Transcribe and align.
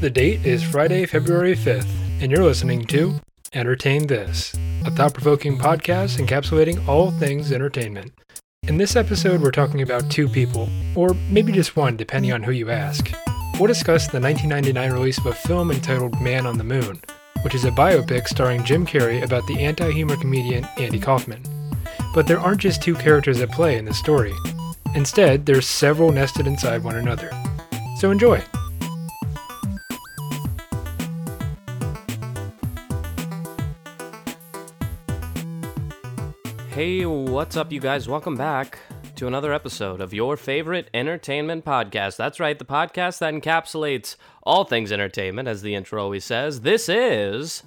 The 0.00 0.10
date 0.10 0.46
is 0.46 0.62
Friday, 0.62 1.06
February 1.06 1.56
5th, 1.56 1.90
and 2.20 2.30
you're 2.30 2.44
listening 2.44 2.86
to 2.86 3.18
Entertain 3.52 4.06
This, 4.06 4.54
a 4.84 4.92
thought 4.92 5.12
provoking 5.12 5.58
podcast 5.58 6.24
encapsulating 6.24 6.86
all 6.86 7.10
things 7.10 7.50
entertainment. 7.50 8.12
In 8.68 8.76
this 8.76 8.94
episode, 8.94 9.42
we're 9.42 9.50
talking 9.50 9.82
about 9.82 10.08
two 10.08 10.28
people, 10.28 10.68
or 10.94 11.16
maybe 11.28 11.50
just 11.50 11.74
one, 11.74 11.96
depending 11.96 12.32
on 12.32 12.44
who 12.44 12.52
you 12.52 12.70
ask. 12.70 13.10
We'll 13.58 13.66
discuss 13.66 14.06
the 14.06 14.20
1999 14.20 14.92
release 14.92 15.18
of 15.18 15.26
a 15.26 15.32
film 15.32 15.72
entitled 15.72 16.20
Man 16.20 16.46
on 16.46 16.58
the 16.58 16.64
Moon, 16.64 17.00
which 17.42 17.56
is 17.56 17.64
a 17.64 17.72
biopic 17.72 18.28
starring 18.28 18.62
Jim 18.62 18.86
Carrey 18.86 19.24
about 19.24 19.48
the 19.48 19.58
anti 19.58 19.90
humor 19.90 20.16
comedian 20.16 20.64
Andy 20.76 21.00
Kaufman. 21.00 21.42
But 22.14 22.28
there 22.28 22.38
aren't 22.38 22.60
just 22.60 22.82
two 22.84 22.94
characters 22.94 23.40
at 23.40 23.50
play 23.50 23.76
in 23.76 23.84
the 23.84 23.94
story. 23.94 24.34
Instead, 24.94 25.44
there's 25.44 25.66
several 25.66 26.12
nested 26.12 26.46
inside 26.46 26.84
one 26.84 26.94
another. 26.94 27.32
So 27.98 28.12
enjoy! 28.12 28.44
Hey, 36.78 37.04
what's 37.04 37.56
up, 37.56 37.72
you 37.72 37.80
guys? 37.80 38.08
Welcome 38.08 38.36
back 38.36 38.78
to 39.16 39.26
another 39.26 39.52
episode 39.52 40.00
of 40.00 40.14
your 40.14 40.36
favorite 40.36 40.88
entertainment 40.94 41.64
podcast. 41.64 42.16
That's 42.16 42.38
right, 42.38 42.56
the 42.56 42.64
podcast 42.64 43.18
that 43.18 43.34
encapsulates 43.34 44.14
all 44.44 44.62
things 44.62 44.92
entertainment, 44.92 45.48
as 45.48 45.62
the 45.62 45.74
intro 45.74 46.00
always 46.00 46.24
says. 46.24 46.60
This 46.60 46.88
is 46.88 47.64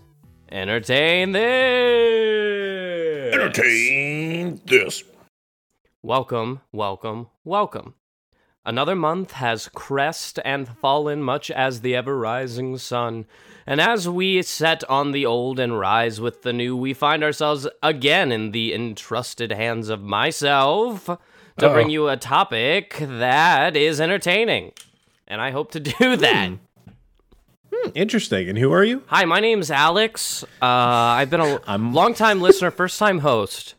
Entertain 0.49 1.33
This! 1.33 3.33
Entertain 3.33 4.61
this. 4.65 5.03
Welcome, 6.01 6.61
welcome, 6.71 7.27
welcome. 7.43 7.95
Another 8.65 8.95
month 8.95 9.33
has 9.33 9.67
crest 9.67 10.39
and 10.45 10.69
fallen, 10.69 11.21
much 11.21 11.51
as 11.51 11.81
the 11.81 11.97
ever 11.97 12.17
rising 12.17 12.77
sun. 12.77 13.25
And 13.67 13.79
as 13.79 14.09
we 14.09 14.41
set 14.41 14.83
on 14.89 15.11
the 15.11 15.25
old 15.25 15.59
and 15.59 15.77
rise 15.79 16.19
with 16.19 16.41
the 16.41 16.51
new, 16.53 16.75
we 16.75 16.93
find 16.93 17.23
ourselves 17.23 17.67
again 17.83 18.31
in 18.31 18.51
the 18.51 18.73
entrusted 18.73 19.51
hands 19.51 19.89
of 19.89 20.01
myself 20.01 21.05
to 21.05 21.17
Uh-oh. 21.67 21.73
bring 21.73 21.89
you 21.89 22.07
a 22.09 22.17
topic 22.17 22.97
that 22.99 23.75
is 23.75 24.01
entertaining. 24.01 24.71
And 25.27 25.41
I 25.41 25.51
hope 25.51 25.71
to 25.71 25.79
do 25.79 26.15
that. 26.17 26.51
Hmm, 27.73 27.89
interesting. 27.95 28.49
And 28.49 28.57
who 28.57 28.71
are 28.73 28.83
you? 28.83 29.03
Hi, 29.07 29.25
my 29.25 29.39
name's 29.39 29.69
Alex. 29.71 30.43
Uh, 30.61 30.65
I've 30.65 31.29
been 31.29 31.39
a 31.41 31.59
I'm- 31.67 31.93
long-time 31.93 32.41
listener, 32.41 32.71
first-time 32.71 33.19
host. 33.19 33.75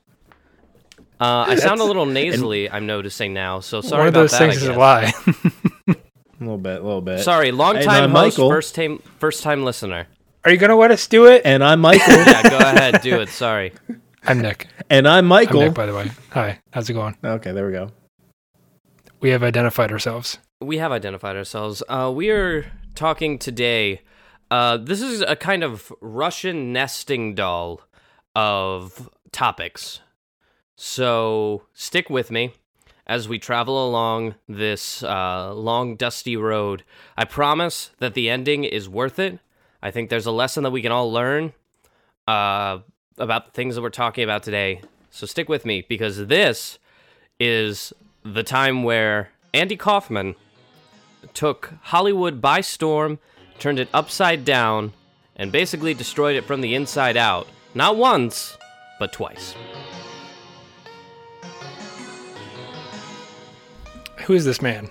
Uh, 1.21 1.45
I 1.49 1.55
sound 1.57 1.81
a 1.81 1.85
little 1.85 2.07
nasally. 2.07 2.69
I'm 2.71 2.87
noticing 2.87 3.33
now, 3.33 3.61
so 3.61 3.81
sorry 3.81 4.01
one 4.01 4.09
of 4.09 4.15
those 4.15 4.37
things 4.37 4.57
is 4.57 4.67
a 4.67 4.73
lie. 4.75 5.13
A 6.43 6.45
little 6.45 6.59
bit, 6.59 6.81
a 6.81 6.85
little 6.85 7.01
bit. 7.01 7.21
Sorry, 7.21 7.53
long 7.53 7.75
time 7.77 8.05
I'm 8.05 8.11
host, 8.11 8.37
Michael. 8.39 8.51
first 8.51 8.75
time 8.75 8.99
first 9.19 9.43
time 9.45 9.65
listener. 9.65 10.09
Are 10.45 10.51
you 10.51 10.57
gonna 10.57 10.75
let 10.77 10.91
us 10.91 11.07
do 11.07 11.27
it? 11.27 11.43
And 11.45 11.63
I'm 11.63 11.81
Michael. 11.81 12.15
Yeah, 12.27 12.51
go 12.51 12.59
ahead, 12.59 13.01
do 13.01 13.21
it. 13.21 13.29
Sorry. 13.29 13.73
I'm 14.25 14.41
Nick. 14.41 14.67
and 14.91 15.07
I'm 15.07 15.25
Michael. 15.27 15.61
I'm 15.61 15.69
Michael. 15.69 15.71
Nick, 15.71 15.75
by 15.75 15.87
the 15.87 15.95
way. 15.95 16.11
Hi, 16.31 16.59
how's 16.73 16.91
it 16.91 16.95
going? 16.95 17.17
okay, 17.25 17.53
there 17.53 17.65
we 17.67 17.73
go. 17.73 17.93
We 19.21 19.31
have 19.31 19.45
identified 19.45 19.93
ourselves. 19.93 20.39
We 20.61 20.79
have 20.79 20.91
identified 20.91 21.37
ourselves. 21.37 21.83
Uh, 21.89 22.13
we 22.13 22.31
are 22.31 22.67
talking 22.97 23.39
today. 23.39 24.01
Uh, 24.51 24.79
this 24.79 25.01
is 25.01 25.21
a 25.23 25.37
kind 25.37 25.63
of 25.63 25.93
Russian 26.01 26.73
nesting 26.73 27.35
doll 27.37 27.81
of 28.35 29.09
topics. 29.31 30.01
So 30.77 31.63
stick 31.73 32.11
with 32.11 32.31
me 32.33 32.55
as 33.13 33.29
we 33.29 33.39
travel 33.39 33.87
along 33.87 34.35
this 34.49 35.03
uh, 35.03 35.53
long, 35.53 35.97
dusty 35.97 36.35
road. 36.35 36.83
I 37.15 37.27
promise 37.27 37.91
that 37.99 38.15
the 38.15 38.31
ending 38.31 38.65
is 38.65 38.89
worth 38.89 39.19
it. 39.19 39.39
I 39.83 39.91
think 39.91 40.09
there's 40.09 40.25
a 40.25 40.33
lesson 40.33 40.63
that 40.63 40.71
we 40.71 40.81
can 40.81 40.93
all 40.93 41.13
learn 41.13 41.53
uh, 42.27 42.79
about 43.19 43.45
the 43.45 43.51
things 43.51 43.75
that 43.75 43.83
we're 43.83 43.91
talking 43.91 44.25
about 44.25 44.43
today. 44.43 44.81
So 45.11 45.27
stick 45.27 45.47
with 45.47 45.67
me 45.67 45.85
because 45.87 46.27
this 46.29 46.79
is 47.39 47.93
the 48.25 48.43
time 48.43 48.83
where 48.83 49.29
Andy 49.53 49.77
Kaufman 49.77 50.35
took 51.35 51.75
Hollywood 51.83 52.41
by 52.41 52.63
storm, 52.63 53.19
turned 53.59 53.79
it 53.79 53.91
upside 53.93 54.43
down, 54.47 54.95
and 55.37 55.53
basically 55.53 55.93
destroyed 55.93 56.37
it 56.37 56.47
from 56.47 56.63
the 56.63 56.75
inside 56.75 57.19
out. 57.19 57.47
Not 57.75 57.99
once, 57.99 58.57
but 58.99 59.13
twice. 59.13 59.55
Who 64.27 64.35
is 64.35 64.45
this 64.45 64.63
man? 64.63 64.91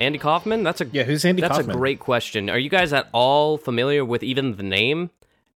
Andy 0.00 0.18
Kaufman? 0.18 0.62
That's 0.62 0.80
a 0.80 0.86
Yeah, 0.86 1.04
who's 1.04 1.24
Andy 1.24 1.40
That's 1.40 1.56
Kaufman? 1.56 1.76
a 1.76 1.78
great 1.78 2.00
question. 2.00 2.50
Are 2.50 2.58
you 2.58 2.68
guys 2.68 2.92
at 2.92 3.08
all 3.12 3.58
familiar 3.58 4.04
with 4.04 4.22
even 4.22 4.56
the 4.56 4.62
name? 4.62 5.10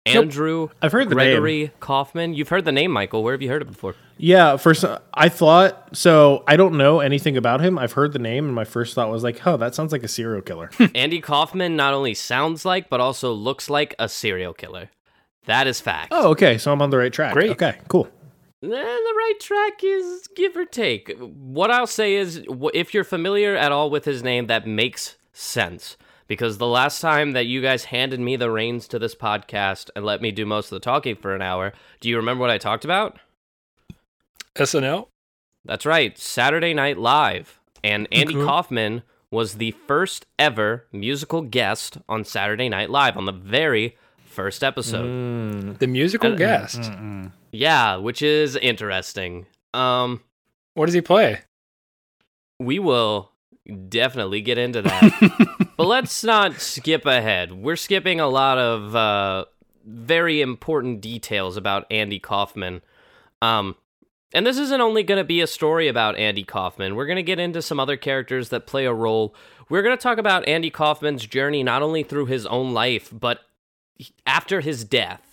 Andrew 0.07 0.69
I've 0.81 0.93
heard 0.93 1.11
the 1.11 1.15
Gregory 1.15 1.73
Kaufman. 1.79 2.33
You've 2.33 2.49
heard 2.49 2.65
the 2.65 2.73
name, 2.73 2.91
Michael. 2.91 3.23
Where 3.23 3.35
have 3.35 3.43
you 3.43 3.51
heard 3.51 3.61
it 3.61 3.67
before? 3.67 3.95
Yeah, 4.17 4.57
first 4.57 4.83
I 5.13 5.29
thought 5.29 5.95
so. 5.95 6.43
I 6.47 6.57
don't 6.57 6.79
know 6.79 7.01
anything 7.01 7.37
about 7.37 7.61
him. 7.61 7.79
I've 7.79 7.93
heard 7.93 8.15
the 8.15 8.19
name, 8.19 8.47
and 8.47 8.55
my 8.55 8.65
first 8.65 8.95
thought 8.95 9.11
was 9.11 9.23
like, 9.23 9.47
"Oh, 9.47 9.59
that 9.59 9.75
sounds 9.75 9.93
like 9.93 10.03
a 10.03 10.09
serial 10.09 10.41
killer." 10.41 10.71
Andy 10.95 11.21
Kaufman 11.21 11.77
not 11.77 11.93
only 11.93 12.15
sounds 12.15 12.65
like, 12.65 12.89
but 12.89 13.01
also 13.01 13.33
looks 13.33 13.69
like 13.69 13.95
a 13.99 14.09
serial 14.09 14.55
killer. 14.55 14.89
That 15.45 15.67
is 15.67 15.81
fact. 15.83 16.09
oh, 16.13 16.31
okay, 16.31 16.57
so 16.57 16.73
I'm 16.73 16.81
on 16.81 16.89
the 16.89 16.97
right 16.99 17.13
track. 17.13 17.35
Great. 17.35 17.51
Okay, 17.51 17.79
cool. 17.89 18.09
Eh, 18.63 18.67
the 18.69 18.75
right 19.17 19.35
track 19.41 19.83
is 19.83 20.29
give 20.37 20.57
or 20.57 20.65
take. 20.67 21.17
What 21.19 21.71
I'll 21.71 21.87
say 21.87 22.15
is, 22.15 22.45
if 22.75 22.93
you're 22.93 23.05
familiar 23.05 23.57
at 23.57 23.73
all 23.73 23.89
with 23.91 24.05
his 24.05 24.23
name, 24.23 24.47
that 24.49 24.67
makes 24.67 25.17
sense. 25.33 25.97
Because 26.29 26.59
the 26.59 26.67
last 26.67 27.01
time 27.01 27.33
that 27.33 27.47
you 27.47 27.61
guys 27.63 27.85
handed 27.87 28.21
me 28.21 28.37
the 28.37 28.51
reins 28.51 28.87
to 28.89 28.99
this 28.99 29.15
podcast 29.17 29.91
and 29.97 30.05
let 30.05 30.23
me 30.23 30.31
do 30.31 30.47
most 30.47 30.67
of 30.67 30.77
the 30.77 30.81
talking 30.85 31.17
for 31.17 31.35
an 31.35 31.43
hour, 31.43 31.73
do 32.01 32.09
you 32.09 32.17
remember 32.17 32.43
what 32.43 32.51
I 32.51 32.59
talked 32.59 32.85
about? 32.85 33.19
SNL? 34.55 35.09
That's 35.65 35.85
right, 35.87 36.17
Saturday 36.19 36.73
Night 36.75 36.99
Live. 36.99 37.61
And 37.83 38.07
Andy 38.13 38.37
Okay. 38.37 38.45
Kaufman 38.47 39.03
was 39.31 39.55
the 39.55 39.71
first 39.73 40.27
ever 40.39 40.87
musical 40.93 41.43
guest 41.43 41.99
on 42.09 42.25
Saturday 42.25 42.69
Night 42.69 42.91
Live 42.91 43.17
on 43.17 43.25
the 43.25 43.33
very 43.33 43.97
first 44.25 44.63
episode. 44.63 45.79
The 45.79 45.87
musical 45.87 46.35
Uh, 46.35 46.37
guest. 46.37 46.93
Yeah, 47.53 47.97
which 47.97 48.23
is 48.23 48.57
interesting. 48.57 49.47
Um, 49.75 50.23
What 50.75 50.87
does 50.87 50.95
he 50.95 51.01
play? 51.01 51.41
we 52.59 52.79
will 52.79 53.31
definitely 53.89 54.43
get 54.43 54.59
into 54.59 54.83
that. 54.83 55.71
but 55.79 55.87
let's 55.87 56.23
not 56.23 56.61
skip 56.61 57.07
ahead. 57.07 57.53
We're 57.53 57.77
skipping 57.77 58.21
a 58.21 58.29
lot 58.29 58.59
of 58.59 58.95
uh, 58.95 59.45
very 59.87 60.43
important 60.43 61.01
details 61.01 61.57
about 61.57 61.87
Andy 61.91 62.19
Kaufman. 62.19 62.83
Um, 63.41 63.77
and 64.35 64.47
this 64.47 64.59
isn't 64.59 64.81
only 64.81 65.03
going 65.03 65.17
to 65.19 65.25
be 65.25 65.41
a 65.41 65.47
story 65.47 65.89
about 65.89 66.17
Andy 66.19 66.45
Kaufman. 66.45 66.95
We're 66.97 67.07
going 67.07 67.17
to 67.17 67.23
get 67.23 67.39
into 67.39 67.63
some 67.63 67.81
other 67.81 67.97
characters 67.97 68.51
that 68.51 68.67
play 68.67 68.85
a 68.85 68.93
role. 68.93 69.35
We're 69.71 69.83
going 69.83 69.97
to 69.97 70.03
talk 70.03 70.19
about 70.19 70.47
Andy 70.47 70.71
Kaufman's 70.71 71.25
journey 71.25 71.63
not 71.63 71.81
only 71.83 72.03
through 72.03 72.27
his 72.27 72.45
own 72.47 72.75
life, 72.75 73.09
but 73.11 73.41
after 74.27 74.61
his 74.61 74.85
death. 74.85 75.30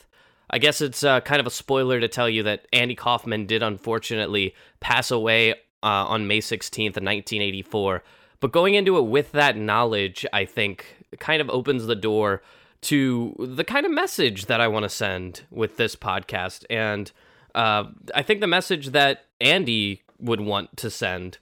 I 0.50 0.59
guess 0.59 0.81
it's 0.81 1.03
uh, 1.03 1.19
kind 1.22 1.40
of 1.40 1.47
a 1.47 1.52
spoiler 1.52 2.00
to 2.00 2.08
tell 2.08 2.30
you 2.30 2.44
that 2.44 2.68
Andy 2.72 2.96
Kaufman 2.96 3.46
did 3.46 3.62
unfortunately 3.62 4.56
pass 4.80 5.12
away 5.12 5.52
uh, 5.84 6.06
on 6.08 6.28
May 6.28 6.40
16th 6.40 6.97
of 6.97 7.03
1984. 7.03 8.03
But 8.40 8.52
going 8.52 8.75
into 8.75 8.97
it 8.97 9.06
with 9.07 9.31
that 9.34 9.57
knowledge, 9.57 10.25
I 10.31 10.46
think, 10.46 11.03
kind 11.19 11.41
of 11.41 11.50
opens 11.50 11.86
the 11.86 11.96
door 11.96 12.41
to 12.81 13.36
the 13.40 13.63
kind 13.63 13.86
of 13.86 13.91
message 13.91 14.46
that 14.46 14.62
I 14.62 14.68
want 14.68 14.84
to 14.84 14.90
send 14.90 15.41
with 15.50 15.78
this 15.78 15.96
podcast. 15.96 16.63
And 16.69 17.12
uh, 17.56 17.86
I 18.13 18.22
think 18.22 18.40
the 18.40 18.47
message 18.47 18.88
that 18.88 19.25
Andy 19.41 20.03
would 20.19 20.41
want 20.41 20.78
to 20.78 20.90
send, 20.90 21.40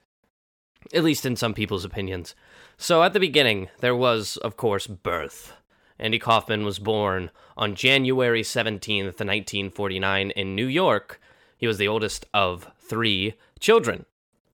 at 0.94 1.04
least 1.04 1.26
in 1.26 1.36
some 1.36 1.54
people's 1.54 1.84
opinions. 1.84 2.34
So 2.78 3.02
at 3.02 3.12
the 3.12 3.20
beginning, 3.20 3.68
there 3.80 3.96
was, 3.96 4.36
of 4.38 4.56
course, 4.56 4.86
birth. 4.86 5.52
Andy 5.98 6.18
Kaufman 6.18 6.64
was 6.64 6.78
born 6.78 7.30
on 7.56 7.74
January 7.74 8.42
17th, 8.42 9.04
1949, 9.04 10.30
in 10.30 10.54
New 10.54 10.66
York. 10.66 11.20
He 11.56 11.66
was 11.66 11.78
the 11.78 11.88
oldest 11.88 12.26
of 12.34 12.70
three 12.78 13.34
children. 13.60 14.04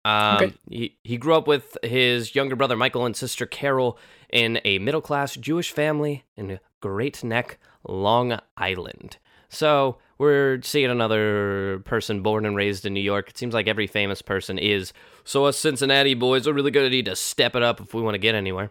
Um, 0.04 0.36
Okay. 0.36 0.52
he, 0.68 0.96
he 1.04 1.16
grew 1.16 1.34
up 1.34 1.46
with 1.46 1.76
his 1.82 2.34
younger 2.34 2.56
brother 2.56 2.76
Michael 2.76 3.06
and 3.06 3.16
sister 3.16 3.46
Carol 3.46 3.98
in 4.30 4.60
a 4.64 4.78
middle 4.78 5.00
class 5.00 5.34
Jewish 5.36 5.70
family 5.70 6.24
in 6.36 6.58
Great 6.80 7.22
Neck, 7.22 7.58
Long 7.86 8.38
Island. 8.56 9.18
So 9.48 9.98
we're 10.18 10.60
seeing 10.62 10.90
another 10.90 11.80
person 11.84 12.22
born 12.22 12.46
and 12.46 12.56
raised 12.56 12.86
in 12.86 12.94
New 12.94 13.00
York. 13.00 13.28
It 13.30 13.38
seems 13.38 13.52
like 13.54 13.68
every 13.68 13.86
famous 13.86 14.22
person 14.22 14.58
is. 14.58 14.92
So 15.24 15.44
us 15.44 15.58
Cincinnati 15.58 16.14
boys 16.14 16.48
are 16.48 16.52
really 16.54 16.70
going 16.70 16.86
to 16.86 16.90
need 16.90 17.04
to 17.04 17.14
step 17.16 17.54
it 17.54 17.62
up 17.62 17.80
if 17.80 17.92
we 17.94 18.00
want 18.02 18.14
to 18.14 18.18
get 18.18 18.34
anywhere. 18.34 18.70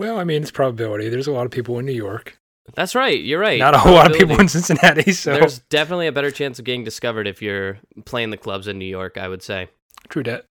Well, 0.00 0.18
I 0.18 0.24
mean, 0.24 0.40
it's 0.40 0.50
probability. 0.50 1.10
There's 1.10 1.26
a 1.26 1.30
lot 1.30 1.44
of 1.44 1.52
people 1.52 1.78
in 1.78 1.84
New 1.84 1.92
York. 1.92 2.40
That's 2.74 2.94
right. 2.94 3.22
You're 3.22 3.38
right. 3.38 3.58
Not 3.58 3.74
a 3.74 3.78
whole 3.78 3.92
lot 3.92 4.10
of 4.10 4.16
people 4.16 4.40
in 4.40 4.48
Cincinnati, 4.48 5.12
so 5.12 5.34
There's 5.34 5.58
definitely 5.58 6.06
a 6.06 6.12
better 6.12 6.30
chance 6.30 6.58
of 6.58 6.64
getting 6.64 6.84
discovered 6.84 7.26
if 7.26 7.42
you're 7.42 7.78
playing 8.06 8.30
the 8.30 8.38
clubs 8.38 8.66
in 8.66 8.78
New 8.78 8.86
York, 8.86 9.18
I 9.18 9.28
would 9.28 9.42
say. 9.42 9.68
true 10.08 10.22
that. 10.22 10.46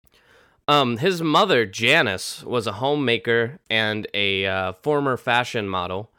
Um, 0.66 0.96
his 0.96 1.22
mother, 1.22 1.64
Janice, 1.64 2.42
was 2.42 2.66
a 2.66 2.72
homemaker 2.72 3.60
and 3.70 4.08
a 4.14 4.46
uh, 4.46 4.72
former 4.82 5.16
fashion 5.16 5.68
model. 5.68 6.10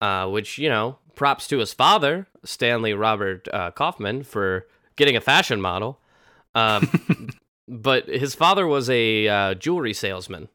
uh, 0.00 0.28
which 0.28 0.58
you 0.58 0.68
know, 0.68 0.98
props 1.14 1.46
to 1.46 1.58
his 1.58 1.72
father, 1.72 2.26
Stanley 2.44 2.92
Robert 2.92 3.46
uh, 3.52 3.70
Kaufman, 3.70 4.24
for 4.24 4.66
getting 4.96 5.14
a 5.14 5.20
fashion 5.20 5.60
model. 5.60 6.00
Um, 6.56 7.30
but 7.68 8.08
his 8.08 8.34
father 8.34 8.66
was 8.66 8.90
a 8.90 9.28
uh, 9.28 9.54
jewelry 9.54 9.94
salesman. 9.94 10.48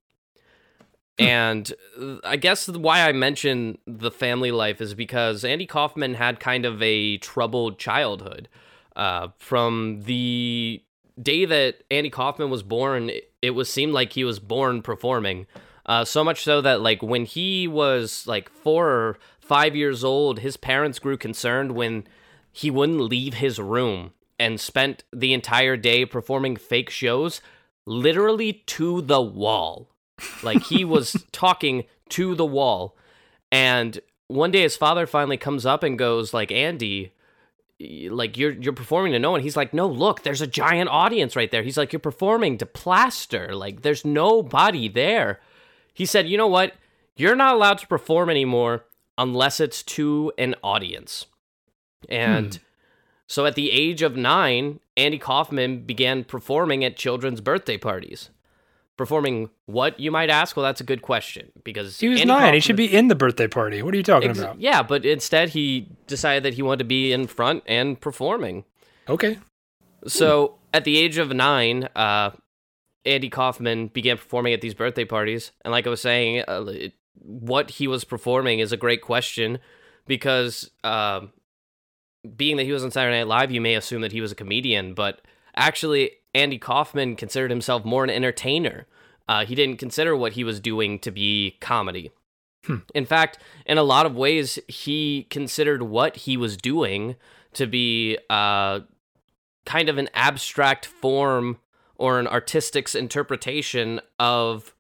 And 1.20 1.72
uh, 2.02 2.16
I 2.24 2.38
guess 2.38 2.68
why 2.70 3.08
I 3.08 3.12
mention 3.12 3.78
the 3.86 4.10
family 4.10 4.52
life 4.52 4.80
is 4.80 4.94
because 4.94 5.44
Andy 5.44 5.66
Kaufman 5.66 6.14
had 6.14 6.40
kind 6.40 6.66
of 6.66 6.82
a 6.82 7.18
troubled 7.18 7.78
childhood. 7.78 8.48
Uh, 8.96 9.28
from 9.38 10.02
the 10.04 10.82
day 11.22 11.46
that 11.46 11.84
Andy 11.92 12.10
Kaufman 12.10 12.50
was 12.50 12.64
born, 12.64 13.12
it, 13.42 13.52
was 13.52 13.70
seemed 13.70 13.94
like 13.94 14.14
he 14.14 14.24
was 14.24 14.40
born 14.40 14.82
performing. 14.82 15.46
Uh, 15.86 16.06
so 16.06 16.24
much 16.24 16.44
so 16.44 16.62
that 16.62 16.82
like 16.82 17.02
when 17.04 17.26
he 17.26 17.68
was 17.68 18.26
like 18.26 18.50
four 18.50 18.88
or 18.88 19.20
five 19.40 19.76
years 19.76 20.04
old, 20.04 20.40
his 20.40 20.56
parents 20.56 21.00
grew 21.00 21.18
concerned 21.18 21.74
when 21.74 22.06
he 22.52 22.72
wouldn't 22.72 23.02
leave 23.02 23.36
his 23.36 23.60
room 23.60 24.14
and 24.40 24.60
spent 24.60 25.04
the 25.12 25.34
entire 25.34 25.76
day 25.76 26.06
performing 26.06 26.56
fake 26.56 26.90
shows 26.90 27.42
literally 27.86 28.64
to 28.68 29.02
the 29.02 29.22
wall. 29.22 29.89
Like 30.44 30.64
he 30.64 30.86
was 30.86 31.26
talking 31.32 31.86
to 32.10 32.36
the 32.36 32.46
wall. 32.46 32.96
And 33.52 34.00
one 34.28 34.52
day 34.52 34.62
his 34.62 34.78
father 34.78 35.08
finally 35.08 35.38
comes 35.38 35.66
up 35.66 35.84
and 35.84 35.98
goes 35.98 36.34
like, 36.34 36.52
"Andy, 36.52 37.12
like 37.80 38.38
you're 38.38 38.52
you're 38.52 38.74
performing 38.74 39.14
to 39.14 39.20
no 39.20 39.32
one." 39.32 39.42
He's 39.42 39.58
like, 39.58 39.74
"No, 39.74 39.88
look, 39.88 40.24
there's 40.24 40.42
a 40.42 40.48
giant 40.48 40.90
audience 40.90 41.36
right 41.36 41.50
there." 41.50 41.64
He's 41.64 41.78
like, 41.78 41.92
"You're 41.94 42.00
performing 42.00 42.58
to 42.60 42.66
plaster. 42.66 43.56
Like 43.56 43.82
there's 43.82 44.06
nobody 44.06 44.88
there." 44.88 45.40
He 45.94 46.06
said, 46.06 46.28
"You 46.30 46.38
know 46.38 46.48
what? 46.48 46.74
You're 47.16 47.36
not 47.36 47.56
allowed 47.56 47.80
to 47.80 47.88
perform 47.88 48.30
anymore 48.30 48.86
unless 49.18 49.60
it's 49.60 49.82
to 49.84 50.32
an 50.38 50.56
audience." 50.64 51.26
And 52.08 52.56
Hmm. 52.56 52.62
so 53.28 53.46
at 53.46 53.56
the 53.56 53.72
age 53.72 54.02
of 54.02 54.16
9, 54.16 54.80
Andy 54.96 55.18
Kaufman 55.18 55.82
began 55.86 56.24
performing 56.24 56.84
at 56.86 56.96
children's 56.96 57.42
birthday 57.42 57.78
parties. 57.78 58.30
Performing 59.00 59.50
what, 59.66 59.98
you 59.98 60.12
might 60.12 60.30
ask? 60.30 60.58
Well, 60.58 60.66
that's 60.66 60.82
a 60.82 60.84
good 60.84 61.02
question 61.02 61.54
because 61.64 62.02
He 62.02 62.10
was 62.10 62.20
Andy 62.20 62.34
nine. 62.34 62.54
He 62.54 62.60
should 62.60 62.76
be 62.76 62.94
in 62.94 63.08
the 63.08 63.16
birthday 63.16 63.48
party. 63.48 63.82
What 63.82 63.94
are 63.94 63.98
you 63.98 64.04
talking 64.04 64.32
Ex- 64.32 64.40
about? 64.40 64.60
Yeah, 64.60 64.84
but 64.84 65.06
instead 65.06 65.48
he 65.48 65.88
decided 66.08 66.44
that 66.44 66.56
he 66.56 66.62
wanted 66.62 66.80
to 66.80 66.84
be 66.84 67.14
in 67.14 67.26
front 67.26 67.64
and 67.66 67.98
performing. 67.98 68.66
Okay. 69.08 69.40
So 70.06 70.56
at 70.74 70.84
the 70.84 70.98
age 70.98 71.18
of 71.18 71.32
nine, 71.32 71.88
uh, 71.96 72.32
Andy 73.06 73.30
Kaufman 73.30 73.88
began 73.88 74.18
performing 74.18 74.52
at 74.52 74.60
these 74.60 74.74
birthday 74.74 75.06
parties, 75.06 75.54
and 75.64 75.72
like 75.72 75.88
I 75.88 75.90
was 75.90 76.02
saying, 76.02 76.44
uh, 76.46 76.66
it- 76.68 76.92
what 77.22 77.70
he 77.72 77.88
was 77.88 78.04
performing 78.04 78.60
is 78.60 78.74
a 78.74 78.78
great 78.78 79.02
question 79.02 79.60
because 80.08 80.72
uh, 80.84 81.22
being 82.36 82.58
that 82.58 82.64
he 82.66 82.74
was 82.74 82.84
on 82.84 82.92
Saturday 82.92 83.20
Night 83.20 83.28
Live, 83.28 83.50
you 83.50 83.62
may 83.62 83.76
assume 83.76 84.02
that 84.02 84.12
he 84.12 84.20
was 84.20 84.34
a 84.34 84.36
comedian, 84.36 84.94
but 84.94 85.22
actually, 85.56 86.12
Andy 86.34 86.58
Kaufman 86.58 87.16
considered 87.16 87.50
himself 87.50 87.86
more 87.86 88.04
an 88.04 88.10
entertainer. 88.10 88.86
Uh, 89.28 89.46
he 89.46 89.56
didn't 89.56 89.78
consider 89.78 90.16
what 90.16 90.34
he 90.34 90.44
was 90.44 90.60
doing 90.60 91.00
to 91.00 91.12
be 91.12 91.58
comedy. 91.60 92.12
In 92.94 93.06
fact, 93.06 93.40
in 93.66 93.78
a 93.78 93.84
lot 93.84 94.06
of 94.06 94.16
ways, 94.16 94.60
he 94.68 95.28
considered 95.30 95.84
what 95.84 96.18
he 96.18 96.38
was 96.38 96.58
doing 96.58 97.16
to 97.54 97.66
be 97.66 98.18
uh, 98.30 98.82
kind 99.66 99.90
of 99.90 99.98
an 99.98 100.10
abstract 100.14 100.86
form 100.86 101.58
or 101.96 102.20
an 102.20 102.28
artistic's 102.28 102.96
interpretation 102.96 104.00
of 104.20 104.74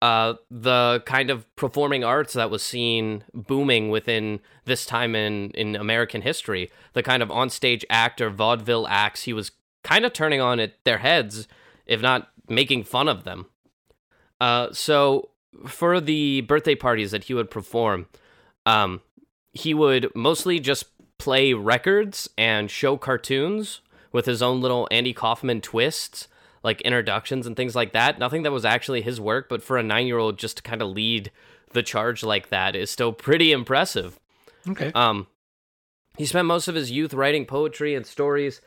uh, 0.00 0.34
the 0.50 1.02
kind 1.06 1.28
of 1.28 1.44
performing 1.56 2.04
arts 2.04 2.34
that 2.34 2.50
was 2.50 2.62
seen 2.62 3.24
booming 3.34 3.90
within 3.90 4.38
this 4.64 4.86
time 4.86 5.16
in, 5.16 5.50
in 5.50 5.74
American 5.74 6.22
history. 6.22 6.70
The 6.92 7.02
kind 7.02 7.22
of 7.22 7.30
onstage 7.30 7.84
act 7.90 8.20
or 8.20 8.30
vaudeville 8.30 8.86
acts 8.88 9.24
he 9.24 9.32
was 9.32 9.50
kind 9.84 10.04
of 10.04 10.12
turning 10.12 10.40
on 10.40 10.60
at 10.60 10.74
their 10.84 10.98
heads, 10.98 11.48
if 11.86 12.00
not 12.00 12.28
making 12.48 12.84
fun 12.84 13.08
of 13.08 13.24
them. 13.24 13.46
Uh, 14.40 14.68
so 14.72 15.30
for 15.66 16.00
the 16.00 16.42
birthday 16.42 16.74
parties 16.74 17.10
that 17.10 17.24
he 17.24 17.34
would 17.34 17.50
perform, 17.50 18.06
um, 18.66 19.00
he 19.52 19.74
would 19.74 20.10
mostly 20.14 20.60
just 20.60 20.86
play 21.18 21.52
records 21.52 22.28
and 22.38 22.70
show 22.70 22.96
cartoons 22.96 23.80
with 24.12 24.26
his 24.26 24.42
own 24.42 24.60
little 24.60 24.88
Andy 24.90 25.12
Kaufman 25.12 25.60
twists, 25.60 26.28
like 26.62 26.80
introductions 26.82 27.46
and 27.46 27.56
things 27.56 27.74
like 27.74 27.92
that. 27.92 28.18
Nothing 28.18 28.42
that 28.44 28.52
was 28.52 28.64
actually 28.64 29.02
his 29.02 29.20
work, 29.20 29.48
but 29.48 29.62
for 29.62 29.76
a 29.76 29.82
nine 29.82 30.06
year 30.06 30.18
old 30.18 30.38
just 30.38 30.58
to 30.58 30.62
kind 30.62 30.80
of 30.80 30.90
lead 30.90 31.30
the 31.72 31.82
charge 31.82 32.22
like 32.22 32.48
that 32.48 32.74
is 32.74 32.90
still 32.90 33.12
pretty 33.12 33.52
impressive. 33.52 34.18
Okay. 34.68 34.92
Um, 34.94 35.26
he 36.16 36.26
spent 36.26 36.46
most 36.46 36.68
of 36.68 36.74
his 36.74 36.90
youth 36.90 37.14
writing 37.14 37.46
poetry 37.46 37.94
and 37.94 38.06
stories, 38.06 38.60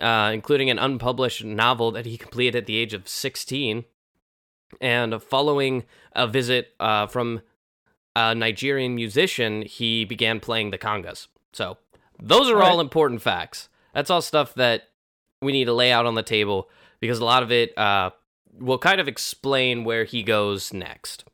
uh, 0.00 0.30
including 0.32 0.70
an 0.70 0.78
unpublished 0.78 1.44
novel 1.44 1.90
that 1.92 2.06
he 2.06 2.16
completed 2.16 2.56
at 2.56 2.66
the 2.66 2.76
age 2.76 2.94
of 2.94 3.08
16. 3.08 3.84
And 4.80 5.22
following 5.22 5.84
a 6.12 6.26
visit 6.26 6.74
uh, 6.80 7.06
from 7.06 7.40
a 8.14 8.34
Nigerian 8.34 8.94
musician, 8.94 9.62
he 9.62 10.04
began 10.04 10.40
playing 10.40 10.70
the 10.70 10.78
congas. 10.78 11.28
So, 11.52 11.78
those 12.20 12.48
are 12.48 12.54
All 12.54 12.60
right. 12.60 12.70
all 12.70 12.80
important 12.80 13.22
facts. 13.22 13.68
That's 13.94 14.10
all 14.10 14.22
stuff 14.22 14.54
that 14.54 14.88
we 15.40 15.52
need 15.52 15.66
to 15.66 15.72
lay 15.72 15.92
out 15.92 16.06
on 16.06 16.14
the 16.14 16.22
table 16.22 16.68
because 17.00 17.18
a 17.18 17.24
lot 17.24 17.42
of 17.42 17.52
it 17.52 17.76
uh, 17.78 18.10
will 18.58 18.78
kind 18.78 19.00
of 19.00 19.08
explain 19.08 19.84
where 19.84 20.04
he 20.04 20.22
goes 20.22 20.72
next. 20.72 21.24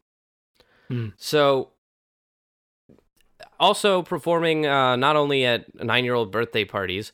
Hmm. 0.88 1.08
So, 1.16 1.70
also 3.58 4.02
performing 4.02 4.66
uh, 4.66 4.96
not 4.96 5.16
only 5.16 5.44
at 5.44 5.82
nine 5.82 6.04
year 6.04 6.14
old 6.14 6.30
birthday 6.32 6.64
parties 6.64 7.12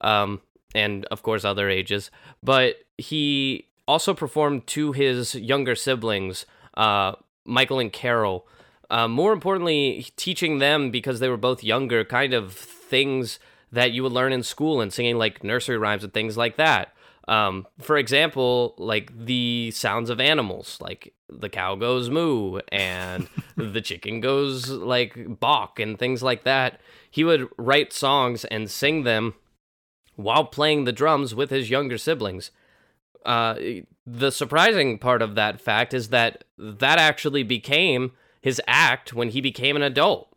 um, 0.00 0.40
and, 0.74 1.04
of 1.06 1.22
course, 1.22 1.44
other 1.44 1.68
ages, 1.68 2.10
but 2.42 2.76
he 2.96 3.66
also 3.86 4.12
performed 4.12 4.66
to 4.66 4.92
his 4.92 5.34
younger 5.34 5.74
siblings, 5.74 6.44
uh, 6.74 7.12
Michael 7.44 7.78
and 7.78 7.92
Carol. 7.92 8.46
Uh, 8.90 9.08
more 9.08 9.32
importantly, 9.32 10.06
teaching 10.16 10.58
them 10.58 10.90
because 10.90 11.20
they 11.20 11.28
were 11.28 11.36
both 11.36 11.64
younger, 11.64 12.04
kind 12.04 12.32
of 12.34 12.52
things 12.54 13.38
that 13.72 13.92
you 13.92 14.02
would 14.02 14.12
learn 14.12 14.32
in 14.32 14.42
school 14.42 14.80
and 14.80 14.92
singing 14.92 15.18
like 15.18 15.44
nursery 15.44 15.76
rhymes 15.76 16.04
and 16.04 16.12
things 16.12 16.36
like 16.36 16.56
that. 16.56 16.94
Um, 17.28 17.66
for 17.78 17.98
example, 17.98 18.74
like 18.78 19.12
the 19.26 19.70
sounds 19.72 20.08
of 20.08 20.20
animals, 20.20 20.78
like 20.80 21.12
the 21.28 21.50
cow 21.50 21.74
goes 21.74 22.08
moo 22.08 22.60
and 22.72 23.28
the 23.56 23.82
chicken 23.82 24.20
goes 24.20 24.70
like 24.70 25.38
bawk 25.38 25.78
and 25.78 25.98
things 25.98 26.22
like 26.22 26.44
that. 26.44 26.80
He 27.10 27.24
would 27.24 27.48
write 27.58 27.92
songs 27.92 28.46
and 28.46 28.70
sing 28.70 29.02
them 29.02 29.34
while 30.18 30.44
playing 30.44 30.82
the 30.82 30.92
drums 30.92 31.32
with 31.32 31.48
his 31.48 31.70
younger 31.70 31.96
siblings. 31.96 32.50
Uh, 33.24 33.54
the 34.04 34.32
surprising 34.32 34.98
part 34.98 35.22
of 35.22 35.36
that 35.36 35.60
fact 35.60 35.94
is 35.94 36.08
that 36.08 36.42
that 36.58 36.98
actually 36.98 37.44
became 37.44 38.10
his 38.40 38.60
act 38.66 39.14
when 39.14 39.28
he 39.28 39.40
became 39.40 39.76
an 39.76 39.82
adult. 39.82 40.28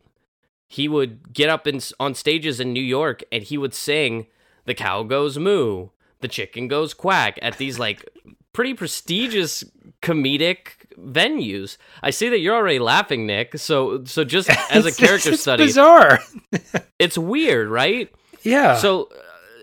He 0.68 0.88
would 0.88 1.34
get 1.34 1.50
up 1.50 1.66
in, 1.66 1.82
on 2.00 2.14
stages 2.14 2.60
in 2.60 2.74
New 2.74 2.84
York 2.84 3.24
and 3.32 3.42
he 3.42 3.58
would 3.58 3.74
sing 3.74 4.28
"The 4.66 4.76
cow 4.76 5.02
goes 5.02 5.40
moo," 5.40 5.90
"The 6.20 6.28
chicken 6.28 6.68
goes 6.68 6.94
quack" 6.94 7.40
at 7.42 7.58
these 7.58 7.80
like 7.80 8.08
pretty 8.54 8.76
prestigious 8.76 9.64
comedic 10.04 10.86
venues. 10.96 11.78
I 12.04 12.12
see 12.12 12.30
that 12.30 12.40
you're 12.40 12.56
already 12.56 12.80
laughing, 12.80 13.26
Nick. 13.26 13.58
So, 13.58 14.04
so 14.06 14.24
just 14.24 14.50
as 14.72 14.86
a 14.86 14.92
character 14.92 15.32
it's 15.32 15.42
study, 15.42 15.66
bizarre. 15.66 16.20
it's 17.00 17.18
weird, 17.18 17.68
right? 17.68 18.14
Yeah. 18.44 18.76
So 18.76 19.10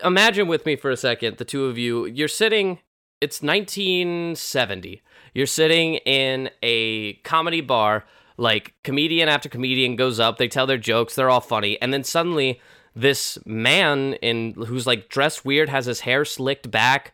imagine 0.04 0.48
with 0.48 0.64
me 0.66 0.76
for 0.76 0.90
a 0.90 0.96
second, 0.96 1.36
the 1.38 1.44
two 1.44 1.66
of 1.66 1.78
you. 1.78 2.06
You're 2.06 2.28
sitting. 2.28 2.78
It's 3.20 3.42
1970. 3.42 5.02
You're 5.34 5.46
sitting 5.46 5.94
in 5.96 6.50
a 6.62 7.14
comedy 7.24 7.60
bar. 7.60 8.04
Like 8.36 8.74
comedian 8.84 9.28
after 9.28 9.48
comedian 9.48 9.96
goes 9.96 10.20
up. 10.20 10.38
They 10.38 10.46
tell 10.46 10.66
their 10.66 10.78
jokes. 10.78 11.14
They're 11.16 11.28
all 11.30 11.40
funny, 11.40 11.80
and 11.82 11.92
then 11.92 12.04
suddenly 12.04 12.60
this 12.94 13.36
man 13.44 14.14
in 14.14 14.52
who's 14.54 14.86
like 14.86 15.08
dressed 15.08 15.44
weird, 15.44 15.68
has 15.68 15.86
his 15.86 16.00
hair 16.00 16.24
slicked 16.24 16.70
back, 16.70 17.12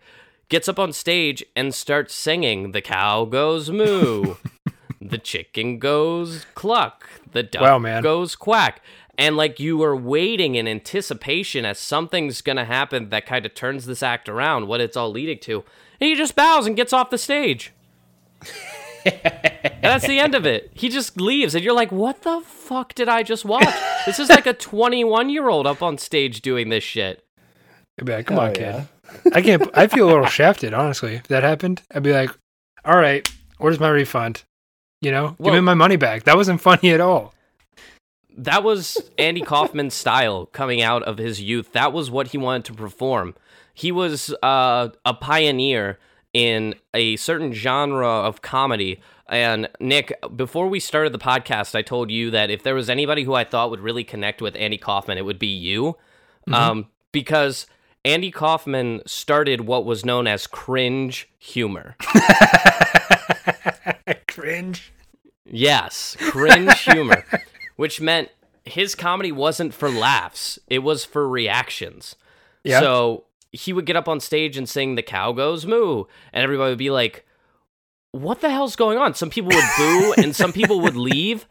gets 0.51 0.69
up 0.69 0.79
on 0.79 0.93
stage 0.93 1.43
and 1.57 1.75
starts 1.75 2.13
singing. 2.15 2.73
The 2.73 2.83
cow 2.83 3.25
goes 3.25 3.71
moo. 3.71 4.35
the 5.01 5.17
chicken 5.17 5.79
goes 5.79 6.45
cluck. 6.55 7.09
The 7.33 7.43
duck 7.43 7.63
Wow, 7.63 7.79
man. 7.79 8.03
goes 8.03 8.37
quack. 8.37 8.83
And 9.17 9.37
like 9.37 9.61
you 9.61 9.83
are 9.83 9.97
waiting 9.97 10.55
in 10.57 10.67
anticipation 10.67 11.65
as 11.65 11.79
something's 11.79 12.41
gonna 12.41 12.65
happen 12.65 13.11
that 13.11 13.27
kind 13.27 13.47
of 13.47 13.55
turns 13.55 13.87
this 13.87 14.03
act 14.03 14.29
around, 14.29 14.67
what 14.67 14.81
it's 14.81 14.97
all 14.97 15.11
leading 15.11 15.39
to. 15.41 15.65
And 16.01 16.09
he 16.09 16.15
just 16.15 16.35
bows 16.35 16.67
and 16.67 16.77
gets 16.77 16.93
off 16.93 17.11
the 17.11 17.19
stage. 17.19 17.73
and 19.05 19.83
that's 19.83 20.07
the 20.07 20.19
end 20.19 20.35
of 20.35 20.47
it. 20.47 20.71
He 20.75 20.89
just 20.89 21.21
leaves, 21.21 21.55
and 21.55 21.63
you're 21.65 21.75
like, 21.75 21.93
what 21.93 22.23
the 22.23 22.41
fuck 22.45 22.95
did 22.95 23.09
I 23.09 23.23
just 23.23 23.45
watch? 23.45 23.69
this 24.07 24.19
is 24.19 24.29
like 24.29 24.47
a 24.47 24.55
21 24.55 25.31
year 25.31 25.49
old 25.49 25.67
up 25.67 25.83
on 25.83 25.99
stage 25.99 26.41
doing 26.43 26.69
this 26.69 26.85
shit. 26.85 27.25
I'd 27.99 28.07
be 28.07 28.13
like, 28.13 28.27
come 28.27 28.37
Hell 28.37 28.47
on, 28.47 28.53
oh, 28.57 28.61
yeah. 28.61 28.85
kid. 29.23 29.33
I 29.35 29.43
can't. 29.43 29.71
I 29.75 29.87
feel 29.87 30.09
a 30.09 30.11
little 30.11 30.27
shafted, 30.27 30.75
honestly. 30.75 31.17
If 31.17 31.29
that 31.29 31.43
happened, 31.43 31.83
I'd 31.95 32.03
be 32.03 32.13
like, 32.13 32.31
all 32.85 32.97
right, 32.97 33.29
where's 33.59 33.79
my 33.79 33.89
refund? 33.89 34.43
You 35.01 35.13
know, 35.13 35.37
give 35.43 35.53
me 35.53 35.61
my 35.61 35.75
money 35.75 35.97
back. 35.97 36.25
That 36.25 36.37
wasn't 36.37 36.61
funny 36.61 36.91
at 36.91 37.01
all. 37.01 37.35
That 38.37 38.63
was 38.63 39.11
Andy 39.19 39.41
Kaufman's 39.41 39.95
style 39.95 40.47
coming 40.47 40.83
out 40.83 41.03
of 41.05 41.19
his 41.19 41.41
youth. 41.41 41.73
That 41.73 41.93
was 41.93 42.11
what 42.11 42.29
he 42.29 42.39
wanted 42.39 42.65
to 42.67 42.75
perform. 42.75 43.35
He 43.73 43.93
was 43.93 44.35
uh, 44.43 44.89
a 45.05 45.15
pioneer 45.15 45.99
in 46.33 46.75
a 46.93 47.17
certain 47.17 47.53
genre 47.53 48.09
of 48.09 48.43
comedy. 48.43 49.01
And 49.29 49.69
Nick, 49.81 50.13
before 50.37 50.69
we 50.69 50.81
started 50.81 51.13
the 51.13 51.19
podcast, 51.19 51.75
I 51.75 51.83
told 51.83 52.11
you 52.11 52.31
that 52.33 52.51
if 52.51 52.63
there 52.63 52.75
was 52.75 52.91
anybody 52.91 53.23
who 53.25 53.35
I 53.35 53.45
thought 53.45 53.71
would 53.71 53.81
really 53.81 54.05
connect 54.05 54.43
with 54.43 54.55
Andy 54.57 54.79
Kaufman, 54.79 55.17
it 55.17 55.25
would 55.25 55.39
be 55.39 55.47
you. 55.47 55.97
Um, 56.53 56.89
because 57.11 57.67
Andy 58.05 58.31
Kaufman 58.31 59.01
started 59.07 59.63
what 59.63 59.87
was 59.87 60.05
known 60.05 60.27
as 60.27 60.47
cringe 60.47 61.31
humor. 61.39 61.97
Cringe. 64.29 64.93
Yes, 65.47 66.17
cringe 66.19 66.81
humor, 66.81 67.25
which 67.77 68.01
meant 68.01 68.31
his 68.65 68.95
comedy 68.95 69.33
wasn't 69.33 69.75
for 69.75 69.91
laughs, 69.91 70.59
it 70.69 70.81
was 70.81 71.05
for 71.05 71.29
reactions. 71.29 72.17
Yeah. 72.63 72.81
So 72.81 73.25
he 73.53 73.73
would 73.73 73.87
get 73.87 73.97
up 73.97 74.09
on 74.09 74.21
stage 74.21 74.57
and 74.57 74.69
sing 74.69 74.95
The 74.95 75.03
Cow 75.03 75.33
Goes 75.33 75.67
Moo, 75.67 76.05
and 76.33 76.43
everybody 76.43 76.71
would 76.71 76.79
be 76.79 76.91
like, 76.91 77.25
What 78.13 78.41
the 78.41 78.51
hell's 78.51 78.77
going 78.77 78.99
on? 78.99 79.15
Some 79.15 79.31
people 79.31 79.51
would 79.51 79.65
boo 79.77 80.15
and 80.19 80.35
some 80.35 80.53
people 80.53 80.81
would 80.81 80.97
leave. 80.97 81.47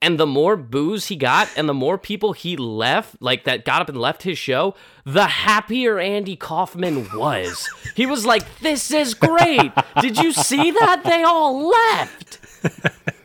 And 0.00 0.20
the 0.20 0.26
more 0.26 0.56
boos 0.56 1.06
he 1.06 1.16
got 1.16 1.48
and 1.56 1.68
the 1.68 1.74
more 1.74 1.98
people 1.98 2.32
he 2.32 2.56
left, 2.56 3.20
like 3.20 3.42
that 3.44 3.64
got 3.64 3.82
up 3.82 3.88
and 3.88 3.98
left 3.98 4.22
his 4.22 4.38
show, 4.38 4.76
the 5.04 5.26
happier 5.26 5.98
Andy 5.98 6.36
Kaufman 6.36 7.08
was. 7.16 7.68
He 7.96 8.06
was 8.06 8.24
like, 8.24 8.60
This 8.60 8.92
is 8.92 9.14
great. 9.14 9.72
Did 10.00 10.18
you 10.18 10.32
see 10.32 10.70
that? 10.70 11.02
They 11.04 11.24
all 11.24 11.68
left. 11.68 12.38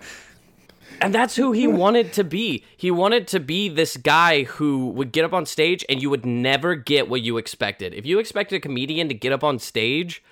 And 1.04 1.14
that's 1.14 1.36
who 1.36 1.52
he 1.52 1.68
wanted 1.68 2.14
to 2.14 2.24
be. 2.24 2.64
He 2.78 2.90
wanted 2.90 3.28
to 3.28 3.42
be 3.42 3.68
this 3.68 3.98
guy 3.98 4.44
who 4.44 4.88
would 4.92 5.12
get 5.12 5.26
up 5.26 5.34
on 5.34 5.46
stage 5.46 5.84
and 5.90 6.02
you 6.02 6.10
would 6.10 6.26
never 6.26 6.76
get 6.76 7.10
what 7.10 7.22
you 7.22 7.38
expected. 7.38 7.94
If 7.94 8.06
you 8.06 8.20
expected 8.20 8.56
a 8.56 8.60
comedian 8.62 9.10
to 9.10 9.14
get 9.14 9.34
up 9.34 9.44
on 9.44 9.60
stage 9.60 10.24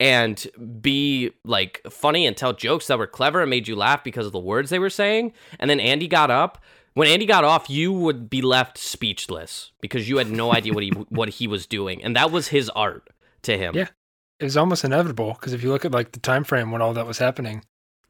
and 0.00 0.44
be 0.80 1.30
like 1.44 1.80
funny 1.88 2.26
and 2.26 2.36
tell 2.36 2.52
jokes 2.52 2.88
that 2.88 2.98
were 2.98 3.06
clever 3.06 3.40
and 3.40 3.48
made 3.48 3.68
you 3.68 3.76
laugh 3.76 4.02
because 4.02 4.26
of 4.26 4.32
the 4.32 4.40
words 4.40 4.68
they 4.68 4.80
were 4.80 4.90
saying, 4.90 5.32
and 5.60 5.70
then 5.70 5.78
Andy 5.78 6.08
got 6.08 6.28
up, 6.28 6.60
when 6.94 7.06
Andy 7.06 7.24
got 7.26 7.44
off, 7.44 7.70
you 7.70 7.92
would 7.92 8.28
be 8.28 8.42
left 8.42 8.78
speechless 8.78 9.70
because 9.80 10.08
you 10.08 10.16
had 10.16 10.30
no 10.30 10.52
idea 10.52 10.72
what 10.72 10.82
he 10.82 10.88
what 11.08 11.28
he 11.28 11.46
was 11.46 11.66
doing, 11.66 12.02
and 12.02 12.16
that 12.16 12.32
was 12.32 12.48
his 12.48 12.68
art 12.70 13.10
to 13.42 13.56
him. 13.56 13.76
Yeah. 13.76 13.88
It 14.40 14.44
was 14.44 14.56
almost 14.56 14.84
inevitable 14.84 15.34
because 15.34 15.52
if 15.52 15.62
you 15.62 15.70
look 15.70 15.84
at 15.84 15.92
like 15.92 16.12
the 16.12 16.20
time 16.20 16.42
frame 16.42 16.72
when 16.72 16.82
all 16.82 16.94
that 16.94 17.06
was 17.06 17.18
happening, 17.18 17.64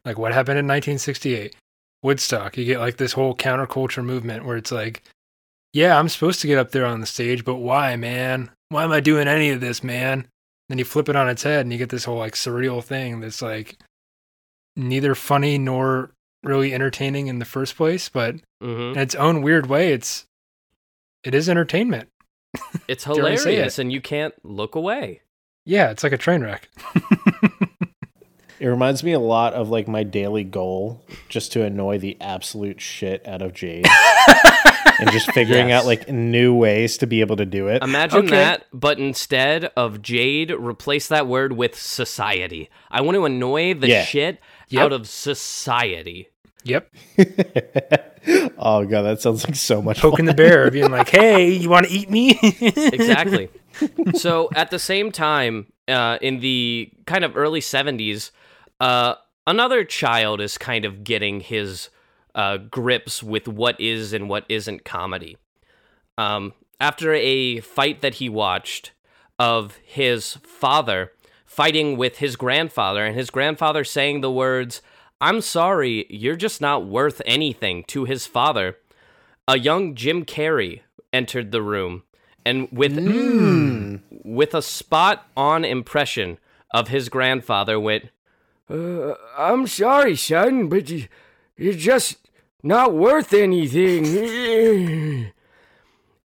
like 0.04 0.18
what 0.18 0.32
happened 0.32 0.58
in 0.58 0.66
1968, 0.66 1.54
Woodstock, 2.03 2.57
you 2.57 2.65
get 2.65 2.79
like 2.81 2.97
this 2.97 3.12
whole 3.12 3.35
counterculture 3.35 4.05
movement 4.05 4.45
where 4.45 4.57
it's 4.57 4.73
like, 4.73 5.03
yeah, 5.73 5.99
I'm 5.99 6.09
supposed 6.09 6.41
to 6.41 6.47
get 6.47 6.59
up 6.59 6.71
there 6.71 6.87
on 6.87 7.00
the 7.00 7.07
stage, 7.07 7.45
but 7.45 7.57
why, 7.57 7.97
man? 7.97 8.50
Why 8.69 8.85
am 8.85 8.93
I 8.93 9.00
doing 9.00 9.29
any 9.29 9.50
of 9.50 9.61
this, 9.61 9.83
man? 9.85 10.29
Then 10.69 10.79
you 10.79 10.85
flip 10.85 11.09
it 11.09 11.17
on 11.17 11.29
its 11.29 11.43
head 11.43 11.61
and 11.61 11.73
you 11.73 11.79
get 11.79 11.91
this 11.91 12.05
whole 12.05 12.19
like 12.19 12.35
surreal 12.35 12.83
thing 12.83 13.21
that's 13.21 13.43
like 13.43 13.76
neither 14.76 15.15
funny 15.15 15.59
nor 15.59 16.11
really 16.43 16.73
entertaining 16.75 17.26
in 17.29 17.38
the 17.38 17.45
first 17.45 17.76
place, 17.76 18.09
but 18.09 18.37
hmm 18.61 18.93
in 18.93 18.99
its 18.99 19.15
own 19.15 19.43
weird 19.43 19.67
way, 19.67 19.93
it's 19.93 20.25
it 21.25 21.35
is 21.35 21.49
entertainment. 21.49 22.09
It's 22.88 23.05
Dare 23.05 23.25
I 23.26 23.35
say 23.37 23.50
hilarious, 23.53 23.79
it? 23.79 23.83
and 23.83 23.93
you 23.93 24.00
can't 24.00 24.35
look 24.45 24.75
away. 24.75 25.23
Yeah, 25.65 25.91
it's 25.91 26.03
like 26.05 26.12
a 26.12 26.19
train 26.19 26.43
wreck. 26.43 26.69
It 28.58 28.66
reminds 28.68 29.02
me 29.04 29.12
a 29.12 29.18
lot 29.20 29.52
of 29.52 29.68
like 29.68 29.86
my 29.86 30.02
daily 30.02 30.44
goal, 30.44 31.04
just 31.28 31.52
to 31.52 31.62
annoy 31.62 31.98
the 31.98 32.16
absolute 32.20 32.80
shit 32.80 33.26
out 33.26 33.42
of 33.42 33.52
Jade, 33.52 33.86
and 34.98 35.10
just 35.10 35.30
figuring 35.32 35.68
Yes. 35.68 35.82
out 35.82 35.86
like 35.86 36.08
new 36.08 36.54
ways 36.54 36.96
to 36.98 37.06
be 37.06 37.20
able 37.20 37.36
to 37.36 37.44
do 37.46 37.68
it. 37.68 37.82
Imagine 37.82 38.20
Okay. 38.26 38.30
that, 38.30 38.64
but 38.72 38.98
instead 38.98 39.66
of 39.76 40.00
Jade, 40.00 40.50
replace 40.52 41.06
that 41.08 41.26
word 41.26 41.52
with 41.52 41.75
society. 41.78 42.70
I 42.90 43.02
want 43.02 43.16
to 43.16 43.26
annoy 43.26 43.75
the 43.75 43.88
Yeah. 43.88 44.04
shit 44.04 44.38
Yep. 44.68 44.82
out 44.84 44.92
of 44.92 45.06
society. 45.08 46.28
Yep. 46.64 46.90
oh 48.58 48.84
god, 48.86 49.02
that 49.02 49.20
sounds 49.20 49.44
like 49.46 49.54
so 49.54 49.80
much 49.82 50.00
Poking 50.00 50.25
the 50.25 50.34
bear, 50.34 50.70
being 50.72 50.90
like, 50.90 51.08
hey, 51.10 51.50
you 51.52 51.68
want 51.70 51.86
to 51.86 51.92
eat 51.92 52.10
me? 52.10 52.38
Exactly. 52.42 53.48
so 54.14 54.48
at 54.54 54.70
the 54.70 54.78
same 54.78 55.12
time, 55.12 55.66
uh, 55.88 56.18
in 56.20 56.40
the 56.40 56.90
kind 57.06 57.25
of 57.25 57.36
early 57.36 57.60
70s, 57.60 58.30
uh, 58.80 59.14
another 59.47 59.85
child 59.85 60.40
is 60.40 60.59
kind 60.59 60.85
of 60.85 61.04
getting 61.04 61.40
his 61.40 61.90
uh, 62.35 62.59
grips 62.59 63.23
with 63.23 63.49
what 63.49 63.80
is 63.80 64.12
and 64.12 64.28
what 64.28 64.45
isn't 64.49 64.85
comedy. 64.85 65.37
Um, 66.18 66.52
after 66.80 67.14
a 67.14 67.61
fight 67.61 68.00
that 68.02 68.14
he 68.14 68.28
watched 68.28 68.92
of 69.38 69.76
his 69.85 70.35
father 70.42 71.12
fighting 71.45 71.97
with 71.97 72.18
his 72.18 72.37
grandfather, 72.37 73.04
and 73.04 73.16
his 73.16 73.30
grandfather 73.30 73.85
saying 73.85 74.21
the 74.21 74.30
words, 74.30 74.83
I'm 75.21 75.40
sorry, 75.40 76.06
you're 76.11 76.37
just 76.37 76.61
not 76.61 76.87
worth 76.87 77.23
anything 77.25 77.85
to 77.85 78.04
his 78.04 78.26
father, 78.26 78.76
a 79.49 79.59
young 79.59 79.95
Jim 79.95 80.25
Carrey 80.25 80.80
entered 81.12 81.52
the 81.52 81.62
room 81.62 82.02
and 82.45 82.68
with 82.71 82.97
with 84.25 84.54
a 84.54 84.62
spot 84.62 85.28
on 85.37 85.64
impression 85.64 86.38
of 86.73 86.88
his 86.88 87.09
grandfather 87.09 87.78
went 87.78 88.11
uh, 88.70 89.14
I'm 89.37 89.66
sorry 89.66 90.16
son 90.16 90.68
but 90.68 90.90
you, 90.90 91.06
you're 91.56 91.75
just 91.75 92.16
not 92.62 92.94
worth 92.94 93.32
anything. 93.32 95.32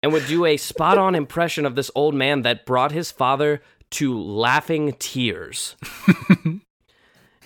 And 0.01 0.13
would 0.13 0.27
do 0.27 0.45
a 0.45 0.55
spot 0.55 0.97
on 0.97 1.13
impression 1.13 1.65
of 1.65 1.75
this 1.75 1.91
old 1.93 2.15
man 2.15 2.43
that 2.43 2.65
brought 2.65 2.93
his 2.93 3.11
father 3.11 3.61
to 3.89 4.17
laughing 4.17 4.95
tears. 4.97 5.75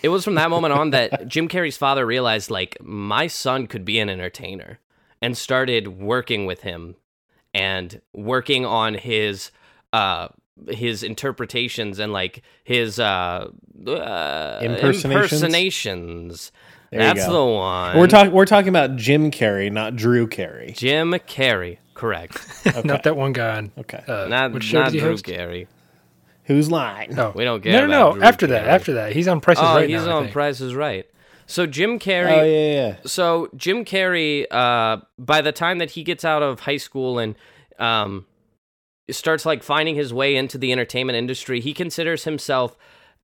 It 0.04 0.10
was 0.10 0.26
from 0.26 0.36
that 0.36 0.50
moment 0.50 0.74
on 0.74 0.90
that 0.90 1.30
Jim 1.30 1.48
Carrey's 1.48 1.78
father 1.78 2.06
realized 2.06 2.52
like 2.52 2.78
my 2.82 3.28
son 3.28 3.68
could 3.68 3.86
be 3.86 4.00
an 4.00 4.10
entertainer 4.10 4.80
and 5.22 5.38
started 5.38 5.88
working 5.88 6.46
with 6.46 6.62
him 6.62 6.98
and 7.54 8.02
working 8.12 8.66
on 8.66 8.96
his 8.96 9.52
uh 9.94 10.28
his 10.70 11.04
interpretations 11.04 12.00
and 12.00 12.14
like 12.14 12.42
his 12.64 13.00
uh, 13.00 13.48
uh 13.88 14.60
Impersonations? 14.62 15.06
impersonations. 15.06 16.52
That's 16.92 17.26
the 17.26 17.44
one. 17.44 17.98
We're 17.98 18.08
talking. 18.08 18.32
We're 18.32 18.46
talking 18.46 18.70
about 18.70 18.96
Jim 18.96 19.32
Carrey, 19.32 19.72
not 19.72 19.96
Drew 19.96 20.28
Carey. 20.28 20.74
Jim 20.78 21.12
Carrey, 21.14 21.80
correct. 21.96 22.38
Not 22.86 23.02
that 23.04 23.18
one 23.18 23.34
guy 23.34 23.58
on. 23.58 23.72
Okay. 23.80 24.04
Uh, 24.08 24.28
not 24.28 24.54
what 24.54 24.62
show 24.62 24.80
not 24.80 24.86
did 24.86 24.94
he 24.94 25.00
Drew 25.00 25.10
host? 25.10 25.26
Carey. 25.26 25.68
Who's 26.44 26.70
lying? 26.70 27.16
No, 27.16 27.32
We 27.36 27.46
don't 27.46 27.64
no, 27.66 27.72
care 27.72 27.88
no, 27.88 27.94
no. 27.94 28.08
about 28.10 28.14
Drew 28.16 28.24
After 28.24 28.48
that, 28.48 28.68
after 28.68 28.94
that, 28.94 29.14
he's 29.14 29.28
on 29.28 29.42
Price 29.42 29.58
is 29.58 29.64
Oh, 29.64 29.76
Right 29.76 29.90
he's 29.90 30.06
now. 30.06 30.18
On 30.18 30.24
think. 30.26 30.34
Price 30.34 30.62
is 30.62 30.76
Right. 30.76 31.08
So 31.48 31.66
Jim 31.66 32.00
Carrey. 32.00 32.38
Oh 32.38 32.44
yeah, 32.44 32.74
yeah. 32.74 32.96
so 33.06 33.50
Jim 33.56 33.86
Carrey, 33.86 34.46
uh, 34.52 34.98
by 35.18 35.42
the 35.42 35.52
time 35.52 35.80
that 35.80 35.92
he 35.92 36.04
gets 36.04 36.24
out 36.24 36.44
of 36.44 36.62
high 36.62 36.78
school 36.78 37.18
and 37.20 37.36
um, 37.80 38.26
starts 39.10 39.46
like 39.46 39.64
finding 39.64 39.96
his 39.96 40.14
way 40.14 40.36
into 40.36 40.58
the 40.58 40.72
entertainment 40.72 41.18
industry, 41.18 41.60
he 41.60 41.74
considers 41.74 42.24
himself 42.24 42.76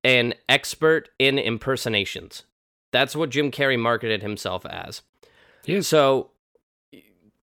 an 0.04 0.34
expert 0.48 1.10
in 1.20 1.38
impersonations. 1.38 2.44
That's 2.92 3.16
what 3.16 3.30
Jim 3.30 3.52
Carrey 3.52 3.80
marketed 3.80 4.22
himself 4.22 4.66
as. 4.66 5.02
Is. 5.66 5.88
So 5.88 6.32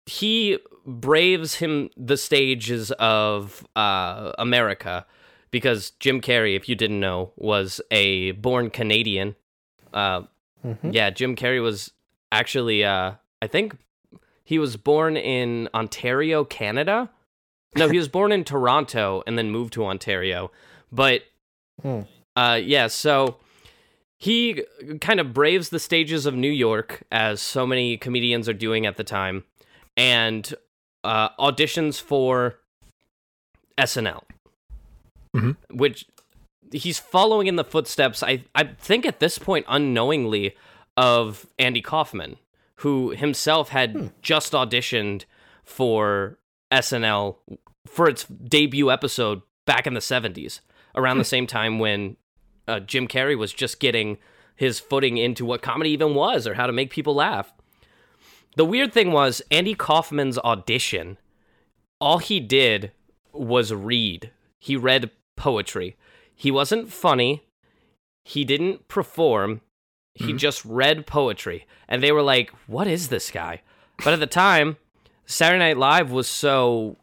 he 0.06 0.58
braves 0.86 1.56
him 1.56 1.90
the 1.96 2.16
stages 2.16 2.90
of 2.92 3.66
uh, 3.76 4.32
America 4.38 5.06
because 5.50 5.90
Jim 6.00 6.20
Carrey, 6.20 6.56
if 6.56 6.68
you 6.68 6.74
didn't 6.74 7.00
know, 7.00 7.32
was 7.36 7.80
a 7.90 8.32
born 8.32 8.70
Canadian. 8.70 9.36
Uh, 9.92 10.22
Mhm. 10.64 10.92
Yeah, 10.92 11.10
Jim 11.10 11.36
Carrey 11.36 11.62
was 11.62 11.92
actually, 12.32 12.84
uh, 12.84 13.12
I 13.40 13.46
think 13.46 13.76
he 14.44 14.58
was 14.58 14.76
born 14.76 15.16
in 15.16 15.68
Ontario, 15.72 16.44
Canada. 16.44 17.10
No, 17.76 17.88
he 17.88 17.98
was 17.98 18.08
born 18.08 18.32
in 18.32 18.44
Toronto 18.44 19.22
and 19.26 19.36
then 19.38 19.50
moved 19.50 19.72
to 19.74 19.84
Ontario. 19.84 20.50
But 20.90 21.22
Hmm. 21.82 22.02
uh, 22.34 22.58
yeah, 22.62 22.86
so 22.88 23.36
he 24.16 24.64
kind 25.00 25.20
of 25.20 25.32
braves 25.32 25.68
the 25.68 25.78
stages 25.78 26.26
of 26.26 26.34
New 26.34 26.50
York, 26.50 27.02
as 27.12 27.40
so 27.40 27.66
many 27.66 27.96
comedians 27.96 28.48
are 28.48 28.52
doing 28.54 28.84
at 28.86 28.96
the 28.96 29.04
time, 29.04 29.44
and 29.96 30.54
uh, 31.04 31.28
auditions 31.38 32.00
for 32.00 32.58
SNL, 33.76 34.24
Mhm. 35.36 35.56
which 35.70 36.06
he's 36.72 36.98
following 36.98 37.46
in 37.46 37.56
the 37.56 37.64
footsteps. 37.64 38.22
I 38.22 38.44
I 38.54 38.64
think 38.64 39.06
at 39.06 39.20
this 39.20 39.38
point 39.38 39.64
unknowingly 39.68 40.56
of 40.96 41.46
Andy 41.58 41.80
Kaufman, 41.80 42.38
who 42.76 43.10
himself 43.10 43.68
had 43.68 44.12
just 44.22 44.52
auditioned 44.52 45.24
for 45.64 46.37
SNL 46.72 47.36
for 47.86 48.08
its 48.08 48.24
debut 48.24 48.90
episode 48.90 49.42
back 49.66 49.86
in 49.86 49.94
the 49.94 50.00
70s, 50.00 50.60
around 50.94 51.18
the 51.18 51.24
same 51.24 51.46
time 51.46 51.78
when 51.78 52.16
uh, 52.66 52.80
Jim 52.80 53.08
Carrey 53.08 53.36
was 53.36 53.52
just 53.52 53.80
getting 53.80 54.18
his 54.56 54.80
footing 54.80 55.16
into 55.16 55.44
what 55.44 55.62
comedy 55.62 55.90
even 55.90 56.14
was 56.14 56.46
or 56.46 56.54
how 56.54 56.66
to 56.66 56.72
make 56.72 56.90
people 56.90 57.14
laugh. 57.14 57.52
The 58.56 58.64
weird 58.64 58.92
thing 58.92 59.12
was 59.12 59.40
Andy 59.50 59.74
Kaufman's 59.74 60.38
audition. 60.38 61.16
All 62.00 62.18
he 62.18 62.40
did 62.40 62.92
was 63.32 63.72
read. 63.72 64.32
He 64.58 64.76
read 64.76 65.10
poetry. 65.36 65.96
He 66.34 66.50
wasn't 66.50 66.92
funny. 66.92 67.44
He 68.24 68.44
didn't 68.44 68.88
perform. 68.88 69.60
He 70.14 70.32
just 70.32 70.64
read 70.64 71.06
poetry. 71.06 71.66
And 71.88 72.02
they 72.02 72.10
were 72.10 72.22
like, 72.22 72.50
"What 72.66 72.88
is 72.88 73.08
this 73.08 73.30
guy?" 73.30 73.62
But 74.02 74.12
at 74.14 74.20
the 74.20 74.26
time, 74.26 74.76
Saturday 75.28 75.58
Night 75.58 75.76
Live 75.76 76.10
was 76.10 76.26
so 76.26 76.96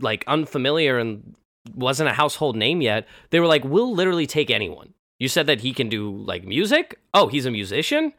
like 0.00 0.24
unfamiliar 0.26 0.98
and 0.98 1.34
wasn't 1.74 2.08
a 2.08 2.12
household 2.12 2.56
name 2.56 2.80
yet. 2.80 3.06
They 3.30 3.40
were 3.40 3.46
like, 3.46 3.64
"We'll 3.64 3.92
literally 3.92 4.26
take 4.26 4.50
anyone." 4.50 4.94
You 5.18 5.28
said 5.28 5.46
that 5.46 5.60
he 5.60 5.72
can 5.72 5.88
do 5.88 6.16
like 6.16 6.44
music? 6.44 6.98
Oh, 7.12 7.26
he's 7.28 7.46
a 7.46 7.50
musician? 7.50 8.12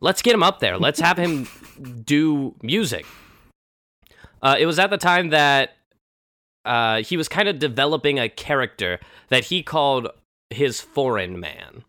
Let's 0.00 0.22
get 0.22 0.34
him 0.34 0.42
up 0.42 0.60
there. 0.60 0.78
Let's 0.78 1.00
have 1.00 1.16
him 1.16 1.48
do 2.04 2.54
music. 2.62 3.06
Uh, 4.42 4.56
it 4.58 4.66
was 4.66 4.78
at 4.78 4.90
the 4.90 4.98
time 4.98 5.30
that 5.30 5.76
uh, 6.64 7.02
he 7.02 7.16
was 7.16 7.28
kind 7.28 7.48
of 7.48 7.58
developing 7.58 8.18
a 8.18 8.28
character 8.28 8.98
that 9.28 9.44
he 9.44 9.62
called 9.62 10.08
his 10.50 10.80
foreign 10.80 11.38
man. 11.40 11.84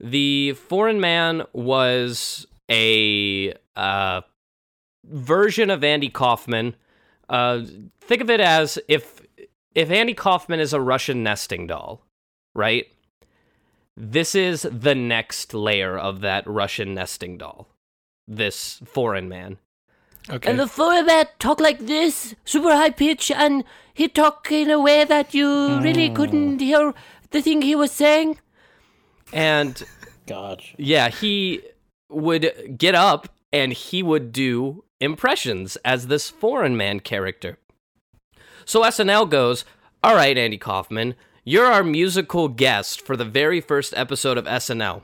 The 0.00 0.52
foreign 0.52 1.00
man 1.00 1.44
was 1.52 2.46
a 2.70 3.54
uh, 3.76 4.22
version 5.10 5.70
of 5.70 5.84
Andy 5.84 6.08
Kaufman. 6.08 6.74
Uh, 7.28 7.62
think 8.00 8.22
of 8.22 8.30
it 8.30 8.40
as 8.40 8.78
if 8.88 9.22
if 9.74 9.90
Andy 9.90 10.14
Kaufman 10.14 10.60
is 10.60 10.72
a 10.72 10.80
Russian 10.80 11.22
nesting 11.22 11.66
doll, 11.66 12.02
right? 12.54 12.86
This 13.96 14.34
is 14.34 14.62
the 14.62 14.94
next 14.94 15.54
layer 15.54 15.98
of 15.98 16.20
that 16.20 16.46
Russian 16.46 16.94
nesting 16.94 17.38
doll. 17.38 17.68
This 18.26 18.80
foreign 18.84 19.28
man. 19.28 19.58
Okay. 20.30 20.50
And 20.50 20.58
the 20.58 20.66
foreign 20.66 21.06
man 21.06 21.26
talk 21.38 21.58
like 21.58 21.78
this, 21.80 22.34
super 22.44 22.74
high 22.74 22.90
pitch, 22.90 23.30
and 23.30 23.64
he 23.94 24.08
talk 24.08 24.52
in 24.52 24.70
a 24.70 24.78
way 24.78 25.04
that 25.04 25.34
you 25.34 25.80
really 25.80 26.10
couldn't 26.10 26.60
hear 26.60 26.92
the 27.30 27.40
thing 27.42 27.62
he 27.62 27.74
was 27.74 27.90
saying. 27.90 28.38
And 29.32 29.82
Gotcha. 30.26 30.74
yeah, 30.78 31.08
he 31.08 31.62
would 32.10 32.76
get 32.76 32.94
up 32.94 33.28
and 33.52 33.72
he 33.72 34.02
would 34.02 34.32
do 34.32 34.84
impressions 35.00 35.76
as 35.84 36.06
this 36.06 36.30
foreign 36.30 36.76
man 36.76 37.00
character. 37.00 37.58
So 38.64 38.82
SNL 38.82 39.30
goes, 39.30 39.64
All 40.02 40.14
right, 40.14 40.36
Andy 40.36 40.58
Kaufman, 40.58 41.14
you're 41.44 41.66
our 41.66 41.84
musical 41.84 42.48
guest 42.48 43.00
for 43.00 43.16
the 43.16 43.24
very 43.24 43.60
first 43.60 43.94
episode 43.96 44.36
of 44.36 44.44
SNL. 44.44 45.02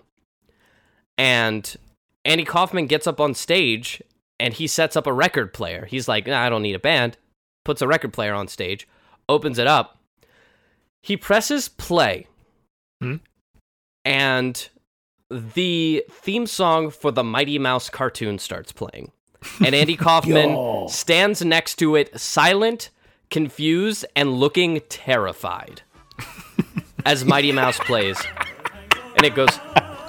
And 1.17 1.77
Andy 2.25 2.45
Kaufman 2.45 2.87
gets 2.87 3.07
up 3.07 3.21
on 3.21 3.35
stage 3.35 4.03
and 4.39 4.55
he 4.55 4.67
sets 4.67 4.97
up 4.97 5.07
a 5.07 5.13
record 5.13 5.55
player. 5.55 5.87
He's 5.87 6.09
like, 6.09 6.27
nah, 6.27 6.43
I 6.43 6.49
don't 6.49 6.63
need 6.63 6.75
a 6.75 6.81
band. 6.81 7.17
Puts 7.65 7.81
a 7.81 7.89
record 7.89 8.13
player 8.13 8.35
on 8.35 8.49
stage, 8.49 8.87
opens 9.29 9.59
it 9.59 9.67
up. 9.67 9.99
He 11.03 11.17
presses 11.17 11.69
play. 11.69 12.27
Hmm. 13.01 13.17
And 14.05 14.69
the 15.31 16.05
theme 16.11 16.47
song 16.47 16.91
for 16.91 17.11
the 17.11 17.25
Mighty 17.25 17.59
Mouse 17.59 17.89
cartoon 17.89 18.39
starts 18.39 18.73
playing. 18.73 19.13
And 19.65 19.75
Andy 19.75 19.97
Kaufman 19.97 20.89
stands 20.89 21.45
next 21.45 21.77
to 21.77 21.97
it, 21.97 22.19
silent, 22.19 22.91
confused, 23.31 24.05
and 24.15 24.35
looking 24.35 24.81
terrified 24.89 25.83
as 27.05 27.25
Mighty 27.25 27.53
Mouse 27.53 27.79
plays. 27.79 28.21
And 29.17 29.25
it 29.25 29.35
goes, 29.35 29.59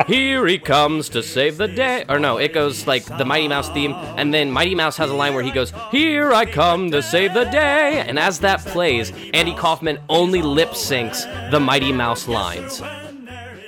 Here 0.07 0.45
he 0.47 0.57
comes 0.57 1.09
to 1.09 1.21
save 1.21 1.57
the 1.57 1.67
day. 1.67 2.05
Or 2.09 2.19
no, 2.19 2.37
it 2.37 2.53
goes 2.53 2.87
like 2.87 3.05
the 3.05 3.25
Mighty 3.25 3.47
Mouse 3.47 3.69
theme. 3.69 3.93
And 3.93 4.33
then 4.33 4.51
Mighty 4.51 4.75
Mouse 4.75 4.97
has 4.97 5.09
a 5.09 5.15
line 5.15 5.33
where 5.33 5.43
he 5.43 5.51
goes, 5.51 5.73
Here 5.91 6.33
I 6.33 6.45
come 6.45 6.91
to 6.91 7.01
save 7.01 7.33
the 7.33 7.45
day. 7.45 8.03
And 8.07 8.17
as 8.17 8.39
that 8.39 8.61
plays, 8.61 9.11
Andy 9.33 9.53
Kaufman 9.53 9.99
only 10.09 10.41
lip 10.41 10.69
syncs 10.69 11.51
the 11.51 11.59
Mighty 11.59 11.91
Mouse 11.91 12.27
lines 12.27 12.81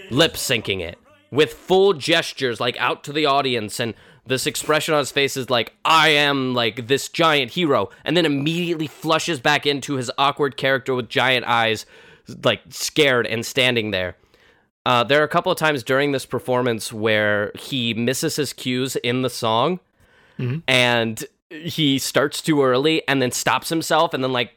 lip 0.09 0.33
syncing 0.33 0.79
it 0.81 0.97
with 1.31 1.53
full 1.53 1.93
gestures 1.93 2.59
like 2.59 2.77
out 2.77 3.03
to 3.03 3.11
the 3.11 3.25
audience 3.25 3.79
and 3.79 3.93
this 4.27 4.45
expression 4.45 4.93
on 4.93 4.99
his 4.99 5.11
face 5.11 5.35
is 5.37 5.49
like 5.49 5.73
i 5.85 6.09
am 6.09 6.53
like 6.53 6.87
this 6.87 7.09
giant 7.09 7.51
hero 7.51 7.89
and 8.05 8.15
then 8.15 8.25
immediately 8.25 8.87
flushes 8.87 9.39
back 9.39 9.65
into 9.65 9.95
his 9.95 10.11
awkward 10.17 10.57
character 10.57 10.93
with 10.93 11.09
giant 11.09 11.45
eyes 11.45 11.85
like 12.43 12.61
scared 12.69 13.25
and 13.25 13.45
standing 13.45 13.91
there 13.91 14.15
uh, 14.85 15.03
there 15.03 15.19
are 15.19 15.25
a 15.25 15.27
couple 15.27 15.51
of 15.51 15.57
times 15.57 15.83
during 15.83 16.13
this 16.13 16.25
performance 16.25 16.93
where 16.93 17.51
he 17.55 17.93
misses 17.93 18.37
his 18.37 18.53
cues 18.53 18.95
in 18.97 19.21
the 19.21 19.29
song 19.29 19.79
and 20.67 21.25
he 21.49 21.97
starts 21.97 22.41
too 22.41 22.63
early 22.63 23.05
and 23.07 23.21
then 23.21 23.31
stops 23.31 23.69
himself 23.69 24.13
and 24.13 24.23
then 24.23 24.31
like 24.31 24.51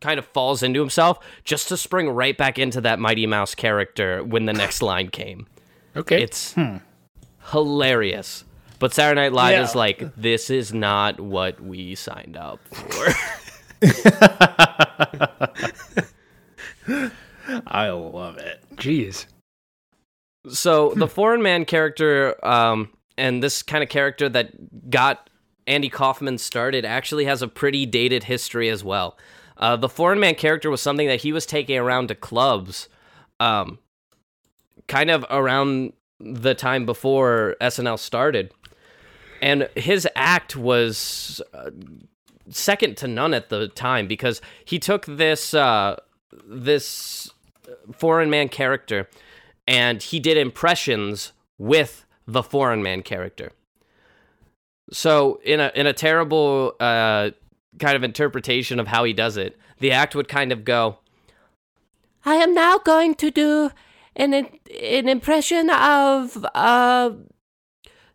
kind 0.00 0.18
of 0.18 0.26
falls 0.26 0.62
into 0.62 0.78
himself 0.80 1.18
just 1.44 1.68
to 1.68 1.76
spring 1.76 2.08
right 2.10 2.36
back 2.36 2.58
into 2.58 2.80
that 2.80 2.98
Mighty 2.98 3.26
Mouse 3.26 3.54
character 3.54 4.22
when 4.22 4.46
the 4.46 4.52
next 4.52 4.82
line 4.82 5.08
came. 5.08 5.46
okay. 5.96 6.22
It's 6.22 6.54
hilarious. 7.50 8.44
But 8.82 8.92
Saturday 8.92 9.20
Night 9.20 9.32
Live 9.32 9.52
Yeah. 9.52 9.62
is 9.62 9.76
like, 9.76 10.02
this 10.16 10.50
is 10.50 10.74
not 10.74 11.20
what 11.20 11.60
we 11.60 11.94
signed 11.94 12.36
up 12.36 12.58
for. 12.66 13.14
I 17.68 17.90
love 17.90 18.38
it. 18.38 18.64
Jeez. 18.74 19.26
so 20.48 20.94
the 20.96 21.06
foreign 21.06 21.42
man 21.42 21.64
character, 21.64 22.44
um, 22.44 22.90
and 23.16 23.40
this 23.40 23.62
kind 23.62 23.84
of 23.84 23.88
character 23.88 24.28
that 24.28 24.90
got 24.90 25.30
Andy 25.68 25.88
Kaufman 25.88 26.38
started 26.38 26.84
actually 26.84 27.26
has 27.26 27.40
a 27.40 27.46
pretty 27.46 27.86
dated 27.86 28.24
history 28.24 28.68
as 28.68 28.82
well. 28.82 29.16
Uh, 29.58 29.76
the 29.76 29.88
foreign 29.88 30.18
man 30.18 30.34
character 30.34 30.70
was 30.70 30.82
something 30.82 31.06
that 31.06 31.20
he 31.20 31.32
was 31.32 31.46
taking 31.46 31.78
around 31.78 32.08
to 32.08 32.16
clubs, 32.16 32.88
um, 33.38 33.78
kind 34.88 35.08
of 35.08 35.24
around 35.30 35.92
the 36.18 36.56
time 36.56 36.84
before 36.84 37.54
SNL 37.60 37.96
started, 37.98 38.52
and 39.42 39.68
his 39.74 40.08
act 40.14 40.56
was 40.56 41.42
uh, 41.52 41.70
second 42.48 42.96
to 42.98 43.08
none 43.08 43.34
at 43.34 43.48
the 43.48 43.68
time 43.68 44.06
because 44.06 44.40
he 44.64 44.78
took 44.78 45.04
this 45.04 45.52
uh, 45.52 45.96
this 46.46 47.30
foreign 47.92 48.30
man 48.30 48.48
character 48.48 49.08
and 49.66 50.02
he 50.02 50.20
did 50.20 50.36
impressions 50.36 51.32
with 51.58 52.06
the 52.26 52.42
foreign 52.42 52.82
man 52.82 53.02
character. 53.02 53.50
So 54.92 55.40
in 55.44 55.58
a 55.58 55.72
in 55.74 55.86
a 55.86 55.92
terrible 55.92 56.76
uh, 56.78 57.30
kind 57.80 57.96
of 57.96 58.04
interpretation 58.04 58.78
of 58.78 58.86
how 58.86 59.02
he 59.02 59.12
does 59.12 59.36
it, 59.36 59.58
the 59.80 59.90
act 59.90 60.14
would 60.14 60.28
kind 60.28 60.52
of 60.52 60.64
go, 60.64 60.98
I 62.24 62.36
am 62.36 62.54
now 62.54 62.78
going 62.78 63.16
to 63.16 63.30
do 63.32 63.70
an 64.14 64.34
an 64.34 65.08
impression 65.08 65.68
of 65.70 66.46
uh, 66.54 67.10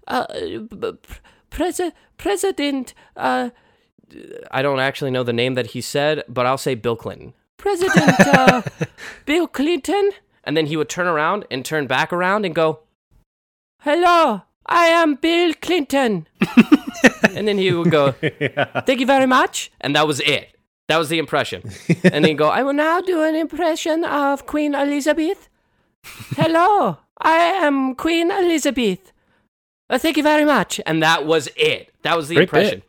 uh, 0.08 0.94
pres- 1.50 1.92
President 2.18 2.94
uh, 3.16 3.50
I 4.52 4.62
don't 4.62 4.80
actually 4.80 5.12
know 5.12 5.24
the 5.24 5.34
name 5.34 5.56
that 5.56 5.68
he 5.68 5.82
said, 5.82 6.24
but 6.28 6.46
I'll 6.46 6.58
say 6.58 6.76
Bill 6.76 6.96
Clinton. 6.96 7.34
President 7.58 8.20
uh, 8.22 8.62
Bill 9.26 9.48
Clinton. 9.48 10.12
And 10.44 10.56
then 10.56 10.68
he 10.68 10.78
would 10.78 10.90
turn 10.90 11.08
around 11.08 11.46
and 11.52 11.66
turn 11.66 11.88
back 11.88 12.14
around 12.14 12.46
and 12.46 12.56
go, 12.56 12.80
Hello, 13.82 14.44
I 14.66 14.88
am 14.88 15.16
Bill 15.16 15.54
Clinton. 15.62 16.28
and 17.36 17.48
then 17.48 17.58
he 17.58 17.72
would 17.72 17.92
go, 17.92 18.12
Thank 18.86 19.00
you 19.00 19.06
very 19.06 19.26
much. 19.26 19.72
and 19.82 19.96
that 19.96 20.08
was 20.08 20.20
it. 20.22 20.56
That 20.88 20.98
was 20.98 21.10
the 21.10 21.20
impression. 21.20 21.64
And 22.04 22.14
then 22.14 22.24
he'd 22.24 22.38
go, 22.38 22.48
I 22.48 22.64
will 22.64 22.72
now 22.74 23.02
do 23.02 23.22
an 23.22 23.36
impression 23.36 24.06
of 24.06 24.46
Queen 24.46 24.74
Elizabeth. 24.74 25.50
Hello, 26.38 27.00
I 27.20 27.36
am 27.40 27.94
Queen 27.94 28.32
Elizabeth. 28.32 29.12
Uh, 29.90 29.98
thank 29.98 30.18
you 30.18 30.24
very 30.24 30.46
much. 30.46 30.82
and 30.86 31.02
that 31.02 31.26
was 31.26 31.50
it. 31.56 31.92
That 32.02 32.18
was 32.18 32.28
the 32.28 32.36
Great 32.36 32.44
impression. 32.50 32.82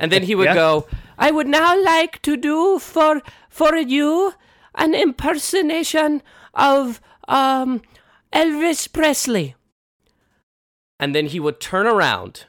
and 0.00 0.10
then 0.10 0.22
he 0.22 0.34
would 0.34 0.44
Yeah. 0.50 0.54
go, 0.54 0.86
I 1.18 1.30
would 1.30 1.46
now 1.48 1.80
like 1.82 2.22
to 2.22 2.36
do 2.36 2.78
for 2.78 3.20
for 3.48 3.76
you 3.76 4.34
an 4.74 4.94
impersonation 4.94 6.22
of 6.54 7.00
um 7.28 7.82
Elvis 8.32 8.90
Presley. 8.92 9.54
and 10.98 11.14
then 11.14 11.26
he 11.26 11.40
would 11.40 11.60
turn 11.60 11.86
around, 11.86 12.44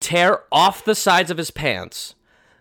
tear 0.00 0.42
off 0.50 0.84
the 0.84 0.94
sides 0.94 1.30
of 1.30 1.38
his 1.38 1.50
pants 1.50 2.14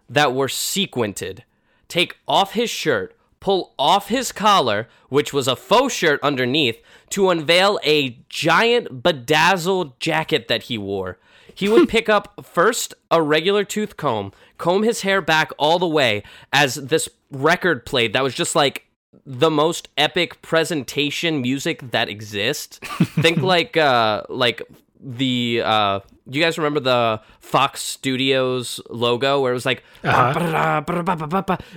that 0.09 0.33
were 0.33 0.49
sequinted, 0.49 1.43
take 1.87 2.17
off 2.27 2.53
his 2.53 2.69
shirt, 2.69 3.14
pull 3.45 3.75
off 3.77 4.07
his 4.07 4.31
collar, 4.31 4.87
which 5.09 5.31
was 5.31 5.47
a 5.47 5.55
faux 5.55 5.93
shirt 5.93 6.19
underneath, 6.23 6.81
to 7.11 7.29
unveil 7.29 7.79
a 7.83 8.17
giant 8.27 9.03
bedazzled 9.03 9.99
jacket 9.99 10.47
that 10.47 10.63
he 10.63 10.79
wore. 10.79 11.19
He 11.53 11.69
would 11.69 11.87
pick 11.95 12.09
up 12.09 12.43
first 12.43 12.95
a 13.11 13.21
regular 13.21 13.63
tooth 13.63 13.97
comb, 13.97 14.31
comb 14.57 14.81
his 14.81 15.01
hair 15.01 15.21
back 15.21 15.51
all 15.59 15.77
the 15.77 15.87
way 15.87 16.23
as 16.51 16.73
this 16.73 17.07
record 17.29 17.85
played 17.85 18.13
that 18.13 18.23
was 18.23 18.33
just 18.33 18.55
like 18.55 18.87
the 19.27 19.51
most 19.51 19.89
epic 19.95 20.41
presentation 20.41 21.39
music 21.39 21.91
that 21.91 22.09
exists. 22.09 22.79
Think 23.21 23.43
like 23.43 23.77
uh 23.77 24.23
like 24.27 24.63
the 24.99 25.61
uh 25.63 25.99
you 26.27 26.41
guys 26.41 26.57
remember 26.57 26.79
the 26.79 27.21
Fox 27.39 27.81
Studios 27.81 28.79
logo 28.89 29.41
where 29.41 29.51
it 29.51 29.53
was 29.53 29.65
like 29.65 29.83
Uh-huh. 30.03 30.33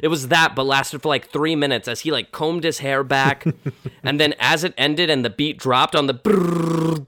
it 0.03 0.09
was 0.09 0.29
that 0.29 0.55
but 0.55 0.65
lasted 0.65 1.03
for 1.03 1.09
like 1.09 1.29
3 1.29 1.55
minutes 1.57 1.89
as 1.89 2.01
he 2.01 2.11
like 2.11 2.33
combed 2.33 2.65
his 2.65 2.79
hair 2.79 3.05
back 3.05 3.45
and 4.03 4.19
then 4.19 4.35
as 4.39 4.65
it 4.65 4.73
ended 4.79 5.11
and 5.11 5.25
the 5.25 5.31
beat 5.31 5.59
dropped 5.59 5.95
on 5.95 6.07
the 6.07 7.07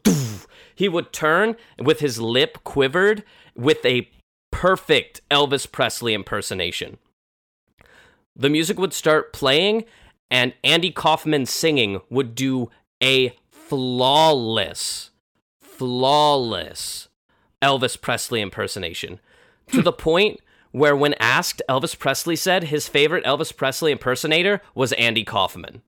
he 0.74 0.88
would 0.88 1.12
turn 1.12 1.56
with 1.78 2.00
his 2.00 2.20
lip 2.20 2.58
quivered 2.64 3.22
with 3.54 3.84
a 3.84 4.10
perfect 4.50 5.20
Elvis 5.30 5.70
Presley 5.70 6.12
impersonation. 6.14 6.98
The 8.34 8.48
music 8.50 8.78
would 8.78 8.92
start 8.94 9.32
playing 9.32 9.84
and 10.30 10.54
Andy 10.64 10.90
Kaufman 10.90 11.46
singing 11.46 12.00
would 12.10 12.34
do 12.34 12.70
a 13.02 13.36
flawless 13.50 15.09
flawless 15.80 17.08
Elvis 17.62 17.98
Presley 17.98 18.42
impersonation 18.42 19.18
to 19.68 19.78
hmm. 19.78 19.82
the 19.82 19.94
point 19.94 20.38
where, 20.72 20.94
when 20.94 21.14
asked, 21.14 21.62
Elvis 21.70 21.98
Presley 21.98 22.36
said 22.36 22.64
his 22.64 22.86
favorite 22.86 23.24
Elvis 23.24 23.56
Presley 23.56 23.90
impersonator 23.90 24.60
was 24.74 24.92
Andy 24.92 25.24
Kaufman. 25.24 25.80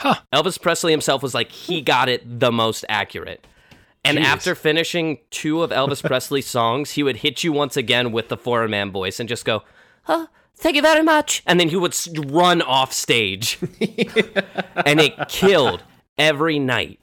Huh. 0.00 0.14
Elvis 0.32 0.60
Presley 0.60 0.92
himself 0.92 1.22
was 1.22 1.34
like, 1.34 1.52
he 1.52 1.80
hmm. 1.80 1.84
got 1.84 2.08
it 2.08 2.40
the 2.40 2.50
most 2.50 2.86
accurate. 2.88 3.46
And 4.02 4.16
Jeez. 4.16 4.24
after 4.24 4.54
finishing 4.54 5.18
two 5.28 5.62
of 5.62 5.70
Elvis 5.70 6.02
Presley's 6.06 6.46
songs, 6.46 6.92
he 6.92 7.02
would 7.02 7.18
hit 7.18 7.44
you 7.44 7.52
once 7.52 7.76
again 7.76 8.12
with 8.12 8.28
the 8.28 8.38
foreign 8.38 8.70
man 8.70 8.90
voice 8.90 9.20
and 9.20 9.28
just 9.28 9.44
go, 9.44 9.62
Oh, 10.08 10.28
thank 10.54 10.74
you 10.74 10.82
very 10.82 11.02
much. 11.02 11.42
and 11.46 11.60
then 11.60 11.68
he 11.68 11.76
would 11.76 11.94
run 12.32 12.62
off 12.62 12.94
stage. 12.94 13.58
and 14.86 15.00
it 15.00 15.28
killed 15.28 15.82
every 16.16 16.58
night 16.58 16.98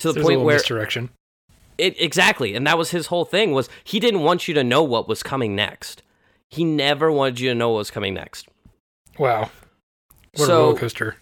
to 0.00 0.12
the 0.12 0.20
a 0.20 0.22
point 0.22 0.40
where 0.40 0.56
misdirection. 0.56 1.10
it 1.78 2.00
exactly, 2.00 2.54
and 2.54 2.66
that 2.66 2.78
was 2.78 2.90
his 2.90 3.06
whole 3.06 3.24
thing 3.24 3.52
was 3.52 3.68
he 3.84 4.00
didn't 4.00 4.20
want 4.20 4.48
you 4.48 4.54
to 4.54 4.64
know 4.64 4.82
what 4.82 5.08
was 5.08 5.22
coming 5.22 5.54
next. 5.54 6.02
He 6.48 6.64
never 6.64 7.10
wanted 7.10 7.40
you 7.40 7.48
to 7.50 7.54
know 7.54 7.70
what 7.70 7.78
was 7.78 7.90
coming 7.90 8.14
next. 8.14 8.48
Wow. 9.18 9.50
What 10.36 10.48
a 10.48 10.52
roller 10.52 10.78
coaster. 10.78 11.16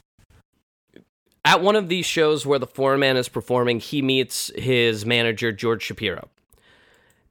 At 1.45 1.61
one 1.63 1.77
of 1.77 1.89
these 1.89 2.07
shows 2.07 2.47
where 2.47 2.59
the 2.59 2.67
foreign 2.67 3.01
man 3.01 3.17
is 3.17 3.29
performing, 3.29 3.79
he 3.79 4.01
meets 4.03 4.51
his 4.57 5.05
manager 5.05 5.53
George 5.53 5.83
Shapiro. 5.83 6.29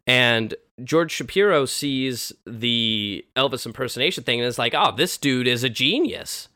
And 0.06 0.54
George 0.84 1.12
Shapiro 1.12 1.66
sees 1.66 2.32
the 2.46 3.26
Elvis 3.36 3.66
impersonation 3.66 4.24
thing 4.24 4.40
and 4.40 4.48
is 4.48 4.60
like, 4.60 4.74
"Oh, 4.76 4.96
this 4.96 5.18
dude 5.18 5.48
is 5.48 5.64
a 5.64 5.70
genius." 5.70 6.50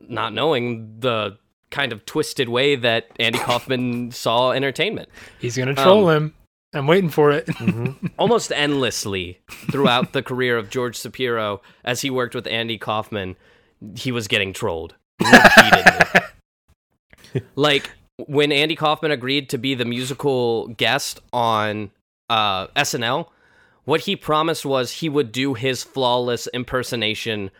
Not 0.00 0.32
knowing 0.32 0.98
the 1.00 1.38
kind 1.72 1.92
of 1.92 2.06
twisted 2.06 2.48
way 2.48 2.76
that 2.76 3.06
Andy 3.18 3.38
Kaufman 3.40 4.10
saw 4.12 4.52
entertainment. 4.52 5.08
He's 5.40 5.56
gonna 5.56 5.74
troll 5.74 6.08
um, 6.08 6.16
him. 6.16 6.34
I'm 6.74 6.86
waiting 6.86 7.10
for 7.10 7.32
it. 7.32 7.48
almost 8.18 8.52
endlessly 8.52 9.40
throughout 9.70 10.12
the 10.12 10.22
career 10.22 10.56
of 10.56 10.70
George 10.70 10.98
Shapiro 10.98 11.60
as 11.84 12.00
he 12.00 12.10
worked 12.10 12.34
with 12.34 12.46
Andy 12.46 12.78
Kaufman, 12.78 13.36
he 13.96 14.12
was 14.12 14.28
getting 14.28 14.52
trolled 14.52 14.94
repeatedly. 15.20 16.22
like 17.56 17.90
when 18.26 18.52
Andy 18.52 18.76
Kaufman 18.76 19.10
agreed 19.10 19.50
to 19.50 19.58
be 19.58 19.74
the 19.74 19.84
musical 19.84 20.68
guest 20.68 21.20
on 21.32 21.90
uh, 22.30 22.68
SNL, 22.68 23.28
what 23.84 24.02
he 24.02 24.16
promised 24.16 24.64
was 24.64 24.92
he 24.92 25.08
would 25.08 25.32
do 25.32 25.54
his 25.54 25.82
flawless 25.82 26.46
impersonation 26.54 27.50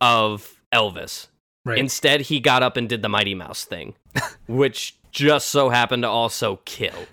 of 0.00 0.60
Elvis. 0.72 1.26
Right. 1.64 1.78
Instead, 1.78 2.22
he 2.22 2.40
got 2.40 2.62
up 2.62 2.76
and 2.76 2.88
did 2.88 3.02
the 3.02 3.08
Mighty 3.08 3.34
Mouse 3.34 3.64
thing, 3.64 3.94
which 4.48 4.96
just 5.10 5.48
so 5.48 5.68
happened 5.68 6.02
to 6.02 6.08
also 6.08 6.60
kill. 6.64 7.06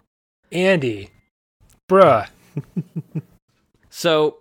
Andy. 0.52 1.10
Bruh. 1.90 2.28
So 3.98 4.38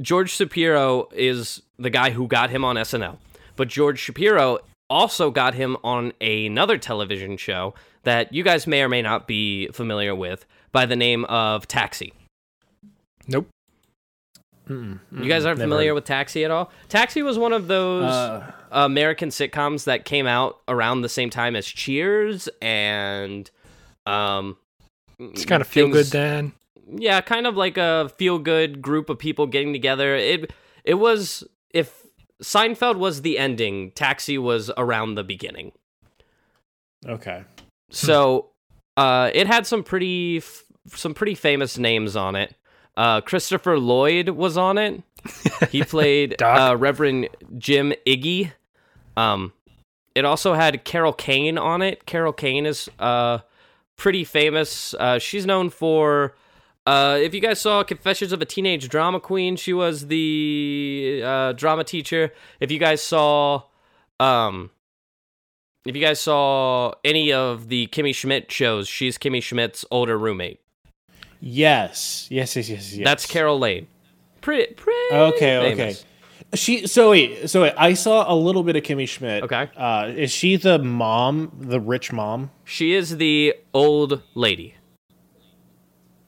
George 0.00 0.30
Shapiro 0.30 1.08
is 1.12 1.62
the 1.80 1.90
guy 1.90 2.10
who 2.10 2.28
got 2.28 2.50
him 2.50 2.64
on 2.64 2.76
SNL, 2.76 3.18
but 3.56 3.66
George 3.66 3.98
Shapiro 3.98 4.60
also 4.88 5.32
got 5.32 5.54
him 5.54 5.76
on 5.82 6.12
another 6.20 6.78
television 6.78 7.36
show 7.36 7.74
that 8.04 8.32
you 8.32 8.44
guys 8.44 8.68
may 8.68 8.82
or 8.82 8.88
may 8.88 9.02
not 9.02 9.26
be 9.26 9.66
familiar 9.72 10.14
with 10.14 10.46
by 10.70 10.86
the 10.86 10.94
name 10.94 11.24
of 11.24 11.66
Taxi. 11.66 12.12
Nope. 13.26 13.48
Mm-mm, 14.70 15.00
You 15.12 15.28
guys 15.28 15.44
aren't 15.44 15.58
familiar 15.60 15.92
with 15.94 16.04
Taxi 16.04 16.44
at 16.44 16.50
all? 16.52 16.70
Taxi 16.88 17.22
was 17.22 17.38
one 17.38 17.52
of 17.52 17.66
those 17.66 18.04
Uh, 18.04 18.52
American 18.70 19.30
sitcoms 19.30 19.84
that 19.84 20.04
came 20.04 20.26
out 20.28 20.60
around 20.68 21.00
the 21.02 21.08
same 21.08 21.28
time 21.28 21.56
as 21.56 21.66
Cheers 21.66 22.48
and 22.62 23.50
um 24.06 24.56
It's 25.18 25.44
kind 25.44 25.60
of 25.60 25.66
feel 25.66 25.88
good 25.90 26.06
then. 26.06 26.52
yeah, 26.88 27.20
kind 27.20 27.46
of 27.48 27.56
like 27.56 27.76
a 27.76 28.10
feel 28.16 28.38
good 28.38 28.80
group 28.80 29.10
of 29.10 29.18
people 29.18 29.46
getting 29.48 29.72
together. 29.72 30.14
It 30.14 30.52
it 30.84 30.94
was 30.94 31.42
if 31.74 32.06
Seinfeld 32.42 32.96
was 32.96 33.22
the 33.22 33.38
ending, 33.38 33.90
Taxi 33.90 34.38
was 34.38 34.70
around 34.78 35.14
the 35.16 35.24
beginning. 35.24 35.72
okay. 37.06 37.44
So 37.90 38.50
uh, 38.96 39.30
it 39.34 39.46
had 39.48 39.66
some 39.66 39.82
pretty 39.82 40.38
f- 40.38 40.64
some 40.94 41.12
pretty 41.12 41.34
famous 41.34 41.76
names 41.76 42.14
on 42.16 42.36
it. 42.36 42.54
Uh, 42.96 43.20
Christopher 43.20 43.78
Lloyd 43.78 44.30
was 44.30 44.56
on 44.56 44.78
it. 44.78 45.02
He 45.70 45.82
played 45.84 46.40
uh, 46.42 46.76
Reverend 46.78 47.28
Jim 47.58 47.92
Iggy. 48.06 48.52
Um, 49.16 49.52
it 50.14 50.24
also 50.24 50.54
had 50.54 50.84
Carol 50.84 51.12
Kane 51.12 51.58
on 51.58 51.82
it. 51.82 52.06
Carol 52.06 52.32
Kane 52.32 52.66
is 52.66 52.88
uh, 52.98 53.38
pretty 53.96 54.24
famous. 54.24 54.94
Uh, 54.94 55.18
she's 55.18 55.46
known 55.46 55.70
for. 55.70 56.34
Uh, 56.86 57.18
if 57.20 57.34
you 57.34 57.40
guys 57.40 57.60
saw 57.60 57.84
Confessions 57.84 58.32
of 58.32 58.40
a 58.40 58.44
Teenage 58.44 58.88
Drama 58.88 59.20
Queen, 59.20 59.54
she 59.54 59.72
was 59.72 60.08
the 60.08 61.22
uh, 61.24 61.52
drama 61.52 61.84
teacher. 61.84 62.32
If 62.58 62.72
you 62.72 62.78
guys 62.78 63.02
saw, 63.02 63.62
um, 64.18 64.70
if 65.84 65.94
you 65.94 66.00
guys 66.00 66.20
saw 66.20 66.94
any 67.04 67.32
of 67.32 67.68
the 67.68 67.86
Kimmy 67.88 68.14
Schmidt 68.14 68.50
shows, 68.50 68.88
she's 68.88 69.18
Kimmy 69.18 69.42
Schmidt's 69.42 69.84
older 69.90 70.18
roommate. 70.18 70.60
Yes. 71.40 72.26
Yes. 72.30 72.54
Yes. 72.56 72.68
Yes. 72.68 72.94
yes. 72.94 73.04
That's 73.04 73.26
Carol 73.26 73.58
Lane. 73.58 73.86
Pretty, 74.40 74.72
pretty. 74.74 75.14
Okay. 75.14 75.72
Okay. 75.72 75.96
She. 76.54 76.86
So 76.86 77.10
wait. 77.10 77.48
So 77.48 77.62
wait. 77.62 77.74
I 77.76 77.94
saw 77.94 78.32
a 78.32 78.34
little 78.34 78.62
bit 78.62 78.76
of 78.76 78.82
Kimmy 78.82 79.08
Schmidt. 79.08 79.44
Okay. 79.44 79.70
Uh, 79.76 80.10
is 80.14 80.30
she 80.32 80.56
the 80.56 80.78
mom, 80.78 81.52
the 81.60 81.80
rich 81.80 82.12
mom, 82.12 82.50
She 82.64 82.94
is 82.94 83.16
the 83.18 83.54
old 83.72 84.22
lady. 84.34 84.74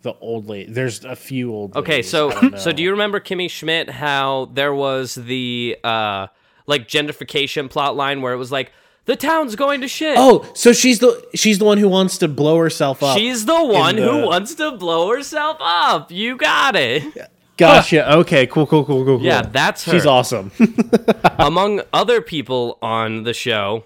the 0.03 0.15
old 0.21 0.49
lady? 0.49 0.71
There's 0.71 1.05
a 1.05 1.17
few 1.17 1.53
old. 1.53 1.77
Okay, 1.77 1.97
ladies, 1.97 2.11
so 2.11 2.31
so 2.57 2.73
do 2.73 2.83
you 2.83 2.91
remember 2.93 3.21
Kimmy 3.21 3.51
Schmidt? 3.51 3.91
How 3.91 4.51
there 4.53 4.75
was 4.75 5.15
the 5.15 5.77
uh 5.83 6.29
like 6.67 6.87
gentrification 6.87 7.69
plot 7.69 7.97
line 7.97 8.23
where 8.23 8.33
it 8.33 8.37
was 8.37 8.53
like 8.53 8.73
the 9.05 9.17
town's 9.17 9.57
going 9.57 9.81
to 9.81 9.89
shit. 9.89 10.17
Oh, 10.19 10.49
so 10.55 10.73
she's 10.73 10.99
the 11.01 11.27
she's 11.35 11.59
the 11.59 11.65
one 11.65 11.79
who 11.79 11.89
wants 11.89 12.19
to 12.19 12.29
blow 12.29 12.59
herself 12.59 13.03
up. 13.03 13.17
She's 13.19 13.45
the 13.47 13.65
one 13.65 13.97
the- 13.97 14.03
who 14.03 14.27
wants 14.27 14.55
to 14.57 14.73
blow 14.73 15.11
herself 15.15 15.57
up. 15.61 16.11
You 16.11 16.37
got 16.37 16.77
it. 16.77 17.31
Gotcha. 17.57 18.13
Okay. 18.19 18.47
Cool. 18.47 18.67
Cool. 18.67 18.85
Cool. 18.85 19.05
Cool. 19.05 19.19
cool. 19.19 19.27
Yeah, 19.27 19.43
that's 19.43 19.85
her. 19.85 19.93
She's 19.93 20.07
awesome. 20.07 20.51
Among 21.39 21.83
other 21.93 22.21
people 22.21 22.79
on 22.83 23.25
the 23.25 23.35
show, 23.35 23.85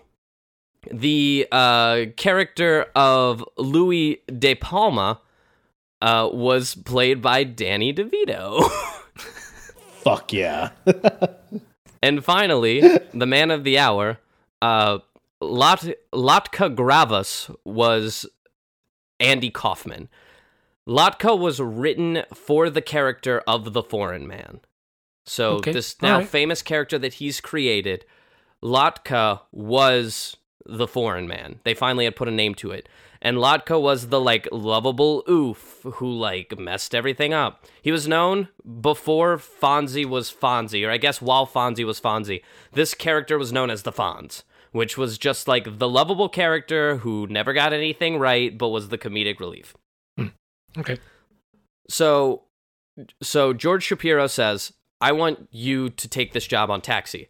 the 0.91 1.47
uh, 1.51 2.07
character 2.17 2.87
of 2.95 3.45
Louie 3.59 4.23
De 4.39 4.55
Palma 4.55 5.21
uh, 6.01 6.31
was 6.33 6.75
played 6.75 7.21
by 7.21 7.45
Danny 7.45 7.93
DeVito. 7.93 8.71
Fuck 10.03 10.33
yeah. 10.33 10.71
and 12.03 12.25
finally, 12.25 12.81
the 13.13 13.27
man 13.27 13.51
of 13.51 13.65
the 13.65 13.79
hour, 13.79 14.19
uh, 14.63 14.99
Lot- 15.41 15.87
Latka 16.15 16.75
Gravas, 16.75 17.55
was 17.65 18.27
Andy 19.21 19.51
Kaufman. 19.51 20.09
Latka 20.89 21.39
was 21.39 21.61
written 21.61 22.23
for 22.33 22.71
the 22.71 22.81
character 22.83 23.43
of 23.47 23.73
the 23.73 23.83
foreign 23.83 24.27
man. 24.27 24.61
So 25.25 25.55
Okay, 25.57 25.73
this 25.73 26.01
now 26.01 26.15
alright. 26.15 26.29
famous 26.29 26.63
character 26.63 26.99
that 26.99 27.15
he's 27.15 27.41
created, 27.41 28.05
Latka 28.63 29.41
was 29.53 30.37
the 30.65 30.87
foreign 30.87 31.27
man. 31.29 31.61
They 31.65 31.75
finally 31.75 32.05
had 32.05 32.17
put 32.17 32.29
a 32.29 32.33
name 32.33 32.55
to 32.57 32.71
it. 32.71 32.89
And 33.23 33.37
Latka 33.39 33.81
was 33.81 34.09
the 34.09 34.21
like 34.21 34.47
lovable 34.53 35.25
oof 35.29 35.81
who 35.95 36.11
like 36.13 36.59
messed 36.59 36.95
everything 36.95 37.33
up. 37.35 37.65
He 37.83 37.91
was 37.91 38.07
known 38.07 38.49
before 38.81 39.37
Fonzie 39.39 40.05
was 40.07 40.31
Fonzie, 40.31 40.87
or 40.87 40.91
I 40.91 40.97
guess 40.99 41.21
while 41.21 41.47
Fonzie 41.47 41.85
was 41.85 42.01
Fonzie. 42.01 42.43
This 42.73 42.95
character 42.95 43.39
was 43.39 43.53
known 43.53 43.71
as 43.71 43.83
the 43.83 43.93
Fonz, 43.93 44.43
which 44.77 44.99
was 44.99 45.17
just 45.17 45.49
like 45.49 45.79
the 45.79 45.89
lovable 45.89 46.29
character 46.29 46.99
who 46.99 47.27
never 47.29 47.55
got 47.55 47.73
anything 47.73 48.19
right 48.19 48.59
but 48.59 48.69
was 48.69 48.91
the 48.91 48.99
comedic 48.99 49.41
relief. 49.41 49.75
Okay. 50.79 50.99
So, 51.89 52.43
so 53.23 53.55
George 53.55 53.85
Shapiro 53.85 54.27
says, 54.27 54.75
"I 55.01 55.13
want 55.13 55.49
you 55.51 55.89
to 55.89 56.09
take 56.09 56.35
this 56.35 56.47
job 56.47 56.71
on 56.71 56.83
Taxi," 56.83 57.27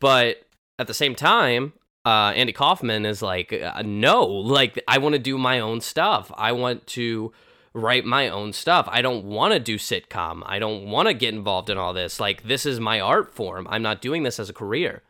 but 0.00 0.46
at 0.78 0.86
the 0.86 0.94
same 0.94 1.14
time, 1.14 1.74
uh, 2.06 2.32
Andy 2.34 2.52
Kaufman 2.52 3.04
is 3.04 3.20
like, 3.20 3.52
uh, 3.52 3.82
no, 3.84 4.24
like 4.24 4.82
I 4.88 4.96
want 4.96 5.12
to 5.14 5.18
do 5.18 5.36
my 5.36 5.60
own 5.60 5.82
stuff. 5.82 6.32
I 6.38 6.52
want 6.52 6.86
to 6.88 7.32
write 7.74 8.06
my 8.06 8.28
own 8.28 8.54
stuff. 8.54 8.88
I 8.90 9.02
don't 9.02 9.26
want 9.26 9.52
to 9.52 9.60
do 9.60 9.76
sitcom. 9.76 10.42
I 10.46 10.58
don't 10.58 10.86
want 10.86 11.08
to 11.08 11.14
get 11.14 11.34
involved 11.34 11.68
in 11.68 11.76
all 11.76 11.92
this. 11.92 12.18
Like 12.18 12.44
this 12.44 12.64
is 12.64 12.80
my 12.80 12.98
art 12.98 13.34
form. 13.34 13.66
I'm 13.68 13.82
not 13.82 14.00
doing 14.00 14.22
this 14.22 14.40
as 14.40 14.48
a 14.48 14.54
career. 14.54 15.02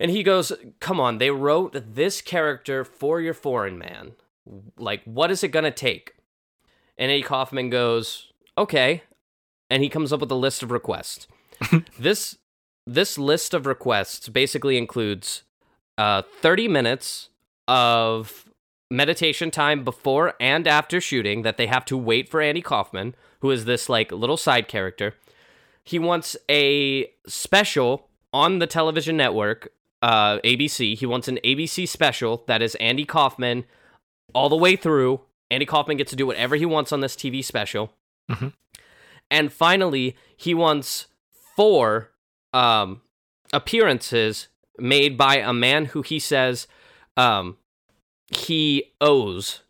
And 0.00 0.10
he 0.10 0.22
goes, 0.22 0.50
"Come 0.80 0.98
on, 0.98 1.18
they 1.18 1.30
wrote 1.30 1.94
this 1.94 2.20
character 2.20 2.84
for 2.84 3.20
your 3.20 3.34
foreign 3.34 3.78
man. 3.78 4.12
Like 4.76 5.02
what 5.04 5.30
is 5.30 5.44
it 5.44 5.48
going 5.48 5.66
to 5.66 5.70
take?" 5.70 6.14
And 6.98 7.10
Andy 7.10 7.22
Kaufman 7.22 7.70
goes, 7.70 8.32
"Okay." 8.58 9.02
And 9.68 9.82
he 9.82 9.88
comes 9.88 10.12
up 10.12 10.20
with 10.20 10.32
a 10.32 10.34
list 10.34 10.62
of 10.62 10.72
requests. 10.72 11.28
this 11.98 12.38
this 12.86 13.18
list 13.18 13.54
of 13.54 13.66
requests 13.66 14.28
basically 14.28 14.76
includes 14.76 15.42
uh, 15.98 16.22
30 16.40 16.66
minutes 16.66 17.28
of 17.68 18.50
meditation 18.90 19.50
time 19.50 19.84
before 19.84 20.34
and 20.40 20.66
after 20.66 21.00
shooting 21.00 21.42
that 21.42 21.56
they 21.56 21.66
have 21.66 21.84
to 21.84 21.96
wait 21.96 22.28
for 22.28 22.40
Andy 22.40 22.62
Kaufman, 22.62 23.14
who 23.40 23.50
is 23.50 23.64
this 23.64 23.88
like 23.88 24.10
little 24.10 24.36
side 24.36 24.66
character. 24.66 25.14
He 25.84 25.98
wants 25.98 26.36
a 26.50 27.10
special 27.26 28.08
on 28.32 28.58
the 28.58 28.66
television 28.66 29.16
network, 29.16 29.72
uh, 30.02 30.38
ABC. 30.40 30.96
He 30.96 31.06
wants 31.06 31.28
an 31.28 31.38
ABC 31.44 31.86
special 31.88 32.44
that 32.46 32.62
is 32.62 32.74
Andy 32.76 33.04
Kaufman 33.04 33.64
all 34.34 34.48
the 34.48 34.56
way 34.56 34.76
through. 34.76 35.20
Andy 35.50 35.66
Kaufman 35.66 35.96
gets 35.96 36.10
to 36.10 36.16
do 36.16 36.26
whatever 36.26 36.56
he 36.56 36.66
wants 36.66 36.92
on 36.92 37.00
this 37.00 37.16
TV 37.16 37.44
special. 37.44 37.92
Mhm. 38.30 38.52
And 39.30 39.52
finally, 39.52 40.16
he 40.36 40.54
wants 40.54 41.06
four 41.56 42.10
um, 42.52 43.02
appearances 43.52 44.48
made 44.78 45.16
by 45.16 45.36
a 45.36 45.52
man 45.52 45.86
who 45.86 46.02
he 46.02 46.18
says 46.18 46.66
um, 47.16 47.56
he 48.28 48.92
owes 49.00 49.60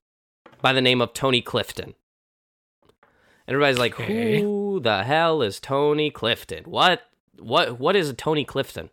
by 0.62 0.72
the 0.72 0.80
name 0.80 1.00
of 1.00 1.12
Tony 1.12 1.40
Clifton. 1.42 1.94
And 3.46 3.54
everybody's 3.54 3.78
like, 3.78 3.98
Okay. 3.98 4.40
"Who 4.40 4.80
the 4.80 5.02
hell 5.04 5.42
is 5.42 5.58
Tony 5.58 6.10
Clifton? 6.10 6.64
What 6.64 7.02
what 7.38 7.80
what 7.80 7.96
is 7.96 8.12
Tony 8.16 8.44
Clifton?" 8.44 8.90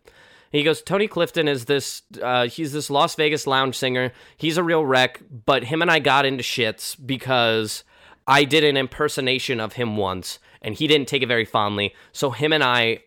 He 0.50 0.62
goes, 0.62 0.82
"Tony 0.82 1.08
Clifton 1.08 1.48
is 1.48 1.66
this 1.66 2.02
uh, 2.22 2.48
he's 2.48 2.72
this 2.72 2.90
Las 2.90 3.14
Vegas 3.14 3.46
lounge 3.46 3.76
singer. 3.76 4.12
He's 4.36 4.56
a 4.56 4.62
real 4.62 4.84
wreck, 4.84 5.20
but 5.44 5.64
him 5.64 5.82
and 5.82 5.90
I 5.90 5.98
got 5.98 6.24
into 6.24 6.42
shits 6.42 6.96
because 7.04 7.84
I 8.26 8.44
did 8.44 8.64
an 8.64 8.76
impersonation 8.76 9.60
of 9.60 9.74
him 9.74 9.96
once, 9.96 10.38
and 10.62 10.74
he 10.74 10.86
didn't 10.86 11.08
take 11.08 11.22
it 11.22 11.28
very 11.28 11.44
fondly. 11.44 11.94
So 12.12 12.30
him 12.30 12.52
and 12.52 12.64
I 12.64 13.00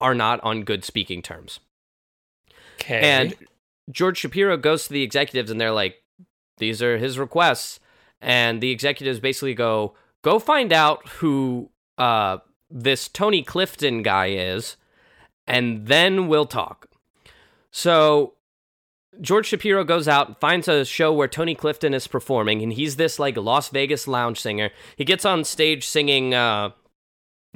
are 0.00 0.14
not 0.14 0.40
on 0.42 0.62
good 0.62 0.84
speaking 0.84 1.22
terms." 1.22 1.60
Okay. 2.80 3.00
And 3.00 3.34
George 3.90 4.18
Shapiro 4.18 4.56
goes 4.56 4.86
to 4.86 4.92
the 4.92 5.02
executives 5.02 5.50
and 5.50 5.60
they're 5.60 5.72
like, 5.72 5.96
these 6.58 6.82
are 6.82 6.98
his 6.98 7.18
requests. 7.18 7.80
And 8.20 8.60
the 8.60 8.70
executives 8.70 9.20
basically 9.20 9.54
go, 9.54 9.94
go 10.22 10.38
find 10.38 10.72
out 10.72 11.06
who 11.08 11.70
uh, 11.98 12.38
this 12.70 13.08
Tony 13.08 13.42
Clifton 13.42 14.02
guy 14.02 14.26
is, 14.26 14.76
and 15.46 15.86
then 15.86 16.28
we'll 16.28 16.46
talk. 16.46 16.88
So 17.70 18.34
George 19.20 19.46
Shapiro 19.46 19.84
goes 19.84 20.08
out, 20.08 20.40
finds 20.40 20.68
a 20.68 20.84
show 20.84 21.12
where 21.12 21.28
Tony 21.28 21.54
Clifton 21.54 21.94
is 21.94 22.06
performing, 22.06 22.62
and 22.62 22.72
he's 22.72 22.96
this 22.96 23.18
like 23.18 23.36
Las 23.36 23.68
Vegas 23.68 24.06
lounge 24.08 24.40
singer. 24.40 24.70
He 24.96 25.04
gets 25.04 25.24
on 25.24 25.44
stage 25.44 25.86
singing, 25.86 26.32
uh, 26.34 26.70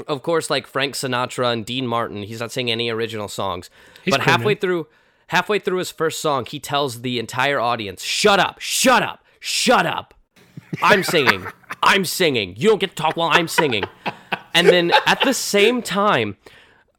of 0.06 0.22
course, 0.22 0.50
like 0.50 0.66
Frank 0.66 0.94
Sinatra 0.94 1.52
and 1.52 1.64
Dean 1.64 1.86
Martin. 1.86 2.22
He's 2.24 2.40
not 2.40 2.52
singing 2.52 2.72
any 2.72 2.90
original 2.90 3.28
songs. 3.28 3.70
He's 4.04 4.12
but 4.12 4.22
halfway 4.22 4.54
through, 4.54 4.88
halfway 5.28 5.58
through 5.58 5.78
his 5.78 5.90
first 5.90 6.20
song, 6.20 6.46
he 6.46 6.58
tells 6.60 7.02
the 7.02 7.18
entire 7.18 7.60
audience, 7.60 8.02
"Shut 8.02 8.40
up! 8.40 8.60
Shut 8.60 9.02
up! 9.02 9.24
Shut 9.40 9.86
up! 9.86 10.14
I'm 10.82 11.02
singing. 11.02 11.46
I'm 11.82 12.04
singing. 12.04 12.56
You 12.56 12.70
don't 12.70 12.80
get 12.80 12.90
to 12.90 12.96
talk 12.96 13.16
while 13.16 13.30
I'm 13.32 13.48
singing." 13.48 13.84
And 14.52 14.68
then 14.68 14.92
at 15.06 15.20
the 15.24 15.34
same 15.34 15.82
time, 15.82 16.36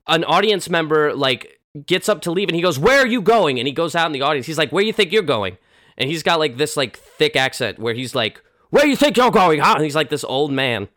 an 0.07 0.23
audience 0.23 0.69
member 0.69 1.13
like 1.13 1.59
gets 1.85 2.07
up 2.07 2.21
to 2.21 2.31
leave 2.31 2.47
and 2.47 2.55
he 2.55 2.61
goes, 2.61 2.79
"Where 2.79 2.99
are 2.99 3.07
you 3.07 3.21
going?" 3.21 3.59
And 3.59 3.67
he 3.67 3.73
goes 3.73 3.95
out 3.95 4.07
in 4.07 4.11
the 4.11 4.21
audience. 4.21 4.45
He's 4.47 4.57
like, 4.57 4.71
"Where 4.71 4.81
do 4.81 4.87
you 4.87 4.93
think 4.93 5.11
you're 5.11 5.23
going?" 5.23 5.57
And 5.97 6.09
he's 6.09 6.23
got 6.23 6.39
like 6.39 6.57
this 6.57 6.77
like 6.77 6.97
thick 6.97 7.35
accent 7.35 7.79
where 7.79 7.93
he's 7.93 8.15
like, 8.15 8.41
"Where 8.69 8.85
you 8.85 8.95
think 8.95 9.17
you're 9.17 9.31
going?" 9.31 9.59
Huh? 9.59 9.73
And 9.75 9.83
he's 9.83 9.95
like 9.95 10.09
this 10.09 10.23
old 10.23 10.51
man. 10.51 10.89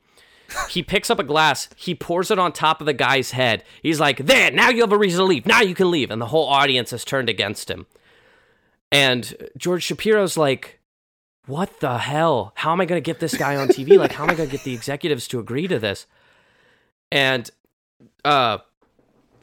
He 0.70 0.82
picks 0.82 1.10
up 1.10 1.18
a 1.18 1.24
glass, 1.24 1.68
he 1.76 1.94
pours 1.94 2.30
it 2.30 2.38
on 2.38 2.52
top 2.52 2.80
of 2.80 2.86
the 2.86 2.94
guy's 2.94 3.32
head. 3.32 3.64
He's 3.82 4.00
like, 4.00 4.18
"There, 4.18 4.50
now 4.50 4.70
you 4.70 4.80
have 4.80 4.92
a 4.92 4.98
reason 4.98 5.18
to 5.18 5.24
leave. 5.24 5.46
Now 5.46 5.60
you 5.60 5.74
can 5.74 5.90
leave." 5.90 6.10
And 6.10 6.20
the 6.22 6.26
whole 6.26 6.46
audience 6.46 6.90
has 6.90 7.04
turned 7.04 7.28
against 7.28 7.70
him. 7.70 7.86
And 8.90 9.50
George 9.56 9.82
Shapiro's 9.82 10.36
like, 10.36 10.80
"What 11.46 11.80
the 11.80 11.98
hell? 11.98 12.52
How 12.56 12.72
am 12.72 12.80
I 12.80 12.86
going 12.86 13.02
to 13.02 13.04
get 13.04 13.20
this 13.20 13.36
guy 13.36 13.56
on 13.56 13.68
TV? 13.68 13.98
Like 13.98 14.12
how 14.12 14.24
am 14.24 14.30
I 14.30 14.34
going 14.34 14.48
to 14.48 14.56
get 14.56 14.64
the 14.64 14.74
executives 14.74 15.28
to 15.28 15.38
agree 15.38 15.68
to 15.68 15.78
this?" 15.78 16.06
And 17.12 17.50
uh 18.24 18.58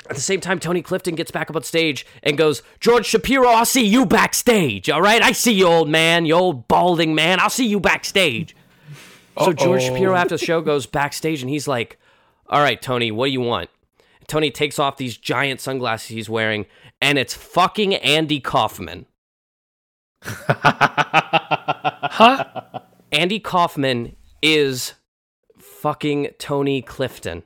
at 0.09 0.15
the 0.15 0.21
same 0.21 0.41
time, 0.41 0.59
Tony 0.59 0.81
Clifton 0.81 1.15
gets 1.15 1.31
back 1.31 1.49
up 1.49 1.55
on 1.55 1.63
stage 1.63 2.05
and 2.21 2.37
goes, 2.37 2.61
George 2.79 3.05
Shapiro, 3.05 3.47
I'll 3.47 3.65
see 3.65 3.85
you 3.85 4.05
backstage. 4.05 4.89
All 4.89 5.01
right. 5.01 5.21
I 5.21 5.31
see 5.31 5.53
you, 5.53 5.67
old 5.67 5.89
man, 5.89 6.25
you 6.25 6.33
old 6.33 6.67
balding 6.67 7.15
man. 7.15 7.39
I'll 7.39 7.49
see 7.49 7.67
you 7.67 7.79
backstage. 7.79 8.55
So 9.39 9.51
George 9.51 9.83
Uh-oh. 9.83 9.95
Shapiro 9.95 10.15
after 10.15 10.37
the 10.37 10.45
show 10.45 10.61
goes 10.61 10.85
backstage 10.85 11.41
and 11.41 11.49
he's 11.49 11.67
like, 11.67 11.97
All 12.47 12.61
right, 12.61 12.81
Tony, 12.81 13.11
what 13.11 13.27
do 13.27 13.31
you 13.31 13.41
want? 13.41 13.69
Tony 14.27 14.51
takes 14.51 14.79
off 14.79 14.97
these 14.97 15.17
giant 15.17 15.59
sunglasses 15.59 16.09
he's 16.09 16.29
wearing, 16.29 16.65
and 17.01 17.17
it's 17.17 17.33
fucking 17.33 17.95
Andy 17.95 18.39
Kaufman. 18.39 19.05
huh? 20.23 22.61
Andy 23.11 23.39
Kaufman 23.39 24.15
is 24.41 24.93
fucking 25.57 26.29
Tony 26.39 26.81
Clifton. 26.81 27.43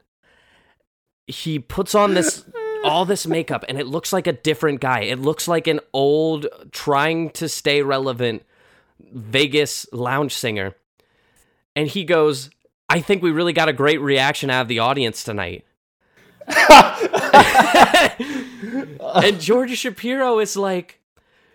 He 1.30 1.60
puts 1.60 1.96
on 1.96 2.13
this 2.13 2.46
all 2.84 3.06
this 3.06 3.28
makeup 3.28 3.65
and 3.68 3.80
it 3.80 3.88
looks 3.88 4.13
like 4.13 4.28
a 4.28 4.34
different 4.34 4.82
guy. 4.82 5.02
It 5.02 5.20
looks 5.20 5.48
like 5.48 5.68
an 5.68 5.80
old 5.94 6.48
trying 6.72 7.30
to 7.32 7.50
stay 7.50 7.82
relevant 7.82 8.44
Vegas 9.12 9.86
lounge 9.92 10.34
singer. 10.34 10.76
And 11.76 11.88
he 11.88 12.04
goes, 12.04 12.50
"I 12.89 13.00
think 13.02 13.22
we 13.22 13.32
really 13.32 13.54
got 13.54 13.70
a 13.70 13.74
great 13.74 14.02
reaction 14.02 14.50
out 14.50 14.63
of 14.63 14.68
the 14.68 14.80
audience 14.80 15.24
tonight." 15.24 15.65
and 19.24 19.39
George 19.39 19.78
Shapiro 19.78 20.39
is 20.39 20.58
like 20.58 21.00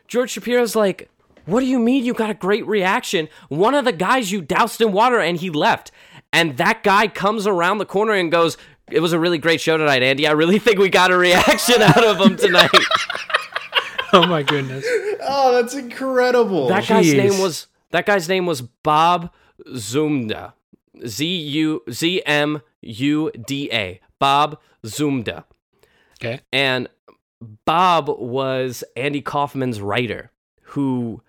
George 0.06 0.30
Shapiro's 0.30 0.76
like, 0.76 1.10
what 1.46 1.60
do 1.60 1.66
you 1.66 1.78
mean 1.78 2.04
you 2.04 2.14
got 2.14 2.30
a 2.30 2.34
great 2.34 2.66
reaction? 2.66 3.28
One 3.48 3.74
of 3.74 3.84
the 3.84 3.92
guys 3.92 4.32
you 4.32 4.40
doused 4.40 4.80
in 4.80 4.92
water 4.92 5.20
and 5.20 5.38
he 5.38 5.50
left. 5.50 5.90
And 6.32 6.56
that 6.56 6.82
guy 6.82 7.06
comes 7.06 7.46
around 7.46 7.78
the 7.78 7.86
corner 7.86 8.12
and 8.12 8.30
goes, 8.30 8.56
It 8.90 9.00
was 9.00 9.12
a 9.12 9.18
really 9.18 9.38
great 9.38 9.60
show 9.60 9.76
tonight, 9.76 10.02
Andy. 10.02 10.26
I 10.26 10.32
really 10.32 10.58
think 10.64 10.78
we 10.78 10.88
got 10.88 11.10
a 11.10 11.16
reaction 11.16 11.80
out 11.82 12.04
of 12.04 12.18
him 12.20 12.36
tonight. 12.36 12.70
Oh 14.12 14.28
my 14.28 14.44
goodness. 14.44 14.86
oh, 15.26 15.52
that's 15.60 15.74
incredible. 15.74 16.68
that 16.68 16.86
guy's 16.86 17.12
name 17.12 17.40
was 17.40 17.66
that 17.90 18.06
guy's 18.06 18.28
name 18.28 18.46
was 18.46 18.62
Bob 18.62 19.32
Zmuda. 19.70 20.52
Z 21.04 21.26
U 21.26 21.82
Z 21.90 22.22
M 22.24 22.62
U 22.80 23.32
D 23.44 23.68
A. 23.72 24.00
Bob 24.20 24.60
Zmuda. 24.84 25.42
Okay. 26.20 26.40
And 26.52 26.86
Bob 27.64 28.08
was 28.08 28.84
Andy 28.94 29.20
Kaufman's 29.20 29.80
writer 29.80 30.30
who 30.62 31.20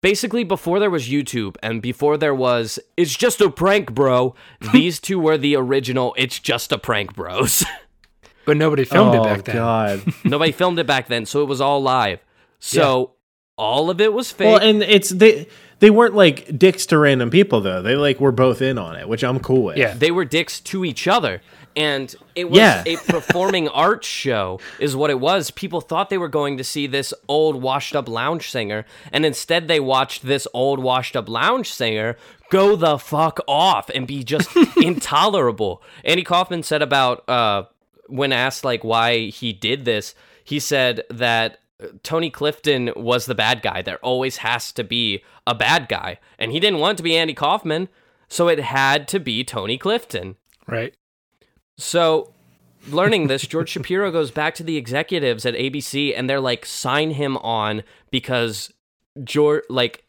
basically 0.00 0.44
before 0.44 0.78
there 0.78 0.90
was 0.90 1.08
YouTube 1.08 1.56
and 1.62 1.82
before 1.82 2.16
there 2.16 2.34
was 2.34 2.78
it's 2.96 3.16
just 3.16 3.40
a 3.40 3.50
prank 3.50 3.92
bro, 3.92 4.34
these 4.72 5.00
two 5.00 5.18
were 5.18 5.38
the 5.38 5.56
original 5.56 6.14
it's 6.16 6.38
just 6.38 6.72
a 6.72 6.78
prank 6.78 7.14
bros. 7.14 7.64
But 8.44 8.56
nobody 8.56 8.86
filmed 8.86 9.14
oh, 9.14 9.20
it 9.20 9.26
back 9.26 9.44
then. 9.44 9.56
God. 9.56 10.02
Nobody 10.24 10.52
filmed 10.52 10.78
it 10.78 10.86
back 10.86 11.06
then, 11.08 11.26
so 11.26 11.42
it 11.42 11.44
was 11.44 11.60
all 11.60 11.82
live. 11.82 12.24
So 12.60 13.12
all 13.58 13.90
of 13.90 14.00
it 14.00 14.14
was 14.14 14.32
fake. 14.32 14.46
well, 14.46 14.56
and 14.56 14.82
it's 14.82 15.10
they 15.10 15.48
they 15.80 15.90
weren't 15.90 16.14
like 16.14 16.58
dicks 16.58 16.86
to 16.86 16.96
random 16.96 17.28
people 17.28 17.60
though. 17.60 17.82
They 17.82 17.94
like 17.94 18.20
were 18.20 18.32
both 18.32 18.62
in 18.62 18.78
on 18.78 18.96
it, 18.96 19.06
which 19.06 19.22
I'm 19.22 19.38
cool 19.40 19.64
with. 19.64 19.76
Yeah. 19.76 19.92
they 19.92 20.10
were 20.10 20.24
dicks 20.24 20.60
to 20.60 20.82
each 20.82 21.06
other 21.06 21.42
and 21.78 22.14
it 22.34 22.50
was 22.50 22.58
Yeah. 22.58 22.82
a 22.86 22.96
performing 22.96 23.68
arts 23.86 24.06
show 24.08 24.58
is 24.78 24.96
what 24.96 25.10
it 25.10 25.20
was 25.20 25.50
people 25.50 25.80
thought 25.80 26.10
they 26.10 26.18
were 26.18 26.28
going 26.28 26.56
to 26.58 26.64
see 26.64 26.86
this 26.86 27.14
old 27.28 27.62
washed 27.62 27.94
up 27.94 28.08
lounge 28.08 28.50
singer 28.50 28.84
and 29.12 29.24
instead 29.24 29.68
they 29.68 29.80
watched 29.80 30.26
this 30.26 30.46
old 30.52 30.78
washed 30.80 31.14
up 31.16 31.28
lounge 31.28 31.70
singer 31.72 32.16
go 32.50 32.74
the 32.76 32.98
fuck 32.98 33.38
off 33.46 33.88
and 33.90 34.06
be 34.06 34.24
just 34.24 34.48
intolerable 34.82 35.82
andy 36.04 36.24
kaufman 36.24 36.62
said 36.62 36.82
about 36.82 37.26
uh 37.28 37.62
when 38.08 38.32
asked 38.32 38.64
like 38.64 38.82
why 38.84 39.26
he 39.26 39.52
did 39.52 39.84
this 39.84 40.14
he 40.44 40.58
said 40.58 41.02
that 41.10 41.58
Tony 42.02 42.28
Clifton 42.28 42.90
was 42.96 43.26
the 43.26 43.36
bad 43.36 43.62
guy. 43.62 43.82
There 43.82 43.98
always 43.98 44.38
has 44.38 44.72
to 44.72 44.82
be 44.82 45.22
a 45.46 45.54
bad 45.54 45.88
guy. 45.88 46.18
And 46.36 46.50
he 46.50 46.58
didn't 46.58 46.80
want 46.80 46.96
to 46.96 47.04
be 47.04 47.16
Andy 47.16 47.34
Kaufman, 47.34 47.88
so 48.28 48.48
it 48.48 48.58
had 48.58 49.06
to 49.08 49.20
be 49.20 49.44
Tony 49.44 49.78
Clifton. 49.78 50.34
Right. 50.66 50.94
So 51.78 52.32
learning 52.88 53.28
this, 53.28 53.46
George 53.46 53.70
Shapiro 53.70 54.10
goes 54.10 54.30
back 54.30 54.54
to 54.56 54.62
the 54.62 54.76
executives 54.76 55.46
at 55.46 55.54
ABC 55.54 56.12
and 56.16 56.28
they're 56.28 56.40
like, 56.40 56.66
sign 56.66 57.12
him 57.12 57.36
on 57.38 57.82
because 58.10 58.72
George, 59.24 59.64
like, 59.70 60.04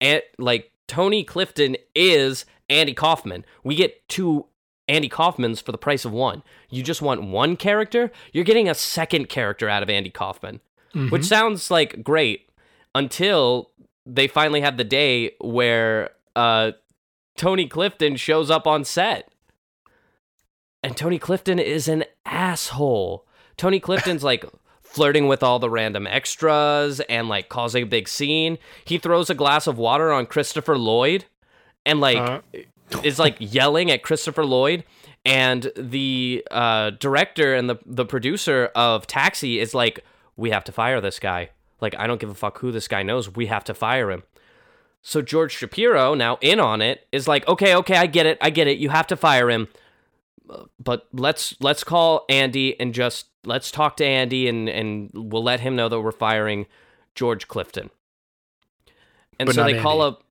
and, 0.00 0.22
like 0.38 0.72
Tony 0.88 1.22
Clifton 1.22 1.76
is 1.94 2.44
Andy 2.68 2.94
Kaufman. 2.94 3.44
We 3.62 3.74
get 3.74 4.08
two 4.08 4.46
Andy 4.88 5.08
Kaufmans 5.08 5.62
for 5.62 5.70
the 5.70 5.78
price 5.78 6.04
of 6.04 6.12
one. 6.12 6.42
You 6.68 6.82
just 6.82 7.00
want 7.02 7.22
one 7.22 7.56
character, 7.56 8.10
you're 8.32 8.44
getting 8.44 8.68
a 8.68 8.74
second 8.74 9.28
character 9.28 9.68
out 9.68 9.82
of 9.82 9.90
Andy 9.90 10.10
Kaufman, 10.10 10.60
which 11.10 11.24
sounds 11.24 11.70
like 11.70 12.02
great 12.02 12.50
until 12.94 13.70
they 14.04 14.26
finally 14.26 14.62
have 14.62 14.76
the 14.76 14.84
day 14.84 15.32
where 15.40 16.10
uh, 16.34 16.72
Tony 17.36 17.66
Clifton 17.68 18.16
shows 18.16 18.50
up 18.50 18.66
on 18.66 18.84
set. 18.84 19.29
And 20.82 20.96
Tony 20.96 21.18
Clifton 21.18 21.58
is 21.58 21.88
an 21.88 22.04
asshole. 22.24 23.26
Tony 23.56 23.80
Clifton's 23.80 24.24
like 24.24 24.44
flirting 24.82 25.28
with 25.28 25.42
all 25.42 25.58
the 25.58 25.70
random 25.70 26.06
extras 26.06 27.00
and 27.00 27.28
like 27.28 27.48
causing 27.48 27.82
a 27.84 27.86
big 27.86 28.08
scene. 28.08 28.58
He 28.84 28.98
throws 28.98 29.30
a 29.30 29.34
glass 29.34 29.66
of 29.66 29.78
water 29.78 30.10
on 30.12 30.26
Christopher 30.26 30.78
Lloyd 30.78 31.26
and 31.84 32.00
like 32.00 32.16
Uh, 32.16 32.40
is 33.04 33.18
like 33.18 33.36
yelling 33.38 33.90
at 33.90 34.02
Christopher 34.02 34.44
Lloyd. 34.44 34.84
And 35.24 35.70
the 35.76 36.42
uh, 36.50 36.90
director 36.98 37.54
and 37.54 37.68
the 37.68 37.78
the 37.84 38.06
producer 38.06 38.70
of 38.74 39.06
Taxi 39.06 39.60
is 39.60 39.74
like, 39.74 40.02
we 40.36 40.48
have 40.50 40.64
to 40.64 40.72
fire 40.72 41.00
this 41.00 41.18
guy. 41.18 41.50
Like, 41.82 41.94
I 41.98 42.06
don't 42.06 42.18
give 42.18 42.30
a 42.30 42.34
fuck 42.34 42.58
who 42.58 42.72
this 42.72 42.88
guy 42.88 43.02
knows. 43.02 43.34
We 43.34 43.46
have 43.46 43.64
to 43.64 43.74
fire 43.74 44.10
him. 44.10 44.22
So 45.02 45.20
George 45.22 45.52
Shapiro, 45.52 46.14
now 46.14 46.38
in 46.40 46.58
on 46.58 46.80
it, 46.82 47.06
is 47.12 47.28
like, 47.28 47.46
okay, 47.46 47.74
okay, 47.76 47.96
I 47.96 48.06
get 48.06 48.26
it, 48.26 48.38
I 48.40 48.50
get 48.50 48.66
it. 48.66 48.78
You 48.78 48.88
have 48.90 49.06
to 49.08 49.16
fire 49.16 49.50
him, 49.50 49.68
but 50.78 51.08
let's 51.12 51.54
let's 51.60 51.84
call 51.84 52.24
Andy 52.28 52.78
and 52.80 52.92
just 52.94 53.26
let's 53.44 53.70
talk 53.70 53.96
to 53.98 54.04
Andy 54.04 54.48
and 54.48 54.68
and 54.68 55.10
we'll 55.14 55.42
let 55.42 55.60
him 55.60 55.76
know 55.76 55.88
that 55.88 56.00
we're 56.00 56.12
firing 56.12 56.66
George 57.14 57.48
Clifton. 57.48 57.90
And 59.38 59.46
But 59.46 59.54
so 59.54 59.64
they 59.64 59.80
call 59.80 60.02
Andy. 60.02 60.16
up, 60.16 60.24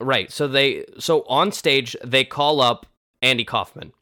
right? 0.00 0.30
So 0.30 0.46
they 0.48 0.84
so 0.98 1.22
on 1.28 1.52
stage 1.52 1.96
they 2.04 2.24
call 2.24 2.60
up 2.60 2.86
Andy 3.20 3.44
Kaufman, 3.44 3.92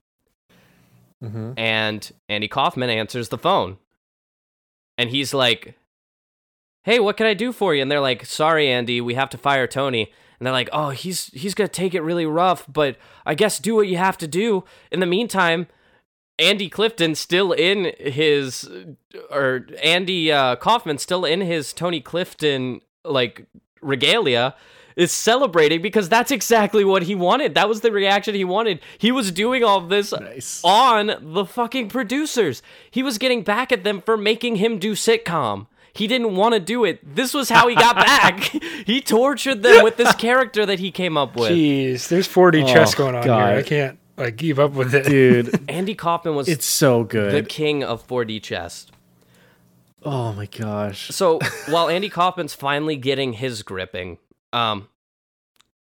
Mhm. 1.23 1.55
and 1.57 2.13
Andy 2.29 2.49
Kaufman 2.49 2.91
answers 2.91 3.29
the 3.29 3.39
phone, 3.39 3.79
and 4.99 5.11
he's 5.11 5.33
like, 5.35 5.75
"Hey, 6.85 6.99
what 7.01 7.17
can 7.17 7.27
I 7.27 7.35
do 7.35 7.53
for 7.53 7.75
you?" 7.75 7.83
And 7.83 7.91
they're 7.91 8.01
like, 8.01 8.25
"Sorry, 8.25 8.69
Andy, 8.69 9.01
we 9.01 9.15
have 9.15 9.31
to 9.31 9.39
fire 9.39 9.67
Tony." 9.67 10.13
And 10.40 10.46
they're 10.46 10.53
like, 10.53 10.70
"Oh, 10.72 10.88
he's 10.90 11.26
he's 11.26 11.55
gonna 11.55 11.68
take 11.68 11.94
it 11.94 12.00
really 12.00 12.24
rough, 12.26 12.64
but 12.66 12.96
I 13.26 13.35
guess 13.35 13.59
do 13.59 13.74
what 13.76 13.87
you 13.88 13.98
have 13.98 14.16
to 14.18 14.26
do." 14.26 14.64
In 14.90 15.00
the 15.00 15.07
meantime, 15.07 15.66
Andy 16.38 16.70
Clifton 16.70 17.14
still 17.14 17.53
in 17.53 17.92
his 17.98 18.66
or 19.31 19.66
Andy 19.83 20.33
uh, 20.33 20.57
Kaufman 20.57 20.96
still 20.96 21.26
in 21.26 21.42
his 21.42 21.74
Tony 21.74 22.00
Clifton 22.00 22.81
like 23.05 23.44
regalia 23.83 24.55
is 24.96 25.12
celebrating 25.12 25.81
because 25.81 26.09
that's 26.09 26.31
exactly 26.31 26.85
what 26.85 27.03
he 27.05 27.14
wanted. 27.14 27.55
That 27.55 27.68
was 27.68 27.81
the 27.83 27.92
reaction 27.92 28.35
he 28.35 28.44
wanted. 28.44 28.81
He 28.98 29.12
was 29.12 29.31
doing 29.31 29.62
all 29.62 29.81
this 29.83 30.12
Nice. 30.12 30.61
on 30.64 31.12
the 31.20 31.44
fucking 31.44 31.88
producers. 31.88 32.62
He 32.90 33.03
was 33.03 33.16
getting 33.18 33.42
back 33.42 33.72
at 33.72 33.85
them 33.85 34.00
for 34.00 34.16
making 34.16 34.57
him 34.57 34.79
do 34.79 34.92
sitcom. 34.94 35.66
He 35.92 36.07
didn't 36.07 36.37
want 36.37 36.55
to 36.55 36.61
do 36.61 36.85
it. 36.85 37.00
This 37.16 37.35
was 37.35 37.48
how 37.48 37.68
he 37.68 37.74
got 37.74 37.96
back. 38.07 38.40
he 38.87 39.00
tortured 39.00 39.62
them 39.62 39.83
with 39.85 39.96
this 39.96 40.14
character 40.14 40.64
that 40.66 40.79
he 40.79 40.90
came 40.90 41.16
up 41.16 41.37
with. 41.37 41.50
Jeez, 41.53 42.09
there's 42.09 42.29
4D 42.29 42.66
chess 42.72 42.94
Oh, 42.94 42.98
going 42.98 43.14
on 43.16 43.24
God. 43.24 43.48
here. 43.50 43.59
I 43.59 43.62
can't 43.62 43.98
like 44.16 44.37
keep 44.37 44.59
up 44.59 44.72
with 44.72 44.94
it. 44.94 45.07
Dude, 45.07 45.61
Andy 45.68 45.94
Kaufman 45.94 46.35
was 46.37 46.48
it's 46.48 46.66
so 46.66 47.05
good, 47.05 47.33
the 47.33 47.42
king 47.48 47.83
of 47.83 48.07
4D 48.07 48.42
chess. 48.42 48.87
Oh 50.03 50.33
my 50.33 50.46
gosh. 50.46 51.09
So 51.09 51.40
while 51.68 51.88
Andy 51.88 52.09
Kaufman's 52.09 52.55
finally 52.55 52.96
getting 52.96 53.35
his 53.35 53.62
gripping, 53.62 54.18
um, 54.53 54.88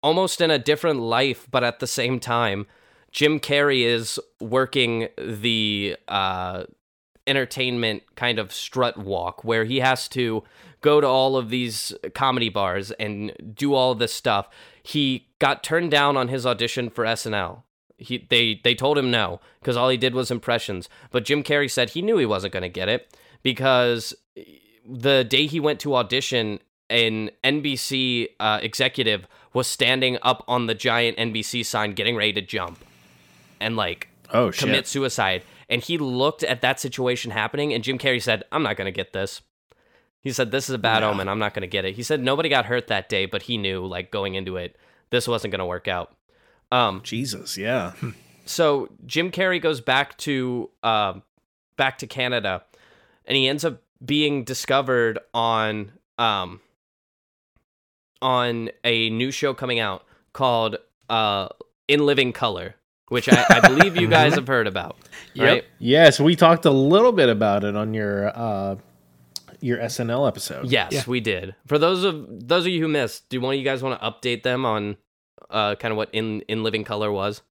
almost 0.02 0.40
in 0.40 0.50
a 0.50 0.58
different 0.58 1.00
life, 1.00 1.46
but 1.50 1.62
at 1.62 1.78
the 1.78 1.86
same 1.86 2.18
time, 2.18 2.66
Jim 3.12 3.38
Carrey 3.38 3.82
is 3.84 4.18
working 4.40 5.08
the 5.18 5.96
uh, 6.08 6.64
entertainment 7.30 8.02
kind 8.16 8.38
of 8.38 8.52
strut 8.52 8.98
walk 8.98 9.44
where 9.44 9.64
he 9.64 9.78
has 9.80 10.08
to 10.08 10.42
go 10.82 11.00
to 11.00 11.06
all 11.06 11.36
of 11.36 11.48
these 11.50 11.94
comedy 12.14 12.48
bars 12.48 12.90
and 12.92 13.32
do 13.54 13.72
all 13.74 13.94
this 13.94 14.12
stuff. 14.12 14.48
He 14.82 15.28
got 15.38 15.62
turned 15.62 15.90
down 15.90 16.16
on 16.16 16.28
his 16.28 16.44
audition 16.44 16.90
for 16.90 17.04
SNL. 17.04 17.62
He 17.98 18.26
they 18.30 18.60
they 18.64 18.74
told 18.74 18.96
him 18.98 19.10
no 19.10 19.40
because 19.60 19.76
all 19.76 19.88
he 19.90 19.96
did 19.98 20.14
was 20.14 20.30
impressions. 20.30 20.88
But 21.10 21.24
Jim 21.24 21.42
Carrey 21.42 21.70
said 21.70 21.90
he 21.90 22.02
knew 22.02 22.16
he 22.16 22.26
wasn't 22.26 22.52
going 22.52 22.62
to 22.62 22.68
get 22.70 22.88
it 22.88 23.14
because 23.42 24.14
the 24.88 25.22
day 25.22 25.46
he 25.46 25.60
went 25.60 25.80
to 25.80 25.94
audition, 25.94 26.60
an 26.88 27.30
NBC 27.44 28.28
uh, 28.40 28.58
executive 28.62 29.26
was 29.52 29.66
standing 29.66 30.16
up 30.22 30.42
on 30.48 30.66
the 30.66 30.74
giant 30.74 31.18
NBC 31.18 31.64
sign, 31.66 31.92
getting 31.92 32.16
ready 32.16 32.32
to 32.32 32.40
jump, 32.42 32.78
and 33.60 33.76
like 33.76 34.08
Oh 34.32 34.50
shit. 34.50 34.60
commit 34.60 34.86
suicide. 34.86 35.42
And 35.70 35.80
he 35.80 35.96
looked 35.96 36.42
at 36.42 36.62
that 36.62 36.80
situation 36.80 37.30
happening, 37.30 37.72
and 37.72 37.84
Jim 37.84 37.96
Carrey 37.96 38.20
said, 38.20 38.42
"I'm 38.50 38.64
not 38.64 38.76
going 38.76 38.86
to 38.86 38.92
get 38.92 39.12
this." 39.12 39.40
He 40.20 40.32
said, 40.32 40.50
"This 40.50 40.68
is 40.68 40.74
a 40.74 40.78
bad 40.78 41.04
omen. 41.04 41.28
I'm 41.28 41.38
not 41.38 41.54
going 41.54 41.62
to 41.62 41.68
get 41.68 41.84
it." 41.84 41.94
He 41.94 42.02
said 42.02 42.20
nobody 42.20 42.48
got 42.48 42.66
hurt 42.66 42.88
that 42.88 43.08
day, 43.08 43.24
but 43.24 43.42
he 43.42 43.56
knew, 43.56 43.86
like 43.86 44.10
going 44.10 44.34
into 44.34 44.56
it, 44.56 44.76
this 45.10 45.28
wasn't 45.28 45.52
going 45.52 45.60
to 45.60 45.66
work 45.66 45.86
out. 45.86 46.14
Um, 46.72 47.00
Jesus, 47.04 47.56
yeah. 47.56 47.92
so 48.44 48.88
Jim 49.06 49.30
Carrey 49.30 49.62
goes 49.62 49.80
back 49.80 50.18
to 50.18 50.70
um 50.82 51.22
back 51.76 51.98
to 51.98 52.06
Canada, 52.08 52.64
and 53.24 53.36
he 53.36 53.46
ends 53.46 53.64
up 53.64 53.80
being 54.04 54.42
discovered 54.42 55.20
on 55.32 55.92
um 56.18 56.60
on 58.20 58.70
a 58.82 59.08
new 59.10 59.30
show 59.30 59.54
coming 59.54 59.78
out 59.78 60.04
called 60.32 60.76
uh 61.08 61.48
In 61.86 62.04
Living 62.04 62.32
Color, 62.32 62.74
which 63.10 63.28
I, 63.30 63.44
I 63.50 63.60
believe 63.68 63.96
you 64.00 64.08
guys 64.08 64.34
have 64.34 64.46
heard 64.48 64.66
about. 64.66 64.96
Yep. 65.34 65.46
Right? 65.46 65.64
Yes, 65.78 66.18
we 66.18 66.34
talked 66.34 66.64
a 66.64 66.70
little 66.70 67.12
bit 67.12 67.28
about 67.28 67.62
it 67.64 67.76
on 67.76 67.92
your 67.92 68.28
uh 68.36 68.76
your 69.60 69.76
SNL 69.76 70.26
episode. 70.26 70.70
Yes, 70.70 70.92
Yeah. 70.92 71.02
we 71.06 71.20
did. 71.20 71.54
For 71.66 71.78
those 71.78 72.02
of 72.02 72.48
those 72.48 72.64
of 72.64 72.72
you 72.72 72.80
who 72.80 72.88
missed, 72.88 73.28
do 73.28 73.40
one 73.42 73.52
of 73.54 73.58
you 73.58 73.64
guys 73.64 73.82
want 73.82 74.00
to 74.00 74.06
update 74.10 74.42
them 74.42 74.64
on 74.64 74.96
uh 75.50 75.74
kind 75.74 75.92
of 75.92 75.98
what 75.98 76.08
In 76.14 76.40
In 76.48 76.62
Living 76.62 76.82
Color 76.84 77.12
was? 77.12 77.42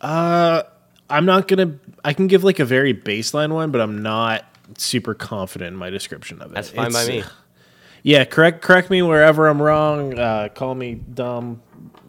Uh 0.00 0.62
I'm 1.10 1.24
not 1.26 1.48
gonna 1.48 1.78
I 2.04 2.12
can 2.14 2.26
give 2.26 2.44
like 2.44 2.58
a 2.58 2.64
very 2.64 2.94
baseline 2.94 3.52
one, 3.52 3.70
but 3.70 3.80
I'm 3.80 4.02
not 4.02 4.44
super 4.78 5.14
confident 5.14 5.72
in 5.72 5.76
my 5.76 5.90
description 5.90 6.40
of 6.40 6.52
it. 6.52 6.54
That's 6.54 6.70
fine 6.70 6.92
by 6.92 7.06
me. 7.06 7.24
Yeah, 8.02 8.24
correct 8.24 8.62
correct 8.62 8.90
me 8.90 9.02
wherever 9.02 9.46
I'm 9.48 9.60
wrong. 9.62 10.18
Uh, 10.18 10.48
call 10.54 10.74
me 10.74 10.94
dumb, 10.94 11.62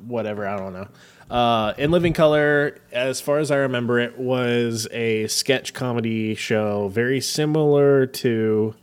whatever. 0.08 0.48
I 0.48 0.58
don't 0.58 0.74
know. 0.74 0.88
Uh, 1.34 1.74
in 1.80 1.90
Living 1.90 2.14
Color, 2.14 2.78
as 2.92 3.20
far 3.20 3.40
as 3.40 3.50
I 3.50 3.56
remember, 3.56 4.00
it 4.00 4.20
was 4.20 4.88
a 4.92 5.26
sketch 5.26 5.74
comedy 5.74 6.36
show, 6.36 6.90
very 6.90 7.20
similar 7.22 8.06
to 8.06 8.76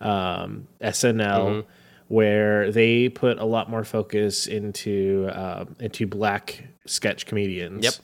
um, 0.00 0.66
SNL, 0.80 1.66
where 2.08 2.72
they 2.72 3.10
put 3.10 3.38
a 3.38 3.44
lot 3.44 3.68
more 3.68 3.84
focus 3.84 4.46
into 4.46 5.28
uh, 5.30 5.66
into 5.78 6.06
black 6.06 6.64
sketch 6.86 7.26
comedians. 7.26 7.84
Yep. 7.84 7.94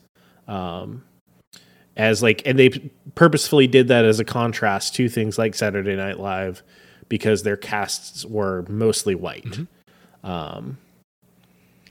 As 1.96 2.22
like, 2.22 2.42
and 2.44 2.58
they 2.58 2.68
purposefully 3.14 3.66
did 3.66 3.88
that 3.88 4.04
as 4.04 4.20
a 4.20 4.24
contrast 4.26 4.94
to 4.96 5.08
things 5.08 5.38
like 5.38 5.54
Saturday 5.54 5.96
Night 5.96 6.20
Live, 6.20 6.62
because 7.08 7.44
their 7.44 7.56
casts 7.56 8.26
were 8.26 8.66
mostly 8.68 9.14
white. 9.14 9.60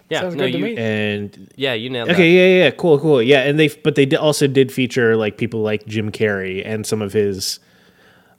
Yeah, 0.10 0.22
Sounds 0.22 0.36
no, 0.36 0.46
good 0.46 0.52
to 0.52 0.58
you, 0.60 0.64
me. 0.66 0.78
And 0.78 1.52
yeah, 1.56 1.74
you 1.74 1.90
nailed 1.90 2.12
okay, 2.12 2.32
yeah, 2.32 2.66
yeah, 2.66 2.72
cool, 2.72 3.00
cool, 3.00 3.22
yeah. 3.22 3.42
And 3.42 3.60
they, 3.60 3.70
but 3.70 3.96
they 3.96 4.08
also 4.16 4.46
did 4.46 4.72
feature 4.72 5.16
like 5.18 5.38
people 5.38 5.62
like 5.62 5.86
Jim 5.88 6.12
Carrey 6.12 6.62
and 6.66 6.86
some 6.86 7.02
of 7.02 7.12
his. 7.14 7.60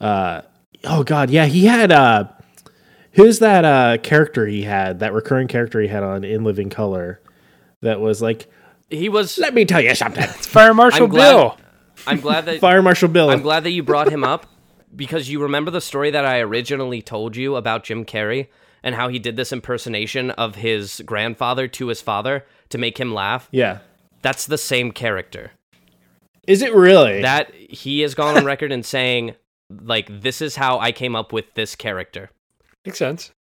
Uh, 0.00 0.42
oh 0.84 1.02
God, 1.02 1.30
yeah, 1.30 1.46
he 1.46 1.66
had. 1.66 1.90
Uh, 1.90 2.28
who's 3.12 3.40
that 3.40 3.64
uh 3.64 3.98
character 3.98 4.46
he 4.46 4.62
had? 4.62 5.00
That 5.00 5.12
recurring 5.12 5.48
character 5.48 5.80
he 5.80 5.88
had 5.88 6.04
on 6.04 6.22
In 6.22 6.44
Living 6.44 6.70
Color, 6.70 7.20
that 7.80 8.00
was 8.00 8.22
like. 8.22 8.48
He 8.88 9.08
was. 9.08 9.36
let 9.36 9.52
me 9.52 9.64
tell 9.64 9.80
you 9.80 9.96
something. 9.96 10.22
Fire 10.28 10.72
Marshal 10.72 11.04
I'm 11.04 11.10
glad- 11.10 11.32
Bill. 11.32 11.58
I'm 12.06 12.20
glad 12.20 12.44
that 12.46 12.60
Fire 12.60 12.82
Marshal 12.82 13.08
Bill. 13.08 13.30
I'm 13.30 13.42
glad 13.42 13.64
that 13.64 13.70
you 13.70 13.82
brought 13.82 14.12
him 14.12 14.22
up 14.22 14.46
because 14.94 15.28
you 15.28 15.42
remember 15.42 15.72
the 15.72 15.80
story 15.80 16.12
that 16.12 16.24
I 16.24 16.38
originally 16.40 17.02
told 17.02 17.34
you 17.34 17.56
about 17.56 17.82
Jim 17.82 18.04
Carrey 18.04 18.46
and 18.86 18.94
how 18.94 19.08
he 19.08 19.18
did 19.18 19.36
this 19.36 19.52
impersonation 19.52 20.30
of 20.30 20.54
his 20.54 21.02
grandfather 21.04 21.66
to 21.66 21.88
his 21.88 22.00
father 22.00 22.46
to 22.68 22.78
make 22.78 22.98
him 22.98 23.12
laugh. 23.12 23.48
yeah. 23.50 23.80
That's 24.22 24.46
the 24.46 24.58
same 24.58 24.90
character. 24.90 25.52
Is 26.48 26.62
it 26.62 26.74
really? 26.74 27.22
That 27.22 27.54
he 27.54 28.00
has 28.00 28.14
gone 28.14 28.36
on 28.36 28.44
record 28.52 28.72
and 28.72 28.84
saying 28.84 29.34
like 29.70 30.22
this 30.22 30.40
is 30.40 30.56
how 30.56 30.78
I 30.78 30.90
came 30.90 31.14
up 31.14 31.32
with 31.32 31.54
this 31.54 31.76
character. 31.76 32.30
Makes 32.84 32.98
sense. 32.98 33.32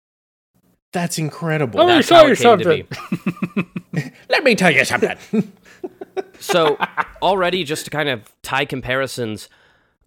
That's 0.91 1.17
incredible. 1.17 1.81
Oh, 1.81 1.87
That's 1.87 2.07
saw 2.07 2.17
how 2.17 2.25
you 2.25 2.33
it 2.33 2.39
came 2.39 2.57
to 2.59 2.63
something. 2.63 4.13
Let 4.29 4.43
me 4.43 4.55
tell 4.55 4.71
you 4.71 4.85
something. 4.85 5.51
so 6.39 6.77
already 7.21 7.63
just 7.63 7.85
to 7.85 7.91
kind 7.91 8.09
of 8.09 8.31
tie 8.43 8.65
comparisons, 8.65 9.49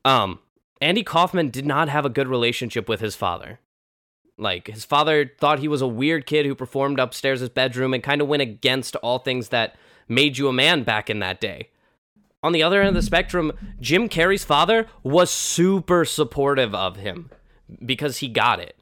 um, 0.04 0.38
Andy 0.80 1.02
Kaufman 1.02 1.50
did 1.50 1.66
not 1.66 1.88
have 1.88 2.04
a 2.04 2.10
good 2.10 2.28
relationship 2.28 2.88
with 2.88 3.00
his 3.00 3.16
father. 3.16 3.58
Like 4.38 4.68
his 4.68 4.84
father 4.84 5.30
thought 5.38 5.58
he 5.58 5.68
was 5.68 5.82
a 5.82 5.88
weird 5.88 6.24
kid 6.24 6.46
who 6.46 6.54
performed 6.54 7.00
upstairs 7.00 7.40
his 7.40 7.48
bedroom 7.48 7.92
and 7.92 8.02
kind 8.02 8.20
of 8.20 8.28
went 8.28 8.42
against 8.42 8.96
all 8.96 9.18
things 9.18 9.48
that 9.48 9.76
made 10.08 10.38
you 10.38 10.48
a 10.48 10.52
man 10.52 10.84
back 10.84 11.10
in 11.10 11.18
that 11.18 11.40
day. 11.40 11.68
On 12.42 12.52
the 12.52 12.62
other 12.62 12.80
end 12.80 12.88
of 12.88 12.94
the 12.94 13.02
spectrum, 13.02 13.52
Jim 13.80 14.08
Carrey's 14.08 14.44
father 14.44 14.86
was 15.02 15.30
super 15.30 16.04
supportive 16.04 16.72
of 16.74 16.96
him 16.96 17.30
because 17.84 18.18
he 18.18 18.28
got 18.28 18.60
it. 18.60 18.76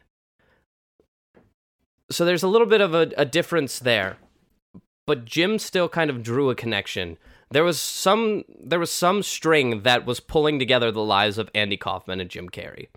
So 2.10 2.24
there's 2.24 2.42
a 2.42 2.48
little 2.48 2.66
bit 2.66 2.82
of 2.82 2.94
a, 2.94 3.10
a 3.16 3.24
difference 3.24 3.78
there. 3.78 4.18
But 5.06 5.24
Jim 5.24 5.58
still 5.58 5.88
kind 5.88 6.10
of 6.10 6.22
drew 6.22 6.50
a 6.50 6.54
connection. 6.54 7.16
There 7.50 7.64
was 7.64 7.80
some 7.80 8.44
there 8.60 8.80
was 8.80 8.90
some 8.90 9.22
string 9.22 9.82
that 9.82 10.04
was 10.04 10.20
pulling 10.20 10.58
together 10.58 10.90
the 10.90 11.02
lives 11.02 11.38
of 11.38 11.48
Andy 11.54 11.76
Kaufman 11.76 12.20
and 12.20 12.28
Jim 12.28 12.48
Carrey. 12.48 12.88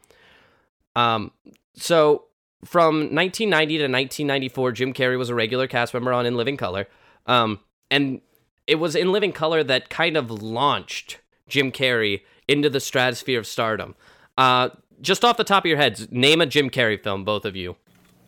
Um 0.95 1.31
so 1.75 2.25
from 2.65 3.13
1990 3.15 3.77
to 3.77 3.83
1994, 3.83 4.71
Jim 4.73 4.93
Carrey 4.93 5.17
was 5.17 5.29
a 5.29 5.35
regular 5.35 5.67
cast 5.67 5.93
member 5.93 6.13
on 6.13 6.25
In 6.25 6.35
Living 6.35 6.57
Color. 6.57 6.87
Um, 7.25 7.59
and 7.89 8.21
it 8.67 8.75
was 8.75 8.95
In 8.95 9.11
Living 9.11 9.31
Color 9.31 9.63
that 9.65 9.89
kind 9.89 10.17
of 10.17 10.29
launched 10.29 11.19
Jim 11.47 11.71
Carrey 11.71 12.21
into 12.47 12.69
the 12.69 12.79
stratosphere 12.79 13.39
of 13.39 13.47
stardom. 13.47 13.95
Uh, 14.37 14.69
just 15.01 15.23
off 15.23 15.37
the 15.37 15.43
top 15.43 15.63
of 15.63 15.69
your 15.69 15.77
heads, 15.77 16.07
name 16.11 16.41
a 16.41 16.45
Jim 16.45 16.69
Carrey 16.69 17.01
film, 17.01 17.23
both 17.23 17.45
of 17.45 17.55
you. 17.55 17.75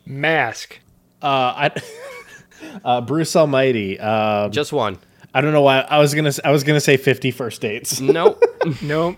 Mask. 0.05 0.79
Uh, 1.21 1.69
I, 1.71 1.81
uh, 2.85 3.01
Bruce 3.01 3.35
Almighty. 3.35 3.99
Uh, 3.99 4.49
Just 4.49 4.73
one. 4.73 4.97
I 5.33 5.41
don't 5.41 5.53
know 5.53 5.61
why 5.61 5.79
I 5.81 5.99
was 5.99 6.13
gonna. 6.13 6.33
I 6.43 6.51
was 6.51 6.63
gonna 6.63 6.81
say 6.81 6.97
Fifty 6.97 7.31
First 7.31 7.61
Dates. 7.61 8.01
Nope. 8.01 8.41
Nope. 8.83 9.17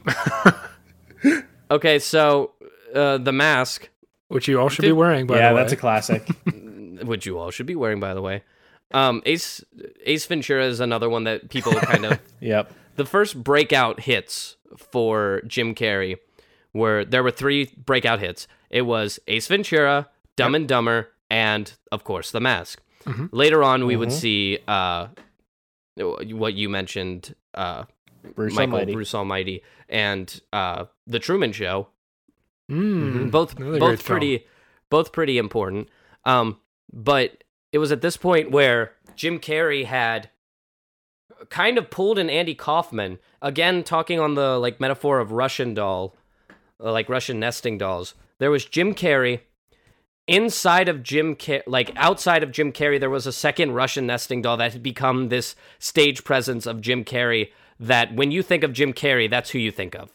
okay, 1.72 2.00
so 2.00 2.52
uh, 2.96 3.18
The 3.18 3.34
Mask, 3.34 3.90
Which 4.28 4.48
you 4.48 4.60
all 4.60 4.70
should 4.70 4.84
be 4.84 4.92
wearing, 4.92 5.28
by 5.28 5.38
yeah, 5.38 5.50
the 5.50 5.56
way. 5.56 5.62
that's 5.62 5.74
a 5.74 5.78
classic. 5.78 6.28
which 7.04 7.26
you 7.26 7.38
all 7.38 7.52
should 7.52 7.66
be 7.66 7.76
wearing, 7.76 8.00
by 8.00 8.14
the 8.14 8.22
way. 8.22 8.44
Um, 8.94 9.22
Ace 9.26 9.64
Ace 10.06 10.26
Ventura 10.26 10.66
is 10.66 10.80
another 10.80 11.10
one 11.10 11.24
that 11.24 11.50
people 11.50 11.74
kind 11.74 12.06
of 12.06 12.20
yep. 12.40 12.72
the 12.96 13.06
first 13.06 13.44
breakout 13.44 14.02
hits 14.02 14.58
for 14.78 15.42
Jim 15.48 15.74
Carrey 15.74 16.18
were 16.74 17.04
there 17.04 17.24
were 17.24 17.32
three 17.32 17.74
breakout 17.78 18.20
hits. 18.20 18.48
It 18.70 18.84
was 18.84 19.20
Ace 19.28 19.48
Ventura, 19.48 20.10
Dumb 20.36 20.56
and 20.56 20.68
Dumber, 20.68 21.10
and 21.30 21.72
of 21.92 22.04
course 22.04 22.32
The 22.32 22.40
Mask. 22.40 22.82
Later 23.32 23.64
on, 23.64 23.86
we 23.86 23.98
would 23.98 24.14
see 24.14 24.60
uh, 24.66 25.08
what 25.98 26.54
you 26.54 26.70
mentioned, 26.70 27.36
uh, 27.54 27.84
Bruce 28.34 28.54
Michael 28.54 28.76
Almighty. 28.76 28.94
Bruce 28.94 29.14
Almighty, 29.14 29.64
and 29.90 30.42
uh, 30.54 30.86
The 31.06 31.20
Truman 31.20 31.52
Show. 31.52 31.90
Mm, 32.72 33.30
Both 33.32 33.58
another 33.60 33.80
both 33.80 34.02
film. 34.02 34.18
pretty 34.20 34.46
both 34.90 35.12
pretty 35.12 35.38
important. 35.38 35.90
Um, 36.26 36.58
but 36.92 37.44
it 37.72 37.78
was 37.80 37.92
at 37.92 38.02
this 38.02 38.18
point 38.18 38.52
where 38.52 38.94
Jim 39.16 39.40
Carrey 39.40 39.86
had 39.86 40.30
kind 41.50 41.78
of 41.78 41.90
pulled 41.90 42.18
an 42.20 42.30
Andy 42.30 42.56
Kaufman 42.56 43.20
again, 43.42 43.84
talking 43.84 44.20
on 44.20 44.36
the 44.36 44.58
like 44.58 44.80
metaphor 44.80 45.20
of 45.20 45.32
Russian 45.32 45.74
doll, 45.74 46.16
uh, 46.82 46.92
like 46.92 47.10
Russian 47.10 47.40
nesting 47.40 47.78
dolls. 47.78 48.14
There 48.40 48.52
was 48.52 48.66
Jim 48.66 48.94
Carrey. 48.96 49.42
Inside 50.26 50.88
of 50.88 51.04
Jim, 51.04 51.36
Car- 51.36 51.64
like 51.68 51.92
outside 51.98 52.44
of 52.44 52.52
Jim 52.54 52.72
Carrey, 52.72 52.98
there 52.98 53.10
was 53.10 53.28
a 53.28 53.34
second 53.34 53.74
Russian 53.74 54.08
nesting 54.08 54.42
doll 54.42 54.56
that 54.56 54.72
had 54.72 54.82
become 54.82 55.28
this 55.28 55.54
stage 55.80 56.24
presence 56.24 56.66
of 56.66 56.80
Jim 56.80 57.04
Carrey. 57.04 57.50
That 57.78 58.16
when 58.16 58.32
you 58.32 58.42
think 58.42 58.64
of 58.64 58.72
Jim 58.72 58.94
Carrey, 58.94 59.30
that's 59.30 59.50
who 59.50 59.60
you 59.60 59.70
think 59.70 59.96
of. 59.96 60.12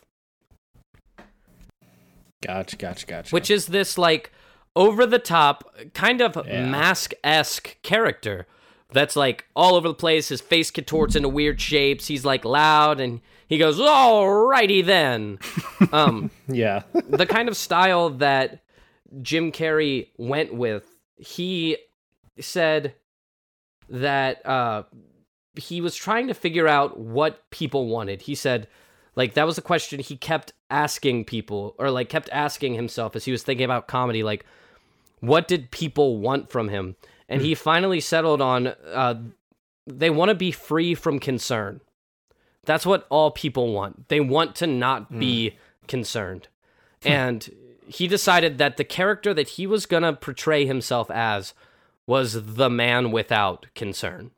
Gotcha, 2.43 2.77
gotcha, 2.77 3.07
gotcha. 3.07 3.35
which 3.35 3.51
is 3.51 3.67
this 3.67 3.99
like 3.99 4.31
over 4.77 5.07
the 5.07 5.19
top 5.19 5.75
kind 5.95 6.21
of 6.21 6.37
Yeah. 6.47 6.67
mask 6.67 7.13
esque 7.25 7.77
character 7.83 8.47
that's 8.93 9.17
like 9.17 9.45
all 9.57 9.75
over 9.75 9.89
the 9.89 9.95
place. 9.95 10.29
His 10.29 10.41
face 10.41 10.71
contorts 10.71 11.17
into 11.17 11.29
weird 11.29 11.61
shapes. 11.61 12.07
He's 12.07 12.25
like 12.25 12.45
loud 12.45 13.01
and 13.01 13.21
he 13.49 13.59
goes, 13.59 13.79
"Alrighty 13.79 14.85
then." 14.85 15.39
um, 15.93 16.31
yeah. 16.47 16.83
the 17.09 17.27
kind 17.27 17.49
of 17.49 17.57
style 17.57 18.11
that 18.11 18.63
Jim 19.21 19.53
Carrey 19.53 20.09
went 20.17 20.55
with, 20.55 20.85
he 21.17 21.77
said 22.41 22.95
that 23.89 24.45
uh, 24.47 24.85
he 25.57 25.81
was 25.81 25.97
trying 25.97 26.29
to 26.29 26.35
figure 26.35 26.69
out 26.69 26.99
what 26.99 27.51
people 27.51 27.89
wanted. 27.89 28.23
He 28.23 28.35
said, 28.35 28.69
like, 29.19 29.35
that 29.35 29.47
was 29.47 29.59
a 29.59 29.63
question 29.63 29.99
he 29.99 30.17
kept 30.17 30.53
asking 30.71 31.25
people, 31.25 31.75
or 31.77 31.91
like 31.91 32.09
kept 32.09 32.29
asking 32.31 32.75
himself 32.75 33.17
as 33.17 33.25
he 33.25 33.33
was 33.33 33.43
thinking 33.43 33.65
about 33.65 33.89
comedy, 33.89 34.23
like, 34.23 34.47
what 35.19 35.49
did 35.49 35.73
people 35.73 36.19
want 36.19 36.53
from 36.53 36.69
him? 36.69 36.95
And 37.29 37.43
he 37.43 37.55
hmm. 37.55 37.59
finally 37.59 37.99
settled 37.99 38.41
on 38.41 38.69
uh, 38.69 39.17
they 39.89 40.09
want 40.09 40.29
to 40.29 40.37
be 40.37 40.53
free 40.53 40.95
from 40.95 41.19
concern. 41.19 41.81
That's 42.65 42.87
what 42.87 43.09
all 43.09 43.33
people 43.33 43.73
want. 43.73 44.09
They 44.09 44.21
want 44.21 44.55
to 44.57 44.69
not 44.69 45.09
hmm. 45.09 45.19
be 45.19 45.57
concerned. 45.89 46.47
Hmm. 47.01 47.09
And 47.09 47.51
he 47.87 48.09
decided 48.09 48.59
that 48.59 48.77
the 48.77 48.83
character 48.83 49.33
that 49.33 49.51
he 49.51 49.69
was 49.69 49.87
going 49.87 50.03
to 50.03 50.15
portray 50.15 50.67
himself 50.67 51.13
as 51.13 51.55
was 52.09 52.55
the 52.57 52.69
man 52.69 53.13
without 53.13 53.67
concern. 53.77 54.33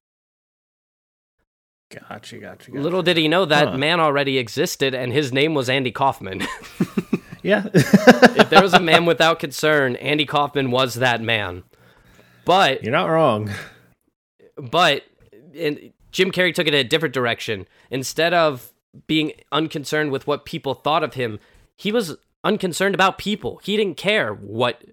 Gotcha, 1.91 2.39
gotcha, 2.39 2.71
gotcha. 2.71 2.81
Little 2.83 3.03
did 3.03 3.17
he 3.17 3.27
know 3.29 3.45
that 3.45 3.69
Huh. 3.69 3.77
man 3.79 3.99
already 4.01 4.39
existed 4.39 4.95
and 4.95 5.13
his 5.13 5.33
name 5.33 5.55
was 5.55 5.69
Andy 5.69 5.91
Kaufman. 5.93 6.43
Yeah. 7.43 7.69
if 7.73 8.51
there 8.51 8.61
was 8.63 8.75
a 8.75 8.81
man 8.81 9.07
without 9.07 9.39
concern, 9.39 9.97
Andy 9.97 10.27
Kaufman 10.27 10.71
was 10.71 10.97
that 10.97 11.23
man. 11.23 11.63
But 12.45 12.83
You're 12.83 12.93
not 12.93 13.07
wrong. 13.07 13.51
but 14.57 15.05
and 15.59 15.91
Jim 16.13 16.33
Carrey 16.33 16.53
took 16.55 16.67
it 16.67 16.75
in 16.75 16.81
a 16.81 16.85
different 16.89 17.15
direction. 17.15 17.67
Instead 17.91 18.35
of 18.35 18.75
being 19.07 19.33
unconcerned 19.53 20.11
with 20.13 20.27
what 20.27 20.45
people 20.45 20.75
thought 20.75 21.03
of 21.03 21.15
him, 21.15 21.39
he 21.79 21.91
was 21.91 22.15
unconcerned 22.45 22.95
about 22.95 23.17
people. 23.17 23.59
He 23.65 23.75
didn't 23.75 23.97
care 23.97 24.35
what 24.35 24.85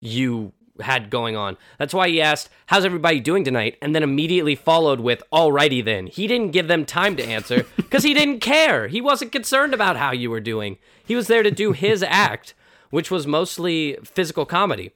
you 0.00 0.52
had 0.80 1.10
going 1.10 1.36
on. 1.36 1.56
That's 1.78 1.94
why 1.94 2.08
he 2.08 2.20
asked, 2.20 2.48
"How's 2.66 2.84
everybody 2.84 3.20
doing 3.20 3.44
tonight?" 3.44 3.76
and 3.82 3.94
then 3.94 4.02
immediately 4.02 4.54
followed 4.54 5.00
with, 5.00 5.22
"Alrighty 5.32 5.84
then." 5.84 6.06
He 6.06 6.26
didn't 6.26 6.52
give 6.52 6.68
them 6.68 6.84
time 6.84 7.16
to 7.16 7.24
answer 7.24 7.66
because 7.76 8.04
he 8.04 8.14
didn't 8.14 8.40
care. 8.40 8.88
He 8.88 9.00
wasn't 9.00 9.32
concerned 9.32 9.74
about 9.74 9.96
how 9.96 10.12
you 10.12 10.30
were 10.30 10.40
doing. 10.40 10.78
He 11.04 11.14
was 11.14 11.26
there 11.26 11.42
to 11.42 11.50
do 11.50 11.72
his 11.72 12.02
act, 12.08 12.54
which 12.90 13.10
was 13.10 13.26
mostly 13.26 13.96
physical 14.04 14.46
comedy. 14.46 14.92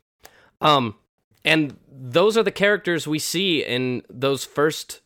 Um, 0.61 0.97
and 1.45 1.77
those 1.91 2.37
are 2.37 2.43
the 2.43 2.51
characters 2.51 3.07
we 3.07 3.19
see 3.19 3.63
in 3.63 4.03
those 4.09 4.45
first 4.45 5.01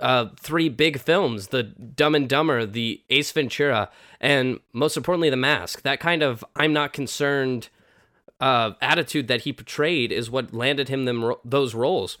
uh, 0.00 0.26
three 0.38 0.68
big 0.68 0.98
films 0.98 1.48
the 1.48 1.62
Dumb 1.62 2.14
and 2.14 2.28
Dumber, 2.28 2.64
the 2.64 3.02
Ace 3.10 3.32
Ventura, 3.32 3.90
and 4.20 4.60
most 4.72 4.96
importantly, 4.96 5.30
The 5.30 5.36
Mask. 5.36 5.82
That 5.82 6.00
kind 6.00 6.22
of 6.22 6.44
I'm 6.56 6.72
not 6.72 6.92
concerned 6.92 7.68
uh, 8.42 8.72
attitude 8.80 9.28
that 9.28 9.42
he 9.42 9.52
portrayed 9.52 10.10
is 10.10 10.28
what 10.28 10.52
landed 10.52 10.88
him 10.88 11.04
them 11.04 11.24
ro- 11.24 11.40
those 11.44 11.74
roles. 11.74 12.18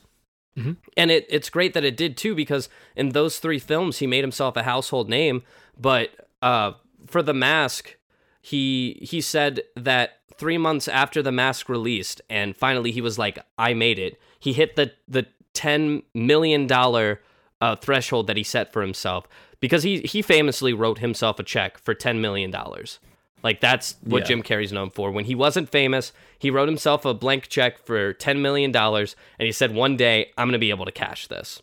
And 0.96 1.10
it, 1.10 1.26
it's 1.28 1.50
great 1.50 1.74
that 1.74 1.82
it 1.82 1.96
did 1.96 2.16
too, 2.16 2.34
because 2.34 2.68
in 2.94 3.08
those 3.10 3.38
three 3.38 3.58
films, 3.58 3.98
he 3.98 4.06
made 4.06 4.22
himself 4.22 4.56
a 4.56 4.62
household 4.62 5.08
name. 5.08 5.42
But 5.76 6.10
uh, 6.40 6.72
for 7.06 7.22
The 7.22 7.34
Mask, 7.34 7.96
he 8.40 8.98
he 9.02 9.20
said 9.20 9.62
that 9.74 10.20
three 10.36 10.58
months 10.58 10.88
after 10.88 11.22
The 11.22 11.32
Mask 11.32 11.68
released, 11.68 12.20
and 12.28 12.56
finally 12.56 12.92
he 12.92 13.00
was 13.00 13.18
like, 13.18 13.38
"I 13.58 13.74
made 13.74 13.98
it." 13.98 14.20
He 14.38 14.52
hit 14.52 14.76
the 14.76 14.92
the 15.08 15.26
ten 15.54 16.02
million 16.14 16.66
dollar 16.66 17.20
uh, 17.60 17.76
threshold 17.76 18.26
that 18.26 18.36
he 18.36 18.44
set 18.44 18.72
for 18.72 18.82
himself 18.82 19.26
because 19.58 19.82
he 19.82 20.00
he 20.02 20.22
famously 20.22 20.72
wrote 20.72 20.98
himself 20.98 21.38
a 21.38 21.42
check 21.42 21.78
for 21.78 21.94
ten 21.94 22.20
million 22.20 22.50
dollars. 22.50 23.00
Like 23.42 23.60
that's 23.60 23.96
what 24.02 24.20
Yeah. 24.20 24.26
Jim 24.28 24.42
Carrey's 24.42 24.72
known 24.72 24.90
for. 24.90 25.10
When 25.10 25.24
he 25.24 25.34
wasn't 25.34 25.68
famous, 25.70 26.12
he 26.38 26.50
wrote 26.50 26.68
himself 26.68 27.04
a 27.04 27.12
blank 27.14 27.48
check 27.48 27.84
for 27.84 28.12
ten 28.12 28.40
million 28.40 28.70
dollars, 28.72 29.16
and 29.38 29.46
he 29.46 29.52
said, 29.52 29.74
"One 29.74 29.96
day 29.96 30.30
I'm 30.38 30.46
going 30.46 30.52
to 30.52 30.58
be 30.58 30.70
able 30.70 30.84
to 30.84 30.92
cash 30.92 31.26
this." 31.26 31.62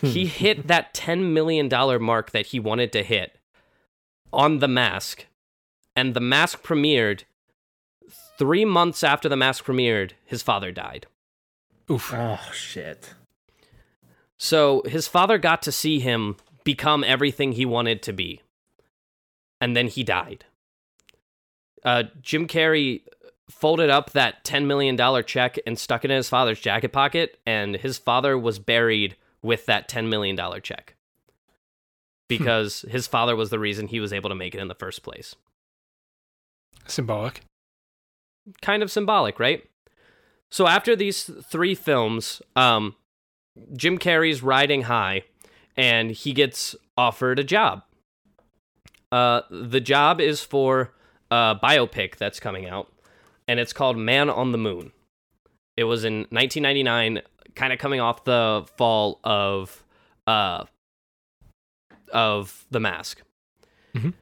Hmm. 0.00 0.06
he 0.08 0.26
hit 0.26 0.66
that 0.68 0.94
ten 0.94 1.32
million 1.34 1.68
dollar 1.68 1.98
mark 1.98 2.30
that 2.32 2.46
he 2.46 2.60
wanted 2.60 2.92
to 2.92 3.02
hit 3.02 3.38
on 4.32 4.58
The 4.58 4.68
Mask, 4.68 5.26
and 5.96 6.14
The 6.14 6.20
Mask 6.20 6.62
premiered. 6.62 7.22
Three 8.36 8.64
months 8.64 9.04
after 9.04 9.28
The 9.28 9.36
Mask 9.36 9.64
premiered, 9.64 10.12
his 10.24 10.42
father 10.42 10.72
died. 10.72 11.06
Oof. 11.90 12.12
Oh 12.12 12.40
shit. 12.52 13.14
So 14.36 14.82
his 14.86 15.06
father 15.06 15.38
got 15.38 15.62
to 15.62 15.72
see 15.72 16.00
him 16.00 16.36
become 16.64 17.04
everything 17.04 17.52
he 17.52 17.64
wanted 17.64 18.02
to 18.02 18.12
be. 18.12 18.40
And 19.60 19.76
then 19.76 19.88
he 19.88 20.02
died. 20.04 20.44
Uh, 21.84 22.04
Jim 22.20 22.46
Carrey 22.46 23.02
folded 23.50 23.90
up 23.90 24.10
that 24.12 24.44
$10 24.44 24.66
million 24.66 24.96
check 25.24 25.58
and 25.66 25.78
stuck 25.78 26.04
it 26.04 26.10
in 26.10 26.16
his 26.16 26.28
father's 26.28 26.60
jacket 26.60 26.92
pocket, 26.92 27.38
and 27.46 27.76
his 27.76 27.98
father 27.98 28.38
was 28.38 28.58
buried 28.58 29.16
with 29.42 29.66
that 29.66 29.88
$10 29.88 30.08
million 30.08 30.38
check. 30.62 30.94
because 32.26 32.86
his 32.88 33.06
father 33.06 33.36
was 33.36 33.50
the 33.50 33.58
reason 33.58 33.86
he 33.86 34.00
was 34.00 34.12
able 34.12 34.30
to 34.30 34.34
make 34.34 34.54
it 34.54 34.60
in 34.60 34.68
the 34.68 34.74
first 34.74 35.02
place. 35.02 35.36
Symbolic. 36.86 37.42
Kind 38.62 38.82
of 38.82 38.90
symbolic, 38.90 39.38
right? 39.38 39.62
So 40.50 40.66
after 40.66 40.96
these 40.96 41.30
three 41.50 41.74
films, 41.74 42.40
um, 42.56 42.94
Jim 43.76 43.98
Carrey's 43.98 44.42
riding 44.42 44.82
high, 44.82 45.24
and 45.76 46.10
he 46.10 46.32
gets 46.32 46.74
offered 46.96 47.38
a 47.38 47.44
job. 47.44 47.82
Uh, 49.14 49.42
the 49.48 49.80
job 49.80 50.20
is 50.20 50.40
for 50.40 50.92
a 51.30 51.54
biopic 51.62 52.16
that's 52.16 52.40
coming 52.40 52.68
out, 52.68 52.92
and 53.46 53.60
it's 53.60 53.72
called 53.72 53.96
Man 53.96 54.28
on 54.28 54.50
the 54.50 54.58
Moon. 54.58 54.90
It 55.76 55.84
was 55.84 56.04
in 56.04 56.26
1999, 56.30 57.22
kind 57.54 57.72
of 57.72 57.78
coming 57.78 58.00
off 58.00 58.24
the 58.24 58.66
fall 58.76 59.20
of 59.22 59.84
uh, 60.26 60.64
of 62.12 62.64
The 62.72 62.80
Mask. 62.80 63.22
Mhm. 63.94 64.14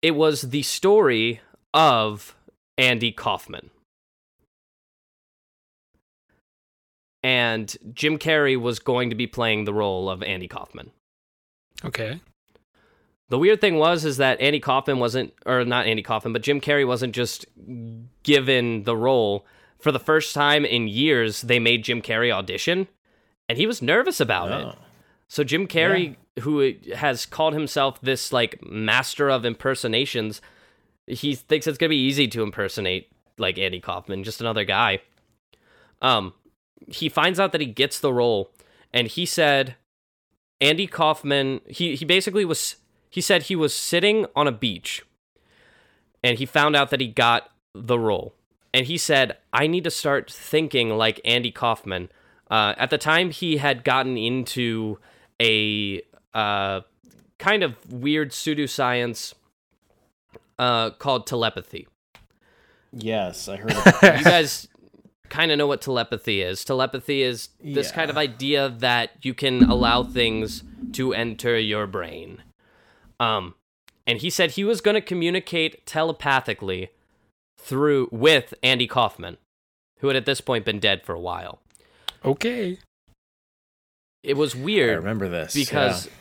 It 0.00 0.12
was 0.12 0.42
the 0.42 0.62
story 0.62 1.42
of 1.74 2.34
Andy 2.78 3.12
Kaufman. 3.12 3.68
And 7.22 7.76
Jim 7.92 8.18
Carrey 8.18 8.58
was 8.58 8.78
going 8.78 9.10
to 9.10 9.16
be 9.16 9.26
playing 9.26 9.64
the 9.64 9.74
role 9.74 10.08
of 10.08 10.22
Andy 10.22 10.48
Kaufman. 10.48 10.92
Okay. 11.84 12.20
The 13.32 13.38
weird 13.38 13.62
thing 13.62 13.76
was 13.76 14.04
is 14.04 14.18
that 14.18 14.42
Andy 14.42 14.60
Kaufman 14.60 14.98
wasn't 14.98 15.32
or 15.46 15.64
not 15.64 15.86
Andy 15.86 16.02
Kaufman, 16.02 16.34
but 16.34 16.42
Jim 16.42 16.60
Carrey 16.60 16.86
wasn't 16.86 17.14
just 17.14 17.46
given 18.22 18.82
the 18.82 18.94
role. 18.94 19.46
For 19.78 19.90
the 19.90 19.98
first 19.98 20.34
time 20.34 20.66
in 20.66 20.86
years, 20.86 21.40
they 21.40 21.58
made 21.58 21.82
Jim 21.82 22.02
Carrey 22.02 22.30
audition, 22.30 22.88
and 23.48 23.56
he 23.56 23.66
was 23.66 23.80
nervous 23.80 24.20
about 24.20 24.50
it. 24.50 24.66
Oh. 24.66 24.74
So 25.28 25.44
Jim 25.44 25.66
Carrey, 25.66 26.16
who 26.40 26.74
has 26.94 27.24
called 27.24 27.54
himself 27.54 27.98
this 28.02 28.34
like 28.34 28.62
master 28.70 29.30
of 29.30 29.46
impersonations, 29.46 30.42
he 31.06 31.34
thinks 31.34 31.66
it's 31.66 31.78
gonna 31.78 31.88
be 31.88 31.96
easy 31.96 32.28
to 32.28 32.42
impersonate 32.42 33.10
like 33.38 33.56
Andy 33.56 33.80
Kaufman, 33.80 34.24
just 34.24 34.42
another 34.42 34.66
guy. 34.66 35.00
Um, 36.02 36.34
he 36.86 37.08
finds 37.08 37.40
out 37.40 37.52
that 37.52 37.62
he 37.62 37.66
gets 37.66 37.98
the 37.98 38.12
role, 38.12 38.52
and 38.92 39.08
he 39.08 39.24
said, 39.24 39.76
Andy 40.60 40.86
Kaufman. 40.86 41.62
He 41.66 41.96
he 41.96 42.04
basically 42.04 42.44
was. 42.44 42.76
He 43.12 43.20
said 43.20 43.44
he 43.44 43.54
was 43.56 43.74
sitting 43.74 44.24
on 44.34 44.48
a 44.48 44.52
beach, 44.52 45.04
and 46.24 46.38
he 46.38 46.46
found 46.46 46.74
out 46.74 46.88
that 46.90 47.00
he 47.00 47.08
got 47.08 47.50
the 47.74 47.98
role, 47.98 48.34
and 48.72 48.86
he 48.86 48.96
said, 48.96 49.36
I 49.52 49.66
need 49.66 49.84
to 49.84 49.90
start 49.90 50.30
thinking 50.30 50.88
like 50.90 51.20
Andy 51.24 51.50
Kaufman. 51.52 52.08
Uh, 52.50 52.74
at 52.78 52.88
the 52.90 52.96
time, 52.98 53.30
he 53.30 53.58
had 53.58 53.84
gotten 53.84 54.16
into 54.16 54.98
a 55.40 56.00
uh, 56.32 56.80
kind 57.38 57.62
of 57.62 57.76
weird 57.92 58.30
pseudoscience 58.30 59.34
uh, 60.58 60.90
called 60.90 61.26
telepathy. 61.26 61.86
Yes, 62.92 63.48
I 63.48 63.56
heard. 63.56 63.72
You 64.18 64.24
guys 64.24 64.68
kind 65.28 65.50
of 65.50 65.58
know 65.58 65.66
what 65.66 65.80
telepathy 65.82 66.42
is. 66.42 66.64
Telepathy 66.64 67.22
is 67.22 67.48
this 67.62 67.88
Yeah. 67.88 67.94
kind 67.94 68.10
of 68.10 68.16
idea 68.18 68.68
that 68.78 69.10
you 69.22 69.32
can 69.34 69.64
allow 69.64 70.02
things 70.02 70.62
to 70.92 71.14
enter 71.14 71.58
your 71.58 71.86
brain. 71.86 72.42
Um, 73.22 73.54
and 74.04 74.18
he 74.18 74.30
said 74.30 74.52
he 74.52 74.64
was 74.64 74.80
going 74.80 74.96
to 74.96 75.00
communicate 75.00 75.86
telepathically 75.86 76.90
through 77.56 78.08
with 78.10 78.52
Andy 78.62 78.88
Kaufman, 78.88 79.36
who 80.00 80.08
had 80.08 80.16
at 80.16 80.26
this 80.26 80.40
point 80.40 80.64
been 80.64 80.80
dead 80.80 81.04
for 81.04 81.14
a 81.14 81.20
while. 81.20 81.60
Okay. 82.24 82.78
It 84.24 84.36
was 84.36 84.56
weird. 84.56 84.64
I 84.64 84.92
weird. 84.92 84.98
remember 84.98 85.28
this 85.28 85.54
because 85.54 86.06
yeah. 86.06 86.12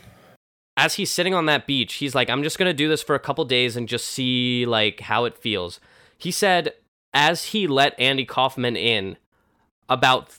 as 0.78 0.96
he's 0.96 1.12
sitting 1.12 1.34
on 1.34 1.48
that 1.48 1.66
beach, 1.66 1.96
he's 1.96 2.14
like, 2.14 2.30
I'm 2.30 2.44
just 2.44 2.60
gonna 2.60 2.74
do 2.74 2.88
this 2.88 3.02
for 3.02 3.16
a 3.16 3.20
couple 3.20 3.46
days 3.46 3.76
and 3.76 3.88
just 3.88 4.08
see 4.08 4.66
like 4.68 5.02
how 5.02 5.26
it 5.26 5.38
feels. 5.38 5.80
He 6.18 6.30
said 6.30 6.74
as 7.14 7.46
he 7.46 7.66
let 7.66 8.00
Andy 8.00 8.26
Kaufman 8.26 8.76
in, 8.76 9.18
about 9.90 10.38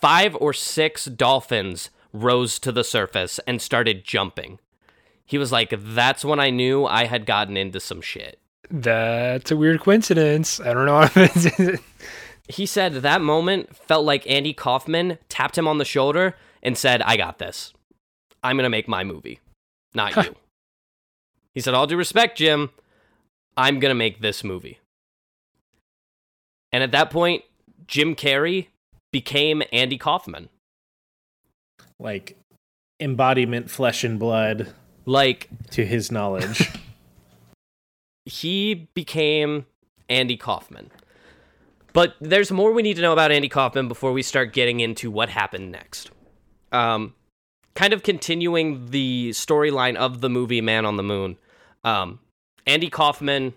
five 0.00 0.36
or 0.36 0.52
six 0.52 1.06
dolphins 1.06 1.90
rose 2.12 2.58
to 2.60 2.70
the 2.70 2.84
surface 2.84 3.40
and 3.46 3.60
started 3.60 4.04
jumping. 4.04 4.58
He 5.24 5.38
was 5.38 5.52
like, 5.52 5.72
That's 5.76 6.24
when 6.24 6.40
I 6.40 6.50
knew 6.50 6.84
I 6.84 7.04
had 7.04 7.26
gotten 7.26 7.56
into 7.56 7.80
some 7.80 8.00
shit. 8.00 8.38
That's 8.70 9.50
a 9.50 9.56
weird 9.56 9.80
coincidence. 9.80 10.60
I 10.60 10.72
don't 10.72 10.86
know 10.86 11.02
if 11.14 11.16
it's. 11.16 11.80
He 12.48 12.66
said 12.66 12.94
that 12.94 13.20
moment 13.20 13.74
felt 13.76 14.04
like 14.04 14.28
Andy 14.28 14.52
Kaufman 14.52 15.18
tapped 15.28 15.56
him 15.56 15.68
on 15.68 15.78
the 15.78 15.84
shoulder 15.84 16.34
and 16.62 16.76
said, 16.76 17.00
I 17.02 17.16
got 17.16 17.38
this. 17.38 17.72
I'm 18.42 18.56
going 18.56 18.64
to 18.64 18.70
make 18.70 18.88
my 18.88 19.04
movie, 19.04 19.38
not 19.94 20.16
you. 20.16 20.34
He 21.54 21.60
said, 21.60 21.74
All 21.74 21.86
due 21.86 21.96
respect, 21.96 22.38
Jim, 22.38 22.70
I'm 23.56 23.78
going 23.78 23.90
to 23.90 23.94
make 23.94 24.20
this 24.20 24.42
movie. 24.42 24.80
And 26.72 26.82
at 26.82 26.90
that 26.92 27.10
point, 27.10 27.44
Jim 27.86 28.14
Carrey 28.16 28.68
became 29.12 29.62
Andy 29.72 29.98
Kaufman. 29.98 30.48
like 31.98 32.36
embodiment, 32.98 33.70
flesh 33.70 34.02
and 34.04 34.18
blood, 34.18 34.72
Like, 35.04 35.48
to 35.70 35.84
his 35.84 36.12
knowledge. 36.12 36.70
he 38.24 38.88
became 38.94 39.66
Andy 40.08 40.36
Kaufman. 40.36 40.90
But 41.92 42.14
there's 42.20 42.50
more 42.50 42.72
we 42.72 42.82
need 42.82 42.96
to 42.96 43.02
know 43.02 43.12
about 43.12 43.32
Andy 43.32 43.48
Kaufman 43.48 43.88
before 43.88 44.12
we 44.12 44.22
start 44.22 44.52
getting 44.52 44.80
into 44.80 45.10
what 45.10 45.28
happened 45.28 45.70
next. 45.70 46.10
Um, 46.70 47.14
kind 47.74 47.92
of 47.92 48.02
continuing 48.02 48.90
the 48.90 49.30
storyline 49.30 49.96
of 49.96 50.20
the 50.20 50.30
movie 50.30 50.60
Man 50.60 50.86
on 50.86 50.96
the 50.96 51.02
Moon. 51.02 51.36
Um, 51.84 52.20
Andy 52.66 52.88
Kaufman 52.88 53.54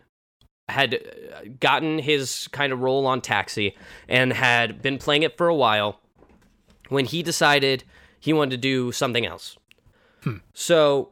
had 0.68 0.96
uh, 0.96 1.42
gotten 1.60 2.00
his 2.00 2.48
kind 2.50 2.74
of 2.74 2.82
role 2.82 3.06
on 3.06 3.22
Taxi 3.22 3.78
and 4.10 4.34
had 4.34 4.82
been 4.82 4.98
playing 4.98 5.24
it 5.24 5.38
for 5.38 5.48
a 5.48 5.56
while 5.56 6.02
when 6.90 7.06
he 7.06 7.24
decided 7.24 7.84
he 8.20 8.34
wanted 8.34 8.52
to 8.52 8.58
do 8.58 8.92
something 8.92 9.26
else. 9.26 9.58
So 10.54 11.10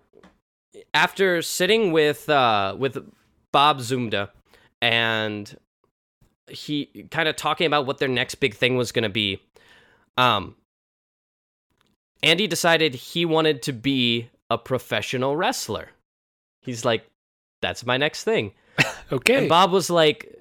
after 0.93 1.41
sitting 1.41 1.91
with 1.91 2.29
uh, 2.29 2.75
with 2.77 2.97
Bob 3.51 3.79
Zmuda 3.79 4.29
and 4.81 5.57
he 6.49 7.07
kind 7.11 7.27
of 7.27 7.35
talking 7.35 7.67
about 7.67 7.85
what 7.85 7.99
their 7.99 8.07
next 8.07 8.35
big 8.35 8.55
thing 8.55 8.75
was 8.75 8.91
going 8.91 9.03
to 9.03 9.09
be, 9.09 9.41
um, 10.17 10.55
Andy 12.21 12.47
decided 12.47 12.93
he 12.95 13.25
wanted 13.25 13.61
to 13.63 13.73
be 13.73 14.29
a 14.49 14.57
professional 14.57 15.35
wrestler. 15.35 15.89
He's 16.61 16.85
like, 16.85 17.05
that's 17.61 17.85
my 17.85 17.97
next 17.97 18.23
thing. 18.23 18.53
okay. 19.11 19.39
And 19.39 19.49
Bob 19.49 19.71
was 19.71 19.89
like, 19.89 20.33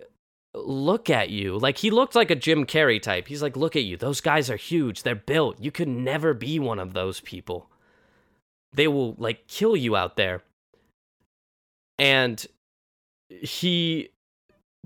look 0.55 1.11
at 1.11 1.30
you. 1.30 1.59
Like, 1.59 1.78
he 1.78 1.91
looked 1.91 2.14
like 2.14 2.30
a 2.30 2.37
Jim 2.37 2.66
Carrey 2.66 3.01
type. 3.01 3.26
He's 3.28 3.43
like, 3.43 3.57
look 3.57 3.74
at 3.74 3.85
you. 3.85 3.97
Those 3.97 4.20
guys 4.20 4.51
are 4.51 4.57
huge. 4.57 5.03
They're 5.03 5.14
built. 5.14 5.61
You 5.61 5.70
could 5.70 5.89
never 5.89 6.35
be 6.35 6.59
one 6.59 6.78
of 6.78 6.95
those 6.95 7.20
people. 7.20 7.68
They 8.73 8.89
will, 8.89 9.14
like, 9.18 9.47
kill 9.47 9.77
you 9.77 9.97
out 9.97 10.16
there. 10.16 10.43
And 11.99 12.45
he 13.29 14.11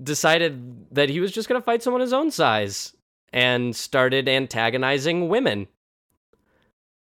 decided 0.01 0.93
that 0.93 1.09
he 1.09 1.19
was 1.19 1.31
just 1.31 1.49
going 1.49 1.59
to 1.59 1.65
fight 1.65 1.81
someone 1.81 2.01
his 2.01 2.13
own 2.13 2.31
size 2.31 2.95
and 3.33 3.75
started 3.75 4.27
antagonizing 4.27 5.29
women. 5.29 5.67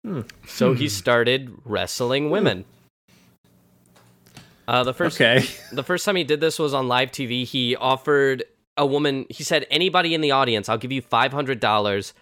Hmm. 0.04 0.22
So 0.46 0.74
he 0.74 0.88
started 0.88 1.50
wrestling 1.64 2.30
women. 2.30 2.64
Uh, 4.66 4.82
the 4.84 4.94
first 4.94 5.20
okay. 5.20 5.44
the 5.72 5.82
first 5.82 6.04
time 6.04 6.16
he 6.16 6.24
did 6.24 6.40
this 6.40 6.58
was 6.58 6.72
on 6.74 6.88
live 6.88 7.10
TV. 7.10 7.44
He 7.44 7.76
offered 7.76 8.44
a 8.76 8.86
woman, 8.86 9.26
he 9.28 9.42
said, 9.44 9.66
anybody 9.70 10.14
in 10.14 10.20
the 10.20 10.30
audience, 10.30 10.68
I'll 10.68 10.78
give 10.78 10.92
you 10.92 11.02
$500 11.02 12.12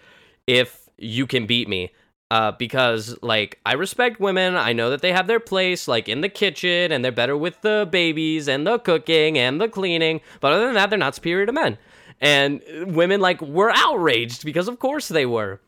if 0.47 0.89
you 0.99 1.27
can 1.27 1.47
beat 1.47 1.69
me. 1.69 1.93
Uh, 2.33 2.51
because, 2.53 3.14
like, 3.20 3.59
I 3.66 3.74
respect 3.74 4.18
women. 4.18 4.57
I 4.57 4.72
know 4.72 4.89
that 4.89 5.03
they 5.03 5.12
have 5.12 5.26
their 5.26 5.39
place, 5.41 5.87
like, 5.87 6.09
in 6.09 6.22
the 6.22 6.30
kitchen, 6.30 6.91
and 6.91 7.05
they're 7.05 7.12
better 7.12 7.37
with 7.37 7.61
the 7.61 7.87
babies 7.91 8.49
and 8.49 8.66
the 8.66 8.78
cooking 8.78 9.37
and 9.37 9.61
the 9.61 9.68
cleaning. 9.68 10.22
But 10.41 10.53
other 10.55 10.64
than 10.64 10.74
that, 10.76 10.89
they're 10.89 10.99
not 10.99 11.14
superior 11.14 11.45
to 11.45 11.53
men. 11.53 11.76
And 12.22 12.62
women, 12.87 13.20
like, 13.20 13.43
were 13.43 13.70
outraged 13.74 14.47
because, 14.47 14.66
of 14.66 14.78
course, 14.78 15.09
they 15.09 15.26
were. 15.26 15.61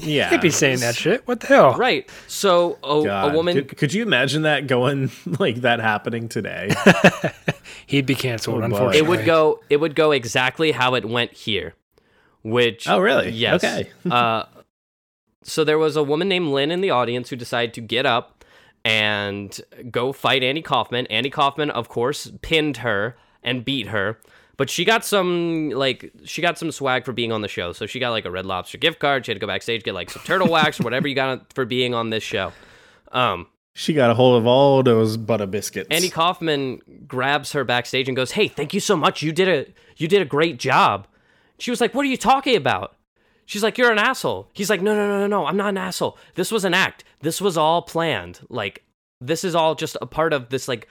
Yeah. 0.00 0.30
He'd 0.30 0.40
be 0.40 0.48
saying 0.50 0.80
that 0.80 0.94
shit. 0.94 1.26
What 1.28 1.40
the 1.40 1.48
hell? 1.48 1.76
Right. 1.76 2.08
So, 2.28 2.78
a, 2.82 2.88
a 3.28 3.34
woman. 3.34 3.56
Could, 3.56 3.76
could 3.76 3.92
you 3.92 4.02
imagine 4.02 4.42
that 4.42 4.66
going 4.68 5.10
like 5.38 5.56
that 5.56 5.80
happening 5.80 6.30
today? 6.30 6.70
He'd 7.86 8.06
be 8.06 8.14
canceled, 8.14 8.62
Oh, 8.62 8.64
unfortunately. 8.64 8.98
it 8.98 9.06
would 9.06 9.26
go 9.26 9.60
it 9.68 9.76
would 9.78 9.94
go 9.94 10.12
exactly 10.12 10.72
how 10.72 10.94
it 10.94 11.04
went 11.04 11.32
here 11.32 11.74
which 12.42 12.88
Oh, 12.88 13.00
really? 13.00 13.30
yes 13.30 13.62
Okay. 13.62 13.90
uh 14.10 14.44
so 15.42 15.64
there 15.64 15.78
was 15.78 15.96
a 15.96 16.02
woman 16.02 16.28
named 16.28 16.48
lynn 16.48 16.70
in 16.70 16.80
the 16.80 16.90
audience 16.90 17.30
who 17.30 17.36
decided 17.36 17.72
to 17.74 17.80
get 17.80 18.04
up 18.06 18.44
and 18.84 19.60
go 19.90 20.12
fight 20.12 20.42
andy 20.42 20.62
kaufman 20.62 21.06
andy 21.06 21.30
kaufman 21.30 21.70
of 21.70 21.88
course 21.88 22.30
pinned 22.42 22.78
her 22.78 23.16
and 23.42 23.64
beat 23.64 23.88
her 23.88 24.18
but 24.56 24.68
she 24.70 24.84
got 24.84 25.04
some 25.04 25.70
like 25.70 26.10
she 26.24 26.40
got 26.42 26.58
some 26.58 26.70
swag 26.70 27.04
for 27.04 27.12
being 27.12 27.32
on 27.32 27.40
the 27.42 27.48
show 27.48 27.72
so 27.72 27.86
she 27.86 27.98
got 27.98 28.10
like 28.10 28.24
a 28.24 28.30
red 28.30 28.46
lobster 28.46 28.78
gift 28.78 28.98
card 28.98 29.24
she 29.24 29.32
had 29.32 29.36
to 29.36 29.40
go 29.40 29.46
backstage 29.46 29.82
get 29.82 29.94
like 29.94 30.10
some 30.10 30.22
turtle 30.24 30.48
wax 30.48 30.80
or 30.80 30.84
whatever 30.84 31.06
you 31.08 31.14
got 31.14 31.52
for 31.52 31.64
being 31.64 31.94
on 31.94 32.10
this 32.10 32.22
show 32.22 32.52
Um, 33.12 33.46
She 33.74 33.92
got 33.94 34.10
a 34.10 34.14
hold 34.14 34.40
of 34.40 34.46
all 34.46 34.82
those 34.82 35.16
butter 35.16 35.46
biscuits. 35.46 35.88
Andy 35.90 36.10
Kaufman 36.10 36.80
grabs 37.06 37.52
her 37.52 37.64
backstage 37.64 38.08
and 38.08 38.16
goes, 38.16 38.32
"Hey, 38.32 38.46
thank 38.48 38.74
you 38.74 38.80
so 38.80 38.96
much. 38.96 39.22
You 39.22 39.32
did 39.32 39.48
a 39.48 39.66
you 39.96 40.06
did 40.08 40.22
a 40.22 40.24
great 40.24 40.58
job." 40.58 41.06
She 41.58 41.70
was 41.70 41.80
like, 41.80 41.92
"What 41.94 42.04
are 42.04 42.08
you 42.08 42.16
talking 42.16 42.56
about?" 42.56 42.94
She's 43.50 43.64
like, 43.64 43.76
"You're 43.78 43.90
an 43.90 43.98
asshole." 43.98 44.48
He's 44.52 44.70
like, 44.70 44.80
"No, 44.80 44.94
no, 44.94 45.08
no, 45.08 45.18
no, 45.18 45.26
no. 45.26 45.44
I'm 45.44 45.56
not 45.56 45.70
an 45.70 45.76
asshole. 45.76 46.16
This 46.36 46.52
was 46.52 46.64
an 46.64 46.72
act. 46.72 47.02
This 47.20 47.40
was 47.40 47.56
all 47.56 47.82
planned. 47.82 48.38
Like 48.48 48.84
this 49.20 49.42
is 49.42 49.56
all 49.56 49.74
just 49.74 49.96
a 50.00 50.06
part 50.06 50.32
of 50.32 50.50
this 50.50 50.68
like 50.68 50.86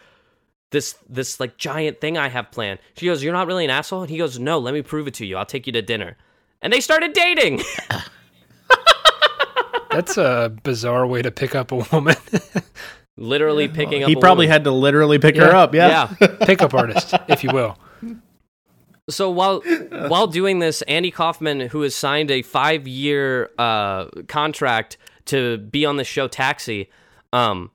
this 0.71 0.95
this 1.07 1.39
like 1.39 1.55
giant 1.55 2.01
thing 2.01 2.17
I 2.17 2.27
have 2.27 2.51
planned." 2.51 2.79
She 2.97 3.05
goes, 3.05 3.23
"You're 3.23 3.31
not 3.31 3.47
really 3.47 3.63
an 3.63 3.71
asshole?" 3.71 4.01
And 4.01 4.09
he 4.09 4.17
goes, 4.17 4.37
"No, 4.39 4.59
let 4.59 4.73
me 4.73 4.81
prove 4.81 5.07
it 5.07 5.13
to 5.15 5.25
you. 5.25 5.37
I'll 5.37 5.45
take 5.45 5.67
you 5.67 5.73
to 5.73 5.81
dinner." 5.81 6.17
And 6.61 6.73
they 6.73 6.81
started 6.81 7.13
dating. 7.13 7.61
That's 9.91 10.17
a 10.17 10.53
bizarre 10.63 11.07
way 11.07 11.21
to 11.21 11.31
pick 11.31 11.55
up 11.55 11.71
a 11.71 11.77
woman. 11.93 12.15
Literally 13.17 13.67
picking 13.69 14.03
up 14.03 14.09
he 14.09 14.15
a 14.15 14.19
probably 14.19 14.45
woman. 14.47 14.51
had 14.53 14.63
to 14.65 14.71
literally 14.71 15.17
pick 15.17 15.35
Yeah. 15.35 15.45
her 15.45 15.55
up. 15.55 15.73
Yeah. 15.73 16.13
yeah. 16.21 16.27
Pickup 16.41 16.73
artist, 16.73 17.13
if 17.29 17.43
you 17.43 17.51
will. 17.53 17.77
So 19.09 19.29
while 19.29 19.61
while 20.07 20.27
doing 20.27 20.59
this, 20.59 20.81
Andy 20.83 21.11
Kaufman, 21.11 21.61
who 21.61 21.81
has 21.81 21.95
signed 21.95 22.31
a 22.31 22.41
five 22.41 22.87
year 22.87 23.49
uh, 23.57 24.05
contract 24.27 24.97
to 25.25 25.57
be 25.57 25.85
on 25.85 25.97
the 25.97 26.03
show 26.03 26.27
Taxi, 26.27 26.89
um, 27.33 27.71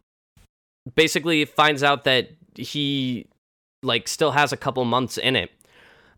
basically 0.95 1.45
finds 1.45 1.83
out 1.83 2.05
that 2.05 2.31
he 2.55 3.27
like 3.83 4.09
still 4.09 4.33
has 4.33 4.53
a 4.53 4.57
couple 4.57 4.85
months 4.85 5.19
in 5.19 5.37
it, 5.37 5.51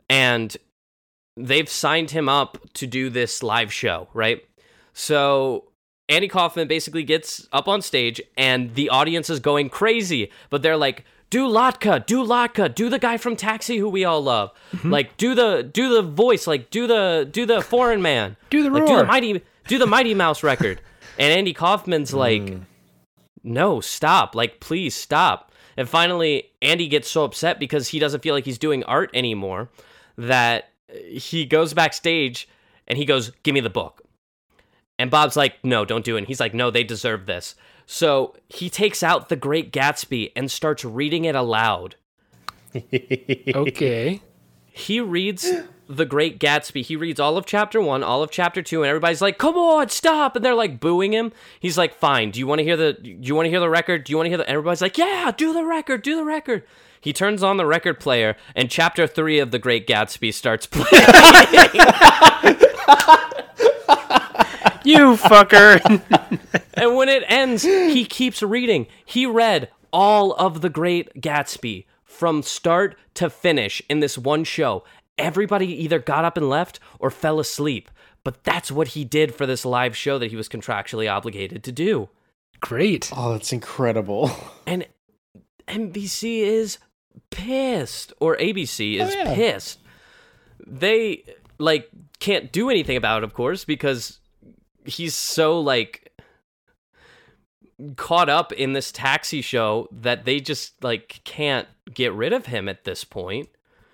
and 0.08 0.56
they've 1.36 1.68
signed 1.68 2.10
him 2.10 2.28
up 2.28 2.58
to 2.74 2.86
do 2.86 3.10
this 3.10 3.42
live 3.42 3.72
show, 3.72 4.08
right? 4.14 4.44
So 4.92 5.64
Andy 6.08 6.28
Kaufman 6.28 6.68
basically 6.68 7.02
gets 7.02 7.48
up 7.52 7.68
on 7.68 7.82
stage 7.82 8.20
and 8.36 8.74
the 8.74 8.88
audience 8.88 9.28
is 9.28 9.40
going 9.40 9.68
crazy, 9.68 10.30
but 10.50 10.62
they're 10.62 10.76
like, 10.76 11.04
do 11.30 11.48
Latka, 11.48 12.04
do 12.06 12.24
Latka, 12.24 12.74
do 12.74 12.88
the 12.88 12.98
guy 12.98 13.16
from 13.16 13.36
Taxi 13.36 13.78
who 13.78 13.88
we 13.88 14.04
all 14.04 14.22
love. 14.22 14.52
Mm-hmm. 14.72 14.90
Like 14.90 15.16
do 15.16 15.34
the 15.34 15.62
do 15.62 15.94
the 15.94 16.02
voice, 16.02 16.46
like 16.46 16.70
do 16.70 16.86
the 16.86 17.28
do 17.30 17.46
the 17.46 17.60
foreign 17.60 18.02
man. 18.02 18.36
Do 18.50 18.62
the 18.62 18.70
like, 18.70 18.86
do 18.86 18.96
the 18.96 19.04
mighty 19.04 19.42
do 19.66 19.78
the 19.78 19.86
Mighty 19.86 20.14
Mouse 20.14 20.42
record. 20.42 20.80
And 21.18 21.32
Andy 21.32 21.54
Kaufman's 21.54 22.10
hmm. 22.10 22.18
like, 22.18 22.54
no, 23.42 23.80
stop. 23.80 24.34
Like, 24.34 24.60
please 24.60 24.94
stop. 24.94 25.50
And 25.76 25.88
finally, 25.88 26.50
Andy 26.60 26.88
gets 26.88 27.08
so 27.08 27.24
upset 27.24 27.58
because 27.58 27.88
he 27.88 27.98
doesn't 27.98 28.22
feel 28.22 28.34
like 28.34 28.44
he's 28.44 28.58
doing 28.58 28.84
art 28.84 29.08
anymore 29.14 29.70
that 30.18 30.70
he 31.08 31.46
goes 31.46 31.72
backstage 31.74 32.48
and 32.86 32.98
he 32.98 33.04
goes, 33.04 33.32
Give 33.42 33.54
me 33.54 33.60
the 33.60 33.70
book. 33.70 34.02
And 34.98 35.10
Bob's 35.10 35.36
like, 35.36 35.62
No, 35.64 35.84
don't 35.84 36.04
do 36.04 36.16
it. 36.16 36.18
And 36.18 36.26
he's 36.26 36.40
like, 36.40 36.54
No, 36.54 36.70
they 36.70 36.84
deserve 36.84 37.26
this. 37.26 37.54
So 37.86 38.34
he 38.48 38.68
takes 38.68 39.02
out 39.02 39.28
The 39.28 39.36
Great 39.36 39.72
Gatsby 39.72 40.32
and 40.36 40.50
starts 40.50 40.84
reading 40.84 41.24
it 41.24 41.34
aloud. 41.34 41.96
Okay. 43.54 44.20
He 44.70 45.00
reads 45.00 45.50
The 45.88 46.04
Great 46.04 46.38
Gatsby. 46.38 46.82
He 46.82 46.96
reads 46.96 47.18
all 47.18 47.38
of 47.38 47.46
chapter 47.46 47.80
one, 47.80 48.02
all 48.02 48.22
of 48.22 48.30
chapter 48.30 48.60
two, 48.60 48.82
and 48.82 48.90
everybody's 48.90 49.22
like, 49.22 49.38
"Come 49.38 49.56
on, 49.56 49.88
stop!" 49.88 50.36
And 50.36 50.44
they're 50.44 50.54
like 50.54 50.78
booing 50.80 51.14
him. 51.14 51.32
He's 51.58 51.78
like, 51.78 51.94
"Fine. 51.94 52.32
Do 52.32 52.38
you 52.40 52.46
want 52.46 52.58
to 52.58 52.64
hear 52.64 52.76
the? 52.76 52.92
Do 52.92 53.08
you 53.10 53.34
want 53.34 53.46
to 53.46 53.50
hear 53.50 53.60
the 53.60 53.70
record? 53.70 54.04
Do 54.04 54.10
you 54.12 54.18
want 54.18 54.26
to 54.26 54.30
hear 54.30 54.36
the?" 54.36 54.46
Everybody's 54.50 54.82
like, 54.82 54.98
"Yeah, 54.98 55.32
do 55.34 55.54
the 55.54 55.64
record, 55.64 56.02
do 56.02 56.16
the 56.16 56.24
record." 56.24 56.64
He 57.00 57.14
turns 57.14 57.42
on 57.42 57.56
the 57.56 57.64
record 57.64 57.98
player, 57.98 58.36
and 58.54 58.68
chapter 58.70 59.06
three 59.06 59.38
of 59.38 59.50
The 59.52 59.58
Great 59.58 59.86
Gatsby 59.86 60.34
starts 60.34 60.66
playing. 60.66 60.86
You 64.86 65.16
fucker. 65.16 65.80
and 66.74 66.96
when 66.96 67.08
it 67.08 67.24
ends, 67.26 67.62
he 67.62 68.04
keeps 68.04 68.42
reading. 68.42 68.86
He 69.04 69.26
read 69.26 69.70
all 69.92 70.32
of 70.34 70.60
The 70.60 70.70
Great 70.70 71.20
Gatsby 71.20 71.86
from 72.04 72.42
start 72.42 72.96
to 73.14 73.28
finish 73.28 73.82
in 73.88 74.00
this 74.00 74.16
one 74.16 74.44
show. 74.44 74.84
Everybody 75.18 75.66
either 75.82 75.98
got 75.98 76.24
up 76.24 76.36
and 76.36 76.48
left 76.48 76.78
or 76.98 77.10
fell 77.10 77.40
asleep. 77.40 77.90
But 78.22 78.44
that's 78.44 78.72
what 78.72 78.88
he 78.88 79.04
did 79.04 79.34
for 79.34 79.46
this 79.46 79.64
live 79.64 79.96
show 79.96 80.18
that 80.18 80.30
he 80.30 80.36
was 80.36 80.48
contractually 80.48 81.10
obligated 81.10 81.62
to 81.64 81.72
do. 81.72 82.08
Great. 82.60 83.10
Oh, 83.14 83.32
that's 83.32 83.52
incredible. 83.52 84.30
And 84.68 84.84
NBC 85.68 86.40
is 86.40 86.78
pissed, 87.30 88.12
or 88.18 88.36
ABC 88.36 89.00
oh, 89.00 89.04
is 89.04 89.14
yeah. 89.14 89.34
pissed. 89.34 89.78
They 90.66 91.22
like 91.58 91.88
can't 92.18 92.50
do 92.50 92.68
anything 92.68 92.96
about 92.96 93.22
it, 93.22 93.24
of 93.24 93.32
course, 93.32 93.64
because 93.64 94.18
he's 94.86 95.14
so 95.14 95.60
like 95.60 96.12
caught 97.96 98.28
up 98.28 98.52
in 98.52 98.72
this 98.72 98.90
taxi 98.90 99.42
show 99.42 99.88
that 99.92 100.24
they 100.24 100.40
just 100.40 100.82
like 100.82 101.20
can't 101.24 101.68
get 101.92 102.12
rid 102.12 102.32
of 102.32 102.46
him 102.46 102.68
at 102.68 102.84
this 102.84 103.04
point. 103.04 103.48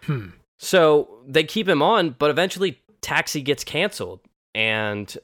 Hmm. 0.04 0.28
So 0.58 1.18
they 1.26 1.44
keep 1.44 1.68
him 1.68 1.82
on, 1.82 2.10
but 2.10 2.30
eventually 2.30 2.80
Taxi 3.00 3.42
gets 3.42 3.64
canceled. 3.64 4.20
And 4.54 5.14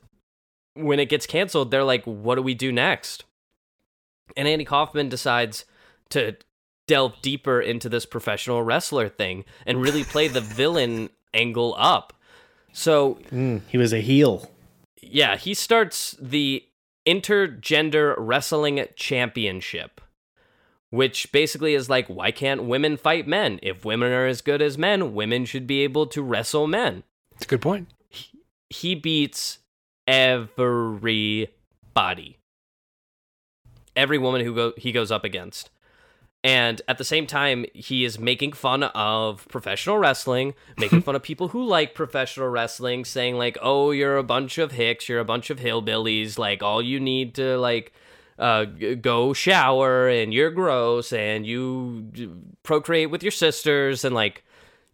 when 0.75 0.99
it 0.99 1.09
gets 1.09 1.27
canceled, 1.27 1.71
they're 1.71 1.85
like, 1.85 2.05
what 2.05 2.35
do 2.35 2.43
we 2.43 2.55
do 2.55 2.73
next? 2.73 3.25
And 4.37 4.49
Andy 4.49 4.65
Kaufman 4.65 5.09
decides 5.09 5.65
to 6.11 6.37
delve 6.87 7.15
deeper 7.23 7.61
into 7.61 7.89
this 7.89 8.05
professional 8.05 8.63
wrestler 8.63 9.09
thing 9.09 9.45
and 9.65 9.81
really 9.81 10.05
play 10.05 10.27
the 10.29 10.41
villain 10.57 11.11
angle 11.33 11.75
up. 11.79 12.13
So 12.73 13.19
Mm, 13.31 13.63
he 13.69 13.79
was 13.79 13.93
a 13.93 14.01
heel. 14.01 14.51
Yeah, 15.03 15.37
he 15.37 15.55
starts 15.55 16.17
the 16.21 16.65
Intergender 17.07 18.15
Wrestling 18.19 18.85
Championship, 18.97 20.01
which 20.91 21.33
basically 21.33 21.75
is 21.75 21.89
like, 21.89 22.07
why 22.09 22.31
can't 22.31 22.65
women 22.65 22.97
fight 22.97 23.27
men? 23.27 23.59
If 23.63 23.85
women 23.85 24.13
are 24.13 24.27
as 24.27 24.41
good 24.41 24.61
as 24.61 24.77
men, 24.77 25.15
women 25.15 25.45
should 25.45 25.67
be 25.67 25.83
able 25.83 26.07
to 26.09 26.23
wrestle 26.23 26.67
men. 26.67 27.05
It's 27.35 27.45
a 27.45 27.49
good 27.49 27.63
point. 27.63 27.89
He 28.71 28.95
beats 28.95 29.59
everybody, 30.07 31.49
every 33.97 34.19
woman 34.19 34.45
who 34.45 34.55
go- 34.55 34.75
he 34.77 34.93
goes 34.93 35.11
up 35.11 35.25
against. 35.25 35.71
And 36.45 36.81
at 36.87 36.99
the 36.99 37.05
same 37.05 37.27
time, 37.27 37.67
he 37.75 38.05
is 38.05 38.19
making 38.19 38.53
fun 38.53 38.85
of 38.85 39.47
professional 39.49 39.99
wrestling, 39.99 40.55
making 40.77 41.03
fun 41.03 41.17
of 41.17 41.23
people 41.23 41.49
who 41.49 41.65
like 41.65 41.95
professional 41.95 42.49
wrestling, 42.49 43.05
saying 43.05 43.37
like, 43.37 43.59
"Oh, 43.61 43.91
you're 43.91 44.17
a 44.17 44.23
bunch 44.23 44.59
of 44.59 44.73
hicks, 44.73 45.09
you're 45.09 45.19
a 45.19 45.25
bunch 45.25 45.51
of 45.51 45.59
hillbillies. 45.59 46.39
Like, 46.39 46.63
all 46.63 46.81
you 46.81 47.01
need 47.01 47.35
to 47.37 47.59
like 47.59 47.93
uh, 48.39 48.65
go 48.65 49.33
shower, 49.33 50.09
and 50.09 50.33
you're 50.33 50.51
gross, 50.51 51.13
and 51.13 51.45
you 51.45 52.13
procreate 52.63 53.11
with 53.11 53.25
your 53.25 53.33
sisters, 53.33 54.05
and 54.05 54.15
like 54.15 54.45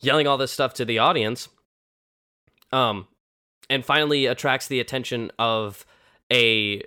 yelling 0.00 0.26
all 0.26 0.38
this 0.38 0.52
stuff 0.52 0.72
to 0.74 0.84
the 0.86 0.98
audience." 0.98 1.48
Um, 2.72 3.06
and 3.68 3.84
finally 3.84 4.26
attracts 4.26 4.66
the 4.66 4.80
attention 4.80 5.30
of 5.38 5.84
a 6.32 6.82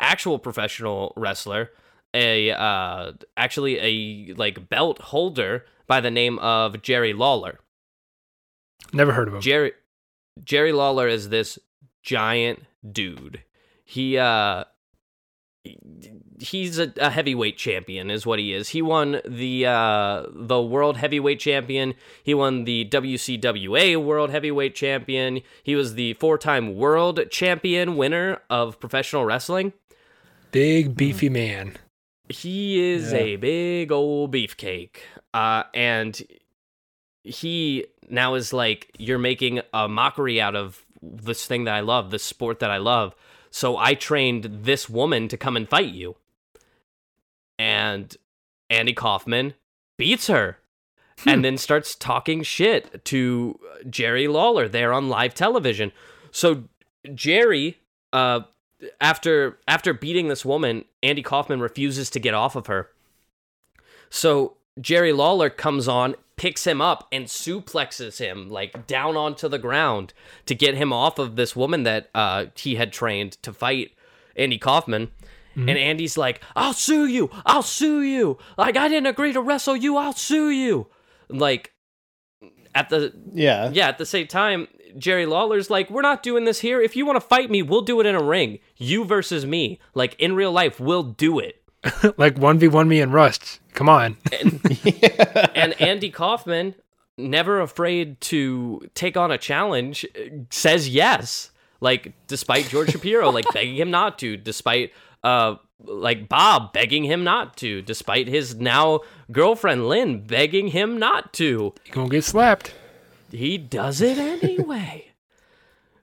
actual 0.00 0.38
professional 0.38 1.12
wrestler 1.16 1.70
a 2.14 2.50
uh 2.50 3.12
actually 3.36 3.78
a 3.78 4.34
like 4.34 4.68
belt 4.68 4.98
holder 4.98 5.64
by 5.86 6.00
the 6.00 6.10
name 6.10 6.38
of 6.38 6.82
Jerry 6.82 7.12
Lawler. 7.12 7.60
Never 8.92 9.12
heard 9.12 9.28
of 9.28 9.34
him. 9.34 9.40
Jerry 9.40 9.72
Jerry 10.42 10.72
Lawler 10.72 11.08
is 11.08 11.28
this 11.28 11.58
giant 12.02 12.64
dude. 12.90 13.42
He 13.84 14.18
uh 14.18 14.64
he's 16.38 16.78
a, 16.78 16.92
a 16.96 17.10
heavyweight 17.10 17.58
champion 17.58 18.10
is 18.10 18.24
what 18.24 18.38
he 18.38 18.52
is. 18.52 18.70
He 18.70 18.82
won 18.82 19.20
the 19.26 19.66
uh 19.66 20.26
the 20.32 20.62
world 20.62 20.96
heavyweight 20.96 21.38
champion. 21.38 21.94
He 22.22 22.34
won 22.34 22.64
the 22.64 22.86
WCWA 22.86 24.02
world 24.02 24.30
heavyweight 24.30 24.74
champion. 24.74 25.40
He 25.62 25.74
was 25.74 25.94
the 25.94 26.14
four-time 26.14 26.76
world 26.76 27.20
champion 27.30 27.96
winner 27.96 28.40
of 28.48 28.80
professional 28.80 29.24
wrestling. 29.24 29.72
Big 30.50 30.96
beefy 30.96 31.28
man. 31.28 31.76
He 32.30 32.80
is 32.92 33.12
Yeah. 33.12 33.18
a 33.18 33.36
big 33.36 33.92
old 33.92 34.32
beefcake. 34.32 34.96
Uh, 35.34 35.64
and 35.74 36.20
he 37.24 37.86
now 38.08 38.34
is 38.34 38.52
like, 38.52 38.90
you're 38.98 39.18
making 39.18 39.60
a 39.74 39.88
mockery 39.88 40.40
out 40.40 40.56
of 40.56 40.84
this 41.02 41.46
thing 41.46 41.64
that 41.64 41.74
I 41.74 41.80
love, 41.80 42.10
this 42.10 42.22
sport 42.24 42.60
that 42.60 42.70
I 42.70 42.76
love. 42.78 43.14
So 43.50 43.76
I 43.76 43.94
trained 43.94 44.44
this 44.62 44.88
woman 44.88 45.28
to 45.28 45.36
come 45.36 45.56
and 45.56 45.68
fight 45.68 45.92
you. 45.92 46.16
And 47.58 48.16
Andy 48.70 48.92
Kaufman 48.92 49.54
beats 49.98 50.28
her 50.28 50.58
and 51.26 51.44
then 51.44 51.58
starts 51.58 51.94
talking 51.94 52.42
shit 52.42 53.04
to 53.06 53.58
Jerry 53.88 54.28
Lawler 54.28 54.68
there 54.68 54.92
on 54.92 55.08
live 55.08 55.34
television. 55.34 55.92
So 56.30 56.64
Jerry, 57.14 57.78
uh, 58.12 58.40
after 59.00 59.58
after 59.68 59.92
beating 59.92 60.28
this 60.28 60.44
woman, 60.44 60.84
Andy 61.02 61.22
Kaufman 61.22 61.60
refuses 61.60 62.10
to 62.10 62.20
get 62.20 62.34
off 62.34 62.56
of 62.56 62.66
her. 62.66 62.90
So 64.08 64.56
Jerry 64.80 65.12
Lawler 65.12 65.50
comes 65.50 65.86
on, 65.88 66.14
picks 66.36 66.66
him 66.66 66.80
up, 66.80 67.06
and 67.12 67.26
suplexes 67.26 68.18
him 68.18 68.50
like 68.50 68.86
down 68.86 69.16
onto 69.16 69.48
the 69.48 69.58
ground 69.58 70.12
to 70.46 70.54
get 70.54 70.74
him 70.74 70.92
off 70.92 71.18
of 71.18 71.36
this 71.36 71.54
woman 71.54 71.82
that 71.84 72.10
uh, 72.14 72.46
he 72.56 72.76
had 72.76 72.92
trained 72.92 73.32
to 73.42 73.52
fight 73.52 73.92
Andy 74.36 74.58
Kaufman. 74.58 75.10
and 75.56 75.70
Andy's 75.70 76.16
like, 76.16 76.40
"I'll 76.56 76.72
sue 76.72 77.06
you. 77.06 77.28
I'll 77.44 77.62
sue 77.64 78.00
you. 78.02 78.38
Like 78.56 78.76
I 78.76 78.88
didn't 78.88 79.08
agree 79.08 79.32
to 79.32 79.42
wrestle 79.42 79.76
you. 79.76 79.96
I'll 79.96 80.12
sue 80.14 80.48
you." 80.50 80.86
Like 81.28 81.72
at 82.74 82.88
the 82.88 83.12
Yeah. 83.34 83.70
yeah, 83.72 83.88
at 83.88 83.98
the 83.98 84.06
same 84.06 84.26
time, 84.28 84.68
Jerry 84.96 85.26
Lawler's 85.26 85.70
like, 85.70 85.90
"We're 85.90 86.02
not 86.02 86.22
doing 86.22 86.44
this 86.44 86.60
here. 86.60 86.80
If 86.80 86.96
you 86.96 87.06
want 87.06 87.16
to 87.16 87.26
fight 87.26 87.50
me, 87.50 87.62
we'll 87.62 87.82
do 87.82 88.00
it 88.00 88.06
in 88.06 88.14
a 88.14 88.22
ring. 88.22 88.58
You 88.76 89.04
versus 89.04 89.46
me. 89.46 89.80
Like 89.94 90.14
in 90.18 90.34
real 90.34 90.52
life, 90.52 90.80
we'll 90.80 91.02
do 91.02 91.38
it." 91.38 91.62
like 92.18 92.34
1v1 92.36 92.88
me 92.88 93.00
and 93.00 93.12
Rust. 93.12 93.60
Come 93.72 93.88
on. 93.88 94.18
and 95.54 95.80
Andy 95.80 96.10
Kaufman, 96.10 96.74
never 97.16 97.60
afraid 97.60 98.20
to 98.22 98.82
take 98.94 99.16
on 99.16 99.30
a 99.30 99.38
challenge, 99.38 100.06
says 100.50 100.88
yes. 100.88 101.50
Like 101.80 102.12
despite 102.26 102.68
George 102.68 102.90
Shapiro 102.90 103.30
like 103.30 103.46
begging 103.54 103.76
him 103.76 103.90
not 103.90 104.18
to, 104.18 104.36
despite 104.36 104.92
uh 105.24 105.56
like 105.82 106.28
Bob 106.28 106.74
begging 106.74 107.04
him 107.04 107.24
not 107.24 107.56
to, 107.58 107.80
despite 107.80 108.28
his 108.28 108.56
now 108.56 109.00
girlfriend 109.32 109.88
Lynn 109.88 110.26
begging 110.26 110.68
him 110.68 110.98
not 110.98 111.32
to. 111.34 111.72
You're 111.86 111.94
going 111.94 112.10
to 112.10 112.16
get 112.16 112.24
slapped. 112.24 112.74
He 113.30 113.58
does 113.58 114.00
it 114.00 114.18
anyway. 114.18 115.06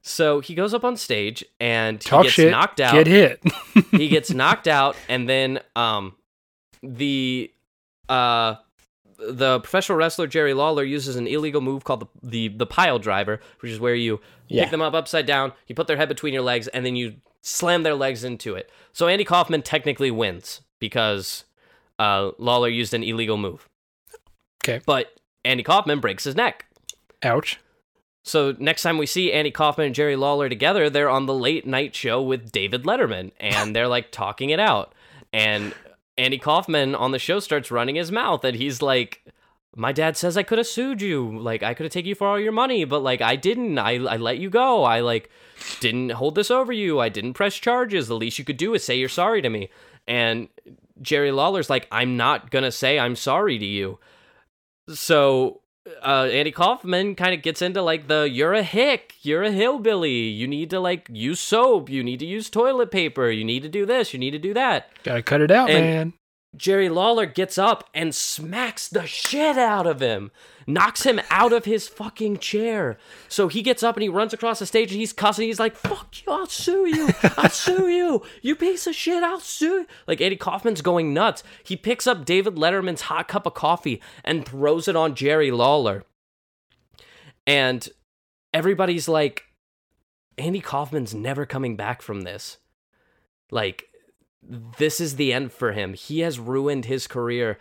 so 0.02 0.40
he 0.40 0.56
goes 0.56 0.74
up 0.74 0.84
on 0.86 0.96
stage 0.98 1.44
and 1.60 2.02
he 2.02 2.10
Talk 2.10 2.24
gets 2.24 2.36
shit. 2.36 2.52
knocked 2.52 2.80
out 2.80 2.94
Get 2.94 3.08
hit. 3.08 3.42
he 3.92 4.08
gets 4.08 4.32
knocked 4.32 4.68
out 4.68 4.96
and 5.10 5.28
then 5.28 5.60
um 5.76 6.16
the 6.84 7.52
uh 8.10 8.56
the 9.20 9.60
professional 9.62 9.98
wrestler 9.98 10.28
Jerry 10.28 10.54
Lawler 10.54 10.84
uses 10.84 11.16
an 11.16 11.26
illegal 11.28 11.60
move 11.62 11.84
called 11.84 12.02
the 12.02 12.08
the, 12.30 12.48
the 12.50 12.66
pile 12.68 13.00
driver, 13.00 13.40
which 13.62 13.72
is 13.72 13.80
where 13.80 13.96
you 13.96 14.22
Yeah. 14.48 14.64
pick 14.64 14.72
them 14.72 14.82
up 14.82 14.94
upside 14.94 15.26
down, 15.26 15.54
you 15.68 15.74
put 15.76 15.88
their 15.88 15.98
head 15.98 16.08
between 16.08 16.34
your 16.34 16.44
legs, 16.44 16.68
and 16.68 16.86
then 16.86 16.96
you 16.96 17.16
slam 17.42 17.82
their 17.84 17.96
legs 17.96 18.24
into 18.24 18.54
it. 18.56 18.70
So 18.94 19.08
Andy 19.08 19.24
Kaufman 19.26 19.64
technically 19.64 20.12
wins 20.12 20.62
because 20.80 21.46
uh, 21.98 22.30
Lawler 22.38 22.70
used 22.70 22.94
an 22.94 23.02
illegal 23.04 23.38
move. 23.38 23.68
Okay. 24.64 24.82
But 24.86 25.20
Andy 25.44 25.64
Kaufman 25.64 26.00
breaks 26.00 26.24
his 26.24 26.36
neck. 26.36 26.67
Ouch. 27.24 27.60
So 28.24 28.54
next 28.60 28.82
time 28.82 28.98
we 28.98 29.06
see 29.06 29.32
Andy 29.32 29.52
Kaufman 29.52 29.88
and 29.88 29.96
Jerry 29.96 30.18
Lawler 30.18 30.50
together, 30.50 30.90
they're 30.90 31.10
on 31.10 31.28
the 31.28 31.34
late 31.34 31.66
night 31.66 31.96
show 31.96 32.22
with 32.22 32.52
David 32.52 32.84
Letterman, 32.84 33.32
and 33.40 33.74
they're 33.74 33.88
like 33.88 34.12
talking 34.12 34.50
it 34.50 34.60
out. 34.60 34.94
And 35.32 35.74
Andy 36.18 36.38
Kaufman 36.38 36.94
on 36.94 37.12
the 37.12 37.20
show 37.20 37.40
starts 37.40 37.72
running 37.72 37.96
his 37.96 38.12
mouth, 38.12 38.44
and 38.44 38.58
he's 38.58 38.82
like, 38.82 39.24
"My 39.76 39.94
dad 39.94 40.18
says 40.18 40.36
I 40.36 40.44
could 40.44 40.58
have 40.58 40.68
sued 40.68 41.02
you, 41.02 41.40
like 41.40 41.64
I 41.64 41.74
could 41.74 41.86
have 41.86 41.94
taken 41.94 42.10
you 42.10 42.16
for 42.16 42.28
all 42.28 42.40
your 42.40 42.52
money, 42.52 42.84
but 42.84 43.02
like 43.02 43.22
I 43.22 43.38
didn't. 43.38 43.78
I 43.78 43.94
I 43.94 44.18
let 44.18 44.40
you 44.40 44.50
go. 44.50 44.84
I 44.84 45.00
like 45.00 45.30
didn't 45.80 46.10
hold 46.12 46.36
this 46.36 46.52
over 46.52 46.74
you. 46.74 47.00
I 47.00 47.08
didn't 47.08 47.34
press 47.34 47.56
charges. 47.56 48.08
The 48.08 48.16
least 48.16 48.40
you 48.40 48.46
could 48.46 48.58
do 48.58 48.74
is 48.74 48.84
say 48.84 48.98
you're 48.98 49.10
sorry 49.10 49.42
to 49.42 49.50
me." 49.50 49.70
And 50.06 50.50
Jerry 51.02 51.32
Lawler's 51.32 51.70
like, 51.70 51.88
"I'm 51.92 52.18
not 52.18 52.52
gonna 52.52 52.72
say 52.72 53.00
I'm 53.00 53.16
sorry 53.16 53.58
to 53.58 53.66
you." 53.66 54.00
So 54.94 55.62
uh, 56.04 56.28
Andy 56.32 56.52
Kaufman 56.52 57.16
kind 57.16 57.34
of 57.34 57.42
gets 57.42 57.62
into 57.62 57.82
like 57.82 58.08
the 58.08 58.30
you're 58.30 58.54
a 58.54 58.64
hick, 58.64 59.14
you're 59.22 59.44
a 59.44 59.52
hillbilly, 59.52 60.12
you 60.12 60.48
need 60.48 60.70
to 60.72 60.80
like 60.80 61.08
use 61.12 61.40
soap, 61.40 61.90
you 61.90 62.04
need 62.04 62.20
to 62.20 62.26
use 62.26 62.50
toilet 62.50 62.92
paper, 62.92 63.30
you 63.30 63.44
need 63.44 63.64
to 63.64 63.70
do 63.70 63.86
this, 63.86 64.14
you 64.14 64.20
need 64.20 64.32
to 64.32 64.40
do 64.40 64.54
that. 64.54 64.90
Gotta 65.04 65.22
cut 65.24 65.42
it 65.42 65.52
out, 65.52 65.70
And- 65.70 65.84
man. 65.86 66.14
Jerry 66.56 66.90
Lawler 66.90 67.26
gets 67.26 67.58
up 67.58 67.90
and 67.94 68.16
smacks 68.16 68.88
the 68.88 69.06
shit 69.06 69.58
out 69.58 69.86
of 69.86 70.00
him, 70.00 70.32
knocks 70.66 71.04
him 71.04 71.20
out 71.30 71.54
of 71.54 71.66
his 71.66 71.88
fucking 71.88 72.38
chair. 72.38 72.98
So 73.28 73.48
he 73.48 73.62
gets 73.62 73.84
up 73.84 73.96
and 73.96 74.04
he 74.04 74.10
runs 74.10 74.34
across 74.34 74.60
the 74.60 74.66
stage 74.66 74.92
and 74.92 75.00
he's 75.00 75.14
cussing. 75.14 75.48
He's 75.48 75.60
like, 75.60 75.76
fuck 75.76 76.16
you, 76.26 76.32
I'll 76.32 76.48
sue 76.48 76.88
you. 76.88 77.10
I'll 77.38 77.50
sue 77.52 77.90
you. 77.90 78.24
You 78.42 78.56
piece 78.56 78.88
of 78.88 78.96
shit, 78.96 79.24
I'll 79.24 79.40
sue 79.40 79.66
you. 79.66 79.88
Like 80.08 80.22
Eddie 80.22 80.36
Kaufman's 80.36 80.82
going 80.82 81.14
nuts. 81.14 81.44
He 81.64 81.76
picks 81.76 82.08
up 82.08 82.26
David 82.26 82.56
Letterman's 82.56 83.02
hot 83.02 83.28
cup 83.28 83.46
of 83.46 83.54
coffee 83.54 84.02
and 84.24 84.46
throws 84.46 84.88
it 84.88 84.96
on 84.96 85.16
Jerry 85.16 85.52
Lawler. 85.52 86.06
And 87.46 87.88
everybody's 88.54 89.08
like, 89.08 89.44
Andy 90.38 90.62
Kaufman's 90.62 91.14
never 91.14 91.46
coming 91.46 91.76
back 91.76 92.02
from 92.02 92.22
this. 92.22 92.58
Like, 93.50 93.86
this 94.48 95.00
is 95.00 95.16
the 95.16 95.34
end 95.34 95.52
for 95.52 95.74
him. 95.74 95.94
He 95.94 96.22
has 96.22 96.40
ruined 96.40 96.86
his 96.86 97.08
career 97.08 97.58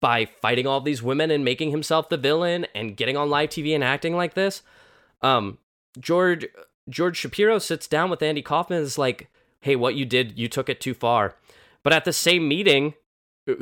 by 0.00 0.24
fighting 0.24 0.66
all 0.66 0.80
these 0.80 1.02
women 1.02 1.30
and 1.30 1.44
making 1.44 1.70
himself 1.70 2.08
the 2.08 2.16
villain 2.16 2.66
and 2.74 2.96
getting 2.96 3.16
on 3.16 3.28
live 3.28 3.50
TV 3.50 3.74
and 3.74 3.84
acting 3.84 4.16
like 4.16 4.34
this. 4.34 4.62
Um, 5.22 5.58
George 5.98 6.46
George 6.88 7.16
Shapiro 7.16 7.58
sits 7.58 7.86
down 7.86 8.10
with 8.10 8.22
Andy 8.22 8.42
Kaufman 8.42 8.78
and 8.78 8.86
is 8.86 8.98
like, 8.98 9.28
"Hey, 9.60 9.76
what 9.76 9.94
you 9.94 10.04
did, 10.04 10.38
you 10.38 10.48
took 10.48 10.68
it 10.68 10.80
too 10.80 10.94
far." 10.94 11.36
But 11.82 11.92
at 11.92 12.04
the 12.04 12.12
same 12.12 12.48
meeting, 12.48 12.94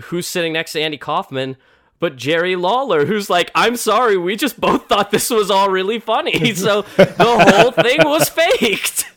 who's 0.05 0.27
sitting 0.27 0.53
next 0.53 0.73
to 0.73 0.81
Andy 0.81 0.99
Kaufman? 0.99 1.57
But 2.01 2.17
Jerry 2.17 2.55
Lawler, 2.55 3.07
who's 3.07 3.29
like, 3.29 3.51
I'm 3.57 3.77
sorry, 3.77 4.17
we 4.17 4.37
just 4.37 4.61
both 4.61 4.89
thought 4.89 5.11
this 5.11 5.31
was 5.31 5.51
all 5.51 5.69
really 5.69 5.99
funny. 5.99 6.55
So 6.55 6.83
the 6.97 7.53
whole 7.57 7.73
thing 7.73 7.99
was 8.05 8.29
faked. 8.29 9.11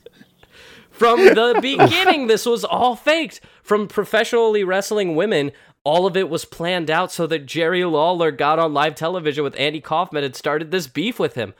From 1.01 1.25
the 1.25 1.57
beginning, 1.63 2.27
this 2.27 2.45
was 2.45 2.63
all 2.63 2.95
faked. 2.95 3.41
From 3.63 3.87
professionally 3.87 4.63
wrestling 4.63 5.15
women, 5.15 5.51
all 5.83 6.05
of 6.05 6.15
it 6.15 6.29
was 6.29 6.45
planned 6.45 6.91
out 6.91 7.11
so 7.11 7.25
that 7.25 7.47
Jerry 7.47 7.83
Lawler 7.83 8.29
got 8.29 8.59
on 8.59 8.75
live 8.75 8.93
television 8.93 9.43
with 9.43 9.59
Andy 9.59 9.81
Kaufman 9.81 10.23
and 10.23 10.35
started 10.35 10.69
this 10.69 10.85
beef 10.85 11.17
with 11.17 11.33
him. 11.33 11.55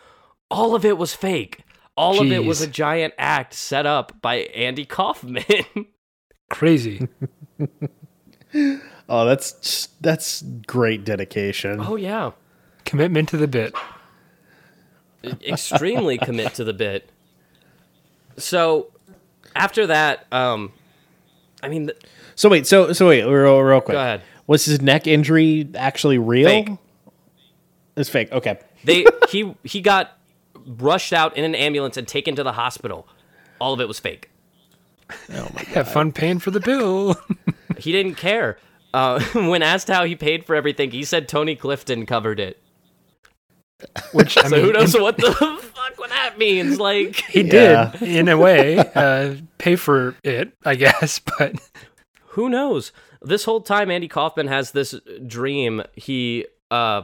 All 0.52 0.76
of 0.76 0.86
it 0.86 0.96
was 0.96 1.16
fake. 1.16 1.64
All 1.98 2.22
of 2.22 2.32
it 2.32 2.46
was 2.46 2.62
a 2.62 2.68
giant 2.68 3.16
act 3.18 3.56
set 3.56 3.88
up 3.88 4.22
by 4.22 4.42
Andy 4.54 4.86
Kaufman. 4.86 5.44
Crazy. 6.52 7.08
Oh, 9.08 9.26
that's 9.26 9.88
that's 10.02 10.42
great 10.68 11.06
dedication. 11.06 11.80
oh, 11.82 11.96
yeah. 11.96 12.32
Commitment 12.86 13.30
to 13.30 13.38
the 13.38 13.48
bit. 13.48 13.74
extremely 15.24 16.18
commit 16.18 16.54
to 16.56 16.66
the 16.66 16.74
bit. 16.74 17.10
So 18.38 18.92
after 19.56 19.88
that, 19.88 20.26
um, 20.32 20.72
I 21.64 21.68
mean, 21.70 21.88
th- 21.88 22.00
So 22.36 22.50
wait, 22.50 22.68
so 22.68 22.94
so 22.94 23.08
wait, 23.08 23.24
real, 23.24 23.60
real 23.60 23.82
quick. 23.82 23.96
Go 23.96 24.00
ahead. 24.02 24.22
Was 24.48 24.66
his 24.66 24.82
neck 24.82 25.08
injury 25.08 25.70
actually 25.76 26.18
real? 26.18 26.48
Fake. 26.48 26.70
It's 27.96 28.10
fake. 28.10 28.32
Okay. 28.32 28.60
they 28.84 29.06
he 29.30 29.56
he 29.64 29.82
got 29.82 30.18
rushed 30.66 31.14
out 31.14 31.36
in 31.38 31.44
an 31.44 31.56
ambulance 31.56 31.98
and 31.98 32.08
taken 32.08 32.36
to 32.36 32.44
the 32.44 32.54
hospital. 32.54 33.08
All 33.60 33.74
of 33.74 33.80
it 33.80 33.88
was 33.88 34.00
fake. 34.00 34.30
Have 35.74 35.92
fun 35.92 36.12
paying 36.12 36.40
for 36.40 36.52
the 36.52 36.60
bill. 36.60 37.16
He 37.78 37.92
didn't 37.92 38.16
care. 38.16 38.58
Uh, 38.94 39.22
when 39.34 39.62
asked 39.62 39.88
how 39.88 40.04
he 40.06 40.16
paid 40.16 40.46
for 40.46 40.56
everything, 40.56 40.92
he 40.92 41.04
said 41.04 41.28
Tony 41.28 41.56
Clifton 41.56 42.06
covered 42.06 42.40
it. 42.40 42.62
Which 44.14 44.38
I 44.38 44.44
So 44.48 44.56
mean, 44.56 44.66
who 44.66 44.72
knows 44.74 44.94
what 44.98 45.18
the 45.18 45.32
fuck 45.74 45.98
what 46.00 46.10
that 46.10 46.38
means? 46.38 46.80
Like, 46.80 47.16
he 47.30 47.42
Yeah. 47.42 47.92
did 48.00 48.02
in 48.10 48.28
a 48.30 48.38
way 48.38 48.78
uh, 48.80 49.36
pay 49.58 49.76
for 49.76 50.16
it, 50.24 50.54
I 50.66 50.76
guess. 50.76 51.20
But 51.20 51.56
who 52.30 52.50
knows? 52.50 52.92
This 53.22 53.44
whole 53.44 53.62
time, 53.62 53.92
Andy 53.92 54.08
Kaufman 54.08 54.48
has 54.48 54.72
this 54.72 54.96
dream. 55.28 55.84
He 55.96 56.46
uh 56.72 57.04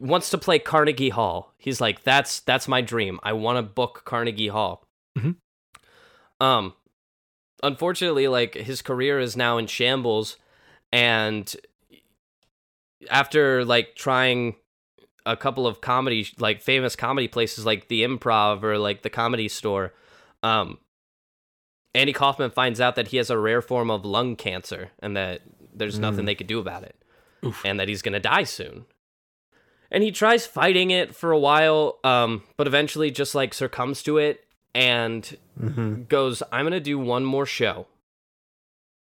wants 0.00 0.30
to 0.30 0.38
play 0.38 0.58
Carnegie 0.58 1.08
Hall. 1.08 1.52
He's 1.58 1.80
like, 1.80 2.02
that's 2.04 2.40
that's 2.40 2.68
my 2.68 2.80
dream. 2.80 3.18
I 3.22 3.32
want 3.32 3.56
to 3.58 3.62
book 3.62 4.02
Carnegie 4.04 4.48
Hall. 4.48 4.84
Mhm. 5.18 5.36
Um, 6.40 6.74
unfortunately, 7.62 8.28
like 8.28 8.54
his 8.54 8.82
career 8.82 9.18
is 9.20 9.36
now 9.36 9.58
in 9.58 9.66
shambles, 9.66 10.36
and 10.92 11.54
after 13.10 13.64
like 13.64 13.94
trying 13.96 14.56
a 15.26 15.36
couple 15.36 15.66
of 15.66 15.80
comedy 15.80 16.26
like 16.38 16.60
famous 16.60 16.96
comedy 16.96 17.28
places 17.28 17.66
like 17.66 17.88
the 17.88 18.02
improv 18.02 18.62
or 18.62 18.78
like 18.78 19.02
the 19.02 19.10
comedy 19.10 19.48
store 19.48 19.92
um 20.42 20.78
Andy 21.92 22.12
Kaufman 22.12 22.52
finds 22.52 22.80
out 22.80 22.94
that 22.94 23.08
he 23.08 23.16
has 23.16 23.30
a 23.30 23.38
rare 23.38 23.60
form 23.60 23.90
of 23.90 24.04
lung 24.04 24.36
cancer 24.36 24.90
and 25.00 25.16
that 25.16 25.42
there's 25.74 25.98
nothing 25.98 26.24
they 26.24 26.36
could 26.36 26.46
do 26.46 26.60
about 26.60 26.84
it 26.84 26.94
Oof. 27.44 27.60
and 27.64 27.80
that 27.80 27.88
he's 27.88 28.00
going 28.02 28.12
to 28.12 28.20
die 28.20 28.44
soon. 28.44 28.84
And 29.90 30.04
he 30.04 30.12
tries 30.12 30.46
fighting 30.46 30.92
it 30.92 31.16
for 31.16 31.32
a 31.32 31.38
while 31.38 31.98
um 32.04 32.44
but 32.56 32.66
eventually 32.66 33.10
just 33.10 33.34
like 33.34 33.54
succumbs 33.54 34.02
to 34.04 34.18
it 34.18 34.44
and 34.74 35.36
goes 36.08 36.42
I'm 36.52 36.64
going 36.64 36.72
to 36.72 36.80
do 36.80 36.98
one 36.98 37.24
more 37.24 37.46
show. 37.46 37.86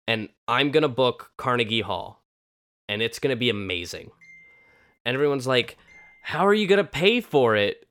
And 0.07 0.29
I'm 0.47 0.71
going 0.71 0.83
to 0.83 0.89
book 0.89 1.33
Carnegie 1.39 1.81
Hall 1.81 2.23
and 2.89 3.01
it's 3.01 3.19
going 3.19 3.33
to 3.35 3.39
be 3.39 3.49
amazing. 3.51 4.11
And 5.05 5.15
everyone's 5.15 5.47
like 5.47 5.79
how 6.27 6.47
are 6.47 6.55
you 6.55 6.67
going 6.67 6.79
to 6.79 6.85
pay 6.85 7.21
for 7.21 7.55
it? 7.55 7.87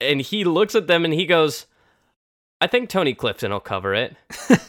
And 0.00 0.20
he 0.20 0.44
looks 0.44 0.74
at 0.74 0.86
them 0.86 1.04
and 1.04 1.12
he 1.12 1.26
goes 1.26 1.66
I 2.60 2.66
think 2.66 2.88
Tony 2.88 3.14
Clifton 3.14 3.50
will 3.50 3.60
cover 3.60 3.92
it. 3.94 4.16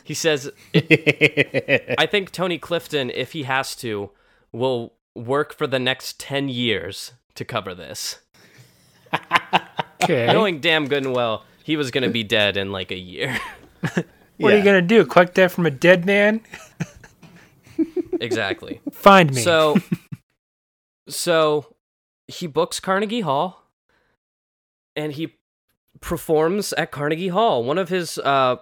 he 0.04 0.14
says, 0.14 0.52
I 0.76 2.08
think 2.10 2.32
Tony 2.32 2.58
Clifton, 2.58 3.10
if 3.10 3.32
he 3.32 3.44
has 3.44 3.76
to, 3.78 4.10
will 4.52 4.94
work 5.16 5.54
for 5.54 5.66
the 5.66 5.80
next 5.80 6.20
10 6.20 6.50
years 6.50 7.14
to 7.36 7.46
cover 7.46 7.74
this. 7.74 8.20
okay, 10.04 10.26
Knowing 10.28 10.60
damn 10.60 10.88
good 10.88 11.06
and 11.06 11.14
well 11.14 11.46
he 11.64 11.78
was 11.78 11.92
going 11.92 12.04
to 12.04 12.10
be 12.10 12.24
dead 12.24 12.58
in 12.58 12.72
like 12.72 12.92
a 12.92 12.98
year. 12.98 13.40
What 14.38 14.54
are 14.54 14.58
you 14.58 14.66
gonna 14.66 14.82
do? 14.82 15.06
Collect 15.06 15.36
that 15.36 15.50
from 15.50 15.66
a 15.66 15.72
dead 15.72 16.06
man? 16.06 16.42
Exactly. 18.20 18.82
Find 18.92 19.34
me. 19.34 19.42
So, 19.42 19.78
so 21.08 21.75
he 22.28 22.48
books 22.48 22.80
Carnegie 22.80 23.22
Hall, 23.22 23.70
and 24.96 25.14
he 25.14 25.38
performs 26.02 26.74
at 26.74 26.92
Carnegie 26.92 27.30
Hall. 27.30 27.64
One 27.64 27.78
of 27.78 27.90
his 27.90 28.18
uh, 28.18 28.58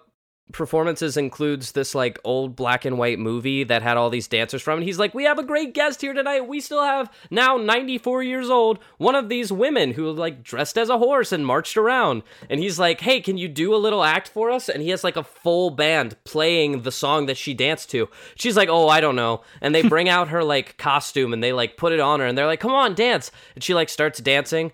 performances 0.54 1.18
includes 1.18 1.74
this 1.74 1.94
like 1.94 2.20
old 2.24 2.56
black 2.56 2.86
and 2.86 2.98
white 2.98 3.20
movie 3.20 3.64
that 3.66 3.82
had 3.82 3.98
all 3.98 4.10
these 4.10 4.28
dancers 4.28 4.62
from. 4.62 4.80
And 4.80 4.88
he's 4.88 5.00
like, 5.00 5.14
"We 5.14 5.26
have 5.26 5.40
a 5.40 5.44
great 5.44 5.74
guest 5.74 6.02
here 6.02 6.14
tonight. 6.14 6.48
We 6.48 6.62
still 6.62 6.84
have 6.84 7.12
now 7.30 7.58
94 7.58 8.24
years 8.24 8.50
old 8.50 8.80
one 8.98 9.16
of 9.16 9.28
these 9.28 9.52
women 9.52 9.92
who 9.92 10.10
like 10.12 10.44
dressed 10.44 10.78
as 10.78 10.90
a 10.90 10.98
horse 10.98 11.32
and 11.32 11.46
marched 11.46 11.76
around." 11.76 12.24
And 12.50 12.60
he's 12.60 12.80
like, 12.80 13.02
"Hey, 13.02 13.20
can 13.20 13.38
you 13.38 13.48
do 13.50 13.76
a 13.76 13.78
little 13.78 14.04
act 14.04 14.30
for 14.30 14.50
us?" 14.50 14.70
And 14.70 14.82
he 14.82 14.90
has 14.90 15.04
like 15.04 15.18
a 15.18 15.24
full 15.24 15.70
band 15.70 16.16
playing 16.24 16.84
the 16.84 16.92
song 16.92 17.26
that 17.26 17.38
she 17.38 17.54
danced 17.54 17.90
to. 17.92 18.08
She's 18.36 18.56
like, 18.56 18.70
"Oh, 18.70 18.88
I 18.88 19.02
don't 19.02 19.16
know." 19.16 19.42
And 19.60 19.76
they 19.76 19.82
bring 19.82 20.08
out 20.08 20.30
her 20.30 20.44
like 20.44 20.78
costume 20.78 21.34
and 21.34 21.44
they 21.44 21.52
like 21.52 21.76
put 21.76 21.92
it 21.92 22.00
on 22.00 22.20
her 22.20 22.26
and 22.26 22.38
they're 22.38 22.48
like, 22.48 22.60
"Come 22.62 22.74
on, 22.74 22.96
dance." 22.96 23.32
And 23.56 23.64
she 23.64 23.74
like 23.74 23.90
starts 23.90 24.22
dancing. 24.22 24.72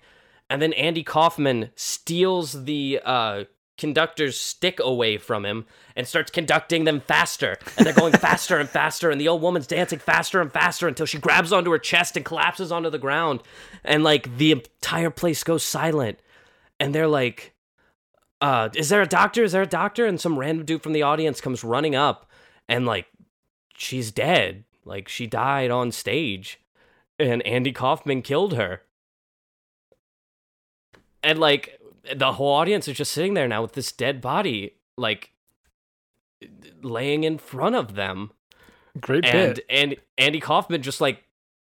And 0.50 0.60
then 0.60 0.72
Andy 0.72 1.04
Kaufman 1.04 1.70
steals 1.76 2.64
the 2.64 3.00
uh, 3.04 3.44
conductor's 3.80 4.38
stick 4.38 4.78
away 4.78 5.16
from 5.16 5.44
him 5.44 5.66
and 5.96 6.06
starts 6.06 6.30
conducting 6.30 6.84
them 6.84 7.00
faster. 7.00 7.56
And 7.76 7.84
they're 7.84 7.94
going 7.94 8.12
faster 8.18 8.58
and 8.58 8.68
faster. 8.68 9.10
And 9.10 9.20
the 9.20 9.26
old 9.26 9.42
woman's 9.42 9.66
dancing 9.66 9.98
faster 9.98 10.40
and 10.40 10.52
faster 10.52 10.86
until 10.86 11.06
she 11.06 11.18
grabs 11.18 11.52
onto 11.52 11.72
her 11.72 11.78
chest 11.78 12.16
and 12.16 12.24
collapses 12.24 12.70
onto 12.70 12.90
the 12.90 12.98
ground. 12.98 13.42
And 13.82 14.04
like 14.04 14.36
the 14.36 14.52
entire 14.52 15.10
place 15.10 15.42
goes 15.42 15.64
silent. 15.64 16.20
And 16.78 16.94
they're 16.94 17.08
like, 17.08 17.54
uh, 18.40 18.68
is 18.74 18.90
there 18.90 19.02
a 19.02 19.06
doctor? 19.06 19.42
Is 19.42 19.52
there 19.52 19.62
a 19.62 19.66
doctor? 19.66 20.06
And 20.06 20.20
some 20.20 20.38
random 20.38 20.66
dude 20.66 20.82
from 20.82 20.92
the 20.92 21.02
audience 21.02 21.40
comes 21.40 21.64
running 21.64 21.94
up 21.96 22.30
and 22.68 22.86
like, 22.86 23.06
she's 23.76 24.12
dead. 24.12 24.64
Like 24.84 25.08
she 25.08 25.26
died 25.26 25.70
on 25.70 25.90
stage. 25.90 26.60
And 27.18 27.42
Andy 27.46 27.72
Kaufman 27.72 28.22
killed 28.22 28.54
her 28.54 28.82
and 31.22 31.38
like 31.38 31.78
the 32.14 32.32
whole 32.32 32.54
audience 32.54 32.88
is 32.88 32.96
just 32.96 33.12
sitting 33.12 33.34
there 33.34 33.48
now 33.48 33.62
with 33.62 33.72
this 33.72 33.92
dead 33.92 34.20
body 34.20 34.74
like 34.96 35.32
laying 36.82 37.24
in 37.24 37.38
front 37.38 37.74
of 37.74 37.94
them. 37.94 38.30
Great 39.00 39.24
and 39.24 39.56
bit. 39.56 39.66
and 39.68 39.96
Andy 40.18 40.40
Kaufman 40.40 40.82
just 40.82 41.00
like 41.00 41.24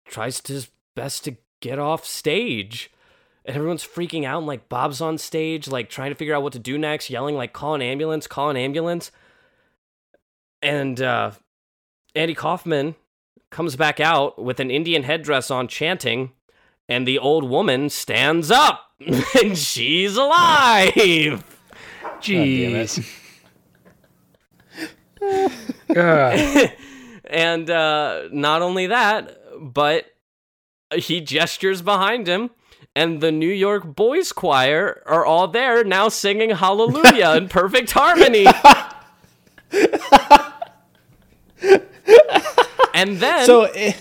tries 0.07 0.41
his 0.47 0.69
best 0.95 1.25
to 1.25 1.37
get 1.61 1.79
off 1.79 2.05
stage. 2.05 2.91
And 3.45 3.57
everyone's 3.57 3.87
freaking 3.87 4.25
out 4.25 4.39
and 4.39 4.47
like 4.47 4.69
Bob's 4.69 5.01
on 5.01 5.19
stage 5.19 5.69
like 5.69 5.89
trying 5.89 6.11
to 6.11 6.17
figure 6.17 6.35
out 6.35 6.43
what 6.43 6.53
to 6.55 6.59
do 6.59 6.77
next 6.77 7.11
yelling 7.11 7.37
like 7.37 7.53
call 7.53 7.75
an 7.75 7.83
ambulance 7.83 8.27
call 8.27 8.51
an 8.51 8.57
ambulance. 8.57 9.11
And 10.63 11.01
uh 11.01 11.33
Andy 12.15 12.35
Kaufman 12.35 12.95
comes 13.51 13.77
back 13.77 14.01
out 14.01 14.43
with 14.43 14.59
an 14.59 14.71
Indian 14.71 15.03
headdress 15.05 15.51
on 15.51 15.69
chanting 15.69 16.33
and 16.89 17.07
the 17.07 17.19
old 17.19 17.45
woman 17.49 17.89
stands 17.91 18.51
up 18.51 18.93
and 19.41 19.57
she's 19.57 20.17
alive 20.17 21.45
Jeez. 22.21 23.07
God. 25.93 26.73
and 27.25 27.71
uh, 27.71 28.29
not 28.33 28.63
only 28.63 28.87
that, 28.89 29.37
but 29.61 30.07
he 30.95 31.21
gestures 31.21 31.83
behind 31.83 32.27
him, 32.27 32.51
and 32.95 33.21
the 33.21 33.33
New 33.33 33.51
York 33.51 33.95
Boys 33.97 34.33
Choir 34.33 35.03
are 35.07 35.25
all 35.27 35.49
there 35.49 35.85
now 35.85 36.09
singing 36.09 36.51
Hallelujah 36.51 37.35
in 37.37 37.49
perfect 37.49 37.91
harmony. 37.93 38.47
and 42.95 43.19
then, 43.19 43.47
So 43.47 43.65
eh, 43.65 43.93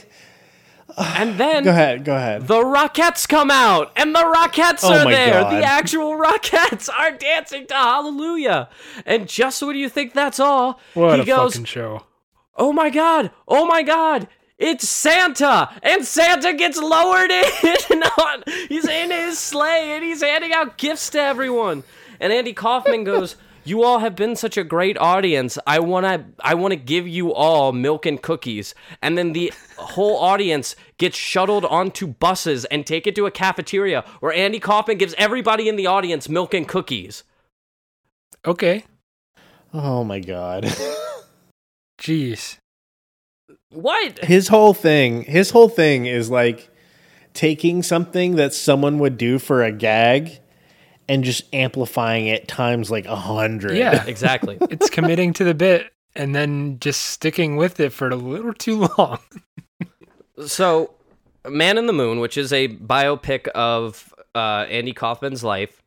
and 0.98 1.38
then, 1.38 1.64
go 1.64 1.70
ahead, 1.72 2.04
go 2.06 2.16
ahead. 2.16 2.48
the 2.48 2.56
Rockettes 2.64 3.28
come 3.28 3.52
out, 3.52 3.91
and 3.96 4.14
the 4.16 4.20
Rockettes 4.20 4.80
Oh 4.84 4.93
are 4.93 5.06
there. 5.06 5.41
God. 5.41 5.52
The 5.52 5.64
actual 5.66 6.12
Rockettes 6.18 6.89
are 6.89 7.12
dancing 7.12 7.68
to 7.68 7.74
Hallelujah. 7.74 8.70
And 9.06 9.28
just 9.28 9.62
when 9.62 9.76
you 9.76 9.89
think 9.89 10.14
that's 10.14 10.39
all, 10.39 10.80
What 10.93 11.20
he 11.20 11.26
goes, 11.26 11.60
show. 11.66 12.04
oh 12.56 12.72
my 12.74 12.89
god, 12.89 13.32
oh 13.48 13.66
my 13.66 13.84
god, 13.84 14.28
it's 14.58 14.88
Santa! 14.88 15.70
And 15.84 16.06
Santa 16.06 16.54
gets 16.54 16.78
lowered 16.78 17.30
in 17.32 18.04
on, 18.04 18.43
he's 18.70 18.88
in 18.88 19.12
his 19.12 19.38
sleigh 19.38 19.91
and 19.96 20.04
he's 20.04 20.22
handing 20.24 20.54
out 20.54 20.78
gifts 20.78 21.10
to 21.10 21.20
everyone. 21.22 21.84
And 22.22 22.32
Andy 22.32 22.54
Kaufman 22.54 23.04
goes, 23.04 23.36
You 23.66 23.84
all 23.84 23.99
have 23.99 24.16
been 24.16 24.36
such 24.36 24.57
a 24.57 24.63
great 24.63 24.95
audience. 24.99 25.57
I 25.66 25.80
wanna 25.80 26.26
I 26.39 26.53
wanna 26.53 26.76
give 26.76 27.07
you 27.07 27.34
all 27.34 27.72
milk 27.72 28.05
and 28.05 28.22
cookies. 28.22 28.76
And 29.01 29.18
then 29.18 29.34
the 29.34 29.51
whole 29.78 30.18
audience 30.18 30.76
gets 30.99 31.18
shuttled 31.18 31.66
onto 31.66 32.05
buses 32.05 32.66
and 32.66 32.86
taken 32.86 33.16
to 33.16 33.26
a 33.26 33.32
cafeteria 33.32 34.05
where 34.20 34.32
Andy 34.32 34.59
Kaufman 34.59 34.99
gives 34.99 35.16
everybody 35.18 35.68
in 35.68 35.76
the 35.76 35.88
audience 35.88 36.30
milk 36.30 36.53
and 36.53 36.68
cookies. 36.68 37.24
Okay. 38.45 38.86
Oh 39.74 40.03
my 40.03 40.20
god. 40.20 40.66
Jeez. 41.99 42.59
What? 43.72 44.20
his 44.20 44.47
whole 44.47 44.74
thing, 44.74 45.24
his 45.24 45.49
whole 45.49 45.68
thing 45.70 46.05
is 46.05 46.30
like 46.30 46.70
taking 47.34 47.84
something 47.84 48.36
that 48.36 48.53
someone 48.53 48.99
would 48.99 49.18
do 49.18 49.39
for 49.39 49.63
a 49.63 49.72
gag 49.72 50.39
and 51.08 51.24
just 51.24 51.43
amplifying 51.53 52.28
it 52.28 52.47
times 52.47 52.89
like 52.89 53.06
a 53.06 53.16
hundred. 53.16 53.78
Yeah. 53.78 54.03
Exactly. 54.08 54.58
It's 54.70 54.89
committing 54.89 55.34
to 55.34 55.43
the 55.43 55.53
bit 55.53 55.91
and 56.16 56.34
then 56.34 56.80
just 56.80 57.01
sticking 57.01 57.58
with 57.58 57.80
it 57.80 57.91
for 57.91 58.10
a 58.10 58.16
little 58.16 58.53
too 58.53 58.88
long. 58.97 59.20
So, 60.47 60.95
Man 61.47 61.78
in 61.78 61.86
the 61.86 61.93
Moon, 61.93 62.20
which 62.20 62.38
is 62.38 62.51
a 62.51 62.68
biopic 62.68 63.47
of 63.47 64.14
uh, 64.36 64.66
Andy 64.70 64.91
Kaufman's 64.91 65.45
life, 65.45 65.82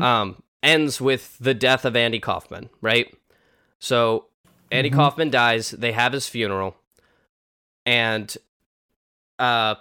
um, 0.00 0.42
ends 0.64 1.00
with 1.00 1.38
the 1.38 1.54
death 1.54 1.84
of 1.84 1.94
Andy 1.94 2.18
Kaufman, 2.18 2.70
right? 2.80 3.14
So, 3.78 4.26
Andy 4.72 4.90
Kaufman 4.90 5.30
dies. 5.30 5.70
They 5.70 5.92
have 5.92 6.12
his 6.12 6.26
funeral, 6.26 6.74
and 7.86 8.36
uh, 9.38 9.76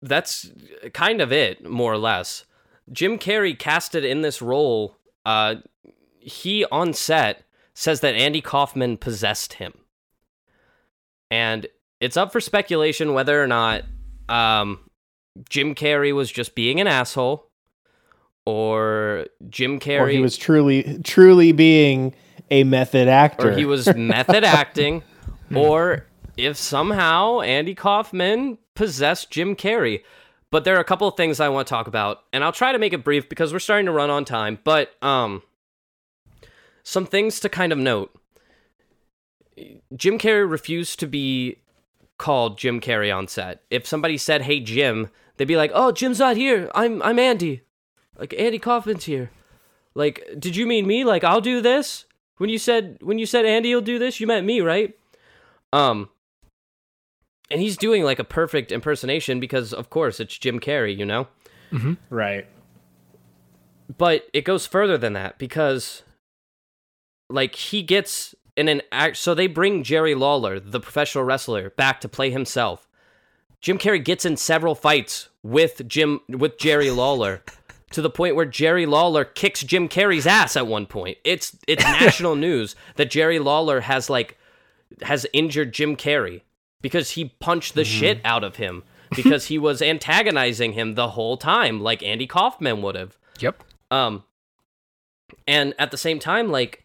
that's 0.00 0.48
kind 0.92 1.20
of 1.20 1.32
it, 1.32 1.68
more 1.68 1.92
or 1.92 1.98
less. 1.98 2.44
Jim 2.90 3.18
Carrey 3.18 3.58
casted 3.58 4.04
in 4.04 4.22
this 4.22 4.42
role. 4.42 4.96
Uh, 5.24 5.56
he 6.18 6.64
on 6.66 6.92
set 6.92 7.44
says 7.74 8.00
that 8.00 8.14
Andy 8.14 8.40
Kaufman 8.40 8.96
possessed 8.96 9.54
him, 9.54 9.72
and 11.30 11.66
it's 12.00 12.16
up 12.16 12.32
for 12.32 12.40
speculation 12.40 13.14
whether 13.14 13.42
or 13.42 13.46
not 13.46 13.82
um, 14.28 14.80
Jim 15.48 15.74
Carrey 15.74 16.14
was 16.14 16.30
just 16.30 16.54
being 16.54 16.80
an 16.80 16.86
asshole, 16.86 17.48
or 18.44 19.26
Jim 19.48 19.76
Or 19.76 19.78
Carrey 19.78 20.12
he 20.12 20.20
was 20.20 20.36
truly 20.36 21.00
truly 21.04 21.52
being 21.52 22.14
a 22.50 22.64
method 22.64 23.08
actor. 23.08 23.50
or 23.50 23.56
he 23.56 23.64
was 23.64 23.86
method 23.96 24.44
acting, 24.44 25.02
or 25.54 26.06
if 26.36 26.56
somehow 26.56 27.40
Andy 27.40 27.74
Kaufman 27.74 28.58
possessed 28.74 29.30
Jim 29.30 29.54
Carrey. 29.56 30.02
But 30.52 30.64
there 30.64 30.76
are 30.76 30.80
a 30.80 30.84
couple 30.84 31.08
of 31.08 31.16
things 31.16 31.40
I 31.40 31.48
want 31.48 31.66
to 31.66 31.70
talk 31.70 31.86
about, 31.86 32.24
and 32.30 32.44
I'll 32.44 32.52
try 32.52 32.72
to 32.72 32.78
make 32.78 32.92
it 32.92 33.02
brief 33.02 33.26
because 33.26 33.54
we're 33.54 33.58
starting 33.58 33.86
to 33.86 33.92
run 33.92 34.10
on 34.10 34.26
time. 34.26 34.58
But 34.62 34.92
um, 35.02 35.42
some 36.82 37.06
things 37.06 37.40
to 37.40 37.48
kind 37.48 37.72
of 37.72 37.78
note. 37.78 38.14
Jim 39.96 40.18
Carrey 40.18 40.48
refused 40.48 41.00
to 41.00 41.06
be 41.06 41.56
called 42.18 42.58
Jim 42.58 42.82
Carrey 42.82 43.14
on 43.14 43.28
set. 43.28 43.62
If 43.70 43.86
somebody 43.86 44.18
said, 44.18 44.42
"Hey 44.42 44.60
Jim," 44.60 45.08
they'd 45.38 45.46
be 45.48 45.56
like, 45.56 45.70
"Oh, 45.72 45.90
Jim's 45.90 46.18
not 46.18 46.36
here. 46.36 46.70
I'm 46.74 47.02
I'm 47.02 47.18
Andy. 47.18 47.62
Like 48.18 48.34
Andy 48.38 48.58
Kaufman's 48.58 49.04
here." 49.04 49.30
Like, 49.94 50.22
did 50.38 50.54
you 50.54 50.66
mean 50.66 50.86
me? 50.86 51.02
Like, 51.02 51.24
I'll 51.24 51.40
do 51.40 51.62
this? 51.62 52.04
When 52.36 52.50
you 52.50 52.58
said 52.58 52.98
when 53.00 53.18
you 53.18 53.24
said 53.24 53.46
Andy 53.46 53.74
will 53.74 53.80
do 53.80 53.98
this, 53.98 54.20
you 54.20 54.26
meant 54.26 54.46
me, 54.46 54.60
right? 54.60 54.94
Um 55.72 56.10
and 57.52 57.60
he's 57.60 57.76
doing 57.76 58.02
like 58.02 58.18
a 58.18 58.24
perfect 58.24 58.72
impersonation 58.72 59.40
because 59.40 59.72
of 59.72 59.90
course 59.90 60.20
it's 60.20 60.36
Jim 60.36 60.58
Carrey, 60.58 60.96
you 60.96 61.06
know? 61.06 61.28
Mm-hmm. 61.70 61.94
right. 62.10 62.46
But 63.96 64.26
it 64.32 64.44
goes 64.44 64.66
further 64.66 64.98
than 64.98 65.12
that 65.14 65.38
because 65.38 66.02
like 67.28 67.54
he 67.54 67.82
gets 67.82 68.34
in 68.56 68.68
an 68.68 68.82
act 68.90 69.16
so 69.16 69.34
they 69.34 69.46
bring 69.46 69.82
Jerry 69.82 70.14
Lawler, 70.14 70.60
the 70.60 70.80
professional 70.80 71.24
wrestler, 71.24 71.70
back 71.70 72.00
to 72.00 72.08
play 72.08 72.30
himself. 72.30 72.88
Jim 73.60 73.78
Carrey 73.78 74.04
gets 74.04 74.24
in 74.24 74.36
several 74.36 74.74
fights 74.74 75.28
with 75.42 75.86
Jim 75.86 76.20
with 76.28 76.58
Jerry 76.58 76.90
Lawler 76.90 77.42
to 77.92 78.02
the 78.02 78.10
point 78.10 78.34
where 78.34 78.44
Jerry 78.46 78.86
Lawler 78.86 79.24
kicks 79.24 79.62
Jim 79.62 79.88
Carrey's 79.88 80.26
ass 80.26 80.56
at 80.56 80.66
one 80.66 80.86
point. 80.86 81.18
It's 81.24 81.56
it's 81.68 81.84
national 82.00 82.34
news 82.36 82.74
that 82.96 83.10
Jerry 83.10 83.38
Lawler 83.38 83.80
has 83.80 84.10
like 84.10 84.36
has 85.02 85.26
injured 85.32 85.72
Jim 85.72 85.96
Carrey 85.96 86.42
because 86.82 87.12
he 87.12 87.26
punched 87.40 87.74
the 87.74 87.84
shit 87.84 88.20
out 88.24 88.44
of 88.44 88.56
him 88.56 88.82
because 89.14 89.46
he 89.46 89.58
was 89.58 89.80
antagonizing 89.80 90.72
him 90.72 90.94
the 90.94 91.10
whole 91.10 91.36
time 91.36 91.80
like 91.80 92.02
Andy 92.02 92.26
Kaufman 92.26 92.82
would 92.82 92.94
have. 92.94 93.16
Yep. 93.38 93.62
Um, 93.90 94.24
and 95.46 95.74
at 95.78 95.90
the 95.90 95.96
same 95.96 96.18
time, 96.18 96.50
like, 96.50 96.84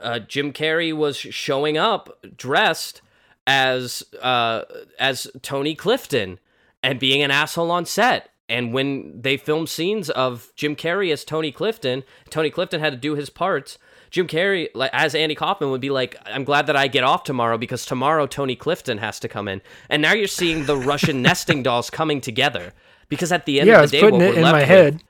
uh, 0.00 0.18
Jim 0.18 0.52
Carrey 0.52 0.94
was 0.94 1.16
showing 1.16 1.78
up 1.78 2.18
dressed 2.36 3.00
as 3.46 4.02
uh, 4.20 4.62
as 4.98 5.28
Tony 5.42 5.74
Clifton 5.74 6.38
and 6.82 6.98
being 6.98 7.22
an 7.22 7.30
asshole 7.30 7.70
on 7.70 7.86
set. 7.86 8.30
And 8.48 8.74
when 8.74 9.22
they 9.22 9.36
filmed 9.36 9.68
scenes 9.68 10.10
of 10.10 10.52
Jim 10.56 10.76
Carrey 10.76 11.12
as 11.12 11.24
Tony 11.24 11.52
Clifton, 11.52 12.02
Tony 12.28 12.50
Clifton 12.50 12.80
had 12.80 12.92
to 12.92 12.98
do 12.98 13.14
his 13.14 13.30
parts. 13.30 13.78
Jim 14.12 14.28
Carrey, 14.28 14.68
like 14.74 14.90
as 14.92 15.14
Andy 15.16 15.34
Kaufman, 15.34 15.70
would 15.70 15.80
be 15.80 15.90
like, 15.90 16.16
"I'm 16.26 16.44
glad 16.44 16.66
that 16.68 16.76
I 16.76 16.86
get 16.86 17.02
off 17.02 17.24
tomorrow 17.24 17.58
because 17.58 17.84
tomorrow 17.84 18.26
Tony 18.26 18.54
Clifton 18.54 18.98
has 18.98 19.18
to 19.20 19.28
come 19.28 19.48
in." 19.48 19.62
And 19.88 20.00
now 20.02 20.12
you're 20.12 20.26
seeing 20.28 20.66
the 20.66 20.76
Russian 20.76 21.22
nesting 21.28 21.62
dolls 21.64 21.90
coming 21.90 22.20
together 22.20 22.72
because 23.08 23.32
at 23.32 23.46
the 23.46 23.58
end 23.58 23.68
yeah, 23.68 23.74
I 23.74 23.78
of 23.78 23.82
was 23.82 23.90
the 23.90 23.96
day, 23.96 24.00
putting 24.02 24.18
what 24.20 24.26
it 24.28 24.30
we're 24.32 24.36
in 24.36 24.42
left 24.42 24.54
my 24.54 24.60
with- 24.60 24.68
head. 24.68 25.02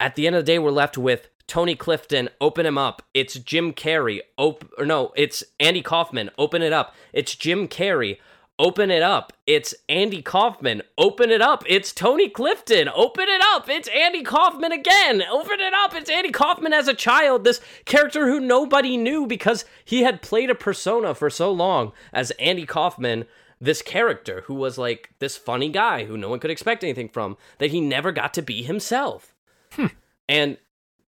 at 0.00 0.14
the 0.14 0.26
end 0.26 0.36
of 0.36 0.44
the 0.46 0.52
day, 0.52 0.58
we're 0.58 0.70
left 0.70 0.96
with 0.96 1.28
Tony 1.48 1.74
Clifton. 1.74 2.28
Open 2.40 2.64
him 2.66 2.78
up. 2.78 3.02
It's 3.14 3.34
Jim 3.34 3.72
Carrey. 3.72 4.20
Op- 4.38 4.64
or 4.78 4.86
no, 4.86 5.12
it's 5.16 5.42
Andy 5.60 5.82
Kaufman. 5.82 6.30
Open 6.38 6.62
it 6.62 6.72
up. 6.72 6.94
It's 7.12 7.34
Jim 7.34 7.66
Carrey. 7.68 8.18
Open 8.58 8.90
it 8.90 9.02
up. 9.02 9.32
It's 9.46 9.74
Andy 9.88 10.22
Kaufman. 10.22 10.82
Open 10.98 11.30
it 11.30 11.40
up. 11.40 11.64
It's 11.66 11.92
Tony 11.92 12.28
Clifton. 12.28 12.88
Open 12.88 13.28
it 13.28 13.40
up. 13.54 13.68
It's 13.68 13.88
Andy 13.88 14.22
Kaufman 14.22 14.72
again. 14.72 15.22
Open 15.22 15.58
it 15.58 15.72
up. 15.72 15.94
It's 15.94 16.10
Andy 16.10 16.30
Kaufman 16.30 16.72
as 16.72 16.86
a 16.86 16.94
child. 16.94 17.44
This 17.44 17.60
character 17.86 18.26
who 18.26 18.38
nobody 18.38 18.96
knew 18.96 19.26
because 19.26 19.64
he 19.84 20.02
had 20.02 20.22
played 20.22 20.50
a 20.50 20.54
persona 20.54 21.14
for 21.14 21.30
so 21.30 21.50
long 21.50 21.92
as 22.12 22.30
Andy 22.32 22.66
Kaufman 22.66 23.24
this 23.62 23.80
character 23.80 24.42
who 24.46 24.54
was 24.54 24.76
like 24.76 25.10
this 25.20 25.36
funny 25.36 25.68
guy 25.68 26.04
who 26.04 26.16
no 26.18 26.28
one 26.28 26.40
could 26.40 26.50
expect 26.50 26.82
anything 26.82 27.08
from 27.08 27.36
that 27.58 27.70
he 27.70 27.80
never 27.80 28.10
got 28.10 28.34
to 28.34 28.42
be 28.42 28.64
himself. 28.64 29.36
Hmm. 29.70 29.86
And 30.28 30.58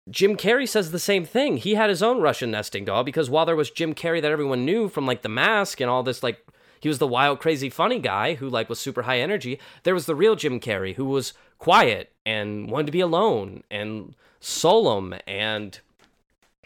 Jim 0.08 0.38
Carrey 0.38 0.70
says 0.70 0.92
the 0.92 1.00
same 1.00 1.26
thing. 1.26 1.58
He 1.58 1.74
had 1.74 1.90
his 1.90 2.04
own 2.04 2.22
Russian 2.22 2.52
nesting 2.52 2.86
doll 2.86 3.04
because 3.04 3.28
while 3.28 3.48
there 3.48 3.56
was 3.56 3.72
Jim 3.72 3.96
Carrey 3.96 4.22
that 4.22 4.32
everyone 4.32 4.66
knew 4.66 4.88
from 4.88 5.08
like 5.08 5.24
The 5.24 5.30
Mask 5.30 5.82
and 5.82 5.90
all 5.90 6.04
this 6.04 6.22
like 6.22 6.46
he 6.84 6.90
was 6.90 7.00
the 7.00 7.08
wild 7.08 7.40
crazy 7.40 7.70
funny 7.70 7.98
guy 7.98 8.34
who 8.34 8.50
like 8.50 8.68
was 8.68 8.78
super 8.78 9.04
high 9.04 9.20
energy, 9.20 9.58
there 9.84 9.94
was 9.94 10.06
the 10.06 10.16
real 10.16 10.36
Jim 10.36 10.60
Carrey 10.60 10.96
who 10.96 11.06
was 11.06 11.32
quiet 11.58 12.12
and 12.26 12.70
wanted 12.70 12.88
to 12.88 12.92
be 12.92 13.00
alone 13.00 13.64
and 13.72 14.16
solemn 14.42 15.16
and 15.26 15.80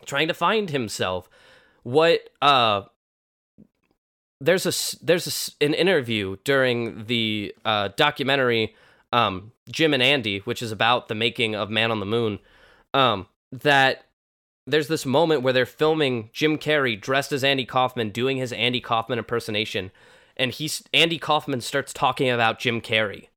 trying 0.08 0.28
to 0.28 0.34
find 0.34 0.72
himself. 0.72 1.30
What 1.84 2.32
uh 2.42 2.86
there's 4.42 4.66
a 4.66 5.06
there's 5.06 5.54
a 5.62 5.64
an 5.64 5.76
interview 5.76 6.38
during 6.44 7.06
the 7.06 7.54
uh, 7.64 7.90
documentary 7.96 8.76
um, 9.14 9.52
Jim 9.70 9.94
and 9.94 10.02
Andy, 10.02 10.40
which 10.40 10.64
is 10.64 10.72
about 10.72 11.10
the 11.10 11.16
making 11.16 11.54
of 11.54 11.70
Man 11.70 11.92
on 11.92 12.00
the 12.00 12.08
Moon. 12.08 12.40
Um, 12.92 13.28
that 13.52 14.07
there's 14.68 14.90
this 14.90 15.06
moment 15.06 15.42
where 15.42 15.54
they're 15.54 15.66
filming 15.66 16.30
Jim 16.34 16.58
Carrey 16.58 17.00
dressed 17.00 17.32
as 17.32 17.44
Andy 17.44 17.66
Kaufman 17.66 18.10
doing 18.10 18.38
his 18.38 18.52
Andy 18.52 18.82
Kaufman 18.82 19.18
impersonation, 19.18 19.92
and 20.36 20.52
he's 20.52 20.84
Andy 20.94 21.18
Kaufman 21.18 21.62
starts 21.62 21.94
talking 21.94 22.30
about 22.30 22.60
Jim 22.60 22.82
Carrey, 22.82 23.30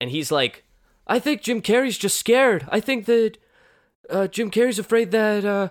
and 0.00 0.10
he's 0.10 0.30
like, 0.30 0.64
"I 1.06 1.18
think 1.18 1.40
Jim 1.40 1.62
Carrey's 1.62 1.98
just 1.98 2.18
scared. 2.18 2.66
I 2.68 2.78
think 2.78 3.06
that 3.06 3.38
uh, 4.10 4.26
Jim 4.26 4.50
Carrey's 4.50 4.78
afraid 4.78 5.10
that 5.12 5.44
uh, 5.44 5.70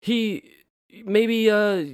he 0.00 0.44
maybe 1.04 1.50
uh 1.50 1.84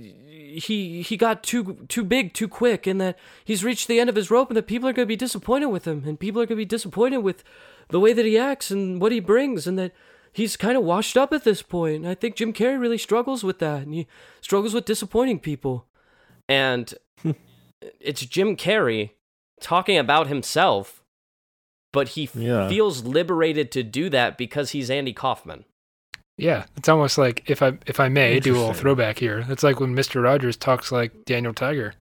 he 0.59 1.03
he 1.03 1.17
got 1.17 1.43
too 1.43 1.87
too 1.89 2.03
big 2.05 2.33
too 2.33 2.49
quick 2.49 2.87
and 2.87 3.01
that 3.01 3.19
he's 3.45 3.65
reached 3.65 3.89
the 3.89 4.01
end 4.01 4.09
of 4.09 4.17
his 4.17 4.31
rope 4.31 4.49
and 4.49 4.57
that 4.57 4.67
people 4.67 4.89
are 4.89 4.93
going 4.93 5.07
to 5.07 5.09
be 5.09 5.17
disappointed 5.17 5.67
with 5.67 5.87
him 5.87 6.05
and 6.07 6.19
people 6.19 6.41
are 6.41 6.47
going 6.47 6.57
to 6.57 6.63
be 6.63 6.65
disappointed 6.65 7.19
with 7.19 7.45
the 7.89 8.01
way 8.01 8.13
that 8.13 8.25
he 8.25 8.39
acts 8.39 8.71
and 8.71 9.01
what 9.01 9.13
he 9.13 9.21
brings 9.21 9.67
and 9.67 9.79
that 9.79 9.93
he's 10.37 10.57
kind 10.57 10.77
of 10.77 10.85
washed 10.85 11.17
up 11.17 11.33
at 11.33 11.45
this 11.45 11.63
point 11.63 11.97
and 11.97 12.09
i 12.09 12.15
think 12.15 12.37
jim 12.37 12.53
carrey 12.53 12.79
really 12.79 12.99
struggles 12.99 13.43
with 13.43 13.59
that 13.59 13.83
and 13.83 13.95
he 13.95 14.07
struggles 14.41 14.75
with 14.75 14.85
disappointing 14.85 15.39
people 15.39 15.87
and 16.49 16.95
it's 18.01 18.21
jim 18.27 18.57
carrey 18.57 19.11
talking 19.61 19.97
about 19.99 20.27
himself 20.29 21.03
but 21.93 22.09
he 22.11 22.29
Yeah. 22.35 22.69
feels 22.69 23.05
liberated 23.05 23.71
to 23.73 23.83
do 23.83 24.09
that 24.11 24.37
because 24.37 24.71
he's 24.73 24.91
andy 24.91 25.13
kaufman 25.13 25.65
Yeah, 26.39 26.65
it's 26.77 26.89
almost 26.91 27.17
like 27.17 27.49
if 27.49 27.63
I 27.63 27.79
if 27.87 27.99
I 27.99 28.09
may 28.11 28.39
do 28.41 28.53
a 28.55 28.59
little 28.59 28.75
throwback 28.75 29.19
here. 29.19 29.47
It's 29.49 29.63
like 29.63 29.81
when 29.81 29.95
Mister 29.95 30.21
Rogers 30.21 30.55
talks 30.59 30.93
like 30.93 31.25
Daniel 31.25 31.55
Tiger. 31.55 31.95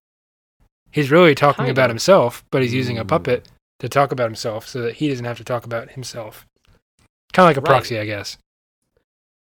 He's 0.91 1.09
really 1.09 1.35
talking 1.35 1.65
Kind 1.67 1.71
about 1.71 1.85
of. 1.89 1.95
himself, 1.95 2.43
but 2.51 2.61
he's 2.61 2.73
using 2.73 2.97
a 2.99 3.05
Mm. 3.05 3.07
puppet 3.07 3.47
to 3.79 3.87
talk 3.87 4.11
about 4.11 4.27
himself, 4.27 4.67
so 4.67 4.81
that 4.81 4.95
he 4.99 5.07
doesn't 5.07 5.23
have 5.23 5.37
to 5.37 5.45
talk 5.45 5.63
about 5.63 5.91
himself. 5.91 6.45
Kind 7.35 7.45
of 7.45 7.49
like 7.49 7.57
a 7.57 7.61
Right. 7.61 7.67
proxy, 7.67 7.99
I 7.99 8.05
guess. 8.05 8.37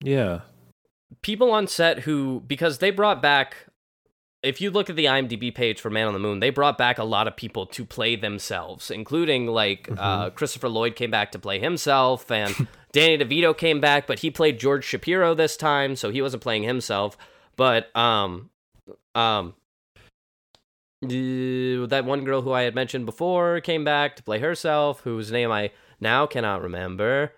Yeah. 0.02 0.40
people 1.22 1.50
on 1.50 1.66
set 1.66 2.00
who 2.00 2.42
because 2.46 2.78
they 2.78 2.90
brought 2.90 3.20
back 3.20 3.56
if 4.42 4.60
you 4.60 4.70
look 4.70 4.88
at 4.88 4.96
the 4.96 5.04
IMDb 5.04 5.54
page 5.54 5.78
for 5.80 5.90
Man 5.90 6.06
on 6.06 6.14
the 6.14 6.18
Moon, 6.18 6.40
they 6.40 6.48
brought 6.48 6.78
back 6.78 6.96
a 6.98 7.04
lot 7.04 7.28
of 7.28 7.36
people 7.36 7.66
to 7.66 7.84
play 7.84 8.16
themselves, 8.16 8.90
including 8.90 9.46
like 9.46 9.88
uh, 9.98 10.30
Christopher 10.30 10.68
Lloyd 10.70 10.96
came 10.96 11.10
back 11.10 11.32
to 11.32 11.38
play 11.38 11.58
himself, 11.58 12.30
and 12.30 12.66
Danny 12.92 13.18
DeVito 13.18 13.54
came 13.54 13.80
back, 13.82 14.06
but 14.06 14.20
he 14.20 14.30
played 14.30 14.58
George 14.58 14.84
Shapiro 14.84 15.34
this 15.34 15.58
time, 15.58 15.94
so 15.94 16.10
he 16.10 16.22
wasn't 16.22 16.42
playing 16.42 16.62
himself. 16.62 17.18
But 17.56 17.94
um, 17.94 18.48
um, 19.14 19.52
uh, 21.04 21.08
that 21.86 22.04
one 22.06 22.24
girl 22.24 22.40
who 22.40 22.52
I 22.52 22.62
had 22.62 22.74
mentioned 22.74 23.04
before 23.04 23.60
came 23.60 23.84
back 23.84 24.16
to 24.16 24.22
play 24.22 24.38
herself, 24.38 25.00
whose 25.00 25.30
name 25.30 25.50
I 25.52 25.70
now 26.00 26.26
cannot 26.26 26.62
remember. 26.62 27.32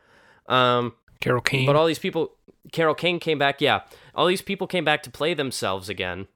Um, 0.48 0.94
Carol 1.20 1.40
Kane. 1.40 1.66
but 1.66 1.76
all 1.76 1.86
these 1.86 1.98
people, 1.98 2.32
Carol 2.72 2.94
King 2.94 3.18
came 3.18 3.38
back. 3.38 3.60
Yeah, 3.60 3.82
all 4.14 4.26
these 4.26 4.42
people 4.42 4.66
came 4.66 4.84
back 4.84 5.02
to 5.04 5.10
play 5.10 5.34
themselves 5.34 5.88
again, 5.88 6.26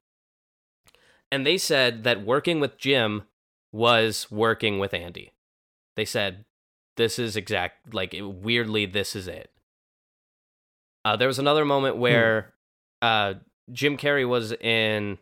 and 1.31 1.45
they 1.45 1.57
said 1.57 2.03
that 2.03 2.25
working 2.25 2.59
with 2.59 2.77
Jim 2.77 3.23
was 3.71 4.31
working 4.31 4.79
with 4.79 4.93
Andy. 4.93 5.33
They 5.95 6.05
said 6.05 6.45
this 6.95 7.19
is 7.19 7.35
exact 7.35 7.93
like 7.93 8.15
weirdly 8.19 8.85
this 8.85 9.15
is 9.15 9.27
it. 9.27 9.51
Uh, 11.05 11.15
there 11.15 11.27
was 11.27 11.39
another 11.39 11.63
moment 11.63 11.97
where 11.97 12.53
uh, 13.01 13.35
Jim 13.71 13.97
Carrey 13.97 14.27
was 14.27 14.51
in 14.53 15.17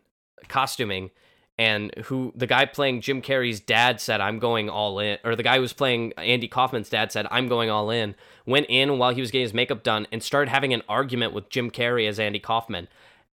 costuming, 0.47 1.11
and 1.57 1.93
who 2.05 2.33
the 2.35 2.47
guy 2.47 2.65
playing 2.65 3.01
Jim 3.01 3.21
Carrey's 3.21 3.59
dad 3.59 4.01
said, 4.01 4.19
"I'm 4.19 4.39
going 4.39 4.69
all 4.69 4.99
in," 4.99 5.17
or 5.23 5.35
the 5.35 5.43
guy 5.43 5.55
who 5.55 5.61
was 5.61 5.73
playing 5.73 6.13
Andy 6.17 6.47
Kaufman's 6.47 6.89
dad 6.89 7.11
said, 7.11 7.27
"I'm 7.31 7.47
going 7.47 7.69
all 7.69 7.89
in." 7.89 8.15
Went 8.45 8.67
in 8.69 8.97
while 8.97 9.13
he 9.13 9.21
was 9.21 9.31
getting 9.31 9.45
his 9.45 9.53
makeup 9.53 9.81
done 9.81 10.05
and 10.11 10.21
started 10.21 10.51
having 10.51 10.73
an 10.73 10.83
argument 10.89 11.33
with 11.33 11.49
Jim 11.49 11.71
Carrey 11.71 12.07
as 12.07 12.19
Andy 12.19 12.39
Kaufman, 12.39 12.87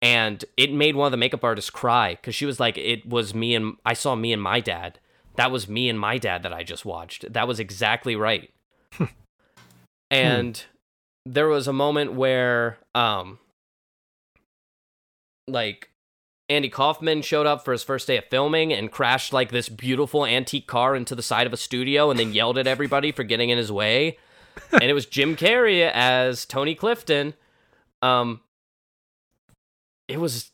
and 0.02 0.44
it 0.58 0.72
made 0.74 0.96
one 0.96 1.06
of 1.06 1.12
the 1.12 1.18
makeup 1.18 1.44
artists 1.44 1.70
cry 1.70 2.16
because 2.16 2.36
she 2.36 2.46
was 2.46 2.60
like, 2.60 2.78
"It 2.78 3.08
was 3.08 3.36
me 3.36 3.54
and 3.54 3.78
I 3.86 3.94
saw 3.94 4.16
me 4.16 4.34
and 4.34 4.42
my 4.42 4.60
dad. 4.60 5.00
That 5.36 5.52
was 5.52 5.68
me 5.68 5.88
and 5.88 6.00
my 6.00 6.18
dad 6.18 6.42
that 6.44 6.54
I 6.54 6.64
just 6.64 6.86
watched. 6.86 7.32
That 7.32 7.48
was 7.48 7.60
exactly 7.60 8.16
right." 8.16 8.52
and 10.12 10.64
there 11.26 11.48
was 11.48 11.68
a 11.68 11.74
moment 11.74 12.14
where 12.14 12.80
um 12.96 13.38
like 15.48 15.90
Andy 16.50 16.70
Kaufman 16.70 17.22
showed 17.22 17.46
up 17.46 17.66
for 17.66 17.74
his 17.74 17.84
first 17.84 18.08
day 18.08 18.18
of 18.18 18.26
filming 18.26 18.72
and 18.72 18.92
crashed 18.92 19.34
like 19.34 19.52
this 19.52 19.68
beautiful 19.68 20.26
antique 20.26 20.68
car 20.68 20.96
into 20.96 21.14
the 21.14 21.22
side 21.22 21.46
of 21.46 21.54
a 21.54 21.58
studio 21.58 22.10
and 22.10 22.20
then 22.20 22.34
yelled 22.34 22.58
at 22.58 22.68
everybody 22.68 23.12
for 23.12 23.24
getting 23.24 23.50
in 23.50 23.58
his 23.58 23.72
way. 23.72 24.18
and 24.72 24.84
it 24.84 24.94
was 24.94 25.06
Jim 25.06 25.36
Carrey 25.36 25.90
as 25.92 26.46
Tony 26.46 26.74
Clifton. 26.74 27.34
Um 28.02 28.42
it 30.08 30.22
was 30.22 30.52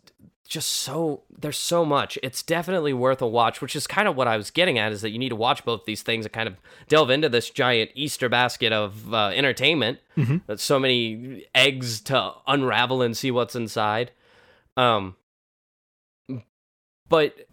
just 0.47 0.69
so 0.69 1.23
there's 1.29 1.57
so 1.57 1.85
much. 1.85 2.17
It's 2.23 2.41
definitely 2.41 2.93
worth 2.93 3.21
a 3.21 3.27
watch, 3.27 3.61
which 3.61 3.75
is 3.75 3.85
kind 3.85 4.07
of 4.07 4.15
what 4.15 4.27
I 4.27 4.35
was 4.37 4.49
getting 4.49 4.79
at 4.79 4.91
is 4.91 5.01
that 5.01 5.11
you 5.11 5.19
need 5.19 5.29
to 5.29 5.35
watch 5.35 5.63
both 5.63 5.85
these 5.85 6.01
things 6.01 6.25
and 6.25 6.33
kind 6.33 6.47
of 6.47 6.55
delve 6.87 7.11
into 7.11 7.29
this 7.29 7.51
giant 7.51 7.91
Easter 7.93 8.29
basket 8.29 8.73
of 8.73 9.13
uh, 9.13 9.27
entertainment. 9.27 9.99
That's 10.47 10.63
so 10.63 10.79
many 10.79 11.45
eggs 11.53 12.01
to 12.01 12.33
unravel 12.47 13.03
and 13.03 13.15
see 13.15 13.29
what's 13.29 13.55
inside. 13.55 14.09
Um 14.75 15.17
but 17.09 17.47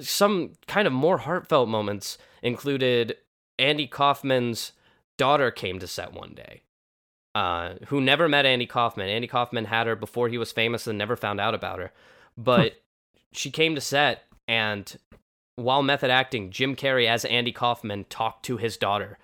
some 0.00 0.52
kind 0.66 0.86
of 0.86 0.92
more 0.92 1.18
heartfelt 1.18 1.68
moments 1.68 2.18
included 2.42 3.16
Andy 3.58 3.86
Kaufman's 3.86 4.72
daughter 5.16 5.50
came 5.50 5.78
to 5.78 5.86
set 5.86 6.12
one 6.12 6.34
day, 6.34 6.62
uh, 7.34 7.74
who 7.86 8.00
never 8.00 8.28
met 8.28 8.46
Andy 8.46 8.66
Kaufman. 8.66 9.08
Andy 9.08 9.26
Kaufman 9.26 9.66
had 9.66 9.86
her 9.86 9.96
before 9.96 10.28
he 10.28 10.38
was 10.38 10.52
famous 10.52 10.86
and 10.86 10.98
never 10.98 11.16
found 11.16 11.40
out 11.40 11.54
about 11.54 11.78
her. 11.78 11.92
But 12.36 12.74
she 13.32 13.50
came 13.50 13.74
to 13.74 13.80
set, 13.80 14.24
and 14.46 14.96
while 15.56 15.82
method 15.82 16.10
acting, 16.10 16.50
Jim 16.50 16.76
Carrey 16.76 17.08
as 17.08 17.24
Andy 17.24 17.52
Kaufman 17.52 18.04
talked 18.04 18.44
to 18.44 18.56
his 18.56 18.76
daughter. 18.76 19.18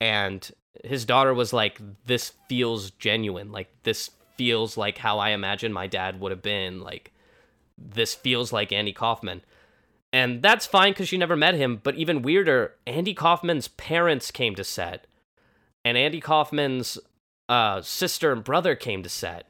And 0.00 0.48
his 0.84 1.04
daughter 1.04 1.34
was 1.34 1.52
like, 1.52 1.80
This 2.06 2.32
feels 2.48 2.92
genuine. 2.92 3.50
Like, 3.50 3.68
this 3.82 4.10
feels 4.36 4.76
like 4.76 4.98
how 4.98 5.18
I 5.18 5.30
imagine 5.30 5.72
my 5.72 5.88
dad 5.88 6.20
would 6.20 6.30
have 6.30 6.42
been. 6.42 6.80
Like, 6.80 7.12
this 7.78 8.14
feels 8.14 8.52
like 8.52 8.72
Andy 8.72 8.92
Kaufman. 8.92 9.42
And 10.12 10.42
that's 10.42 10.66
fine 10.66 10.92
because 10.92 11.10
you 11.12 11.18
never 11.18 11.36
met 11.36 11.54
him. 11.54 11.80
But 11.82 11.94
even 11.94 12.22
weirder, 12.22 12.74
Andy 12.86 13.14
Kaufman's 13.14 13.68
parents 13.68 14.30
came 14.30 14.54
to 14.56 14.64
set, 14.64 15.06
and 15.84 15.96
Andy 15.96 16.20
Kaufman's 16.20 16.98
uh, 17.48 17.80
sister 17.82 18.32
and 18.32 18.44
brother 18.44 18.74
came 18.74 19.02
to 19.02 19.08
set. 19.08 19.46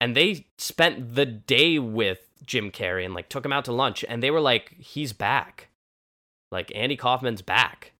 and 0.00 0.14
they 0.16 0.46
spent 0.58 1.14
the 1.14 1.26
day 1.26 1.78
with 1.78 2.20
Jim 2.44 2.70
Carrey 2.70 3.04
and 3.04 3.14
like 3.14 3.28
took 3.28 3.44
him 3.44 3.52
out 3.52 3.64
to 3.64 3.72
lunch 3.72 4.04
and 4.08 4.22
they 4.22 4.30
were 4.30 4.40
like 4.40 4.74
he's 4.78 5.12
back. 5.12 5.68
Like 6.52 6.70
Andy 6.74 6.96
Kaufman's 6.96 7.42
back. 7.42 7.92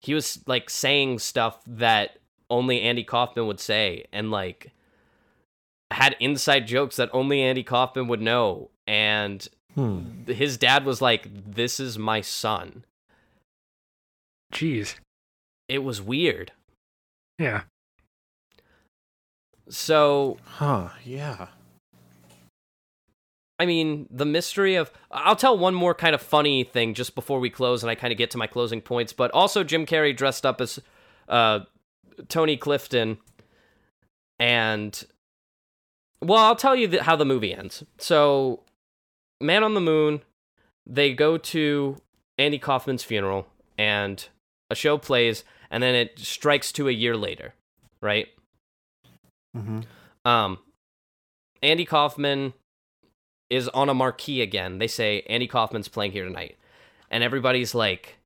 He 0.00 0.14
was 0.14 0.40
like 0.46 0.70
saying 0.70 1.18
stuff 1.18 1.60
that 1.66 2.18
only 2.48 2.80
Andy 2.80 3.02
Kaufman 3.02 3.46
would 3.46 3.58
say 3.60 4.04
and 4.12 4.30
like 4.30 4.72
had 5.92 6.16
inside 6.20 6.66
jokes 6.66 6.96
that 6.96 7.10
only 7.12 7.42
Andy 7.42 7.62
Kaufman 7.62 8.08
would 8.08 8.20
know 8.22 8.70
and 8.86 9.46
Hmm. 9.74 10.24
his 10.26 10.56
dad 10.56 10.84
was 10.86 11.02
like 11.02 11.28
this 11.54 11.78
is 11.78 11.98
my 11.98 12.20
son. 12.22 12.84
Jeez. 14.52 14.94
It 15.68 15.80
was 15.80 16.00
weird. 16.00 16.52
Yeah. 17.38 17.62
So 19.68 20.38
Huh. 20.44 20.90
Yeah. 21.04 21.48
I 23.58 23.64
mean, 23.64 24.06
the 24.10 24.26
mystery 24.26 24.74
of. 24.74 24.92
I'll 25.10 25.34
tell 25.36 25.56
one 25.56 25.74
more 25.74 25.94
kind 25.94 26.14
of 26.14 26.20
funny 26.20 26.62
thing 26.62 26.92
just 26.92 27.14
before 27.14 27.40
we 27.40 27.48
close, 27.48 27.82
and 27.82 27.88
I 27.90 27.94
kind 27.94 28.12
of 28.12 28.18
get 28.18 28.30
to 28.32 28.38
my 28.38 28.46
closing 28.46 28.82
points. 28.82 29.14
But 29.14 29.30
also, 29.30 29.64
Jim 29.64 29.86
Carrey 29.86 30.14
dressed 30.14 30.44
up 30.44 30.60
as 30.60 30.78
uh, 31.26 31.60
Tony 32.28 32.58
Clifton, 32.58 33.16
and 34.38 35.02
well, 36.20 36.44
I'll 36.44 36.56
tell 36.56 36.74
you 36.74 37.00
how 37.00 37.16
the 37.16 37.24
movie 37.24 37.54
ends. 37.54 37.84
So, 37.98 38.62
Man 39.40 39.62
on 39.62 39.74
the 39.74 39.80
Moon, 39.80 40.22
they 40.86 41.12
go 41.12 41.36
to 41.36 41.96
Andy 42.38 42.58
Kaufman's 42.58 43.02
funeral, 43.02 43.46
and 43.78 44.26
a 44.70 44.74
show 44.74 44.98
plays, 44.98 45.44
and 45.70 45.82
then 45.82 45.94
it 45.94 46.18
strikes 46.18 46.72
to 46.72 46.88
a 46.88 46.92
year 46.92 47.16
later, 47.16 47.54
right? 48.00 48.28
Mm-hmm. 49.56 49.80
Um, 50.24 50.58
Andy 51.62 51.84
Kaufman 51.84 52.52
is 53.48 53.68
on 53.68 53.88
a 53.88 53.94
marquee 53.94 54.42
again. 54.42 54.78
They 54.78 54.88
say 54.88 55.22
Andy 55.28 55.46
Kaufman's 55.46 55.88
playing 55.88 56.12
here 56.12 56.24
tonight, 56.24 56.56
and 57.10 57.22
everybody's 57.22 57.74
like, 57.74 58.18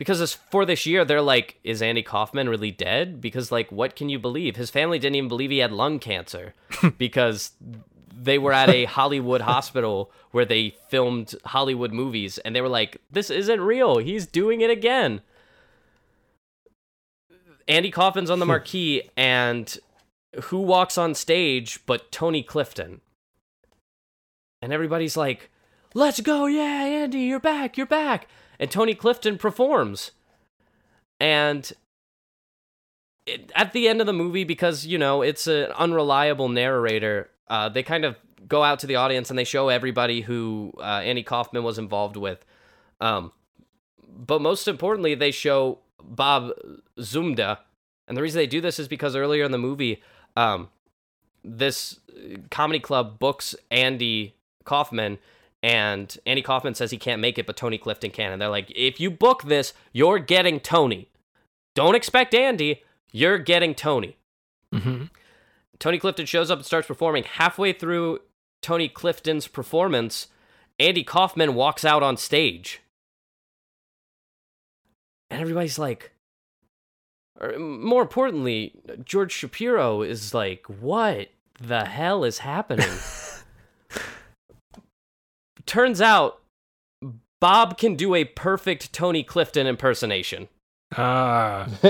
because 0.00 0.32
for 0.32 0.64
this 0.64 0.86
year, 0.86 1.04
they're 1.04 1.20
like, 1.20 1.58
is 1.62 1.82
Andy 1.82 2.02
Kaufman 2.02 2.48
really 2.48 2.70
dead? 2.70 3.20
Because 3.20 3.52
like, 3.52 3.70
what 3.70 3.96
can 3.96 4.08
you 4.08 4.18
believe? 4.18 4.56
His 4.56 4.70
family 4.70 4.98
didn't 4.98 5.16
even 5.16 5.28
believe 5.28 5.50
he 5.50 5.58
had 5.58 5.72
lung 5.72 5.98
cancer 5.98 6.54
because 6.96 7.50
they 8.10 8.38
were 8.38 8.54
at 8.54 8.70
a 8.70 8.84
Hollywood 8.96 9.42
hospital 9.42 10.10
where 10.30 10.46
they 10.46 10.74
filmed 10.88 11.34
Hollywood 11.44 11.92
movies, 11.92 12.38
and 12.38 12.56
they 12.56 12.62
were 12.62 12.68
like, 12.70 12.96
this 13.10 13.28
isn't 13.28 13.60
real. 13.60 13.98
He's 13.98 14.26
doing 14.26 14.62
it 14.62 14.70
again. 14.70 15.20
Andy 17.68 17.90
Kaufman's 17.90 18.30
on 18.30 18.38
the 18.38 18.46
hmm. 18.46 18.52
marquee, 18.52 19.02
and 19.18 19.76
who 20.44 20.60
walks 20.60 20.96
on 20.96 21.14
stage 21.14 21.80
but 21.84 22.10
Tony 22.10 22.42
Clifton? 22.42 23.02
And 24.62 24.72
everybody's 24.72 25.18
like, 25.18 25.50
let's 25.92 26.22
go. 26.22 26.46
Yeah, 26.46 26.84
Andy, 26.86 27.20
you're 27.20 27.38
back. 27.38 27.76
You're 27.76 27.84
back. 27.84 28.28
And 28.60 28.70
Tony 28.70 28.94
Clifton 28.94 29.38
performs. 29.38 30.12
And 31.18 31.72
it, 33.26 33.50
at 33.56 33.72
the 33.72 33.88
end 33.88 34.00
of 34.00 34.06
the 34.06 34.12
movie, 34.12 34.44
because, 34.44 34.86
you 34.86 34.98
know, 34.98 35.22
it's 35.22 35.46
an 35.46 35.72
unreliable 35.72 36.48
narrator, 36.48 37.30
uh, 37.48 37.70
they 37.70 37.82
kind 37.82 38.04
of 38.04 38.16
go 38.46 38.62
out 38.62 38.78
to 38.80 38.86
the 38.86 38.96
audience 38.96 39.30
and 39.30 39.38
they 39.38 39.44
show 39.44 39.70
everybody 39.70 40.20
who 40.20 40.72
uh, 40.78 41.00
Andy 41.02 41.22
Kaufman 41.22 41.64
was 41.64 41.78
involved 41.78 42.16
with. 42.16 42.44
Um, 43.00 43.32
but 44.06 44.42
most 44.42 44.68
importantly, 44.68 45.14
they 45.14 45.30
show 45.30 45.78
Bob 46.02 46.50
Zmuda. 46.98 47.58
And 48.06 48.16
the 48.16 48.22
reason 48.22 48.38
they 48.38 48.46
do 48.46 48.60
this 48.60 48.78
is 48.78 48.88
because 48.88 49.16
earlier 49.16 49.44
in 49.44 49.52
the 49.52 49.58
movie, 49.58 50.02
um, 50.36 50.68
this 51.42 52.00
comedy 52.50 52.80
club 52.80 53.18
books 53.18 53.54
Andy 53.70 54.34
Kaufman, 54.64 55.18
and 55.62 56.16
Andy 56.24 56.42
Kaufman 56.42 56.74
says 56.74 56.90
he 56.90 56.96
can't 56.96 57.20
make 57.20 57.38
it, 57.38 57.46
but 57.46 57.56
Tony 57.56 57.78
Clifton 57.78 58.10
can. 58.10 58.32
And 58.32 58.40
they're 58.40 58.48
like, 58.48 58.72
if 58.74 58.98
you 58.98 59.10
book 59.10 59.44
this, 59.44 59.74
you're 59.92 60.18
getting 60.18 60.60
Tony. 60.60 61.08
Don't 61.74 61.94
expect 61.94 62.34
Andy, 62.34 62.82
you're 63.12 63.38
getting 63.38 63.74
Tony. 63.74 64.16
Mm-hmm. 64.74 65.04
Tony 65.78 65.98
Clifton 65.98 66.26
shows 66.26 66.50
up 66.50 66.58
and 66.58 66.66
starts 66.66 66.86
performing. 66.86 67.24
Halfway 67.24 67.72
through 67.72 68.20
Tony 68.62 68.88
Clifton's 68.88 69.46
performance, 69.46 70.28
Andy 70.78 71.04
Kaufman 71.04 71.54
walks 71.54 71.84
out 71.84 72.02
on 72.02 72.16
stage. 72.16 72.80
And 75.30 75.40
everybody's 75.40 75.78
like, 75.78 76.12
or 77.40 77.58
more 77.58 78.02
importantly, 78.02 78.74
George 79.04 79.32
Shapiro 79.32 80.02
is 80.02 80.34
like, 80.34 80.66
what 80.66 81.28
the 81.60 81.84
hell 81.84 82.24
is 82.24 82.38
happening? 82.38 82.88
Turns 85.70 86.00
out 86.00 86.40
Bob 87.40 87.78
can 87.78 87.94
do 87.94 88.16
a 88.16 88.24
perfect 88.24 88.92
Tony 88.92 89.22
Clifton 89.22 89.68
impersonation. 89.68 90.48
Ah. 90.96 91.68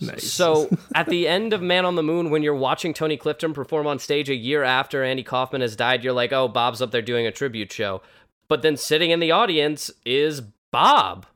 Nice. 0.00 0.32
So 0.32 0.70
at 0.94 1.08
the 1.08 1.26
end 1.26 1.52
of 1.52 1.60
Man 1.60 1.84
on 1.84 1.96
the 1.96 2.04
Moon, 2.04 2.30
when 2.30 2.44
you're 2.44 2.54
watching 2.54 2.94
Tony 2.94 3.16
Clifton 3.16 3.52
perform 3.52 3.88
on 3.88 3.98
stage 3.98 4.30
a 4.30 4.34
year 4.34 4.62
after 4.62 5.02
Andy 5.02 5.24
Kaufman 5.24 5.60
has 5.60 5.74
died, 5.74 6.04
you're 6.04 6.12
like, 6.12 6.32
oh, 6.32 6.46
Bob's 6.46 6.80
up 6.80 6.92
there 6.92 7.02
doing 7.02 7.26
a 7.26 7.32
tribute 7.32 7.72
show. 7.72 8.00
But 8.46 8.62
then 8.62 8.76
sitting 8.76 9.10
in 9.10 9.18
the 9.18 9.32
audience 9.32 9.90
is 10.06 10.40
Bob. 10.70 11.26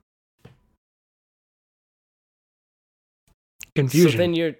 Confusion. 3.74 4.12
So 4.12 4.16
then 4.16 4.34
you're 4.34 4.54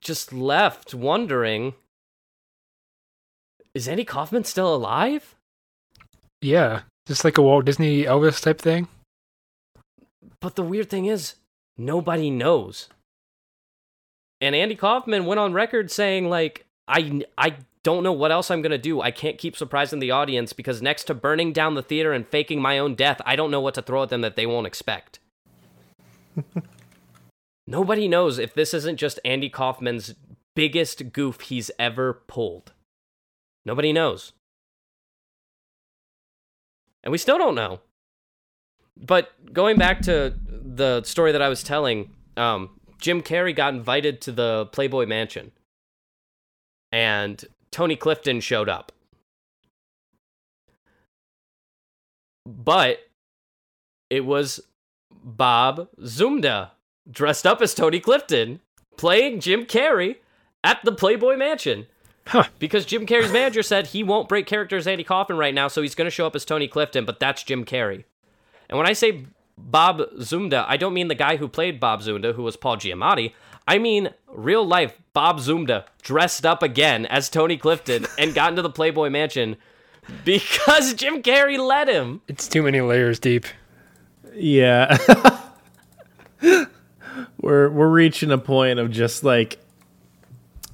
just 0.00 0.32
left 0.32 0.94
wondering 0.94 1.74
is 3.74 3.88
Andy 3.88 4.04
Kaufman 4.04 4.44
still 4.44 4.74
alive? 4.74 5.34
yeah. 6.40 6.82
Just 7.06 7.24
like 7.24 7.36
a 7.36 7.42
Walt 7.42 7.66
Disney 7.66 8.04
Elvis 8.04 8.40
type 8.40 8.60
thing. 8.60 8.88
But 10.40 10.56
the 10.56 10.62
weird 10.62 10.88
thing 10.88 11.06
is, 11.06 11.34
nobody 11.76 12.30
knows. 12.30 12.88
And 14.40 14.54
Andy 14.54 14.74
Kaufman 14.74 15.26
went 15.26 15.38
on 15.38 15.52
record 15.52 15.90
saying, 15.90 16.28
like, 16.28 16.66
I, 16.88 17.22
I 17.36 17.56
don't 17.82 18.02
know 18.02 18.12
what 18.12 18.32
else 18.32 18.50
I'm 18.50 18.62
going 18.62 18.72
to 18.72 18.78
do. 18.78 19.00
I 19.00 19.10
can't 19.10 19.38
keep 19.38 19.56
surprising 19.56 19.98
the 19.98 20.10
audience 20.10 20.52
because 20.52 20.80
next 20.80 21.04
to 21.04 21.14
burning 21.14 21.52
down 21.52 21.74
the 21.74 21.82
theater 21.82 22.12
and 22.12 22.26
faking 22.26 22.60
my 22.60 22.78
own 22.78 22.94
death, 22.94 23.20
I 23.26 23.36
don't 23.36 23.50
know 23.50 23.60
what 23.60 23.74
to 23.74 23.82
throw 23.82 24.02
at 24.02 24.08
them 24.08 24.22
that 24.22 24.36
they 24.36 24.46
won't 24.46 24.66
expect. 24.66 25.18
Nobody 27.66 28.08
knows 28.08 28.38
if 28.38 28.54
this 28.54 28.72
isn't 28.74 28.96
just 28.96 29.20
Andy 29.24 29.48
Kaufman's 29.50 30.14
biggest 30.54 31.12
goof 31.12 31.42
he's 31.42 31.70
ever 31.78 32.14
pulled. 32.26 32.72
Nobody 33.64 33.92
knows. 33.92 34.32
And 37.02 37.12
we 37.12 37.18
still 37.18 37.38
don't 37.38 37.54
know. 37.54 37.80
But 38.96 39.30
going 39.52 39.76
back 39.76 40.02
to 40.02 40.34
the 40.48 41.02
story 41.02 41.32
that 41.32 41.42
I 41.42 41.48
was 41.48 41.62
telling, 41.62 42.10
um, 42.36 42.70
Jim 43.00 43.22
Carrey 43.22 43.54
got 43.54 43.74
invited 43.74 44.20
to 44.22 44.32
the 44.32 44.66
Playboy 44.66 45.06
Mansion, 45.06 45.52
and 46.92 47.44
Tony 47.70 47.96
Clifton 47.96 48.40
showed 48.40 48.68
up. 48.68 48.92
But 52.46 53.00
it 54.10 54.24
was 54.24 54.60
Bob 55.10 55.88
Zmuda 56.00 56.70
dressed 57.10 57.46
up 57.46 57.60
as 57.60 57.74
Tony 57.74 58.00
Clifton 58.00 58.60
playing 58.96 59.40
Jim 59.40 59.64
Carrey 59.64 60.16
at 60.62 60.80
the 60.84 60.92
Playboy 60.92 61.36
Mansion. 61.36 61.86
Huh. 62.26 62.44
Because 62.58 62.86
Jim 62.86 63.06
Carrey's 63.06 63.32
manager 63.32 63.62
said 63.62 63.88
he 63.88 64.02
won't 64.02 64.28
break 64.28 64.46
character 64.46 64.76
as 64.76 64.86
Andy 64.86 65.04
Kaufman 65.04 65.38
right 65.38 65.54
now, 65.54 65.68
so 65.68 65.82
he's 65.82 65.94
going 65.94 66.06
to 66.06 66.10
show 66.10 66.26
up 66.26 66.34
as 66.34 66.44
Tony 66.44 66.68
Clifton, 66.68 67.04
but 67.04 67.20
that's 67.20 67.42
Jim 67.42 67.64
Carrey. 67.64 68.04
And 68.68 68.78
when 68.78 68.86
I 68.86 68.94
say 68.94 69.26
Bob 69.58 70.00
Zmuda, 70.18 70.64
I 70.66 70.76
don't 70.76 70.94
mean 70.94 71.08
the 71.08 71.14
guy 71.14 71.36
who 71.36 71.48
played 71.48 71.78
Bob 71.78 72.00
Zmuda, 72.00 72.34
who 72.34 72.42
was 72.42 72.56
Paul 72.56 72.76
Giamatti. 72.76 73.32
I 73.66 73.78
mean 73.78 74.10
real 74.28 74.66
life 74.66 74.98
Bob 75.12 75.38
Zmuda 75.38 75.84
dressed 76.02 76.44
up 76.44 76.62
again 76.62 77.06
as 77.06 77.28
Tony 77.30 77.56
Clifton 77.56 78.06
and 78.18 78.34
got 78.34 78.50
into 78.50 78.62
the 78.62 78.70
Playboy 78.70 79.10
Mansion 79.10 79.56
because 80.24 80.94
Jim 80.94 81.22
Carrey 81.22 81.58
let 81.58 81.88
him. 81.88 82.20
It's 82.28 82.48
too 82.48 82.62
many 82.62 82.80
layers 82.80 83.18
deep. 83.18 83.46
Yeah. 84.34 84.98
we're 87.40 87.70
we're 87.70 87.88
reaching 87.88 88.30
a 88.30 88.38
point 88.38 88.78
of 88.78 88.90
just 88.90 89.24
like 89.24 89.58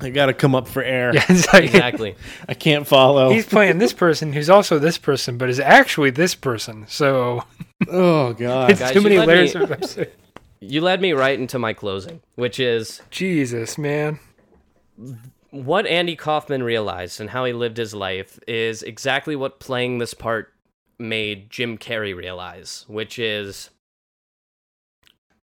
I 0.00 0.10
got 0.10 0.26
to 0.26 0.34
come 0.34 0.54
up 0.54 0.66
for 0.68 0.82
air. 0.82 1.14
Yeah, 1.14 1.24
like 1.52 1.64
Exactly. 1.64 2.16
I 2.48 2.54
can't 2.54 2.86
follow. 2.86 3.30
he's 3.30 3.46
playing 3.46 3.78
this 3.78 3.92
person 3.92 4.32
who's 4.32 4.48
also 4.50 4.78
this 4.78 4.98
person, 4.98 5.36
but 5.38 5.48
is 5.50 5.60
actually 5.60 6.10
this 6.10 6.34
person. 6.34 6.86
So 6.88 7.44
oh 7.88 8.32
god. 8.34 8.70
it's 8.70 8.80
Guys, 8.80 8.92
too 8.92 9.00
you 9.00 9.08
many 9.08 9.18
layers 9.18 9.54
me- 9.54 9.62
of. 9.62 10.08
You 10.60 10.80
led 10.82 11.00
me 11.00 11.12
right 11.12 11.38
into 11.38 11.58
my 11.58 11.72
closing, 11.72 12.20
which 12.34 12.60
is 12.60 13.00
Jesus, 13.10 13.78
man. 13.78 14.18
what 15.50 15.86
Andy 15.86 16.16
Kaufman 16.16 16.62
realized 16.62 17.20
and 17.20 17.30
how 17.30 17.44
he 17.46 17.52
lived 17.52 17.76
his 17.78 17.94
life 17.94 18.38
is 18.46 18.82
exactly 18.82 19.34
what 19.36 19.58
playing 19.60 19.98
this 19.98 20.12
part 20.14 20.52
made 20.98 21.48
Jim 21.50 21.78
Carrey 21.78 22.14
realize, 22.14 22.84
which 22.88 23.18
is 23.18 23.70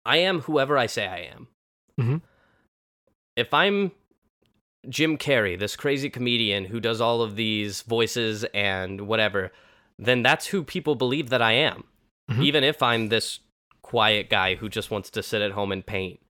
I 0.04 0.18
am 0.18 0.40
whoever 0.42 0.76
I 0.78 0.86
say 0.86 1.06
I 1.06 1.30
am. 1.34 1.48
Mhm. 1.98 2.20
If 3.36 3.52
I'm 3.52 3.92
Jim 4.88 5.18
Carrey, 5.18 5.58
this 5.58 5.76
crazy 5.76 6.10
comedian 6.10 6.66
who 6.66 6.80
does 6.80 7.00
all 7.00 7.22
of 7.22 7.36
these 7.36 7.82
voices 7.82 8.44
and 8.54 9.02
whatever, 9.02 9.52
then 9.98 10.22
that's 10.22 10.46
who 10.46 10.62
people 10.62 10.94
believe 10.94 11.30
that 11.30 11.42
I 11.42 11.52
am. 11.52 11.84
Mhm. 12.30 12.42
Even 12.42 12.64
if 12.64 12.82
I'm 12.82 13.08
this 13.08 13.40
quiet 13.82 14.28
guy 14.28 14.56
who 14.56 14.68
just 14.68 14.90
wants 14.90 15.10
to 15.10 15.22
sit 15.22 15.40
at 15.42 15.52
home 15.52 15.70
and 15.70 15.86
paint. 15.86 16.20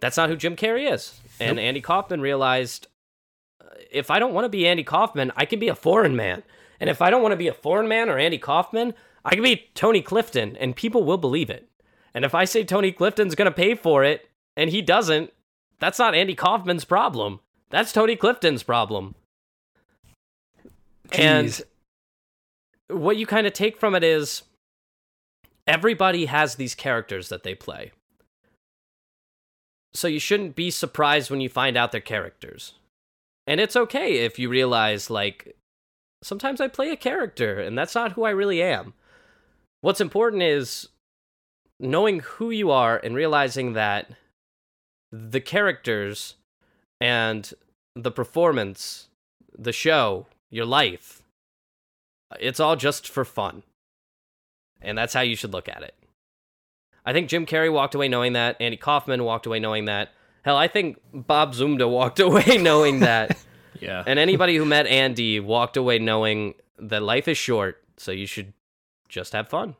That's 0.00 0.16
not 0.16 0.30
who 0.30 0.36
Jim 0.36 0.56
Carrey 0.56 0.90
is. 0.90 1.20
And 1.38 1.58
Andy 1.60 1.80
Kaufman 1.80 2.20
realized 2.20 2.86
uh, 3.60 3.66
if 3.90 4.10
I 4.10 4.18
don't 4.18 4.32
want 4.32 4.46
to 4.46 4.48
be 4.48 4.66
Andy 4.66 4.84
Kaufman, 4.84 5.30
I 5.36 5.44
can 5.44 5.58
be 5.58 5.68
a 5.68 5.74
foreign 5.74 6.16
man. 6.16 6.42
And 6.80 6.88
if 6.88 7.02
I 7.02 7.10
don't 7.10 7.22
want 7.22 7.32
to 7.32 7.36
be 7.36 7.48
a 7.48 7.52
foreign 7.52 7.88
man 7.88 8.08
or 8.08 8.18
Andy 8.18 8.38
Kaufman, 8.38 8.94
I 9.24 9.34
can 9.34 9.42
be 9.42 9.68
Tony 9.74 10.00
Clifton 10.00 10.56
and 10.56 10.74
people 10.76 11.04
will 11.04 11.18
believe 11.18 11.50
it. 11.50 11.68
And 12.14 12.24
if 12.24 12.34
I 12.34 12.44
say 12.44 12.64
Tony 12.64 12.92
Clifton's 12.92 13.34
going 13.34 13.50
to 13.50 13.54
pay 13.54 13.74
for 13.74 14.02
it 14.04 14.28
and 14.56 14.70
he 14.70 14.80
doesn't, 14.80 15.32
that's 15.78 15.98
not 15.98 16.14
Andy 16.14 16.34
Kaufman's 16.34 16.84
problem. 16.84 17.40
That's 17.70 17.92
Tony 17.92 18.16
Clifton's 18.16 18.62
problem. 18.62 19.14
Jeez. 21.10 21.62
And 22.88 23.00
what 23.00 23.16
you 23.16 23.26
kind 23.26 23.46
of 23.46 23.52
take 23.52 23.78
from 23.78 23.94
it 23.94 24.02
is 24.02 24.42
everybody 25.66 26.26
has 26.26 26.54
these 26.54 26.74
characters 26.74 27.28
that 27.28 27.42
they 27.42 27.54
play. 27.54 27.92
So 29.92 30.08
you 30.08 30.18
shouldn't 30.18 30.54
be 30.54 30.70
surprised 30.70 31.30
when 31.30 31.40
you 31.40 31.48
find 31.48 31.76
out 31.76 31.92
their 31.92 32.00
characters. 32.00 32.74
And 33.46 33.60
it's 33.60 33.76
okay 33.76 34.24
if 34.24 34.38
you 34.38 34.48
realize, 34.48 35.08
like, 35.08 35.56
sometimes 36.22 36.60
I 36.60 36.68
play 36.68 36.90
a 36.90 36.96
character 36.96 37.58
and 37.58 37.76
that's 37.76 37.94
not 37.94 38.12
who 38.12 38.24
I 38.24 38.30
really 38.30 38.62
am. 38.62 38.94
What's 39.80 40.00
important 40.00 40.42
is 40.42 40.88
knowing 41.80 42.20
who 42.20 42.50
you 42.50 42.70
are 42.70 42.98
and 42.98 43.14
realizing 43.14 43.74
that 43.74 44.10
the 45.12 45.40
characters 45.40 46.34
and 47.00 47.52
the 47.94 48.10
performance, 48.10 49.08
the 49.56 49.72
show, 49.72 50.26
your 50.50 50.64
life, 50.66 51.22
it's 52.38 52.60
all 52.60 52.76
just 52.76 53.08
for 53.08 53.24
fun. 53.24 53.62
And 54.80 54.96
that's 54.96 55.14
how 55.14 55.20
you 55.22 55.34
should 55.36 55.52
look 55.52 55.68
at 55.68 55.82
it. 55.82 55.94
I 57.04 57.12
think 57.12 57.28
Jim 57.28 57.46
Carrey 57.46 57.72
walked 57.72 57.94
away 57.94 58.08
knowing 58.08 58.34
that. 58.34 58.56
Andy 58.60 58.76
Kaufman 58.76 59.24
walked 59.24 59.46
away 59.46 59.58
knowing 59.58 59.86
that. 59.86 60.10
Hell, 60.44 60.56
I 60.56 60.68
think 60.68 61.00
Bob 61.12 61.54
Zmuda 61.54 61.90
walked 61.90 62.20
away 62.28 62.58
knowing 62.58 63.00
that. 63.00 63.36
Yeah. 63.80 64.02
and 64.08 64.18
anybody 64.18 64.56
who 64.56 64.64
met 64.64 64.88
Andy 64.88 65.38
walked 65.38 65.76
away 65.76 66.00
knowing 66.00 66.54
that 66.80 67.00
life 67.00 67.28
is 67.28 67.38
short, 67.38 67.80
so 67.96 68.10
you 68.10 68.26
should 68.26 68.52
just 69.08 69.34
have 69.34 69.48
fun. 69.48 69.76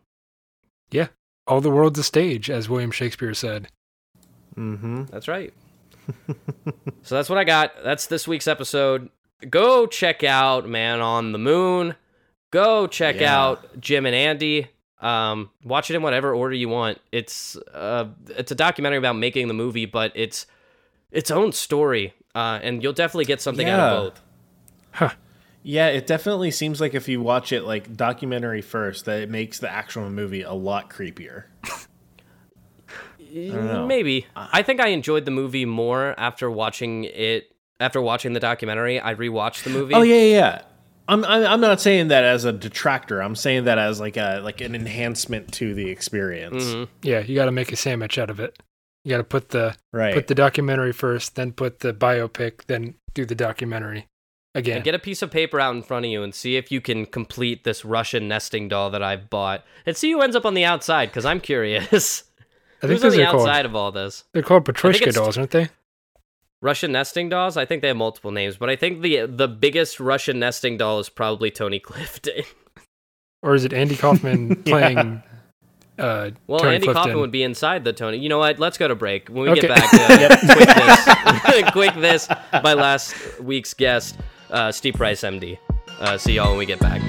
Yeah. 0.93 1.09
All 1.49 1.61
the 1.61 1.71
world's 1.71 1.99
a 1.99 2.05
stage, 2.05 2.49
as 2.49 2.69
William 2.69 2.93
Shakespeare 2.93 3.35
said. 3.35 3.67
mm-hmm. 4.57 5.07
That's 5.07 5.27
right. 5.27 5.53
So 7.03 7.15
that's 7.15 7.29
what 7.29 7.39
I 7.39 7.45
got. 7.45 7.73
That's 7.85 8.07
this 8.07 8.27
week's 8.29 8.49
episode. 8.49 9.11
Go 9.49 9.87
check 9.87 10.25
out 10.25 10.69
Man 10.69 11.01
on 11.01 11.33
the 11.33 11.39
Moon. 11.39 11.95
Go 12.51 12.87
check 12.87 13.21
Yeah. 13.21 13.39
out 13.41 13.81
Jim 13.81 14.07
and 14.07 14.15
Andy. 14.15 14.69
Um, 15.01 15.51
watch 15.63 15.91
it 15.91 15.95
in 15.97 16.03
whatever 16.03 16.35
order 16.35 16.55
you 16.57 16.69
want. 16.69 16.99
It's 17.13 17.57
uh, 17.73 18.07
it's 18.31 18.51
a 18.51 18.55
documentary 18.57 18.99
about 18.99 19.17
making 19.17 19.47
the 19.49 19.55
movie, 19.55 19.87
but 19.87 20.11
it's 20.15 20.47
its 21.13 21.31
own 21.31 21.53
story, 21.53 22.15
uh, 22.35 22.59
and 22.63 22.83
you'll 22.83 22.93
definitely 22.93 23.25
get 23.27 23.41
something 23.41 23.69
out 23.69 23.79
Yeah. 23.79 23.99
of 23.99 24.15
both. 25.01 25.17
Yeah, 25.63 25.89
it 25.89 26.07
definitely 26.07 26.51
seems 26.51 26.81
like 26.81 26.95
if 26.95 27.09
you 27.09 27.21
watch 27.21 27.53
it 27.53 27.63
like 27.63 27.97
documentary 27.97 28.63
first, 28.63 29.05
that 29.05 29.21
it 29.21 29.29
makes 29.29 29.59
the 29.59 29.71
actual 29.71 30.09
movie 30.09 30.43
a 30.43 30.53
lot 30.55 30.89
creepier. 30.89 31.45
know. 33.33 33.87
Maybe. 33.87 34.27
I 34.37 34.63
think 34.63 34.81
I 34.81 34.89
enjoyed 34.89 35.25
the 35.25 35.31
movie 35.31 35.65
more 35.65 36.15
after 36.19 36.51
watching 36.51 37.05
it. 37.05 37.53
After 37.81 38.03
watching 38.03 38.33
the 38.33 38.41
documentary, 38.41 39.01
I 39.01 39.15
rewatched 39.15 39.63
the 39.63 39.71
movie. 39.71 39.95
Oh 39.95 40.03
yeah, 40.03 40.17
yeah. 40.17 40.23
yeah. 40.39 40.63
I'm, 41.07 41.25
I'm 41.25 41.47
I'm 41.47 41.61
not 41.61 41.81
saying 41.81 42.09
that 42.09 42.25
as 42.25 42.45
a 42.45 42.53
detractor. 42.53 43.23
I'm 43.23 43.37
saying 43.37 43.65
that 43.65 43.79
as 43.79 43.99
like 44.01 44.17
a 44.17 44.41
like 44.43 44.61
an 44.61 44.75
enhancement 44.75 45.53
to 45.55 45.75
the 45.75 45.89
experience. 45.89 46.65
Mhm. 46.65 46.89
Yeah, 47.03 47.21
you 47.21 47.35
got 47.35 47.47
to 47.47 47.53
make 47.53 47.73
a 47.73 47.77
sandwich 47.77 48.19
out 48.19 48.31
of 48.31 48.41
it. 48.41 48.59
You 49.05 49.11
got 49.11 49.19
to 49.19 49.25
put 49.25 49.51
the 49.51 49.77
Right. 49.93 50.13
put 50.13 50.27
the 50.27 50.35
documentary 50.35 50.93
first, 50.93 51.37
then 51.37 51.53
put 51.53 51.81
the 51.81 51.95
biopic, 51.95 52.65
then 52.67 52.95
do 53.15 53.25
the 53.25 53.35
documentary 53.37 54.07
again. 54.55 54.77
And 54.79 54.85
get 54.85 54.95
a 54.95 54.99
piece 54.99 55.23
of 55.23 55.31
paper 55.31 55.59
out 55.61 55.75
in 55.75 55.83
front 55.83 56.05
of 56.05 56.11
you 56.13 56.23
and 56.23 56.35
see 56.35 56.57
if 56.57 56.71
you 56.71 56.81
can 56.83 57.07
complete 57.07 57.65
this 57.65 57.85
Russian 57.87 58.29
nesting 58.29 58.69
doll 58.69 58.91
that 58.91 59.03
I've 59.03 59.31
bought, 59.31 59.65
and 59.87 59.97
see 59.97 60.11
who 60.13 60.21
ends 60.21 60.37
up 60.37 60.45
on 60.45 60.53
the 60.55 60.65
outside. 60.65 61.07
Because 61.11 61.25
I'm 61.25 61.41
curious. 61.41 62.25
I 62.83 62.87
think 62.87 62.93
Who's 62.93 63.05
on 63.05 63.11
those 63.11 63.17
the 63.17 63.25
are 63.27 63.31
called 63.33 63.67
of 63.67 63.75
all 63.75 63.93
this? 63.93 64.25
they're 64.33 64.43
called 64.43 64.65
Petrushka 64.65 65.13
dolls, 65.13 65.37
aren't 65.37 65.51
they? 65.51 65.69
Russian 66.61 66.93
nesting 66.93 67.29
dolls. 67.29 67.57
I 67.57 67.65
think 67.65 67.83
they 67.83 67.89
have 67.89 67.97
multiple 67.97 68.31
names, 68.31 68.57
but 68.57 68.69
I 68.71 68.77
think 68.77 69.03
the 69.03 69.27
the 69.27 69.49
biggest 69.49 70.01
Russian 70.01 70.39
nesting 70.39 70.77
doll 70.77 70.99
is 71.01 71.09
probably 71.09 71.51
Tony 71.51 71.79
Clifton. 71.81 72.45
Or 73.41 73.55
is 73.55 73.65
it 73.65 73.73
Andy 73.73 73.95
Kaufman 73.97 74.57
playing? 74.65 75.23
uh, 75.97 76.31
Well, 76.49 76.59
Tony 76.59 76.75
Andy 76.75 76.87
Clifton? 76.87 76.93
Kaufman 77.05 77.21
would 77.21 77.31
be 77.31 77.45
inside 77.45 77.85
the 77.85 77.93
Tony. 77.93 78.19
You 78.19 78.29
know 78.29 78.39
what? 78.41 78.59
Let's 78.59 78.77
go 78.79 78.89
to 78.89 78.97
break. 78.97 79.29
When 79.29 79.45
we 79.45 79.51
Okay. 79.51 79.61
get 79.61 79.77
back, 79.77 79.95
uh, 79.95 80.37
quick 80.53 80.75
this, 81.55 81.71
quick 81.71 81.95
this. 81.95 82.29
My 82.65 82.75
last 82.75 83.15
week's 83.41 83.75
guest, 83.75 84.19
uh, 84.51 84.73
Steve 84.73 84.95
Price, 84.95 85.21
MD. 85.23 85.57
Uh, 86.01 86.19
see 86.19 86.33
y'all 86.33 86.49
when 86.49 86.59
we 86.59 86.67
get 86.67 86.81
back. 86.81 87.01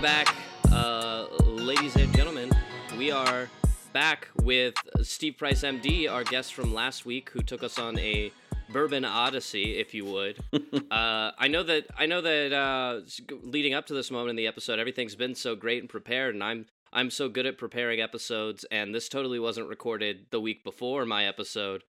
Welcome 0.00 0.24
back, 0.24 0.36
uh, 0.70 1.26
ladies 1.42 1.96
and 1.96 2.14
gentlemen. 2.14 2.52
We 2.96 3.10
are 3.10 3.50
back 3.92 4.28
with 4.44 4.74
Steve 5.02 5.36
Price, 5.36 5.62
MD, 5.62 6.08
our 6.08 6.22
guest 6.22 6.54
from 6.54 6.72
last 6.72 7.04
week, 7.04 7.30
who 7.30 7.40
took 7.40 7.64
us 7.64 7.80
on 7.80 7.98
a 7.98 8.30
bourbon 8.68 9.04
odyssey, 9.04 9.76
if 9.76 9.94
you 9.94 10.04
would. 10.04 10.38
uh, 10.92 11.32
I 11.36 11.48
know 11.48 11.64
that 11.64 11.86
I 11.98 12.06
know 12.06 12.20
that 12.20 12.52
uh, 12.52 13.00
leading 13.42 13.74
up 13.74 13.86
to 13.86 13.92
this 13.92 14.12
moment 14.12 14.30
in 14.30 14.36
the 14.36 14.46
episode, 14.46 14.78
everything's 14.78 15.16
been 15.16 15.34
so 15.34 15.56
great 15.56 15.80
and 15.80 15.88
prepared, 15.88 16.32
and 16.32 16.44
I'm 16.44 16.66
I'm 16.92 17.10
so 17.10 17.28
good 17.28 17.46
at 17.46 17.58
preparing 17.58 18.00
episodes, 18.00 18.64
and 18.70 18.94
this 18.94 19.08
totally 19.08 19.40
wasn't 19.40 19.66
recorded 19.66 20.26
the 20.30 20.40
week 20.40 20.62
before 20.62 21.06
my 21.06 21.24
episode. 21.24 21.82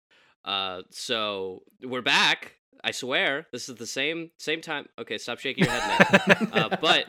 Uh, 0.44 0.81
so 0.90 1.61
we're 1.84 2.02
back. 2.02 2.56
I 2.84 2.90
swear, 2.90 3.45
this 3.52 3.69
is 3.69 3.76
the 3.76 3.86
same 3.86 4.31
same 4.38 4.61
time. 4.61 4.88
Okay, 4.98 5.19
stop 5.19 5.38
shaking 5.38 5.65
your 5.65 5.73
head, 5.73 6.27
man. 6.27 6.49
uh, 6.53 6.77
but 6.81 7.06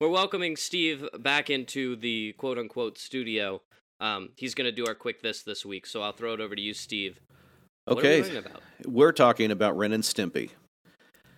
we're 0.00 0.08
welcoming 0.08 0.56
Steve 0.56 1.06
back 1.18 1.50
into 1.50 1.96
the 1.96 2.32
quote 2.38 2.58
unquote 2.58 2.98
studio. 2.98 3.60
Um, 4.00 4.30
he's 4.36 4.54
going 4.54 4.66
to 4.66 4.72
do 4.72 4.86
our 4.86 4.94
quick 4.94 5.22
this 5.22 5.42
this 5.42 5.64
week, 5.66 5.86
so 5.86 6.02
I'll 6.02 6.12
throw 6.12 6.32
it 6.34 6.40
over 6.40 6.54
to 6.54 6.62
you, 6.62 6.74
Steve. 6.74 7.18
What 7.84 7.98
are 7.98 8.02
we 8.02 8.20
Okay, 8.20 8.36
about? 8.36 8.62
we're 8.86 9.12
talking 9.12 9.50
about 9.50 9.76
Ren 9.76 9.92
and 9.92 10.04
Stimpy. 10.04 10.50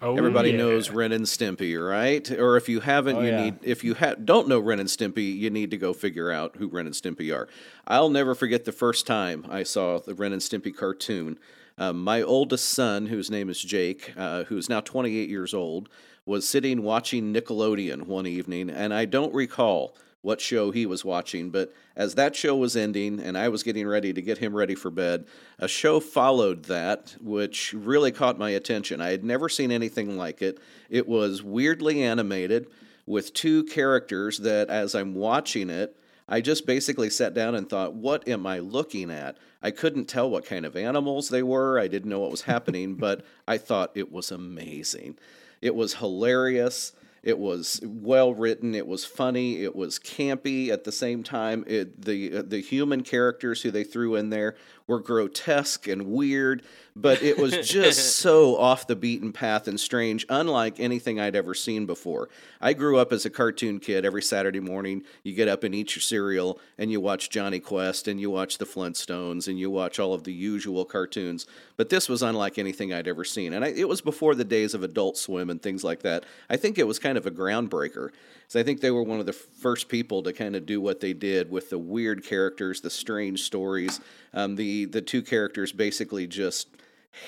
Oh, 0.03 0.17
Everybody 0.17 0.51
yeah. 0.53 0.57
knows 0.59 0.91
Ren 0.91 1.13
and 1.13 1.27
Stimpy, 1.27 1.77
right? 1.79 2.31
Or 2.33 2.57
if 2.57 2.69
you 2.71 2.81
haven't, 2.81 3.17
Oh, 3.17 3.21
you 3.21 3.29
yeah. 3.29 3.43
need 3.45 3.55
if 3.63 3.85
you 3.85 3.95
ha- 3.95 4.15
don't 4.15 4.49
know 4.49 4.59
Ren 4.59 4.81
and 4.81 4.89
Stimpy, 4.89 5.37
you 5.37 5.51
need 5.51 5.71
to 5.73 5.77
go 5.77 5.93
figure 5.93 6.31
out 6.33 6.57
who 6.57 6.69
Ren 6.69 6.87
and 6.87 6.95
Stimpy 6.95 7.35
are. 7.35 7.49
I'll 7.87 8.09
never 8.09 8.35
forget 8.35 8.65
the 8.65 8.73
first 8.73 9.07
time 9.07 9.47
I 9.51 9.63
saw 9.63 9.99
the 9.99 10.15
Ren 10.15 10.33
and 10.33 10.41
Stimpy 10.43 10.75
cartoon. 10.75 11.39
Um, 11.77 12.03
my 12.03 12.21
oldest 12.23 12.69
son, 12.71 13.07
whose 13.07 13.31
name 13.31 13.49
is 13.51 13.63
Jake, 13.63 14.13
uh, 14.17 14.45
who 14.45 14.57
is 14.57 14.69
now 14.69 14.81
28 14.81 15.29
years 15.31 15.53
old, 15.55 15.89
was 16.31 16.49
sitting 16.49 16.85
watching 16.85 17.35
Nickelodeon 17.35 18.03
one 18.03 18.25
evening, 18.25 18.71
and 18.71 18.95
I 18.95 19.05
don't 19.05 19.35
recall 19.35 19.97
what 20.23 20.41
show 20.41 20.71
he 20.71 20.87
was 20.87 21.05
watching, 21.05 21.51
but 21.51 21.75
as 21.97 22.15
that 22.15 22.37
show 22.37 22.55
was 22.55 22.77
ending 22.77 23.19
and 23.19 23.37
I 23.37 23.49
was 23.49 23.65
getting 23.65 23.89
ready 23.89 24.13
to 24.13 24.23
get 24.23 24.39
him 24.39 24.55
ready 24.55 24.77
for 24.77 24.93
bed, 24.93 25.25
a 25.59 25.67
show 25.67 25.99
followed 25.99 26.67
that 26.67 27.17
which 27.21 27.73
really 27.73 28.13
caught 28.13 28.39
my 28.39 28.51
attention. 28.51 29.01
I 29.01 29.11
had 29.11 29.25
never 29.25 29.49
seen 29.49 29.73
anything 29.73 30.17
like 30.17 30.41
it. 30.41 30.61
It 30.89 31.09
was 31.09 31.43
weirdly 31.43 32.01
animated 32.05 32.69
with 33.07 33.35
two 33.35 33.65
characters 33.65 34.39
that, 34.39 34.69
as 34.69 34.95
I'm 34.95 35.17
watching 35.17 35.69
it, 35.69 35.97
I 36.29 36.41
just 36.41 36.65
basically 36.65 37.11
sat 37.11 37.35
down 37.35 37.57
and 37.57 37.69
thought, 37.69 37.95
what 37.95 38.29
am 38.29 38.47
I 38.47 38.61
looking 38.61 39.11
at? 39.11 39.37
I 39.63 39.73
couldn't 39.73 40.05
tell 40.05 40.31
what 40.31 40.47
kind 40.47 40.65
of 40.65 40.77
animals 40.77 41.29
they 41.29 41.43
were. 41.43 41.77
I 41.77 41.89
didn't 41.89 42.09
know 42.09 42.21
what 42.21 42.31
was 42.31 42.43
happening, 42.43 42.95
but 43.01 43.25
I 43.49 43.59
thought 43.59 43.91
it 43.97 44.13
was 44.13 44.31
amazing. 44.31 45.19
It 45.61 45.75
was 45.75 45.95
hilarious. 45.95 46.93
It 47.23 47.39
was 47.39 47.81
well 47.85 48.33
written. 48.33 48.75
It 48.75 48.87
was 48.87 49.05
funny. 49.05 49.63
It 49.63 49.77
was 49.77 49.99
campy 49.99 50.71
at 50.71 50.85
the 50.85 50.93
same 50.93 51.23
time. 51.23 51.65
It, 51.67 52.03
the 52.03 52.39
uh, 52.39 52.43
the 52.47 52.61
human 52.61 53.03
characters 53.03 53.61
who 53.61 53.71
they 53.71 53.85
threw 53.85 54.17
in 54.17 54.31
there 54.31 54.57
were 54.91 55.01
grotesque 55.01 55.87
and 55.87 56.07
weird, 56.07 56.63
but 56.97 57.23
it 57.23 57.39
was 57.39 57.67
just 57.69 58.17
so 58.19 58.57
off 58.57 58.87
the 58.87 58.97
beaten 58.97 59.33
path 59.33 59.69
and 59.69 59.79
strange, 59.79 60.27
unlike 60.29 60.81
anything 60.81 61.21
I'd 61.21 61.37
ever 61.37 61.55
seen 61.55 61.87
before. 61.87 62.29
I 62.61 62.73
grew 62.73 62.99
up 62.99 63.13
as 63.13 63.25
a 63.25 63.31
cartoon 63.31 63.79
kid. 63.79 64.05
Every 64.05 64.23
Saturday 64.23 64.61
morning, 64.61 65.05
you 65.23 65.35
get 65.35 65.49
up 65.49 65.63
and 65.65 65.75
eat 65.75 65.95
your 65.95 66.03
cereal, 66.03 66.59
and 66.79 66.91
you 66.91 67.01
watch 67.01 67.29
Jonny 67.29 67.61
Quest, 67.61 68.09
and 68.09 68.21
you 68.21 68.31
watch 68.31 68.59
the 68.59 68.65
Flintstones, 68.65 69.47
and 69.47 69.59
you 69.59 69.71
watch 69.71 69.99
all 70.01 70.15
of 70.15 70.25
the 70.25 70.33
usual 70.33 70.85
cartoons. 70.85 71.47
But 71.77 71.91
this 71.91 72.09
was 72.09 72.23
unlike 72.23 72.59
anything 72.59 72.93
I'd 72.93 73.09
ever 73.09 73.25
seen, 73.25 73.53
and 73.53 73.65
I, 73.65 73.69
it 73.69 73.89
was 73.89 74.01
before 74.01 74.35
the 74.35 74.45
days 74.45 74.75
of 74.75 74.83
Adult 74.83 75.17
Swim 75.17 75.51
and 75.51 75.63
things 75.63 75.85
like 75.85 76.01
that. 76.01 76.25
I 76.49 76.57
think 76.57 76.79
it 76.79 76.87
was 76.87 76.99
kind 76.99 77.11
kind 77.11 77.19
of 77.19 77.27
a 77.27 77.31
groundbreaker. 77.33 78.11
So 78.51 78.59
I 78.59 78.65
think 78.65 78.81
they 78.81 78.91
were 78.91 79.05
one 79.05 79.21
of 79.21 79.27
the 79.27 79.33
first 79.33 79.89
people 79.89 80.25
to 80.25 80.33
kind 80.33 80.57
of 80.57 80.67
do 80.67 80.81
what 80.81 80.99
they 80.99 81.13
did 81.13 81.53
with 81.53 81.71
the 81.71 81.79
weird 81.79 82.25
characters, 82.25 82.81
the 82.81 82.91
strange 82.91 83.43
stories. 83.43 84.01
Um, 84.35 84.57
the 84.57 84.87
the 84.87 85.01
two 85.01 85.23
characters 85.23 85.71
basically 85.71 86.27
just 86.27 86.67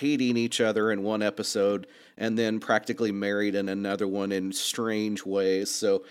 hating 0.00 0.36
each 0.36 0.60
other 0.60 0.90
in 0.90 1.04
one 1.04 1.22
episode 1.22 1.86
and 2.18 2.36
then 2.36 2.58
practically 2.58 3.12
married 3.12 3.54
in 3.54 3.68
another 3.68 4.08
one 4.08 4.32
in 4.32 4.50
strange 4.50 5.24
ways. 5.24 5.70
So 5.70 6.02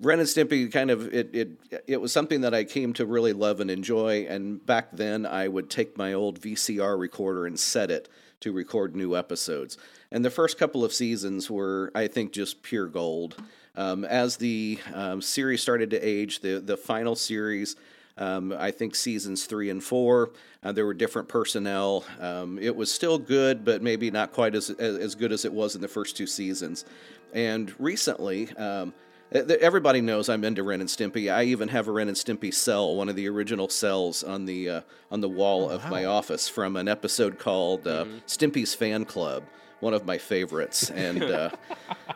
Ren 0.00 0.18
and 0.18 0.28
Stimpy 0.28 0.72
kind 0.72 0.90
of 0.90 1.14
it 1.14 1.30
it 1.32 1.50
it 1.86 2.00
was 2.00 2.12
something 2.12 2.40
that 2.40 2.52
I 2.52 2.64
came 2.64 2.92
to 2.94 3.06
really 3.06 3.32
love 3.32 3.60
and 3.60 3.70
enjoy. 3.70 4.26
And 4.28 4.66
back 4.66 4.88
then, 4.90 5.24
I 5.24 5.46
would 5.46 5.70
take 5.70 5.96
my 5.96 6.12
old 6.12 6.40
VCR 6.40 6.98
recorder 6.98 7.46
and 7.46 7.60
set 7.60 7.92
it 7.92 8.08
to 8.40 8.50
record 8.50 8.96
new 8.96 9.16
episodes. 9.16 9.78
And 10.10 10.24
the 10.24 10.30
first 10.30 10.58
couple 10.58 10.84
of 10.84 10.92
seasons 10.92 11.48
were, 11.48 11.92
I 11.94 12.08
think, 12.08 12.32
just 12.32 12.64
pure 12.64 12.88
gold. 12.88 13.36
Um, 13.78 14.04
as 14.04 14.36
the 14.36 14.80
um, 14.92 15.22
series 15.22 15.62
started 15.62 15.90
to 15.90 16.00
age, 16.00 16.40
the 16.40 16.58
the 16.58 16.76
final 16.76 17.14
series. 17.14 17.76
Um, 18.16 18.52
I 18.52 18.72
think 18.72 18.96
seasons 18.96 19.44
three 19.44 19.70
and 19.70 19.80
four, 19.80 20.30
uh, 20.64 20.72
there 20.72 20.84
were 20.84 20.94
different 20.94 21.28
personnel. 21.28 22.04
Um, 22.18 22.58
it 22.58 22.74
was 22.74 22.90
still 22.90 23.16
good, 23.20 23.64
but 23.64 23.80
maybe 23.80 24.10
not 24.10 24.32
quite 24.32 24.56
as 24.56 24.70
as 24.70 25.14
good 25.14 25.30
as 25.30 25.44
it 25.44 25.52
was 25.52 25.76
in 25.76 25.80
the 25.80 25.86
first 25.86 26.16
two 26.16 26.26
seasons. 26.26 26.84
And 27.32 27.72
recently, 27.78 28.50
um, 28.56 28.92
Everybody 29.30 30.00
knows 30.00 30.30
I'm 30.30 30.42
into 30.42 30.62
Ren 30.62 30.80
and 30.80 30.88
Stimpy. 30.88 31.32
I 31.32 31.44
even 31.44 31.68
have 31.68 31.86
a 31.86 31.92
Ren 31.92 32.08
and 32.08 32.16
Stimpy 32.16 32.52
cell, 32.52 32.96
one 32.96 33.10
of 33.10 33.16
the 33.16 33.28
original 33.28 33.68
cells 33.68 34.24
on 34.24 34.46
the 34.46 34.70
uh, 34.70 34.80
on 35.10 35.20
the 35.20 35.28
wall 35.28 35.64
oh, 35.64 35.74
of 35.74 35.84
wow. 35.84 35.90
my 35.90 36.04
office 36.06 36.48
from 36.48 36.76
an 36.76 36.88
episode 36.88 37.38
called 37.38 37.86
uh, 37.86 38.04
mm-hmm. 38.04 38.18
Stimpy's 38.26 38.72
Fan 38.74 39.04
Club, 39.04 39.42
one 39.80 39.92
of 39.92 40.06
my 40.06 40.16
favorites. 40.16 40.90
And 40.94 41.22
uh, 41.22 41.50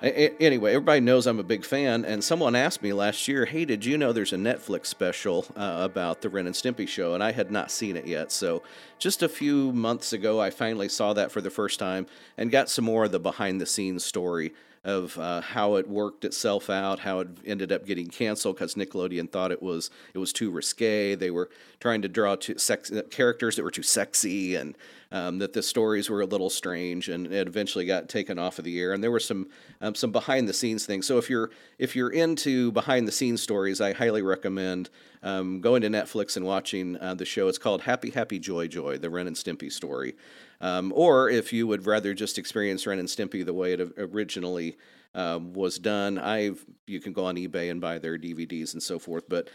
anyway, 0.02 0.70
everybody 0.70 1.00
knows 1.00 1.26
I'm 1.26 1.38
a 1.38 1.44
big 1.44 1.66
fan. 1.66 2.06
And 2.06 2.24
someone 2.24 2.56
asked 2.56 2.82
me 2.82 2.94
last 2.94 3.28
year, 3.28 3.44
"Hey, 3.44 3.66
did 3.66 3.84
you 3.84 3.98
know 3.98 4.14
there's 4.14 4.32
a 4.32 4.36
Netflix 4.36 4.86
special 4.86 5.44
uh, 5.54 5.80
about 5.82 6.22
the 6.22 6.30
Ren 6.30 6.46
and 6.46 6.54
Stimpy 6.54 6.88
show?" 6.88 7.12
And 7.12 7.22
I 7.22 7.32
had 7.32 7.50
not 7.50 7.70
seen 7.70 7.94
it 7.94 8.06
yet. 8.06 8.32
So 8.32 8.62
just 8.98 9.22
a 9.22 9.28
few 9.28 9.70
months 9.72 10.14
ago, 10.14 10.40
I 10.40 10.48
finally 10.48 10.88
saw 10.88 11.12
that 11.12 11.30
for 11.30 11.42
the 11.42 11.50
first 11.50 11.78
time 11.78 12.06
and 12.38 12.50
got 12.50 12.70
some 12.70 12.86
more 12.86 13.04
of 13.04 13.12
the 13.12 13.20
behind 13.20 13.60
the 13.60 13.66
scenes 13.66 14.02
story 14.02 14.54
of 14.84 15.16
uh, 15.16 15.40
how 15.40 15.76
it 15.76 15.88
worked 15.88 16.24
itself 16.24 16.68
out, 16.68 16.98
how 17.00 17.20
it 17.20 17.28
ended 17.46 17.70
up 17.70 17.86
getting 17.86 18.08
canceled 18.08 18.56
because 18.56 18.74
Nickelodeon 18.74 19.30
thought 19.30 19.52
it 19.52 19.62
was 19.62 19.90
it 20.12 20.18
was 20.18 20.32
too 20.32 20.50
risque. 20.50 21.14
They 21.14 21.30
were 21.30 21.50
trying 21.78 22.02
to 22.02 22.08
draw 22.08 22.34
too 22.34 22.58
sex, 22.58 22.90
uh, 22.90 23.02
characters 23.10 23.54
that 23.56 23.62
were 23.62 23.70
too 23.70 23.84
sexy, 23.84 24.56
and 24.56 24.76
um, 25.12 25.38
that 25.38 25.52
the 25.52 25.62
stories 25.62 26.10
were 26.10 26.20
a 26.20 26.26
little 26.26 26.50
strange, 26.50 27.08
and 27.08 27.32
it 27.32 27.46
eventually 27.46 27.84
got 27.84 28.08
taken 28.08 28.40
off 28.40 28.58
of 28.58 28.64
the 28.64 28.80
air. 28.80 28.92
And 28.92 29.04
there 29.04 29.12
were 29.12 29.20
some 29.20 29.48
um, 29.80 29.94
some 29.94 30.10
behind 30.10 30.48
the 30.48 30.52
scenes 30.52 30.84
things. 30.84 31.06
So 31.06 31.16
if 31.16 31.30
you're 31.30 31.50
if 31.78 31.94
you're 31.94 32.10
into 32.10 32.72
behind 32.72 33.06
the 33.06 33.12
scenes 33.12 33.40
stories, 33.40 33.80
I 33.80 33.92
highly 33.92 34.22
recommend 34.22 34.90
um, 35.22 35.60
going 35.60 35.82
to 35.82 35.88
Netflix 35.88 36.36
and 36.36 36.44
watching 36.44 36.96
uh, 36.96 37.14
the 37.14 37.24
show. 37.24 37.46
It's 37.46 37.58
called 37.58 37.82
Happy 37.82 38.10
Happy 38.10 38.40
Joy 38.40 38.66
Joy: 38.66 38.98
The 38.98 39.10
Ren 39.10 39.28
and 39.28 39.36
Stimpy 39.36 39.70
Story. 39.70 40.14
Um, 40.62 40.92
or 40.94 41.28
if 41.28 41.52
you 41.52 41.66
would 41.66 41.86
rather 41.86 42.14
just 42.14 42.38
experience 42.38 42.86
Ren 42.86 42.98
and 42.98 43.08
Stimpy 43.08 43.44
the 43.44 43.52
way 43.52 43.74
it 43.74 43.80
originally 43.98 44.78
um, 45.14 45.52
was 45.52 45.78
done, 45.78 46.18
I've 46.18 46.64
you 46.86 47.00
can 47.00 47.12
go 47.12 47.26
on 47.26 47.36
eBay 47.36 47.70
and 47.70 47.80
buy 47.80 47.98
their 47.98 48.16
DVDs 48.16 48.72
and 48.72 48.82
so 48.82 48.98
forth. 48.98 49.24
But 49.28 49.50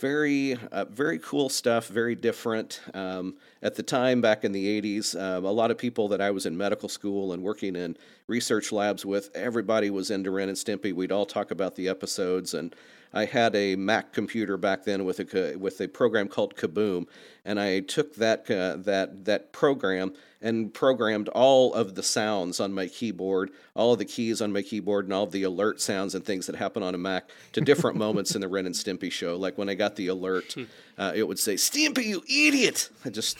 very 0.00 0.56
uh, 0.70 0.84
very 0.84 1.18
cool 1.18 1.48
stuff 1.48 1.88
very 1.88 2.14
different 2.14 2.80
um, 2.94 3.34
at 3.62 3.74
the 3.74 3.82
time 3.82 4.20
back 4.20 4.44
in 4.44 4.52
the 4.52 4.80
80s 4.80 5.20
um, 5.20 5.44
a 5.44 5.50
lot 5.50 5.72
of 5.72 5.76
people 5.76 6.06
that 6.06 6.20
i 6.20 6.30
was 6.30 6.46
in 6.46 6.56
medical 6.56 6.88
school 6.88 7.32
and 7.32 7.42
working 7.42 7.74
in 7.74 7.96
research 8.28 8.70
labs 8.70 9.04
with 9.04 9.28
everybody 9.34 9.90
was 9.90 10.12
into 10.12 10.30
ren 10.30 10.48
and 10.48 10.56
stimpy 10.56 10.92
we'd 10.92 11.10
all 11.10 11.26
talk 11.26 11.50
about 11.50 11.74
the 11.74 11.88
episodes 11.88 12.54
and 12.54 12.76
I 13.12 13.24
had 13.24 13.54
a 13.56 13.76
Mac 13.76 14.12
computer 14.12 14.56
back 14.56 14.84
then 14.84 15.04
with 15.04 15.20
a 15.20 15.56
with 15.56 15.80
a 15.80 15.88
program 15.88 16.28
called 16.28 16.56
Kaboom, 16.56 17.06
and 17.44 17.58
I 17.58 17.80
took 17.80 18.16
that 18.16 18.50
uh, 18.50 18.76
that 18.82 19.24
that 19.24 19.52
program 19.52 20.12
and 20.40 20.72
programmed 20.72 21.28
all 21.30 21.74
of 21.74 21.94
the 21.94 22.02
sounds 22.02 22.60
on 22.60 22.72
my 22.72 22.86
keyboard, 22.86 23.50
all 23.74 23.92
of 23.92 23.98
the 23.98 24.04
keys 24.04 24.40
on 24.40 24.52
my 24.52 24.62
keyboard, 24.62 25.04
and 25.04 25.12
all 25.12 25.24
of 25.24 25.32
the 25.32 25.42
alert 25.42 25.80
sounds 25.80 26.14
and 26.14 26.24
things 26.24 26.46
that 26.46 26.56
happen 26.56 26.82
on 26.82 26.94
a 26.94 26.98
Mac 26.98 27.28
to 27.52 27.60
different 27.60 27.96
moments 28.04 28.34
in 28.34 28.40
the 28.40 28.48
Ren 28.48 28.66
and 28.66 28.74
Stimpy 28.74 29.10
show. 29.10 29.36
Like 29.36 29.58
when 29.58 29.68
I 29.68 29.74
got 29.74 29.96
the 29.96 30.08
alert, 30.08 30.52
hmm. 30.52 30.64
uh, 30.96 31.12
it 31.14 31.26
would 31.26 31.38
say 31.38 31.54
"Stimpy, 31.54 32.04
you 32.04 32.22
idiot!" 32.28 32.90
I 33.04 33.10
just, 33.10 33.38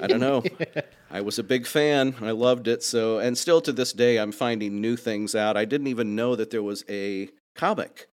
I 0.00 0.06
don't 0.06 0.20
know. 0.20 0.42
I 1.10 1.20
was 1.20 1.38
a 1.38 1.44
big 1.44 1.66
fan. 1.66 2.14
I 2.20 2.32
loved 2.32 2.68
it. 2.68 2.82
So, 2.82 3.18
and 3.18 3.38
still 3.38 3.60
to 3.62 3.72
this 3.72 3.92
day, 3.92 4.18
I'm 4.18 4.32
finding 4.32 4.80
new 4.80 4.96
things 4.96 5.34
out. 5.34 5.56
I 5.56 5.64
didn't 5.64 5.86
even 5.86 6.16
know 6.16 6.36
that 6.36 6.50
there 6.50 6.62
was 6.62 6.84
a 6.88 7.28
comic 7.54 8.08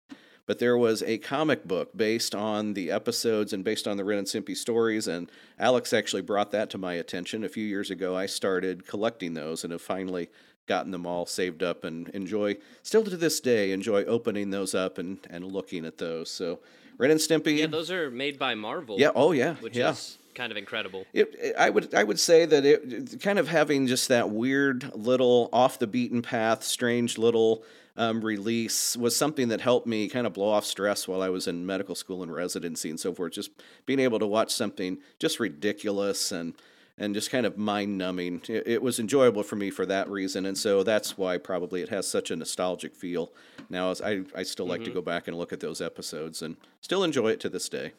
but 0.49 0.59
there 0.59 0.79
was 0.79 1.03
a 1.03 1.19
comic 1.19 1.69
book 1.69 1.91
based 1.95 2.35
on 2.35 2.73
the 2.73 2.91
episodes 2.91 3.53
and 3.53 3.63
based 3.63 3.87
on 3.87 3.99
the 3.99 4.05
Ren 4.05 4.17
and 4.17 4.27
Stimpy 4.27 4.57
stories. 4.57 5.07
And 5.07 5.31
Alex 5.59 5.93
actually 5.93 6.23
brought 6.23 6.53
that 6.53 6.71
to 6.71 6.79
my 6.79 6.95
attention 6.95 7.45
a 7.45 7.51
few 7.51 7.67
years 7.67 7.91
ago. 7.91 8.17
I 8.17 8.25
started 8.25 8.87
collecting 8.87 9.35
those 9.35 9.63
and 9.63 9.73
have 9.73 9.83
finally 9.83 10.31
gotten 10.67 10.91
them 10.91 11.07
all 11.07 11.27
saved 11.27 11.63
up 11.63 11.85
and 11.85 12.09
enjoy, 12.09 12.57
still 12.83 13.05
to 13.05 13.17
this 13.17 13.41
day, 13.41 13.73
enjoy 13.73 14.05
opening 14.05 14.49
those 14.49 14.75
up 14.75 14.97
and, 14.97 15.19
and 15.29 15.45
looking 15.45 15.85
at 15.85 15.99
those. 15.99 16.31
So 16.31 16.61
Ren 16.97 17.11
and 17.11 17.21
Stimpy. 17.21 17.59
Yeah, 17.59 17.67
those 17.67 17.91
are 17.91 18.11
made 18.11 18.39
by 18.39 18.55
Marvel. 18.55 18.99
Yeah. 18.99 19.11
Oh, 19.15 19.33
yeah. 19.33 19.57
Which 19.57 19.77
yeah. 19.77 19.91
is 19.91 20.17
kind 20.35 20.51
of 20.51 20.57
incredible. 20.57 21.05
It, 21.13 21.35
it, 21.39 21.57
I 21.59 21.69
would 21.69 21.95
I 21.95 22.05
would 22.05 22.19
say 22.19 22.47
that 22.47 22.65
it 22.65 23.21
kind 23.21 23.39
of 23.39 23.49
having 23.49 23.87
just 23.87 24.09
that 24.09 24.31
weird 24.31 24.95
little 24.95 25.51
off 25.53 25.79
the 25.79 25.87
beaten 25.87 26.23
path, 26.23 26.63
strange 26.63 27.19
little 27.19 27.65
um, 27.99 28.21
release 28.21 28.97
was 28.97 29.17
something 29.17 29.49
that 29.49 29.61
helped 29.61 29.87
me 29.87 30.09
kind 30.09 30.27
of 30.27 30.33
blow 30.33 30.49
off 30.49 30.65
stress 30.65 31.09
while 31.09 31.21
I 31.21 31.29
was 31.29 31.49
in 31.49 31.67
medical 31.67 31.97
school 31.97 32.23
and 32.23 32.33
residency 32.33 32.89
and 32.89 32.99
so 32.99 33.13
forth. 33.13 33.33
Just 33.33 33.51
being 33.87 33.99
able 33.99 34.21
to 34.21 34.27
watch 34.27 34.55
something 34.55 34.99
just 35.19 35.41
ridiculous 35.41 36.33
and 36.33 36.55
and 36.97 37.15
just 37.15 37.31
kind 37.31 37.47
of 37.47 37.57
mind 37.57 37.97
numbing. 37.97 38.43
It, 38.49 38.67
it, 38.67 38.83
was 38.83 38.99
enjoyable 38.99 39.45
for 39.45 39.55
me 39.55 39.71
for 39.71 39.87
that 39.87 40.09
reason, 40.09 40.47
and 40.47 40.59
so 40.59 40.83
that's 40.83 41.17
why 41.17 41.39
probably 41.39 41.81
it 41.81 41.91
has 41.91 42.09
such 42.09 42.33
a 42.33 42.37
nostalgic 42.37 42.95
feel. 42.95 43.33
Now, 43.69 43.93
I 44.05 44.23
I 44.35 44.43
still 44.45 44.67
like 44.67 44.81
mm-hmm. 44.81 44.91
to 44.91 44.95
go 44.95 45.03
back 45.03 45.29
and 45.29 45.37
look 45.37 45.53
at 45.53 45.61
those 45.61 45.81
episodes 45.81 46.43
and 46.43 46.57
still 46.81 47.05
enjoy 47.05 47.29
it 47.29 47.41
to 47.41 47.49
this 47.49 47.69
day. 47.69 47.93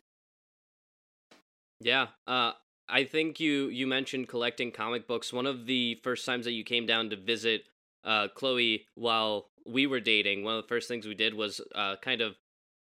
Yeah, 1.81 2.07
uh, 2.27 2.53
I 2.89 3.03
think 3.03 3.39
you 3.39 3.67
you 3.67 3.85
mentioned 3.85 4.29
collecting 4.29 4.71
comic 4.71 5.07
books. 5.07 5.33
One 5.33 5.45
of 5.45 5.65
the 5.65 5.99
first 6.03 6.25
times 6.25 6.45
that 6.45 6.53
you 6.53 6.63
came 6.63 6.85
down 6.85 7.09
to 7.09 7.15
visit 7.15 7.63
uh, 8.03 8.27
Chloe 8.35 8.85
while 8.95 9.49
we 9.65 9.87
were 9.87 9.99
dating, 9.99 10.43
one 10.43 10.55
of 10.55 10.63
the 10.63 10.67
first 10.67 10.87
things 10.87 11.07
we 11.07 11.15
did 11.15 11.33
was 11.33 11.61
uh, 11.75 11.95
kind 12.01 12.21
of 12.21 12.35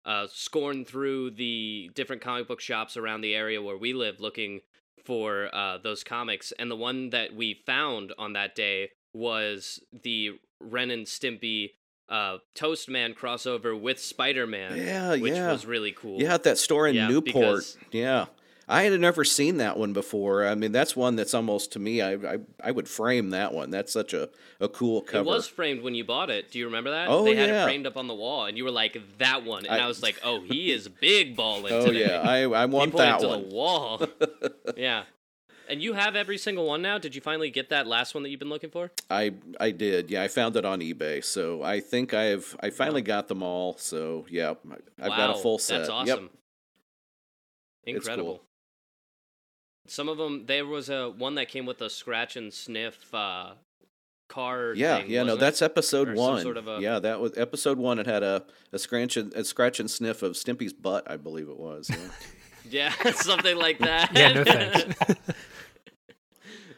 uh, 0.04 0.26
scorn 0.32 0.84
through 0.84 1.32
the 1.32 1.90
different 1.94 2.22
comic 2.22 2.46
book 2.46 2.60
shops 2.60 2.96
around 2.96 3.20
the 3.20 3.34
area 3.34 3.60
where 3.60 3.76
we 3.76 3.92
live 3.92 4.20
looking 4.20 4.60
for 5.04 5.54
uh, 5.54 5.78
those 5.78 6.04
comics. 6.04 6.52
And 6.58 6.70
the 6.70 6.76
one 6.76 7.10
that 7.10 7.34
we 7.34 7.62
found 7.66 8.12
on 8.18 8.32
that 8.34 8.54
day 8.54 8.90
was 9.12 9.80
the 10.02 10.38
Ren 10.60 10.90
and 10.90 11.06
Stimpy 11.06 11.70
uh, 12.08 12.38
Toastman 12.54 13.16
crossover 13.16 13.78
with 13.78 13.98
Spider 13.98 14.46
Man. 14.46 14.76
Yeah, 14.76 15.16
which 15.16 15.34
yeah. 15.34 15.50
was 15.50 15.66
really 15.66 15.92
cool. 15.92 16.20
Yeah, 16.20 16.34
at 16.34 16.44
that 16.44 16.58
store 16.58 16.86
in 16.86 16.94
yeah, 16.94 17.08
Newport. 17.08 17.76
Yeah. 17.90 18.26
I 18.68 18.82
had 18.82 19.00
never 19.00 19.24
seen 19.24 19.58
that 19.58 19.78
one 19.78 19.92
before. 19.92 20.44
I 20.44 20.56
mean, 20.56 20.72
that's 20.72 20.96
one 20.96 21.14
that's 21.14 21.34
almost 21.34 21.72
to 21.72 21.78
me. 21.78 22.02
I 22.02 22.14
I, 22.14 22.38
I 22.60 22.70
would 22.72 22.88
frame 22.88 23.30
that 23.30 23.54
one. 23.54 23.70
That's 23.70 23.92
such 23.92 24.12
a, 24.12 24.28
a 24.58 24.68
cool 24.68 25.02
cover. 25.02 25.20
It 25.20 25.26
was 25.26 25.46
framed 25.46 25.82
when 25.82 25.94
you 25.94 26.04
bought 26.04 26.30
it. 26.30 26.50
Do 26.50 26.58
you 26.58 26.66
remember 26.66 26.90
that? 26.90 27.08
Oh 27.08 27.24
they 27.24 27.34
yeah. 27.34 27.40
had 27.40 27.50
it 27.50 27.64
framed 27.64 27.86
up 27.86 27.96
on 27.96 28.08
the 28.08 28.14
wall, 28.14 28.46
and 28.46 28.56
you 28.56 28.64
were 28.64 28.72
like 28.72 29.00
that 29.18 29.44
one, 29.44 29.66
and 29.66 29.80
I, 29.80 29.84
I 29.84 29.86
was 29.86 30.02
like, 30.02 30.18
oh, 30.24 30.40
he 30.42 30.72
is 30.72 30.88
big 30.88 31.36
balling. 31.36 31.72
oh 31.72 31.86
today. 31.86 32.06
yeah, 32.06 32.20
I 32.20 32.42
I 32.42 32.66
want 32.66 32.92
he 32.92 32.98
that 32.98 33.20
to 33.20 33.28
one. 33.28 33.48
the 33.48 33.54
wall. 33.54 34.02
yeah. 34.76 35.04
And 35.68 35.82
you 35.82 35.94
have 35.94 36.14
every 36.14 36.38
single 36.38 36.64
one 36.64 36.80
now. 36.80 36.96
Did 36.96 37.16
you 37.16 37.20
finally 37.20 37.50
get 37.50 37.70
that 37.70 37.88
last 37.88 38.14
one 38.14 38.22
that 38.22 38.30
you've 38.30 38.38
been 38.38 38.48
looking 38.48 38.70
for? 38.70 38.92
I 39.10 39.34
I 39.60 39.70
did. 39.70 40.10
Yeah, 40.10 40.22
I 40.22 40.28
found 40.28 40.56
it 40.56 40.64
on 40.64 40.80
eBay. 40.80 41.24
So 41.24 41.62
I 41.62 41.80
think 41.80 42.14
I've 42.14 42.56
I 42.60 42.70
finally 42.70 43.02
got 43.02 43.28
them 43.28 43.42
all. 43.42 43.76
So 43.78 44.26
yeah, 44.28 44.54
I've 45.00 45.10
wow, 45.10 45.16
got 45.16 45.36
a 45.36 45.38
full 45.38 45.58
set. 45.58 45.78
That's 45.78 45.90
awesome. 45.90 46.30
Yep. 47.84 47.96
Incredible. 47.96 48.36
Cool. 48.36 48.42
Some 49.88 50.08
of 50.08 50.18
them, 50.18 50.46
there 50.46 50.66
was 50.66 50.88
a 50.88 51.10
one 51.10 51.34
that 51.36 51.48
came 51.48 51.66
with 51.66 51.80
a 51.80 51.90
scratch 51.90 52.36
and 52.36 52.52
sniff 52.52 53.14
uh, 53.14 53.54
card. 54.28 54.76
Yeah, 54.76 54.98
thing, 54.98 55.10
yeah, 55.10 55.22
no, 55.22 55.34
it? 55.34 55.40
that's 55.40 55.62
episode 55.62 56.08
or 56.10 56.14
one. 56.14 56.42
Sort 56.42 56.56
of 56.56 56.68
a... 56.68 56.78
Yeah, 56.80 56.98
that 56.98 57.20
was 57.20 57.36
episode 57.36 57.78
one. 57.78 57.98
It 57.98 58.06
had 58.06 58.22
a 58.22 58.44
a 58.72 58.78
scratch 58.78 59.16
and 59.16 59.32
a 59.34 59.44
scratch 59.44 59.80
and 59.80 59.90
sniff 59.90 60.22
of 60.22 60.32
Stimpy's 60.32 60.72
butt, 60.72 61.10
I 61.10 61.16
believe 61.16 61.48
it 61.48 61.58
was. 61.58 61.90
Yeah, 61.90 62.92
yeah 63.04 63.10
something 63.12 63.56
like 63.56 63.78
that. 63.78 64.10
yeah, 64.14 64.32
no 64.32 64.44
thanks. 64.44 65.14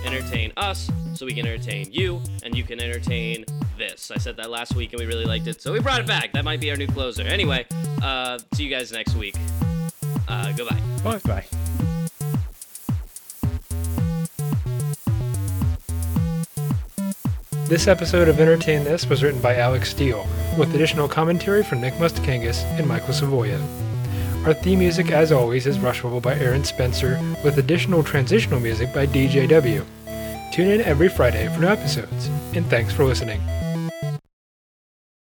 entertain 0.04 0.52
us, 0.56 0.90
so 1.14 1.26
we 1.26 1.32
can 1.32 1.46
entertain 1.46 1.92
you, 1.92 2.20
and 2.42 2.56
you 2.56 2.64
can 2.64 2.80
entertain 2.80 3.44
this. 3.76 4.10
I 4.10 4.18
said 4.18 4.36
that 4.36 4.50
last 4.50 4.74
week, 4.74 4.92
and 4.92 5.00
we 5.00 5.06
really 5.06 5.24
liked 5.24 5.46
it, 5.46 5.60
so 5.60 5.72
we 5.72 5.80
brought 5.80 6.00
it 6.00 6.06
back. 6.06 6.32
That 6.32 6.44
might 6.44 6.60
be 6.60 6.70
our 6.70 6.76
new 6.76 6.86
closer. 6.86 7.22
Anyway, 7.22 7.66
uh, 8.02 8.38
see 8.54 8.64
you 8.64 8.70
guys 8.70 8.92
next 8.92 9.14
week. 9.14 9.36
Uh, 10.28 10.52
goodbye. 10.52 10.80
Bye. 11.02 11.18
Bye. 11.24 11.44
This 17.66 17.86
episode 17.86 18.26
of 18.26 18.40
Entertain 18.40 18.82
This 18.82 19.08
was 19.08 19.22
written 19.22 19.40
by 19.40 19.56
Alex 19.56 19.90
Steele, 19.90 20.26
with 20.58 20.74
additional 20.74 21.06
commentary 21.06 21.62
from 21.62 21.80
Nick 21.80 21.94
Mustakangas 21.94 22.64
and 22.76 22.88
Michael 22.88 23.14
Savoya. 23.14 23.89
Our 24.46 24.54
theme 24.54 24.78
music, 24.78 25.10
as 25.10 25.32
always, 25.32 25.66
is 25.66 25.76
Rushable 25.76 26.22
by 26.22 26.34
Aaron 26.34 26.64
Spencer, 26.64 27.20
with 27.44 27.58
additional 27.58 28.02
transitional 28.02 28.58
music 28.58 28.90
by 28.94 29.06
DJW. 29.06 29.84
Tune 30.50 30.70
in 30.70 30.80
every 30.80 31.10
Friday 31.10 31.46
for 31.52 31.60
new 31.60 31.66
episodes, 31.66 32.28
and 32.54 32.64
thanks 32.70 32.90
for 32.90 33.04
listening. 33.04 33.38